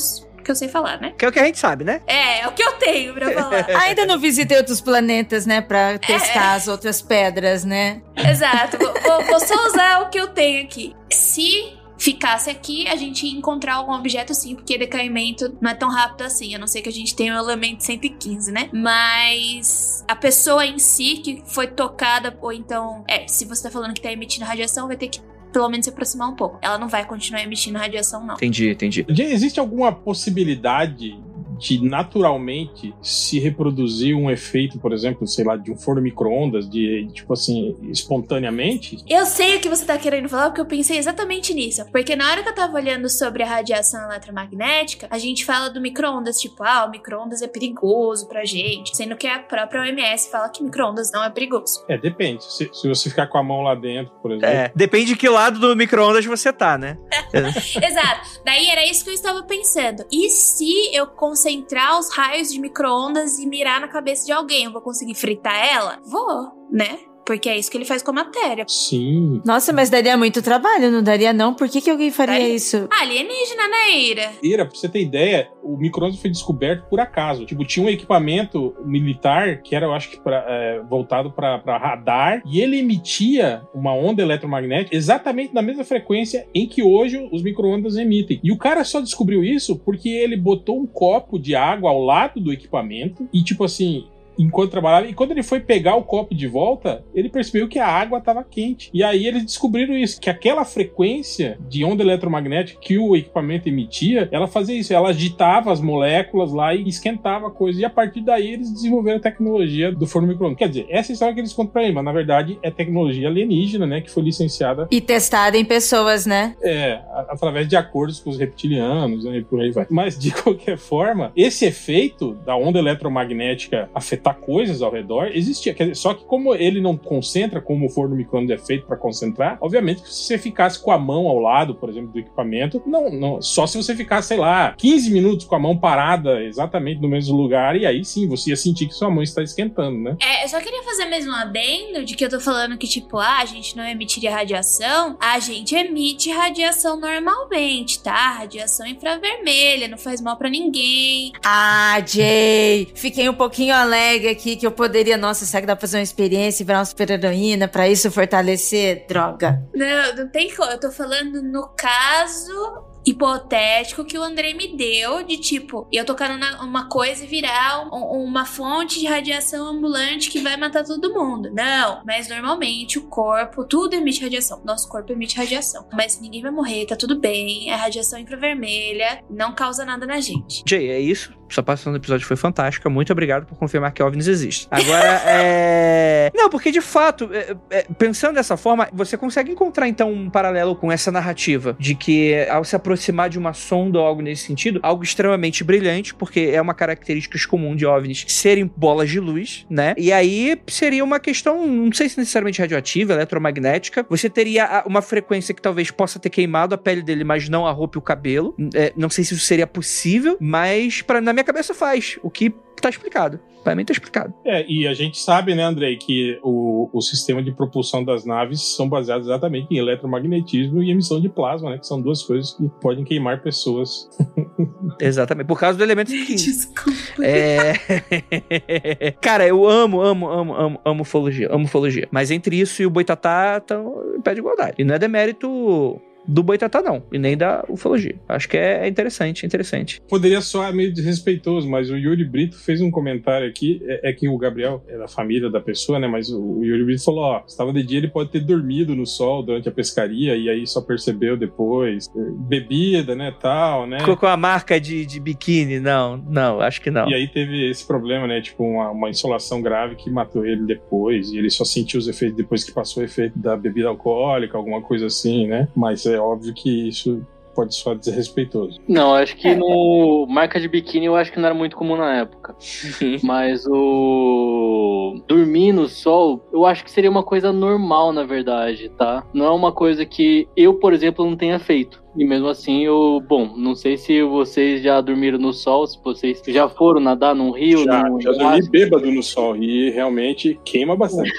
que 0.49 0.51
eu 0.53 0.55
sei 0.55 0.67
falar, 0.67 0.99
né? 0.99 1.13
Que 1.15 1.25
é 1.25 1.27
o 1.27 1.31
que 1.31 1.39
a 1.39 1.45
gente 1.45 1.59
sabe, 1.59 1.83
né? 1.83 2.01
É, 2.07 2.39
é 2.41 2.47
o 2.47 2.51
que 2.53 2.63
eu 2.63 2.71
tenho 2.73 3.13
pra 3.13 3.31
falar. 3.31 3.67
Ainda 3.83 4.03
não 4.07 4.17
visitei 4.17 4.57
outros 4.57 4.81
planetas, 4.81 5.45
né? 5.45 5.61
Pra 5.61 5.99
testar 5.99 6.53
as 6.55 6.67
outras 6.67 7.03
pedras, 7.03 7.63
né? 7.63 8.01
Exato. 8.17 8.77
Vou, 8.79 8.93
vou- 9.01 9.25
vou 9.25 9.39
só 9.39 9.67
usar 9.67 10.01
o 10.01 10.09
que 10.09 10.19
eu 10.19 10.27
tenho 10.29 10.63
aqui. 10.63 10.95
Se 11.11 11.73
ficasse 11.99 12.49
aqui, 12.49 12.87
a 12.87 12.95
gente 12.95 13.27
ia 13.27 13.37
encontrar 13.37 13.75
algum 13.75 13.91
objeto 13.91 14.33
sim, 14.33 14.55
porque 14.55 14.77
decaimento 14.77 15.55
não 15.61 15.69
é 15.69 15.75
tão 15.75 15.89
rápido 15.89 16.23
assim, 16.23 16.55
a 16.55 16.57
não 16.57 16.65
ser 16.65 16.81
que 16.81 16.87
a 16.89 16.91
gente 16.93 17.13
tenha 17.13 17.35
o 17.35 17.37
elemento 17.37 17.83
115, 17.83 18.51
né? 18.51 18.69
Mas 18.73 20.03
a 20.07 20.15
pessoa 20.15 20.65
em 20.65 20.79
si 20.79 21.17
que 21.17 21.43
foi 21.45 21.67
tocada, 21.67 22.35
ou 22.41 22.51
então, 22.53 23.03
é, 23.07 23.27
se 23.27 23.45
você 23.45 23.63
tá 23.63 23.69
falando 23.69 23.93
que 23.93 24.01
tá 24.01 24.11
emitindo 24.11 24.45
radiação, 24.45 24.87
vai 24.87 24.95
ter 24.97 25.09
que 25.09 25.19
pelo 25.51 25.69
menos 25.69 25.85
se 25.85 25.89
aproximar 25.89 26.29
um 26.29 26.35
pouco. 26.35 26.57
Ela 26.61 26.77
não 26.77 26.87
vai 26.87 27.05
continuar 27.05 27.41
emitindo 27.43 27.77
radiação, 27.77 28.25
não. 28.25 28.35
Entendi, 28.35 28.69
entendi. 28.69 29.05
Já 29.09 29.23
existe 29.23 29.59
alguma 29.59 29.91
possibilidade 29.91 31.19
de 31.59 31.83
naturalmente 31.83 32.95
se 33.01 33.37
reproduzir 33.39 34.15
um 34.15 34.31
efeito, 34.31 34.79
por 34.79 34.93
exemplo, 34.93 35.27
sei 35.27 35.43
lá, 35.43 35.57
de 35.57 35.71
um 35.71 35.75
forno 35.75 36.01
micro-ondas, 36.01 36.67
de 36.69 37.07
tipo 37.13 37.33
assim, 37.33 37.75
espontaneamente? 37.91 38.97
Eu 39.07 39.25
sei 39.25 39.57
o 39.57 39.59
que 39.59 39.69
você 39.69 39.85
tá 39.85 39.97
querendo 39.97 40.29
falar, 40.29 40.47
porque 40.47 40.61
eu 40.61 40.65
pensei 40.65 40.97
exatamente 40.97 41.53
nisso. 41.53 41.85
Porque 41.91 42.15
na 42.15 42.31
hora 42.31 42.41
que 42.41 42.49
eu 42.49 42.55
tava 42.55 42.75
olhando 42.75 43.09
sobre 43.09 43.43
a 43.43 43.45
radiação 43.45 44.03
eletromagnética, 44.05 45.07
a 45.09 45.17
gente 45.17 45.45
fala 45.45 45.69
do 45.69 45.81
micro-ondas, 45.81 46.39
tipo, 46.39 46.63
ah, 46.63 46.85
o 46.85 46.91
micro-ondas 46.91 47.41
é 47.41 47.47
perigoso 47.47 48.27
pra 48.27 48.45
gente. 48.45 48.95
Sendo 48.95 49.15
que 49.17 49.27
a 49.27 49.39
própria 49.39 49.81
OMS 49.81 50.29
fala 50.31 50.49
que 50.49 50.63
micro-ondas 50.63 51.11
não 51.11 51.23
é 51.23 51.29
perigoso. 51.29 51.83
É, 51.89 51.97
depende. 51.97 52.43
Se, 52.43 52.69
se 52.73 52.87
você 52.87 53.09
ficar 53.09 53.27
com 53.27 53.37
a 53.37 53.43
mão 53.43 53.61
lá 53.61 53.75
dentro, 53.75 54.13
por 54.21 54.31
exemplo. 54.31 54.47
É, 54.47 54.71
depende 54.73 55.07
de 55.07 55.15
que 55.15 55.27
lado 55.27 55.59
do 55.59 55.75
micro-ondas 55.75 56.25
você 56.25 56.53
tá, 56.53 56.77
né? 56.77 56.97
Exato. 57.33 58.41
Daí 58.45 58.67
era 58.69 58.85
isso 58.85 59.03
que 59.03 59.09
eu 59.09 59.13
estava 59.13 59.43
pensando. 59.43 60.05
E 60.11 60.29
se 60.29 60.95
eu 60.95 61.07
concentrar 61.49 61.97
os 61.97 62.09
raios 62.09 62.51
de 62.51 62.59
micro-ondas 62.59 63.39
e 63.39 63.45
mirar 63.47 63.81
na 63.81 63.87
cabeça 63.87 64.25
de 64.25 64.31
alguém, 64.31 64.65
eu 64.65 64.71
vou 64.71 64.81
conseguir 64.81 65.15
fritar 65.15 65.55
ela? 65.55 65.99
Vou, 66.05 66.67
né? 66.71 66.99
Porque 67.29 67.47
é 67.47 67.59
isso 67.59 67.69
que 67.69 67.77
ele 67.77 67.85
faz 67.85 68.01
com 68.01 68.09
a 68.09 68.13
matéria. 68.15 68.65
Sim. 68.67 69.39
Nossa, 69.45 69.71
mas 69.71 69.87
daria 69.87 70.17
muito 70.17 70.41
trabalho, 70.41 70.89
não 70.89 71.03
daria 71.03 71.31
não? 71.31 71.53
Por 71.53 71.69
que, 71.69 71.79
que 71.79 71.91
alguém 71.91 72.09
faria 72.09 72.39
Daria. 72.39 72.55
isso? 72.55 72.87
Alienígena, 72.89 73.67
né, 73.67 73.99
Ira? 73.99 74.31
Ira, 74.41 74.65
pra 74.65 74.75
você 74.75 74.89
ter 74.89 74.99
ideia, 74.99 75.47
o 75.61 75.77
micro-ondas 75.77 76.19
foi 76.19 76.31
descoberto 76.31 76.89
por 76.89 76.99
acaso. 76.99 77.45
Tipo, 77.45 77.63
tinha 77.63 77.85
um 77.85 77.89
equipamento 77.89 78.75
militar 78.83 79.61
que 79.61 79.75
era, 79.75 79.85
eu 79.85 79.93
acho 79.93 80.09
que, 80.09 80.19
pra, 80.19 80.43
é, 80.47 80.81
voltado 80.89 81.29
para 81.29 81.77
radar 81.77 82.41
e 82.47 82.61
ele 82.61 82.79
emitia 82.79 83.61
uma 83.75 83.93
onda 83.93 84.23
eletromagnética 84.23 84.95
exatamente 84.95 85.53
na 85.53 85.61
mesma 85.61 85.83
frequência 85.83 86.47
em 86.51 86.67
que 86.67 86.81
hoje 86.81 87.29
os 87.31 87.43
micro-ondas 87.43 87.95
emitem. 87.95 88.39
E 88.43 88.51
o 88.51 88.57
cara 88.57 88.83
só 88.83 88.99
descobriu 88.99 89.43
isso 89.43 89.77
porque 89.77 90.09
ele 90.09 90.35
botou 90.35 90.79
um 90.79 90.87
copo 90.87 91.37
de 91.37 91.53
água 91.53 91.91
ao 91.91 92.01
lado 92.01 92.39
do 92.39 92.51
equipamento 92.51 93.29
e, 93.31 93.43
tipo 93.43 93.63
assim, 93.63 94.07
enquanto 94.39 94.71
trabalhava. 94.71 95.07
E 95.07 95.13
quando 95.13 95.31
ele 95.31 95.43
foi 95.43 95.59
pegar 95.59 95.95
o 95.95 96.03
copo 96.03 96.33
de 96.33 96.47
volta, 96.47 97.03
ele 97.13 97.29
percebeu 97.29 97.67
que 97.67 97.79
a 97.79 97.87
água 97.87 98.19
estava 98.19 98.43
quente. 98.43 98.89
E 98.93 99.03
aí 99.03 99.27
eles 99.27 99.43
descobriram 99.43 99.95
isso, 99.95 100.19
que 100.19 100.29
aquela 100.29 100.65
frequência 100.65 101.57
de 101.67 101.83
onda 101.83 102.03
eletromagnética 102.03 102.79
que 102.79 102.97
o 102.97 103.15
equipamento 103.15 103.67
emitia, 103.67 104.29
ela 104.31 104.47
fazia 104.47 104.77
isso, 104.79 104.93
ela 104.93 105.09
agitava 105.09 105.71
as 105.71 105.81
moléculas 105.81 106.51
lá 106.53 106.73
e 106.73 106.87
esquentava 106.87 107.47
a 107.47 107.51
coisa. 107.51 107.81
E 107.81 107.85
a 107.85 107.89
partir 107.89 108.21
daí 108.21 108.53
eles 108.53 108.71
desenvolveram 108.71 109.17
a 109.17 109.21
tecnologia 109.21 109.91
do 109.91 110.07
forno 110.07 110.27
micro 110.27 110.49
Quer 110.55 110.69
dizer, 110.69 110.87
essa 110.89 111.11
história 111.11 111.33
que 111.33 111.41
eles 111.41 111.53
contam 111.53 111.73
pra 111.73 111.83
ele, 111.83 111.93
mas 111.93 112.03
na 112.03 112.11
verdade 112.11 112.57
é 112.63 112.71
tecnologia 112.71 113.27
alienígena, 113.27 113.85
né, 113.85 114.01
que 114.01 114.09
foi 114.09 114.23
licenciada 114.23 114.87
E 114.89 114.99
testada 114.99 115.57
em 115.57 115.65
pessoas, 115.65 116.25
né? 116.25 116.55
é, 116.63 117.01
através 117.29 117.67
de 117.67 117.75
acordos 117.75 118.19
com 118.19 118.29
os 118.29 118.37
reptilianos 118.37 119.23
né, 119.25 119.37
e 119.37 119.43
por 119.43 119.59
aí 119.59 119.71
vai. 119.71 119.87
Mas, 119.89 120.17
de 120.17 120.31
qualquer 120.41 120.77
forma, 120.77 121.31
esse 121.35 121.65
efeito 121.65 122.33
da 122.45 122.55
onda 122.55 122.79
eletromagnética 122.79 123.89
afetar 124.29 124.35
coisas 124.39 124.81
ao 124.81 124.91
redor 124.91 125.31
existia. 125.33 125.73
Quer 125.73 125.83
dizer, 125.83 125.95
só 125.95 126.13
que 126.13 126.23
como 126.23 126.53
ele 126.53 126.81
não 126.81 126.95
concentra, 126.95 127.61
como 127.61 127.87
o 127.87 127.89
forno 127.89 128.15
micro-ondas 128.15 128.59
é 128.59 128.63
feito 128.63 128.85
para 128.85 128.97
concentrar, 128.97 129.57
obviamente 129.61 130.01
que 130.01 130.13
se 130.13 130.23
você 130.23 130.37
ficasse 130.37 130.81
com 130.81 130.91
a 130.91 130.97
mão 130.97 131.27
ao 131.27 131.39
lado, 131.39 131.75
por 131.75 131.89
exemplo, 131.89 132.11
do 132.11 132.19
equipamento, 132.19 132.81
não, 132.85 133.09
não, 133.09 133.41
só 133.41 133.65
se 133.65 133.77
você 133.77 133.95
ficasse, 133.95 134.29
sei 134.29 134.37
lá, 134.37 134.73
15 134.77 135.11
minutos 135.11 135.45
com 135.45 135.55
a 135.55 135.59
mão 135.59 135.77
parada 135.77 136.43
exatamente 136.43 137.01
no 137.01 137.09
mesmo 137.09 137.35
lugar, 137.35 137.75
e 137.75 137.85
aí 137.85 138.03
sim, 138.05 138.27
você 138.27 138.51
ia 138.51 138.55
sentir 138.55 138.87
que 138.87 138.93
sua 138.93 139.09
mão 139.09 139.23
está 139.23 139.41
esquentando, 139.41 139.97
né? 139.97 140.17
É, 140.21 140.43
eu 140.43 140.49
só 140.49 140.59
queria 140.59 140.83
fazer 140.83 141.05
mesmo 141.05 141.31
um 141.31 141.35
adendo 141.35 142.05
de 142.05 142.15
que 142.15 142.25
eu 142.25 142.29
tô 142.29 142.39
falando 142.39 142.77
que, 142.77 142.87
tipo, 142.87 143.17
ah, 143.17 143.39
a 143.41 143.45
gente 143.45 143.75
não 143.75 143.85
emitiria 143.85 144.31
radiação. 144.31 145.17
A 145.19 145.39
gente 145.39 145.75
emite 145.75 146.29
radiação 146.29 146.99
normalmente, 146.99 148.01
tá? 148.01 148.31
Radiação 148.31 148.85
infravermelha, 148.87 149.87
não 149.87 149.97
faz 149.97 150.21
mal 150.21 150.37
pra 150.37 150.49
ninguém. 150.49 151.31
Ah, 151.43 152.01
Jay, 152.05 152.87
fiquei 152.95 153.29
um 153.29 153.33
pouquinho 153.33 153.73
alegre 153.73 154.08
aqui 154.15 154.55
que 154.55 154.65
eu 154.65 154.71
poderia, 154.71 155.17
nossa, 155.17 155.45
será 155.45 155.61
que 155.61 155.67
dá 155.67 155.75
pra 155.75 155.81
fazer 155.81 155.97
uma 155.97 156.03
experiência 156.03 156.63
e 156.63 156.65
virar 156.65 156.79
uma 156.79 156.85
super-heroína 156.85 157.67
pra 157.67 157.87
isso 157.89 158.09
fortalecer? 158.11 159.05
Droga. 159.07 159.61
Não, 159.75 160.15
não 160.15 160.29
tem 160.29 160.53
como. 160.55 160.69
Eu 160.71 160.79
tô 160.79 160.91
falando 160.91 161.41
no 161.41 161.67
caso 161.77 162.87
hipotético 163.05 164.03
que 164.05 164.17
o 164.17 164.21
André 164.23 164.53
me 164.53 164.75
deu 164.75 165.23
de 165.23 165.37
tipo, 165.37 165.87
eu 165.91 166.05
tocando 166.05 166.37
na, 166.37 166.61
uma 166.61 166.87
coisa 166.89 167.23
e 167.23 167.27
virar 167.27 167.87
um- 167.87 168.23
uma 168.23 168.45
fonte 168.45 168.99
de 168.99 169.07
radiação 169.07 169.67
ambulante 169.67 170.29
que 170.29 170.39
vai 170.41 170.55
matar 170.57 170.83
todo 170.83 171.13
mundo. 171.13 171.49
Não, 171.53 172.01
mas 172.05 172.27
normalmente 172.27 172.99
o 172.99 173.03
corpo, 173.03 173.63
tudo 173.65 173.93
emite 173.95 174.21
radiação. 174.21 174.61
Nosso 174.65 174.87
corpo 174.89 175.11
emite 175.11 175.37
radiação. 175.37 175.87
Mas 175.93 176.19
ninguém 176.19 176.41
vai 176.41 176.51
morrer, 176.51 176.85
tá 176.85 176.95
tudo 176.95 177.19
bem. 177.19 177.71
É 177.71 177.75
radiação 177.75 178.19
infravermelha, 178.19 179.23
não 179.29 179.53
causa 179.55 179.85
nada 179.85 180.05
na 180.05 180.19
gente. 180.19 180.63
Jay, 180.67 180.89
é 180.89 180.99
isso. 180.99 181.33
Sua 181.49 181.63
participação 181.63 181.91
no 181.91 181.97
episódio 181.97 182.25
foi 182.27 182.37
fantástica. 182.37 182.89
Muito 182.89 183.11
obrigado 183.11 183.45
por 183.45 183.57
confirmar 183.57 183.91
que 183.91 184.01
OVNIs 184.03 184.27
existem. 184.27 184.67
Agora, 184.71 185.21
é. 185.25 186.31
Não, 186.33 186.49
porque 186.49 186.71
de 186.71 186.81
fato, 186.81 187.29
é- 187.33 187.55
é, 187.69 187.85
pensando 187.97 188.35
dessa 188.35 188.55
forma, 188.55 188.87
você 188.93 189.17
consegue 189.17 189.51
encontrar 189.51 189.87
então 189.87 190.11
um 190.11 190.29
paralelo 190.29 190.75
com 190.75 190.91
essa 190.91 191.11
narrativa 191.11 191.75
de 191.79 191.95
que 191.95 192.35
ao 192.49 192.63
se 192.63 192.75
aproximar 192.75 193.29
de 193.29 193.37
uma 193.37 193.53
sonda 193.53 193.99
ou 193.99 194.05
algo 194.05 194.21
nesse 194.21 194.43
sentido, 194.45 194.79
algo 194.83 195.03
extremamente 195.03 195.63
brilhante, 195.63 196.13
porque 196.13 196.51
é 196.53 196.61
uma 196.61 196.73
característica 196.73 197.37
comum 197.49 197.75
de 197.75 197.85
OVNIs 197.85 198.25
serem 198.27 198.69
bolas 198.75 199.09
de 199.09 199.19
luz, 199.19 199.65
né? 199.69 199.93
E 199.97 200.11
aí 200.11 200.59
seria 200.67 201.03
uma 201.03 201.19
questão, 201.19 201.65
não 201.65 201.91
sei 201.91 202.09
se 202.09 202.17
necessariamente 202.17 202.59
radioativa, 202.61 203.13
eletromagnética. 203.13 204.05
Você 204.09 204.29
teria 204.29 204.83
uma 204.85 205.01
frequência 205.01 205.53
que 205.53 205.61
talvez 205.61 205.89
possa 205.89 206.19
ter 206.19 206.29
queimado 206.29 206.75
a 206.75 206.77
pele 206.77 207.01
dele, 207.01 207.23
mas 207.23 207.49
não 207.49 207.65
a 207.65 207.71
roupa 207.71 207.97
e 207.97 207.99
o 207.99 208.01
cabelo. 208.01 208.55
É, 208.73 208.93
não 208.95 209.09
sei 209.09 209.23
se 209.23 209.33
isso 209.33 209.45
seria 209.45 209.65
possível, 209.65 210.37
mas 210.39 211.01
pra, 211.01 211.21
na 211.21 211.33
minha 211.39 211.43
cabeça 211.43 211.73
faz. 211.73 212.19
O 212.21 212.29
que 212.29 212.53
tá 212.81 212.89
explicado. 212.89 213.39
Pra 213.63 213.75
mim 213.75 213.83
tá 213.83 213.91
explicado. 213.91 214.33
É, 214.45 214.65
e 214.69 214.87
a 214.87 214.93
gente 214.93 215.19
sabe, 215.19 215.53
né, 215.53 215.63
Andrei, 215.63 215.97
que 215.97 216.39
o, 216.41 216.89
o 216.93 217.01
sistema 217.01 217.43
de 217.43 217.51
propulsão 217.51 218.03
das 218.03 218.23
naves 218.25 218.75
são 218.75 218.87
baseados 218.87 219.27
exatamente 219.27 219.67
em 219.73 219.77
eletromagnetismo 219.77 220.81
e 220.81 220.89
emissão 220.89 221.19
de 221.19 221.27
plasma, 221.27 221.71
né? 221.71 221.77
Que 221.77 221.85
são 221.85 222.01
duas 222.01 222.23
coisas 222.23 222.53
que 222.53 222.69
podem 222.81 223.03
queimar 223.03 223.41
pessoas. 223.41 224.09
Exatamente. 224.99 225.47
Por 225.47 225.59
causa 225.59 225.77
do 225.77 225.83
elemento 225.83 226.09
que. 226.09 226.35
Desculpa. 226.35 226.91
É. 227.21 229.11
Cara, 229.21 229.45
eu 229.45 229.67
amo, 229.67 230.01
amo, 230.01 230.29
amo, 230.29 230.55
amo, 230.55 230.81
amo 230.85 231.01
ufologia. 231.01 231.49
Amo 231.51 231.65
ufologia. 231.65 232.07
Mas 232.11 232.31
entre 232.31 232.57
isso 232.57 232.81
e 232.81 232.85
o 232.85 232.89
Boitatá 232.89 233.57
estão 233.57 234.15
em 234.15 234.21
pé 234.21 234.33
de 234.33 234.39
igualdade. 234.39 234.75
E 234.79 234.85
não 234.85 234.95
é 234.95 234.99
demérito 234.99 236.01
do 236.27 236.43
Boitatá, 236.43 236.81
não. 236.81 237.03
E 237.11 237.17
nem 237.17 237.35
da 237.35 237.63
ufologia. 237.67 238.15
Acho 238.27 238.47
que 238.47 238.57
é 238.57 238.87
interessante, 238.87 239.45
interessante. 239.45 240.01
Poderia 240.07 240.41
soar 240.41 240.73
meio 240.73 240.93
desrespeitoso, 240.93 241.67
mas 241.69 241.89
o 241.89 241.97
Yuri 241.97 242.23
Brito 242.23 242.57
fez 242.57 242.81
um 242.81 242.91
comentário 242.91 243.47
aqui. 243.47 243.81
É, 243.85 244.09
é 244.09 244.13
que 244.13 244.27
o 244.27 244.37
Gabriel 244.37 244.83
é 244.87 244.97
da 244.97 245.07
família 245.07 245.49
da 245.49 245.59
pessoa, 245.59 245.99
né? 245.99 246.07
Mas 246.07 246.29
o, 246.29 246.39
o 246.39 246.65
Yuri 246.65 246.85
Brito 246.85 247.03
falou: 247.03 247.21
ó, 247.21 247.43
estava 247.47 247.73
de 247.73 247.83
dia, 247.83 247.97
ele 247.97 248.09
pode 248.09 248.29
ter 248.29 248.41
dormido 248.41 248.95
no 248.95 249.05
sol 249.05 249.43
durante 249.43 249.69
a 249.69 249.71
pescaria 249.71 250.35
e 250.35 250.49
aí 250.49 250.65
só 250.67 250.81
percebeu 250.81 251.37
depois. 251.37 252.09
Bebida, 252.47 253.15
né? 253.15 253.33
Tal, 253.39 253.87
né? 253.87 253.99
Colocou 254.03 254.29
a 254.29 254.37
marca 254.37 254.79
de, 254.79 255.05
de 255.05 255.19
biquíni? 255.19 255.79
Não, 255.79 256.17
não, 256.17 256.61
acho 256.61 256.81
que 256.81 256.91
não. 256.91 257.09
E 257.09 257.13
aí 257.13 257.27
teve 257.27 257.69
esse 257.69 257.85
problema, 257.85 258.27
né? 258.27 258.41
Tipo, 258.41 258.63
uma, 258.63 258.91
uma 258.91 259.09
insolação 259.09 259.61
grave 259.61 259.95
que 259.95 260.09
matou 260.09 260.45
ele 260.45 260.65
depois. 260.65 261.31
E 261.31 261.37
ele 261.37 261.49
só 261.49 261.63
sentiu 261.63 261.99
os 261.99 262.07
efeitos 262.07 262.37
depois 262.37 262.63
que 262.63 262.71
passou 262.71 263.01
o 263.01 263.05
efeito 263.05 263.37
da 263.37 263.55
bebida 263.55 263.87
alcoólica, 263.87 264.57
alguma 264.57 264.81
coisa 264.81 265.07
assim, 265.07 265.47
né? 265.47 265.67
Mas 265.75 266.05
é 266.09 266.19
óbvio 266.19 266.53
que 266.53 266.89
isso 266.89 267.25
pode 267.59 267.75
soar 267.75 267.97
desrespeitoso. 267.97 268.79
Não, 268.87 269.13
acho 269.13 269.35
que 269.35 269.53
no 269.53 270.25
marca 270.29 270.59
de 270.59 270.67
biquíni 270.67 271.07
eu 271.07 271.15
acho 271.15 271.31
que 271.31 271.39
não 271.39 271.45
era 271.45 271.53
muito 271.53 271.75
comum 271.75 271.97
na 271.97 272.15
época. 272.15 272.55
Mas 273.21 273.65
o 273.67 275.21
dormir 275.27 275.73
no 275.73 275.87
sol, 275.87 276.41
eu 276.53 276.65
acho 276.65 276.83
que 276.83 276.91
seria 276.91 277.09
uma 277.09 277.23
coisa 277.23 277.51
normal, 277.51 278.13
na 278.13 278.23
verdade, 278.23 278.89
tá? 278.89 279.25
Não 279.33 279.45
é 279.45 279.51
uma 279.51 279.73
coisa 279.73 280.05
que 280.05 280.47
eu, 280.55 280.75
por 280.75 280.93
exemplo, 280.93 281.25
não 281.25 281.35
tenha 281.35 281.59
feito. 281.59 282.01
E 282.15 282.25
mesmo 282.25 282.47
assim, 282.47 282.83
eu, 282.83 283.23
bom, 283.27 283.53
não 283.55 283.75
sei 283.75 283.95
se 283.95 284.21
vocês 284.23 284.81
já 284.81 284.99
dormiram 284.99 285.37
no 285.37 285.53
sol, 285.53 285.85
se 285.85 285.97
vocês 286.03 286.41
já 286.47 286.67
foram 286.67 286.99
nadar 286.99 287.35
num 287.35 287.51
rio, 287.51 287.83
Já, 287.85 288.03
num 288.03 288.19
já 288.19 288.31
dormi 288.31 288.67
bêbado 288.69 289.11
no 289.11 289.21
sol 289.21 289.55
e 289.55 289.91
realmente 289.91 290.59
queima 290.65 290.95
bastante. 290.95 291.31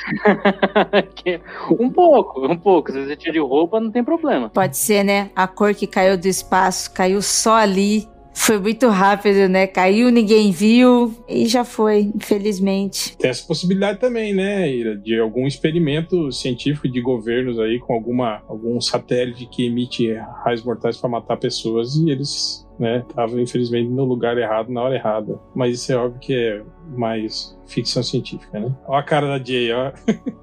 um 1.79 1.91
pouco, 1.91 2.47
um 2.47 2.57
pouco. 2.57 2.93
Se 2.93 3.05
você 3.05 3.17
tira 3.17 3.33
de 3.33 3.41
roupa, 3.41 3.81
não 3.81 3.91
tem 3.91 4.05
problema. 4.05 4.49
Pode 4.49 4.77
ser, 4.77 5.05
né? 5.05 5.31
A 5.35 5.49
cor 5.49 5.75
que 5.75 5.87
caiu 5.87 6.17
do 6.17 6.29
espaço, 6.29 6.93
caiu 6.93 7.21
só 7.21 7.55
ali. 7.55 8.09
Foi 8.33 8.59
muito 8.59 8.89
rápido, 8.89 9.49
né? 9.49 9.67
Caiu, 9.67 10.11
ninguém 10.11 10.51
viu 10.51 11.15
e 11.29 11.47
já 11.47 11.65
foi, 11.65 12.11
infelizmente. 12.15 13.17
Tem 13.17 13.31
essa 13.31 13.47
possibilidade 13.47 13.99
também, 13.99 14.35
né, 14.35 14.71
Ira, 14.71 14.97
de 14.97 15.19
algum 15.19 15.47
experimento 15.47 16.31
científico 16.33 16.89
de 16.89 17.01
governos 17.01 17.59
aí 17.59 17.79
com 17.79 17.95
alguma 17.95 18.43
algum 18.49 18.81
satélite 18.81 19.47
que 19.47 19.67
emite 19.67 20.13
raios 20.45 20.63
mortais 20.63 20.97
para 20.97 21.11
matar 21.11 21.37
pessoas 21.37 21.97
e 21.97 22.11
eles, 22.11 22.67
né, 22.79 23.05
estavam 23.09 23.39
infelizmente 23.39 23.89
no 23.89 24.05
lugar 24.05 24.39
errado 24.39 24.73
na 24.73 24.83
hora 24.83 24.95
errada. 24.95 25.39
Mas 25.55 25.75
isso 25.75 25.93
é 25.93 25.97
óbvio 25.97 26.21
que 26.21 26.35
é 26.35 26.63
mais 26.97 27.59
ficção 27.71 28.03
científica, 28.03 28.59
né? 28.61 28.71
Ó 28.87 28.97
a 28.97 29.03
cara 29.03 29.27
da 29.27 29.45
Jay, 29.45 29.73
ó. 29.73 29.93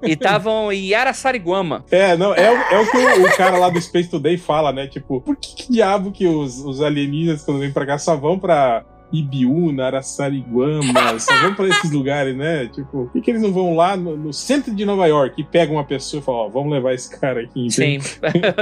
E 0.02 0.12
estavam 0.12 0.72
em 0.72 0.94
Araçariguama. 0.94 1.84
É, 1.90 2.16
não, 2.16 2.34
é, 2.34 2.50
o- 2.50 2.74
é 2.74 2.80
o 2.80 2.90
que 2.90 2.96
o, 2.96 3.26
o 3.26 3.36
cara 3.36 3.56
lá 3.58 3.68
do 3.70 3.80
Space 3.80 4.08
Today 4.08 4.36
fala, 4.38 4.72
né? 4.72 4.86
Tipo, 4.86 5.20
por 5.20 5.36
que, 5.36 5.54
que 5.54 5.72
diabo 5.72 6.10
que 6.12 6.26
os, 6.26 6.58
os 6.64 6.80
alienígenas, 6.80 7.44
quando 7.44 7.60
vêm 7.60 7.72
pra 7.72 7.86
cá, 7.86 7.98
só 7.98 8.16
vão 8.16 8.38
pra, 8.38 8.84
Ibiúna, 9.12 9.86
Araçariguama, 9.86 11.18
só 11.18 11.34
vão 11.42 11.54
pra 11.54 11.68
esses 11.68 11.90
lugares, 11.90 12.36
né? 12.36 12.66
Tipo, 12.66 13.04
por 13.04 13.12
que, 13.12 13.20
que 13.20 13.30
eles 13.30 13.42
não 13.42 13.52
vão 13.52 13.74
lá 13.74 13.96
no, 13.96 14.16
no 14.16 14.32
centro 14.32 14.74
de 14.74 14.84
Nova 14.84 15.06
York 15.06 15.40
e 15.40 15.44
pegam 15.44 15.76
uma 15.76 15.84
pessoa 15.84 16.20
e 16.20 16.24
falam, 16.24 16.40
ó, 16.42 16.48
vamos 16.48 16.72
levar 16.72 16.94
esse 16.94 17.10
cara 17.18 17.40
aqui, 17.40 17.66
entende? 17.66 18.04
Sim. 18.04 18.18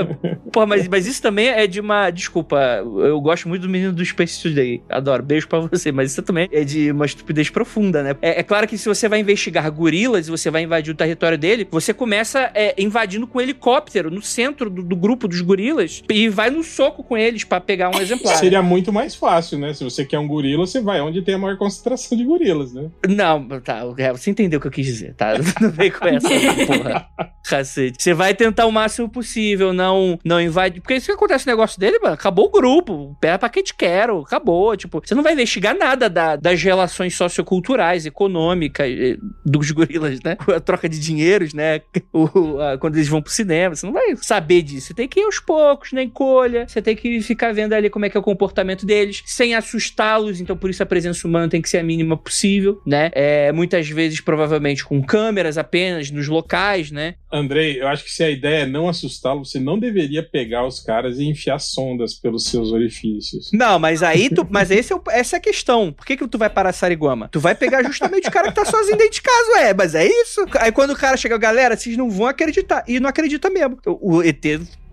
Pô, 0.52 0.66
mas, 0.66 0.88
mas 0.88 1.06
isso 1.06 1.20
também 1.20 1.48
é 1.48 1.66
de 1.66 1.80
uma. 1.80 2.10
Desculpa, 2.10 2.82
eu 2.82 3.20
gosto 3.20 3.48
muito 3.48 3.62
do 3.62 3.68
menino 3.68 3.92
do 3.92 4.04
Space 4.04 4.42
Today. 4.42 4.82
Adoro, 4.88 5.22
beijo 5.22 5.48
pra 5.48 5.58
você. 5.60 5.92
Mas 5.92 6.12
isso 6.12 6.22
também 6.22 6.48
é 6.52 6.64
de 6.64 6.90
uma 6.90 7.06
estupidez 7.06 7.50
profunda, 7.50 8.02
né? 8.02 8.16
É, 8.22 8.40
é 8.40 8.42
claro 8.42 8.66
que 8.66 8.78
se 8.78 8.88
você 8.88 9.08
vai 9.08 9.20
investigar 9.20 9.70
gorilas 9.70 10.28
e 10.28 10.30
você 10.30 10.50
vai 10.50 10.62
invadir 10.62 10.92
o 10.92 10.96
território 10.96 11.38
dele, 11.38 11.66
você 11.70 11.92
começa 11.92 12.50
é, 12.54 12.74
invadindo 12.78 13.26
com 13.26 13.38
um 13.38 13.40
helicóptero 13.40 14.10
no 14.10 14.22
centro 14.22 14.70
do, 14.70 14.82
do 14.82 14.96
grupo 14.96 15.28
dos 15.28 15.40
gorilas 15.40 16.02
e 16.10 16.28
vai 16.28 16.50
no 16.50 16.62
soco 16.62 17.02
com 17.02 17.16
eles 17.16 17.44
pra 17.44 17.60
pegar 17.60 17.90
um 17.94 18.00
exemplar. 18.00 18.36
Seria 18.36 18.62
muito 18.62 18.92
mais 18.92 19.14
fácil, 19.14 19.58
né? 19.58 19.72
Se 19.74 19.84
você 19.84 20.04
quer 20.04 20.18
um 20.18 20.26
gorila, 20.36 20.66
você 20.66 20.80
vai 20.80 21.00
onde 21.00 21.22
tem 21.22 21.34
a 21.34 21.38
maior 21.38 21.56
concentração 21.56 22.16
de 22.16 22.24
gorilas, 22.24 22.72
né? 22.72 22.90
Não, 23.08 23.48
tá, 23.60 23.82
é, 23.96 24.12
você 24.12 24.30
entendeu 24.30 24.58
o 24.58 24.60
que 24.60 24.68
eu 24.68 24.72
quis 24.72 24.86
dizer, 24.86 25.14
tá? 25.14 25.34
Não 25.60 25.70
vem 25.70 25.90
com 25.90 26.06
essa, 26.06 26.28
porra. 26.66 27.08
Cacete. 27.48 28.02
Você 28.02 28.12
vai 28.12 28.34
tentar 28.34 28.66
o 28.66 28.72
máximo 28.72 29.08
possível, 29.08 29.72
não 29.72 30.18
não 30.24 30.40
invade. 30.40 30.80
Porque 30.80 31.00
se 31.00 31.12
acontece 31.12 31.46
o 31.46 31.50
negócio 31.50 31.78
dele, 31.78 31.98
mano, 32.00 32.14
acabou 32.14 32.46
o 32.46 32.50
grupo. 32.50 33.16
Pera 33.20 33.38
pra 33.38 33.48
quem 33.48 33.62
te 33.62 33.72
quero, 33.72 34.18
acabou. 34.20 34.76
Tipo, 34.76 35.00
você 35.04 35.14
não 35.14 35.22
vai 35.22 35.32
investigar 35.32 35.76
nada 35.76 36.10
da, 36.10 36.34
das 36.34 36.60
relações 36.60 37.14
socioculturais, 37.14 38.04
econômicas 38.04 38.88
eh, 38.88 39.16
dos 39.44 39.70
gorilas, 39.70 40.20
né? 40.24 40.36
A 40.54 40.60
troca 40.60 40.88
de 40.88 40.98
dinheiros, 40.98 41.54
né? 41.54 41.82
O, 42.12 42.60
a, 42.60 42.78
quando 42.78 42.96
eles 42.96 43.08
vão 43.08 43.22
pro 43.22 43.32
cinema. 43.32 43.76
Você 43.76 43.86
não 43.86 43.92
vai 43.92 44.16
saber 44.16 44.62
disso. 44.62 44.88
Você 44.88 44.94
tem 44.94 45.08
que 45.08 45.20
ir 45.20 45.24
aos 45.24 45.38
poucos, 45.38 45.92
na 45.92 46.02
encolha. 46.02 46.66
Você 46.66 46.82
tem 46.82 46.96
que 46.96 47.20
ficar 47.20 47.54
vendo 47.54 47.74
ali 47.74 47.88
como 47.88 48.04
é 48.04 48.10
que 48.10 48.16
é 48.16 48.20
o 48.20 48.24
comportamento 48.24 48.84
deles, 48.84 49.22
sem 49.24 49.54
assustá-los. 49.54 50.25
Então, 50.40 50.56
por 50.56 50.70
isso 50.70 50.82
a 50.82 50.86
presença 50.86 51.26
humana 51.26 51.48
tem 51.48 51.62
que 51.62 51.68
ser 51.68 51.78
a 51.78 51.82
mínima 51.82 52.16
possível, 52.16 52.80
né? 52.86 53.10
É, 53.14 53.52
muitas 53.52 53.88
vezes, 53.88 54.20
provavelmente, 54.20 54.84
com 54.84 55.02
câmeras 55.02 55.56
apenas 55.58 56.10
nos 56.10 56.28
locais, 56.28 56.90
né? 56.90 57.14
Andrei, 57.32 57.80
eu 57.80 57.88
acho 57.88 58.04
que 58.04 58.10
se 58.10 58.22
a 58.24 58.30
ideia 58.30 58.62
é 58.62 58.66
não 58.66 58.88
assustá-lo, 58.88 59.44
você 59.44 59.58
não 59.60 59.78
deveria 59.78 60.22
pegar 60.22 60.66
os 60.66 60.80
caras 60.80 61.18
e 61.18 61.24
enfiar 61.24 61.58
sondas 61.58 62.14
pelos 62.14 62.44
seus 62.44 62.72
orifícios. 62.72 63.50
Não, 63.52 63.78
mas 63.78 64.02
aí 64.02 64.30
tu. 64.30 64.46
Mas 64.50 64.70
esse 64.70 64.92
é 64.92 64.96
o- 64.96 65.02
essa 65.10 65.36
é 65.36 65.38
a 65.38 65.42
questão. 65.42 65.92
Por 65.92 66.04
que, 66.06 66.16
que 66.16 66.26
tu 66.28 66.38
vai 66.38 66.48
parar 66.50 66.72
Sariguama? 66.72 67.28
Tu 67.30 67.40
vai 67.40 67.54
pegar 67.54 67.82
justamente 67.82 68.28
o 68.28 68.32
cara 68.32 68.48
que 68.48 68.54
tá 68.54 68.64
sozinho 68.64 68.96
dentro 68.96 69.12
de 69.14 69.22
casa, 69.22 69.50
ué. 69.56 69.74
Mas 69.74 69.94
é 69.94 70.06
isso. 70.06 70.44
Aí 70.58 70.72
quando 70.72 70.90
o 70.92 70.96
cara 70.96 71.16
chega, 71.16 71.36
galera, 71.36 71.76
vocês 71.76 71.96
não 71.96 72.08
vão 72.10 72.26
acreditar. 72.26 72.84
E 72.88 72.98
não 73.00 73.08
acredita 73.08 73.50
mesmo. 73.50 73.78
O, 73.86 74.16
o 74.16 74.22
ET 74.22 74.44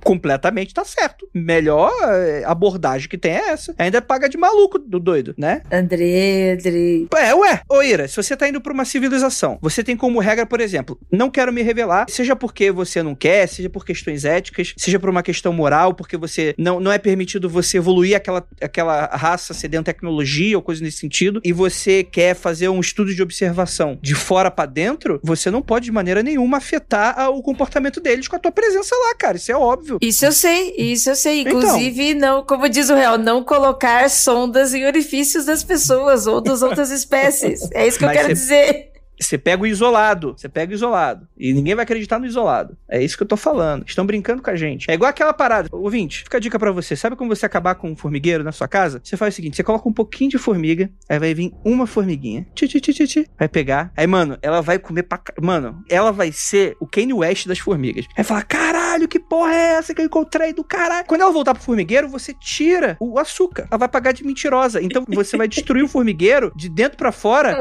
completamente 0.04 0.74
tá 0.74 0.84
certo. 0.84 1.28
Melhor 1.34 1.92
eh, 2.04 2.44
abordagem 2.46 3.08
que 3.08 3.18
tem 3.18 3.34
é 3.34 3.50
essa. 3.50 3.74
Ainda 3.78 4.02
paga 4.02 4.28
de 4.28 4.38
maluco 4.38 4.78
do 4.80 5.00
doido, 5.00 5.34
né? 5.38 5.62
André, 5.72 6.54
André. 6.54 7.08
É, 7.16 7.34
ué. 7.36 7.62
Ô, 7.70 7.82
Ira, 7.82 8.08
se 8.08 8.16
você 8.16 8.36
tá 8.36 8.48
indo 8.48 8.62
pra 8.62 8.74
uma 8.74 8.86
civilização, 8.86 9.58
você 9.62 9.84
tem 9.84 9.96
como 9.96 10.20
regra, 10.20 10.46
por 10.46 10.60
exemplo, 10.60 11.00
não 11.12 11.30
quero 11.30 11.54
me 11.54 11.62
revelar, 11.62 12.06
seja 12.10 12.36
porque 12.36 12.72
você 12.72 13.02
não 13.04 13.16
quer, 13.16 13.48
seja 13.48 13.70
por 13.70 13.86
questões 13.86 14.26
éticas, 14.26 14.74
seja 14.78 15.00
por 15.00 15.10
uma 15.10 15.24
questão 15.24 15.54
moral, 15.54 15.94
porque 15.94 16.18
você 16.18 16.54
não, 16.58 16.80
não 16.80 16.92
é 16.92 16.98
permitido 16.98 17.50
você 17.50 17.78
evoluir 17.78 18.16
aquela, 18.16 18.46
aquela 18.62 19.06
raça 19.08 19.54
cedendo 19.54 19.86
tecnologia 19.86 20.58
ou 20.58 20.64
coisa 20.64 20.84
nesse 20.84 20.98
sentido, 20.98 21.42
e 21.44 21.54
você 21.54 22.04
quer 22.04 22.36
fazer 22.36 22.70
um 22.70 22.80
estudo 22.80 23.14
de 23.14 23.22
observação 23.22 23.98
de 24.02 24.16
fora 24.16 24.50
pra 24.50 24.66
dentro, 24.66 25.20
você 25.24 25.52
não 25.52 25.62
pode 25.62 25.84
de 25.84 25.92
maneira 25.92 26.24
nenhuma 26.24 26.58
afetar 26.58 27.30
o 27.30 27.44
comportamento 27.44 28.00
deles 28.00 28.28
com 28.28 28.36
a 28.36 28.40
tua 28.40 28.52
presença 28.52 28.96
lá, 28.96 29.16
cara. 29.16 29.38
Isso 29.38 29.52
é 29.52 29.56
óbvio. 29.56 29.93
Isso 30.02 30.26
eu 30.26 30.32
sei, 30.32 30.74
isso 30.78 31.10
eu 31.10 31.16
sei. 31.16 31.42
Então. 31.42 31.58
Inclusive, 31.60 32.14
não, 32.14 32.44
como 32.44 32.68
diz 32.70 32.90
o 32.90 32.96
real, 32.96 33.18
não 33.18 33.44
colocar 33.44 34.10
sondas 34.10 34.74
em 34.74 34.86
orifícios 34.86 35.46
das 35.46 35.64
pessoas 35.64 36.28
ou 36.28 36.42
das 36.42 36.62
outras 36.62 36.92
espécies. 36.92 37.70
É 37.74 37.88
isso 37.88 37.98
que 38.00 38.06
eu 38.06 38.10
quero 38.10 38.28
você- 38.30 38.34
dizer. 38.34 38.94
Você 39.20 39.38
pega 39.38 39.62
o 39.62 39.68
isolado, 39.68 40.34
você 40.36 40.50
pega 40.50 40.72
o 40.72 40.76
isolado. 40.76 41.28
E 41.38 41.54
ninguém 41.54 41.76
vai 41.76 41.84
acreditar 41.84 42.20
no 42.20 42.26
isolado. 42.26 42.76
É 42.90 43.02
isso 43.02 43.16
que 43.16 43.24
eu 43.24 43.28
tô 43.28 43.38
falando. 43.38 43.86
Estão 43.88 44.06
brincando 44.06 44.42
com 44.42 44.50
a 44.50 44.56
gente. 44.56 44.90
É 44.90 44.96
igual 44.96 45.08
aquela 45.08 45.32
parada. 45.32 45.70
Ouvinte, 45.72 46.24
fica 46.24 46.38
a 46.38 46.40
dica 46.40 46.58
pra 46.60 46.72
você. 46.72 46.96
Sabe 46.96 47.16
como 47.16 47.34
você 47.34 47.46
acabar 47.46 47.76
com 47.76 47.92
um 47.92 47.96
formigueiro 47.96 48.44
na 48.44 48.52
sua 48.52 48.68
casa? 48.68 49.00
Você 49.04 49.16
faz 49.16 49.34
o 49.34 49.36
seguinte: 49.36 49.56
você 49.56 49.64
coloca 49.64 49.88
um 49.88 49.94
pouquinho 49.94 50.32
de 50.32 50.38
formiga, 50.40 50.90
aí 51.08 51.20
vai 51.20 51.34
vir 51.34 51.54
uma 51.64 51.86
formiguinha. 51.86 52.46
Ti, 52.56 52.68
ti. 52.68 53.30
Vai 53.38 53.48
pegar. 53.48 53.94
Aí, 53.96 54.08
mano, 54.08 54.38
ela 54.42 54.62
vai 54.62 54.80
comer 54.80 55.04
pra. 55.04 55.22
Mano, 55.42 55.84
ela 55.90 56.12
vai 56.12 56.32
ser 56.32 56.76
o 56.80 56.88
Kanye 56.88 57.14
West 57.14 57.48
das 57.48 57.60
formigas. 57.60 58.06
Vai 58.18 58.26
falar: 58.26 58.44
caralho, 58.44 58.83
que 59.08 59.20
porra 59.20 59.54
é 59.54 59.74
essa 59.76 59.94
que 59.94 60.02
eu 60.02 60.06
encontrei 60.06 60.54
do 60.54 60.64
caralho? 60.64 61.06
Quando 61.08 61.22
ela 61.22 61.32
voltar 61.32 61.54
pro 61.54 61.64
formigueiro, 61.64 62.08
você 62.08 62.34
tira 62.34 62.96
o 63.00 63.20
açúcar. 63.20 63.68
Ela 63.70 63.78
vai 63.80 63.88
pagar 63.90 64.12
de 64.14 64.24
mentirosa. 64.26 64.82
Então 64.82 65.04
você 65.08 65.36
vai 65.38 65.48
destruir 65.48 65.84
o 65.84 65.88
formigueiro 65.88 66.52
de 66.56 66.70
dentro 66.70 66.98
pra 66.98 67.12
fora 67.12 67.58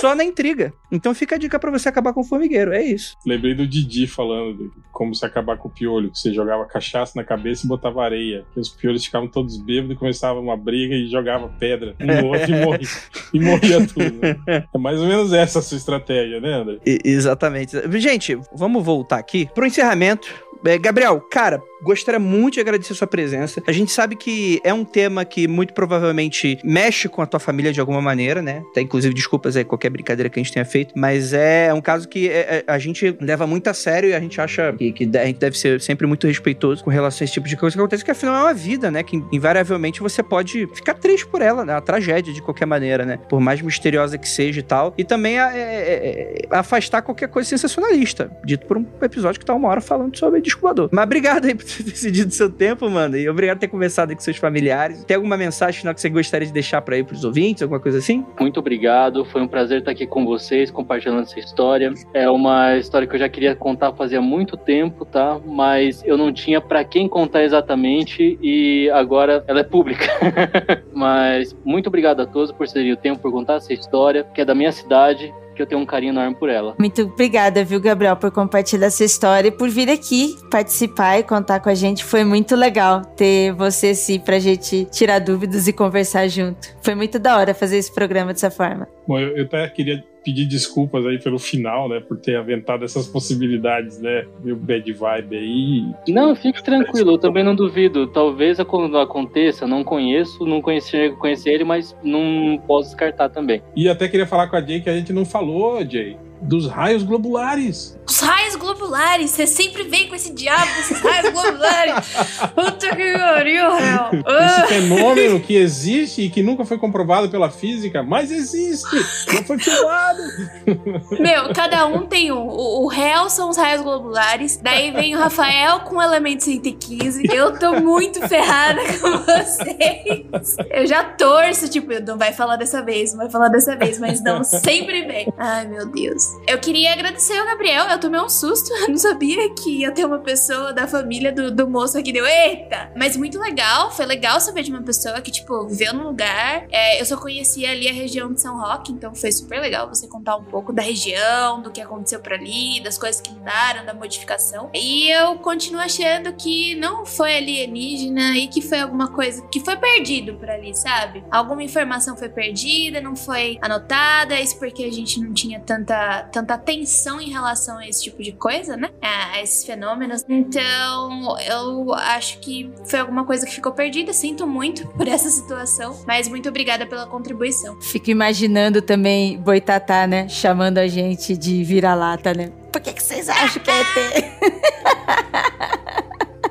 só 0.00 0.14
na 0.14 0.24
intriga. 0.24 0.72
Então 0.92 1.14
fica 1.14 1.34
a 1.34 1.38
dica 1.38 1.58
pra 1.58 1.70
você 1.70 1.88
acabar 1.88 2.12
com 2.12 2.20
o 2.20 2.24
formigueiro. 2.24 2.72
É 2.72 2.82
isso. 2.82 3.16
Lembrei 3.26 3.54
do 3.54 3.66
Didi 3.66 4.06
falando 4.06 4.56
de 4.56 4.70
como 4.92 5.14
se 5.14 5.26
acabar 5.26 5.58
com 5.58 5.68
o 5.68 5.70
piolho, 5.70 6.10
que 6.10 6.18
você 6.18 6.32
jogava 6.32 6.64
cachaça 6.64 7.12
na 7.16 7.24
cabeça 7.24 7.66
e 7.66 7.68
botava 7.68 8.02
areia. 8.02 8.44
Que 8.54 8.60
os 8.60 8.68
piolhos 8.70 9.04
ficavam 9.04 9.28
todos 9.28 9.56
bêbados 9.58 9.94
e 9.96 9.98
começava 9.98 10.40
uma 10.40 10.56
briga 10.56 10.94
e 10.94 11.06
jogava 11.08 11.48
pedra 11.58 11.94
no 12.00 12.26
outro 12.28 12.50
e 12.50 12.54
morria, 12.64 12.88
e 13.34 13.40
morria 13.40 13.86
tudo. 13.86 14.12
né? 14.20 14.64
É 14.72 14.78
mais 14.78 14.98
ou 15.00 15.06
menos 15.06 15.32
essa 15.32 15.58
a 15.58 15.62
sua 15.62 15.76
estratégia, 15.76 16.40
né, 16.40 16.52
André? 16.54 16.78
E- 16.86 17.00
exatamente. 17.04 17.76
Gente, 17.98 18.38
vamos 18.54 18.82
voltar 18.84 19.18
aqui 19.18 19.48
pro 19.54 19.66
encerramento. 19.66 20.28
É, 20.64 20.78
Gabriel, 20.78 21.20
cara, 21.20 21.62
gostaria 21.82 22.18
muito 22.18 22.54
de 22.54 22.60
agradecer 22.60 22.92
a 22.92 22.96
sua 22.96 23.06
presença. 23.06 23.62
A 23.66 23.72
gente 23.72 23.90
sabe 23.92 24.16
que 24.16 24.60
é 24.64 24.72
um 24.72 24.84
tema 24.84 25.24
que 25.24 25.46
muito 25.46 25.72
provavelmente 25.74 26.58
mexe 26.64 27.08
com 27.08 27.22
a 27.22 27.26
tua 27.26 27.38
família 27.40 27.72
de 27.72 27.80
alguma 27.80 28.00
maneira, 28.00 28.40
né? 28.42 28.62
Até 28.70 28.80
inclusive 28.80 29.14
desculpas 29.14 29.56
aí 29.56 29.64
qualquer 29.64 29.90
brincadeira 29.90 30.28
que 30.28 30.38
a 30.38 30.42
gente 30.42 30.52
tenha 30.52 30.64
feito, 30.64 30.94
mas 30.96 31.32
é 31.32 31.72
um 31.72 31.80
caso 31.80 32.08
que 32.08 32.28
é- 32.28 32.32
é- 32.58 32.64
a 32.66 32.78
gente 32.78 33.16
leva 33.20 33.46
muito 33.46 33.68
a 33.68 33.74
sério 33.74 34.08
e 34.10 34.14
a 34.14 34.20
gente 34.20 34.40
acha 34.40 34.72
que, 34.72 34.92
que 34.92 35.16
a 35.16 35.24
gente 35.26 35.38
deve 35.38 35.56
ser 35.58 35.80
sempre 35.80 36.06
muito 36.06 36.26
respeitoso 36.26 36.82
com 36.82 36.90
relação 36.90 37.22
a 37.22 37.24
esse 37.24 37.34
tipo 37.34 37.48
de 37.48 37.56
coisa 37.56 37.74
que 37.76 37.80
acontece, 37.80 38.04
que 38.04 38.10
afinal 38.10 38.34
é 38.36 38.42
uma 38.42 38.54
vida, 38.54 38.90
né? 38.90 39.02
Que 39.02 39.22
invariavelmente 39.32 40.00
você 40.00 40.22
pode 40.22 40.66
ficar 40.74 40.94
triste 40.94 41.26
por 41.26 41.40
ela, 41.42 41.64
né? 41.64 41.74
Uma 41.74 41.80
tragédia 41.82 42.32
de 42.32 42.42
qualquer 42.42 42.66
maneira, 42.66 43.04
né? 43.04 43.18
Por 43.28 43.40
mais 43.40 43.60
misteriosa 43.60 44.18
que 44.18 44.28
seja 44.28 44.60
e 44.60 44.62
tal. 44.62 44.94
E 44.96 45.04
também 45.04 45.38
é- 45.38 45.42
é- 45.42 46.42
é- 46.50 46.56
afastar 46.56 47.02
qualquer 47.02 47.28
coisa 47.28 47.48
sensacionalista, 47.48 48.30
dito 48.44 48.66
por 48.66 48.76
um 48.76 48.86
episódio 49.02 49.38
que 49.38 49.46
tá 49.46 49.54
uma 49.54 49.68
hora 49.68 49.80
falando 49.80 50.16
sobre 50.16 50.40
disco. 50.46 50.66
Mas 50.90 51.04
obrigado 51.04 51.46
aí 51.46 51.54
por 51.54 51.64
ter 51.64 51.82
decidido 51.84 52.32
seu 52.32 52.50
tempo, 52.50 52.88
mano. 52.88 53.16
E 53.16 53.28
obrigado 53.28 53.56
por 53.56 53.60
ter 53.60 53.68
conversado 53.68 54.10
aí 54.10 54.16
com 54.16 54.22
seus 54.22 54.36
familiares. 54.36 55.04
Tem 55.04 55.16
alguma 55.16 55.36
mensagem 55.36 55.80
final 55.80 55.94
que 55.94 56.00
você 56.00 56.08
gostaria 56.08 56.46
de 56.46 56.52
deixar 56.52 56.80
pra 56.82 56.96
aí 56.96 57.04
pros 57.04 57.24
ouvintes, 57.24 57.62
alguma 57.62 57.80
coisa 57.80 57.98
assim? 57.98 58.24
Muito 58.40 58.58
obrigado, 58.58 59.24
foi 59.24 59.42
um 59.42 59.48
prazer 59.48 59.80
estar 59.80 59.90
aqui 59.90 60.06
com 60.06 60.24
vocês, 60.24 60.70
compartilhando 60.70 61.22
essa 61.22 61.38
história. 61.38 61.92
É 62.14 62.28
uma 62.30 62.76
história 62.76 63.06
que 63.06 63.14
eu 63.14 63.20
já 63.20 63.28
queria 63.28 63.54
contar 63.54 63.92
fazia 63.92 64.20
muito 64.20 64.56
tempo, 64.56 65.04
tá? 65.04 65.38
Mas 65.44 66.02
eu 66.04 66.16
não 66.16 66.32
tinha 66.32 66.60
pra 66.60 66.84
quem 66.84 67.08
contar 67.08 67.44
exatamente 67.44 68.38
e 68.42 68.90
agora 68.90 69.44
ela 69.46 69.60
é 69.60 69.64
pública. 69.64 70.06
Mas 70.92 71.56
muito 71.64 71.88
obrigado 71.88 72.20
a 72.20 72.26
todos 72.26 72.52
por 72.52 72.66
terem 72.66 72.92
o 72.92 72.96
tempo 72.96 73.20
por 73.20 73.32
contar 73.32 73.54
essa 73.54 73.72
história, 73.72 74.24
que 74.34 74.40
é 74.40 74.44
da 74.44 74.54
minha 74.54 74.72
cidade, 74.72 75.32
que 75.56 75.62
eu 75.62 75.66
tenho 75.66 75.80
um 75.80 75.86
carinho 75.86 76.10
enorme 76.10 76.36
por 76.36 76.48
ela. 76.48 76.74
Muito 76.78 77.02
obrigada, 77.02 77.64
viu, 77.64 77.80
Gabriel, 77.80 78.16
por 78.16 78.30
compartilhar 78.30 78.86
essa 78.86 79.04
história 79.04 79.48
e 79.48 79.50
por 79.50 79.68
vir 79.68 79.90
aqui 79.90 80.36
participar 80.50 81.18
e 81.18 81.22
contar 81.22 81.60
com 81.60 81.68
a 81.68 81.74
gente. 81.74 82.04
Foi 82.04 82.24
muito 82.24 82.54
legal 82.54 83.02
ter 83.04 83.52
você, 83.52 83.94
sim, 83.94 84.20
pra 84.20 84.38
gente 84.38 84.84
tirar 84.86 85.18
dúvidas 85.18 85.66
e 85.66 85.72
conversar 85.72 86.28
junto. 86.28 86.68
Foi 86.82 86.94
muito 86.94 87.18
da 87.18 87.36
hora 87.36 87.54
fazer 87.54 87.78
esse 87.78 87.92
programa 87.92 88.32
dessa 88.32 88.50
forma. 88.50 88.86
Bom, 89.06 89.18
eu, 89.18 89.36
eu 89.36 89.44
até 89.44 89.66
queria 89.68 90.04
pedir 90.26 90.44
desculpas 90.44 91.06
aí 91.06 91.20
pelo 91.20 91.38
final, 91.38 91.88
né? 91.88 92.00
Por 92.00 92.18
ter 92.18 92.34
aventado 92.34 92.84
essas 92.84 93.06
possibilidades, 93.06 94.00
né? 94.00 94.26
Meio 94.42 94.56
bad 94.56 94.92
vibe 94.92 95.36
aí. 95.36 95.84
Não, 96.08 96.34
fique 96.34 96.64
tranquilo, 96.64 97.12
eu 97.12 97.18
também 97.18 97.44
não 97.44 97.54
duvido. 97.54 98.08
Talvez 98.08 98.58
quando 98.64 98.98
aconteça, 98.98 99.68
não 99.68 99.84
conheço, 99.84 100.44
não 100.44 100.60
conheci, 100.60 101.14
conheci 101.20 101.48
ele, 101.48 101.62
mas 101.62 101.96
não 102.02 102.60
posso 102.66 102.88
descartar 102.88 103.28
também. 103.28 103.62
E 103.76 103.88
até 103.88 104.08
queria 104.08 104.26
falar 104.26 104.48
com 104.48 104.56
a 104.56 104.60
Jay 104.60 104.80
que 104.80 104.90
a 104.90 104.96
gente 104.96 105.12
não 105.12 105.24
falou, 105.24 105.80
Jay, 105.88 106.16
dos 106.40 106.68
raios 106.68 107.02
globulares. 107.02 107.96
Os 108.08 108.20
raios 108.20 108.54
globulares, 108.54 109.30
você 109.30 109.46
sempre 109.48 109.82
vem 109.82 110.08
com 110.08 110.14
esse 110.14 110.32
diabo 110.32 110.64
desses 110.76 111.00
raios 111.00 111.30
globulares. 111.32 111.94
Puta 112.54 112.94
que 112.94 113.18
pariu, 113.18 113.70
réu. 113.72 114.10
Esse 114.12 114.60
Ah. 114.60 114.66
fenômeno 114.68 115.40
que 115.40 115.56
existe 115.56 116.22
e 116.22 116.30
que 116.30 116.42
nunca 116.42 116.64
foi 116.64 116.78
comprovado 116.78 117.28
pela 117.28 117.50
física, 117.50 118.02
mas 118.02 118.30
existe! 118.30 118.94
Não 119.34 119.42
foi 119.44 119.58
filmado! 119.58 120.22
Meu, 121.18 121.52
cada 121.52 121.86
um 121.86 122.06
tem 122.06 122.30
um. 122.30 122.46
O, 122.46 122.84
o 122.84 122.86
réu 122.86 123.28
são 123.28 123.48
os 123.50 123.56
raios 123.56 123.82
globulares. 123.82 124.58
Daí 124.62 124.92
vem 124.92 125.16
o 125.16 125.18
Rafael 125.18 125.80
com 125.80 125.96
o 125.96 126.02
elemento 126.02 126.44
115. 126.44 127.22
Eu 127.32 127.58
tô 127.58 127.80
muito 127.80 128.20
ferrada 128.28 128.80
com 129.00 129.10
vocês. 129.18 130.56
Eu 130.70 130.86
já 130.86 131.02
torço, 131.02 131.68
tipo, 131.68 131.88
não 132.06 132.16
vai 132.16 132.32
falar 132.32 132.56
dessa 132.56 132.82
vez, 132.82 133.10
não 133.12 133.18
vai 133.18 133.30
falar 133.30 133.48
dessa 133.48 133.74
vez, 133.76 133.98
mas 133.98 134.22
não, 134.22 134.44
sempre 134.44 135.02
vem. 135.06 135.32
Ai, 135.36 135.66
meu 135.66 135.86
Deus. 135.86 136.25
Eu 136.46 136.58
queria 136.58 136.92
agradecer 136.92 137.36
ao 137.38 137.46
Gabriel, 137.46 137.86
eu 137.86 137.98
tomei 137.98 138.20
um 138.20 138.28
susto, 138.28 138.72
eu 138.82 138.88
não 138.88 138.96
sabia 138.96 139.48
que 139.54 139.80
ia 139.80 139.92
ter 139.92 140.04
uma 140.04 140.18
pessoa 140.18 140.72
da 140.72 140.86
família 140.86 141.32
do, 141.32 141.50
do 141.50 141.68
moço 141.68 141.98
aqui, 141.98 142.12
deu, 142.12 142.26
eita! 142.26 142.90
Mas 142.96 143.16
muito 143.16 143.38
legal, 143.38 143.90
foi 143.90 144.06
legal 144.06 144.40
saber 144.40 144.62
de 144.62 144.70
uma 144.70 144.82
pessoa 144.82 145.20
que, 145.20 145.30
tipo, 145.30 145.66
viveu 145.66 145.92
num 145.92 146.04
lugar, 146.04 146.66
é, 146.70 147.00
eu 147.00 147.04
só 147.04 147.16
conhecia 147.16 147.70
ali 147.70 147.88
a 147.88 147.92
região 147.92 148.32
de 148.32 148.40
São 148.40 148.58
Roque, 148.58 148.92
então 148.92 149.14
foi 149.14 149.32
super 149.32 149.60
legal 149.60 149.88
você 149.88 150.06
contar 150.06 150.36
um 150.36 150.44
pouco 150.44 150.72
da 150.72 150.82
região, 150.82 151.60
do 151.60 151.70
que 151.70 151.80
aconteceu 151.80 152.20
por 152.20 152.32
ali, 152.32 152.80
das 152.82 152.98
coisas 152.98 153.20
que 153.20 153.30
mudaram, 153.30 153.84
da 153.84 153.94
modificação. 153.94 154.70
E 154.74 155.10
eu 155.10 155.36
continuo 155.36 155.80
achando 155.80 156.32
que 156.32 156.74
não 156.76 157.04
foi 157.04 157.36
alienígena 157.36 158.36
e 158.38 158.48
que 158.48 158.60
foi 158.60 158.80
alguma 158.80 159.08
coisa 159.08 159.42
que 159.48 159.60
foi 159.60 159.76
perdido 159.76 160.34
por 160.34 160.48
ali, 160.48 160.74
sabe? 160.74 161.24
Alguma 161.30 161.62
informação 161.62 162.16
foi 162.16 162.28
perdida, 162.28 163.00
não 163.00 163.16
foi 163.16 163.58
anotada, 163.60 164.40
isso 164.40 164.58
porque 164.58 164.84
a 164.84 164.92
gente 164.92 165.20
não 165.20 165.32
tinha 165.32 165.60
tanta, 165.60 166.15
tanta 166.22 166.54
atenção 166.54 167.20
em 167.20 167.30
relação 167.30 167.78
a 167.78 167.88
esse 167.88 168.04
tipo 168.04 168.22
de 168.22 168.32
coisa, 168.32 168.76
né? 168.76 168.90
A, 169.00 169.32
a 169.32 169.42
esses 169.42 169.64
fenômenos. 169.64 170.24
Então, 170.28 171.38
eu 171.40 171.92
acho 171.94 172.38
que 172.40 172.70
foi 172.84 173.00
alguma 173.00 173.24
coisa 173.24 173.46
que 173.46 173.52
ficou 173.52 173.72
perdida. 173.72 174.12
Sinto 174.12 174.46
muito 174.46 174.86
por 174.96 175.08
essa 175.08 175.28
situação, 175.30 175.98
mas 176.06 176.28
muito 176.28 176.48
obrigada 176.48 176.86
pela 176.86 177.06
contribuição. 177.06 177.80
Fico 177.80 178.10
imaginando 178.10 178.82
também 178.82 179.38
Boitatá, 179.38 180.06
né? 180.06 180.28
Chamando 180.28 180.78
a 180.78 180.86
gente 180.86 181.36
de 181.36 181.62
vira-lata, 181.64 182.32
né? 182.34 182.52
Por 182.72 182.80
que, 182.80 182.92
que 182.92 183.02
vocês 183.02 183.28
acham 183.28 183.62
que 183.62 183.70
é 183.70 183.80
ET? 183.80 184.26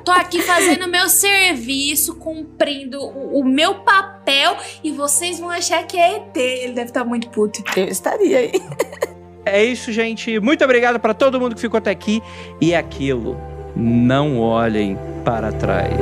Tô 0.05 0.11
aqui 0.11 0.39
fazendo 0.43 0.87
meu 0.87 1.09
serviço, 1.09 2.15
cumprindo 2.17 3.01
o, 3.01 3.39
o, 3.39 3.43
meu 3.43 3.79
papel 3.79 4.55
e 4.83 4.91
vocês 4.91 5.39
vão 5.39 5.49
achar 5.49 5.83
que 5.87 5.97
é 5.97 6.17
ET. 6.17 6.37
Ele 6.37 6.73
deve 6.73 6.89
estar 6.91 7.03
muito 7.03 7.27
puto. 7.29 7.63
Eu 7.75 7.87
estaria 7.87 8.37
aí. 8.37 8.51
É 9.45 9.63
isso, 9.63 9.91
gente. 9.91 10.39
Muito 10.39 10.63
obrigado 10.63 10.99
para 10.99 11.13
todo 11.13 11.39
mundo 11.39 11.55
que 11.55 11.61
ficou 11.61 11.77
até 11.77 11.91
aqui. 11.91 12.21
E 12.59 12.73
é 12.73 12.77
aquilo, 12.77 13.37
não 13.75 14.39
olhem 14.39 14.97
para 15.23 15.51
trás. 15.51 15.95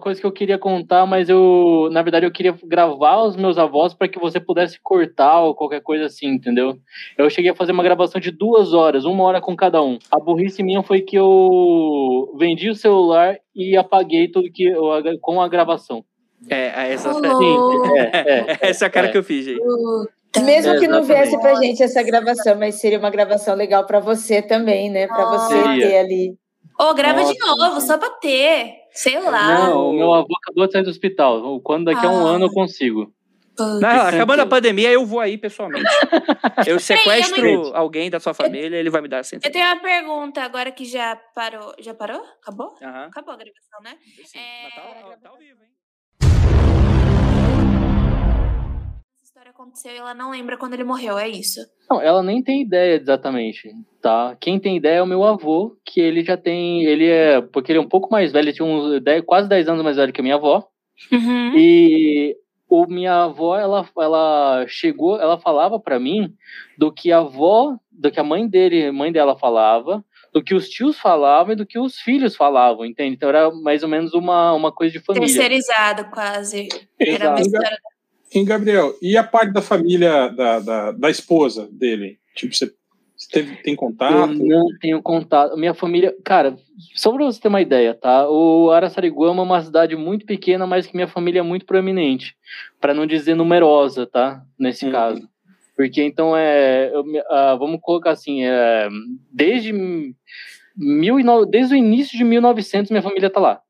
Uma 0.00 0.02
coisa 0.02 0.18
que 0.18 0.26
eu 0.26 0.32
queria 0.32 0.58
contar, 0.58 1.04
mas 1.04 1.28
eu, 1.28 1.90
na 1.92 2.00
verdade, 2.02 2.24
eu 2.24 2.32
queria 2.32 2.56
gravar 2.64 3.22
os 3.22 3.36
meus 3.36 3.58
avós 3.58 3.92
para 3.92 4.08
que 4.08 4.18
você 4.18 4.40
pudesse 4.40 4.80
cortar 4.82 5.42
ou 5.42 5.54
qualquer 5.54 5.82
coisa 5.82 6.06
assim, 6.06 6.28
entendeu? 6.28 6.78
Eu 7.18 7.28
cheguei 7.28 7.50
a 7.50 7.54
fazer 7.54 7.72
uma 7.72 7.82
gravação 7.82 8.18
de 8.18 8.30
duas 8.30 8.72
horas, 8.72 9.04
uma 9.04 9.22
hora 9.24 9.40
com 9.40 9.54
cada 9.54 9.82
um. 9.82 9.98
A 10.10 10.18
burrice 10.18 10.62
minha 10.62 10.82
foi 10.82 11.02
que 11.02 11.16
eu 11.16 12.34
vendi 12.38 12.70
o 12.70 12.74
celular 12.74 13.36
e 13.54 13.76
apaguei 13.76 14.28
tudo 14.28 14.50
que 14.50 14.64
eu, 14.64 14.82
com 15.20 15.42
a 15.42 15.48
gravação. 15.48 16.02
É, 16.48 16.92
essa, 16.92 17.10
Oh. 17.10 17.20
Sim, 17.20 17.98
é, 17.98 18.10
é, 18.14 18.58
essa 18.70 18.86
é 18.86 18.88
a 18.88 18.90
cara 18.90 19.08
é. 19.08 19.10
que 19.10 19.18
eu 19.18 19.22
fiz, 19.22 19.44
gente. 19.44 19.60
Mesmo 20.42 20.78
que 20.78 20.88
não 20.88 21.02
viesse 21.02 21.38
pra 21.38 21.56
gente 21.56 21.82
essa 21.82 22.02
gravação, 22.02 22.56
mas 22.56 22.76
seria 22.76 22.98
uma 22.98 23.10
gravação 23.10 23.54
legal 23.54 23.84
pra 23.84 24.00
você 24.00 24.40
também, 24.40 24.88
né? 24.88 25.06
Pra 25.06 25.26
você 25.26 25.62
Seria. 25.62 25.88
ter 25.88 25.98
ali. 25.98 26.38
Ô, 26.78 26.94
grava 26.94 27.24
de 27.24 27.38
Nossa, 27.38 27.56
novo, 27.56 27.80
só 27.80 27.98
pra 27.98 28.08
ter. 28.10 28.79
Sei 28.92 29.18
lá. 29.20 29.66
Não, 29.68 29.90
o 29.90 29.92
meu 29.92 30.12
avô 30.12 30.28
acabou 30.42 30.66
de 30.66 30.72
sair 30.72 30.82
do 30.82 30.90
hospital. 30.90 31.60
Quando 31.60 31.84
daqui 31.86 32.04
a 32.06 32.10
um 32.10 32.26
Ah. 32.26 32.30
ano 32.30 32.46
eu 32.46 32.50
consigo. 32.52 33.12
Putz. 33.56 33.80
Não, 33.80 34.06
acabando 34.06 34.40
a 34.40 34.46
pandemia, 34.46 34.90
eu 34.90 35.04
vou 35.04 35.20
aí 35.20 35.36
pessoalmente. 35.36 35.84
Eu 36.66 36.78
sequestro 36.80 37.40
Gente. 37.42 37.74
alguém 37.74 38.08
da 38.10 38.18
sua 38.20 38.32
família, 38.32 38.76
ele 38.76 38.88
vai 38.90 39.00
me 39.02 39.08
dar 39.08 39.18
a 39.18 39.20
Eu 39.20 39.24
sentença. 39.24 39.52
tenho 39.52 39.66
uma 39.66 39.80
pergunta 39.80 40.40
agora 40.42 40.70
que 40.70 40.84
já 40.84 41.16
parou. 41.34 41.74
Já 41.78 41.92
parou? 41.94 42.22
Acabou? 42.42 42.74
Aham. 42.82 43.04
Acabou 43.06 43.34
a 43.34 43.36
gravação, 43.36 43.80
né? 43.82 43.96
Sim, 44.24 44.38
É, 44.38 44.64
mas 44.64 44.74
tá, 44.74 45.16
tá 45.22 45.28
ao 45.30 45.36
vivo, 45.38 45.60
hein? 45.62 47.29
Aconteceu 49.50 49.92
e 49.92 49.96
ela 49.96 50.14
não 50.14 50.30
lembra 50.30 50.56
quando 50.56 50.74
ele 50.74 50.84
morreu, 50.84 51.18
é 51.18 51.28
isso. 51.28 51.58
Não, 51.90 52.00
ela 52.00 52.22
nem 52.22 52.40
tem 52.40 52.62
ideia 52.62 52.94
exatamente, 52.94 53.68
tá? 54.00 54.36
Quem 54.40 54.60
tem 54.60 54.76
ideia 54.76 54.98
é 54.98 55.02
o 55.02 55.06
meu 55.06 55.24
avô, 55.24 55.76
que 55.84 56.00
ele 56.00 56.24
já 56.24 56.36
tem, 56.36 56.84
ele 56.84 57.08
é, 57.08 57.40
porque 57.40 57.72
ele 57.72 57.80
é 57.80 57.82
um 57.82 57.88
pouco 57.88 58.08
mais 58.12 58.30
velho, 58.30 58.44
ele 58.44 58.52
tinha 58.52 58.64
uns 58.64 59.02
10, 59.02 59.24
quase 59.26 59.48
10 59.48 59.68
anos 59.68 59.82
mais 59.82 59.96
velho 59.96 60.12
que 60.12 60.20
a 60.20 60.22
minha 60.22 60.36
avó. 60.36 60.68
Uhum. 61.10 61.52
E 61.56 62.36
o 62.68 62.86
minha 62.86 63.24
avó, 63.24 63.58
ela, 63.58 63.88
ela 63.98 64.64
chegou, 64.68 65.20
ela 65.20 65.36
falava 65.36 65.80
pra 65.80 65.98
mim 65.98 66.32
do 66.78 66.92
que 66.92 67.10
a 67.10 67.18
avó, 67.18 67.76
do 67.90 68.08
que 68.08 68.20
a 68.20 68.24
mãe 68.24 68.46
dele, 68.46 68.92
mãe 68.92 69.10
dela 69.10 69.36
falava, 69.36 70.04
do 70.32 70.44
que 70.44 70.54
os 70.54 70.68
tios 70.68 70.96
falavam 70.96 71.54
e 71.54 71.56
do 71.56 71.66
que 71.66 71.78
os 71.78 71.98
filhos 71.98 72.36
falavam, 72.36 72.86
entende? 72.86 73.16
Então 73.16 73.28
era 73.28 73.50
mais 73.50 73.82
ou 73.82 73.88
menos 73.88 74.14
uma, 74.14 74.52
uma 74.52 74.70
coisa 74.70 74.92
de 74.92 75.00
família. 75.00 75.26
Terceirizado, 75.26 76.04
quase. 76.10 76.68
Era 77.00 77.30
uma 77.30 77.40
Exato. 77.40 77.56
história. 77.56 77.78
Hein, 78.32 78.44
Gabriel, 78.44 78.94
e 79.02 79.16
a 79.16 79.24
parte 79.24 79.52
da 79.52 79.60
família 79.60 80.28
da, 80.28 80.60
da, 80.60 80.92
da 80.92 81.10
esposa 81.10 81.68
dele? 81.72 82.18
Tipo, 82.34 82.54
você, 82.54 82.72
teve, 83.30 83.56
tem 83.56 83.72
Eu 83.74 83.78
contato? 83.78 84.32
não 84.34 84.66
tenho 84.80 85.02
contato. 85.02 85.56
Minha 85.56 85.74
família, 85.74 86.14
cara, 86.24 86.56
só 86.94 87.12
pra 87.12 87.24
você 87.24 87.40
ter 87.40 87.48
uma 87.48 87.60
ideia, 87.60 87.92
tá? 87.92 88.28
O 88.30 88.70
Araçariguama 88.70 89.42
é 89.42 89.44
uma 89.44 89.62
cidade 89.62 89.96
muito 89.96 90.24
pequena, 90.24 90.66
mas 90.66 90.86
que 90.86 90.94
minha 90.94 91.08
família 91.08 91.40
é 91.40 91.42
muito 91.42 91.66
proeminente, 91.66 92.36
Pra 92.80 92.94
não 92.94 93.04
dizer 93.06 93.34
numerosa, 93.34 94.06
tá? 94.06 94.42
Nesse 94.58 94.86
Uhum. 94.86 94.92
caso. 94.92 95.28
Porque 95.76 96.02
então 96.02 96.36
é, 96.36 96.90
eu 96.94 97.04
ah, 97.30 97.56
vamos 97.56 97.80
colocar 97.82 98.10
assim, 98.10 98.44
é, 98.44 98.88
desde 99.32 99.72
mil 100.76 101.18
e 101.18 101.24
desde 101.50 101.74
o 101.74 101.76
início 101.76 102.16
de 102.16 102.24
1900 102.24 102.90
minha 102.90 103.02
família 103.02 103.28
tá 103.30 103.40
lá. 103.40 103.60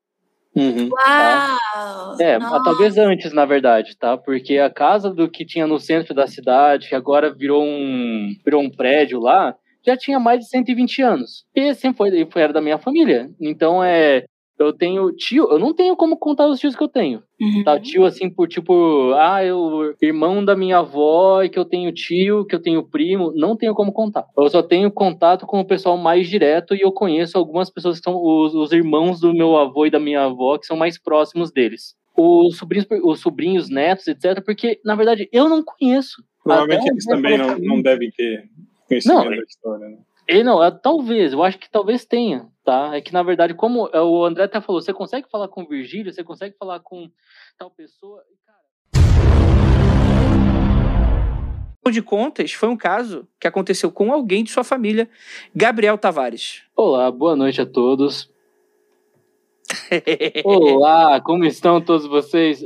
Uhum. 0.54 0.88
Uau! 0.90 2.20
É, 2.20 2.38
Nossa. 2.38 2.64
talvez 2.64 2.98
antes, 2.98 3.32
na 3.32 3.44
verdade, 3.44 3.96
tá? 3.96 4.16
Porque 4.16 4.58
a 4.58 4.68
casa 4.68 5.12
do 5.12 5.30
que 5.30 5.44
tinha 5.44 5.66
no 5.66 5.78
centro 5.78 6.14
da 6.14 6.26
cidade, 6.26 6.88
que 6.88 6.94
agora 6.94 7.32
virou 7.32 7.62
um, 7.62 8.34
virou 8.44 8.62
um 8.62 8.70
prédio 8.70 9.20
lá, 9.20 9.54
já 9.86 9.96
tinha 9.96 10.18
mais 10.18 10.40
de 10.40 10.48
120 10.48 11.02
anos. 11.02 11.44
E 11.54 11.74
sempre 11.74 11.96
foi, 11.96 12.28
foi 12.30 12.42
era 12.42 12.52
da 12.52 12.60
minha 12.60 12.78
família. 12.78 13.30
Então, 13.40 13.82
é, 13.82 14.24
eu 14.60 14.72
tenho 14.72 15.10
tio, 15.12 15.50
eu 15.50 15.58
não 15.58 15.72
tenho 15.72 15.96
como 15.96 16.16
contar 16.16 16.46
os 16.46 16.60
tios 16.60 16.76
que 16.76 16.82
eu 16.82 16.88
tenho. 16.88 17.22
Uhum. 17.40 17.64
Tá? 17.64 17.80
Tio, 17.80 18.04
assim, 18.04 18.28
por 18.28 18.46
tipo, 18.46 19.12
ah, 19.14 19.44
eu, 19.44 19.94
irmão 20.02 20.44
da 20.44 20.54
minha 20.54 20.78
avó, 20.78 21.42
e 21.42 21.48
que 21.48 21.58
eu 21.58 21.64
tenho 21.64 21.90
tio, 21.92 22.44
que 22.44 22.54
eu 22.54 22.60
tenho 22.60 22.82
primo, 22.82 23.32
não 23.34 23.56
tenho 23.56 23.74
como 23.74 23.92
contar. 23.92 24.26
Eu 24.36 24.48
só 24.50 24.62
tenho 24.62 24.90
contato 24.90 25.46
com 25.46 25.60
o 25.60 25.64
pessoal 25.64 25.96
mais 25.96 26.28
direto 26.28 26.74
e 26.74 26.82
eu 26.82 26.92
conheço 26.92 27.38
algumas 27.38 27.70
pessoas 27.70 27.98
que 27.98 28.04
são 28.04 28.14
os, 28.22 28.54
os 28.54 28.72
irmãos 28.72 29.20
do 29.20 29.32
meu 29.32 29.56
avô 29.56 29.86
e 29.86 29.90
da 29.90 29.98
minha 29.98 30.24
avó, 30.24 30.58
que 30.58 30.66
são 30.66 30.76
mais 30.76 31.00
próximos 31.00 31.50
deles. 31.50 31.94
Os 32.16 32.58
sobrinhos, 32.58 32.86
os 33.02 33.20
sobrinhos, 33.20 33.70
netos, 33.70 34.06
etc., 34.08 34.44
porque, 34.44 34.78
na 34.84 34.94
verdade, 34.94 35.28
eu 35.32 35.48
não 35.48 35.62
conheço. 35.64 36.22
Provavelmente 36.42 36.80
Até 36.80 36.90
eles 36.90 37.04
também 37.06 37.38
não, 37.38 37.58
não 37.58 37.82
devem 37.82 38.10
ter 38.10 38.44
conhecimento 38.86 39.24
Não, 39.24 39.30
da 39.30 39.36
história, 39.36 39.88
né? 39.88 39.98
E 40.28 40.44
não, 40.44 40.62
é, 40.62 40.70
talvez, 40.70 41.32
eu 41.32 41.42
acho 41.42 41.58
que 41.58 41.68
talvez 41.68 42.04
tenha, 42.04 42.46
tá? 42.70 42.96
É 42.96 43.00
que 43.00 43.12
na 43.12 43.24
verdade, 43.24 43.52
como 43.52 43.90
é, 43.92 44.00
o 44.00 44.24
André 44.24 44.44
até 44.44 44.60
falou, 44.60 44.80
você 44.80 44.92
consegue 44.92 45.28
falar 45.28 45.48
com 45.48 45.62
o 45.62 45.68
Virgílio, 45.68 46.12
você 46.12 46.22
consegue 46.22 46.56
falar 46.56 46.78
com 46.78 47.10
tal 47.58 47.68
pessoa. 47.68 48.22
de 51.90 52.00
contas, 52.00 52.52
foi 52.52 52.68
um 52.68 52.76
caso 52.76 53.26
que 53.40 53.48
aconteceu 53.48 53.90
com 53.90 54.12
alguém 54.12 54.44
de 54.44 54.52
sua 54.52 54.62
família, 54.62 55.10
Gabriel 55.52 55.98
Tavares. 55.98 56.62
Olá, 56.76 57.10
boa 57.10 57.34
noite 57.34 57.60
a 57.60 57.66
todos. 57.66 58.30
Olá, 60.44 61.20
como 61.20 61.44
estão 61.44 61.80
todos 61.80 62.06
vocês? 62.06 62.64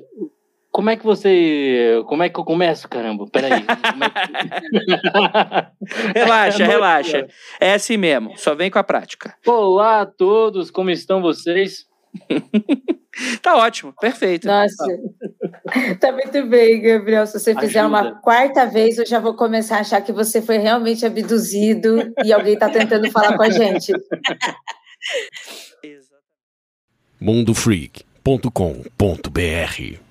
Como 0.75 0.91
é 0.91 0.97
que 0.97 1.05
você. 1.05 2.03
Como 2.09 2.25
é 2.25 2.29
que 2.29 2.37
eu 2.37 2.43
começo, 2.45 2.89
caramba? 2.89 3.27
Peraí. 3.31 3.53
É 3.53 3.61
que- 3.61 3.67
relaxa, 6.19 6.65
relaxa. 6.75 7.29
É 7.61 7.75
assim 7.75 7.97
mesmo, 7.97 8.37
só 8.37 8.57
vem 8.57 8.73
com 8.73 8.81
a 8.81 8.83
prática. 8.83 9.37
Olá 9.47 10.01
a 10.01 10.07
todos, 10.07 10.73
como 10.73 10.91
estão 10.91 11.23
vocês? 11.23 11.87
Tá 13.41 13.57
ótimo, 13.57 13.95
perfeito. 14.01 14.49
Nossa. 14.49 14.85
Tá 16.01 16.11
muito 16.11 16.47
bem, 16.47 16.83
Gabriel. 16.83 17.25
Se 17.29 17.39
você 17.39 17.55
fizer 17.55 17.79
Ajuda. 17.79 17.87
uma 18.09 18.21
quarta 18.21 18.67
vez, 18.67 18.99
eu 18.99 19.07
já 19.07 19.21
vou 19.21 19.37
começar 19.37 19.77
a 19.77 19.81
achar 19.83 20.01
que 20.01 20.11
você 20.13 20.43
foi 20.43 20.59
realmente 20.59 21.07
abduzido 21.07 22.13
e 22.25 22.33
alguém 22.33 22.59
tá 22.59 22.69
tentando 22.69 23.09
falar 23.13 23.37
com 23.37 23.45
a 23.45 23.51
gente. 23.51 23.93
mundofreak.com.br 27.21 30.04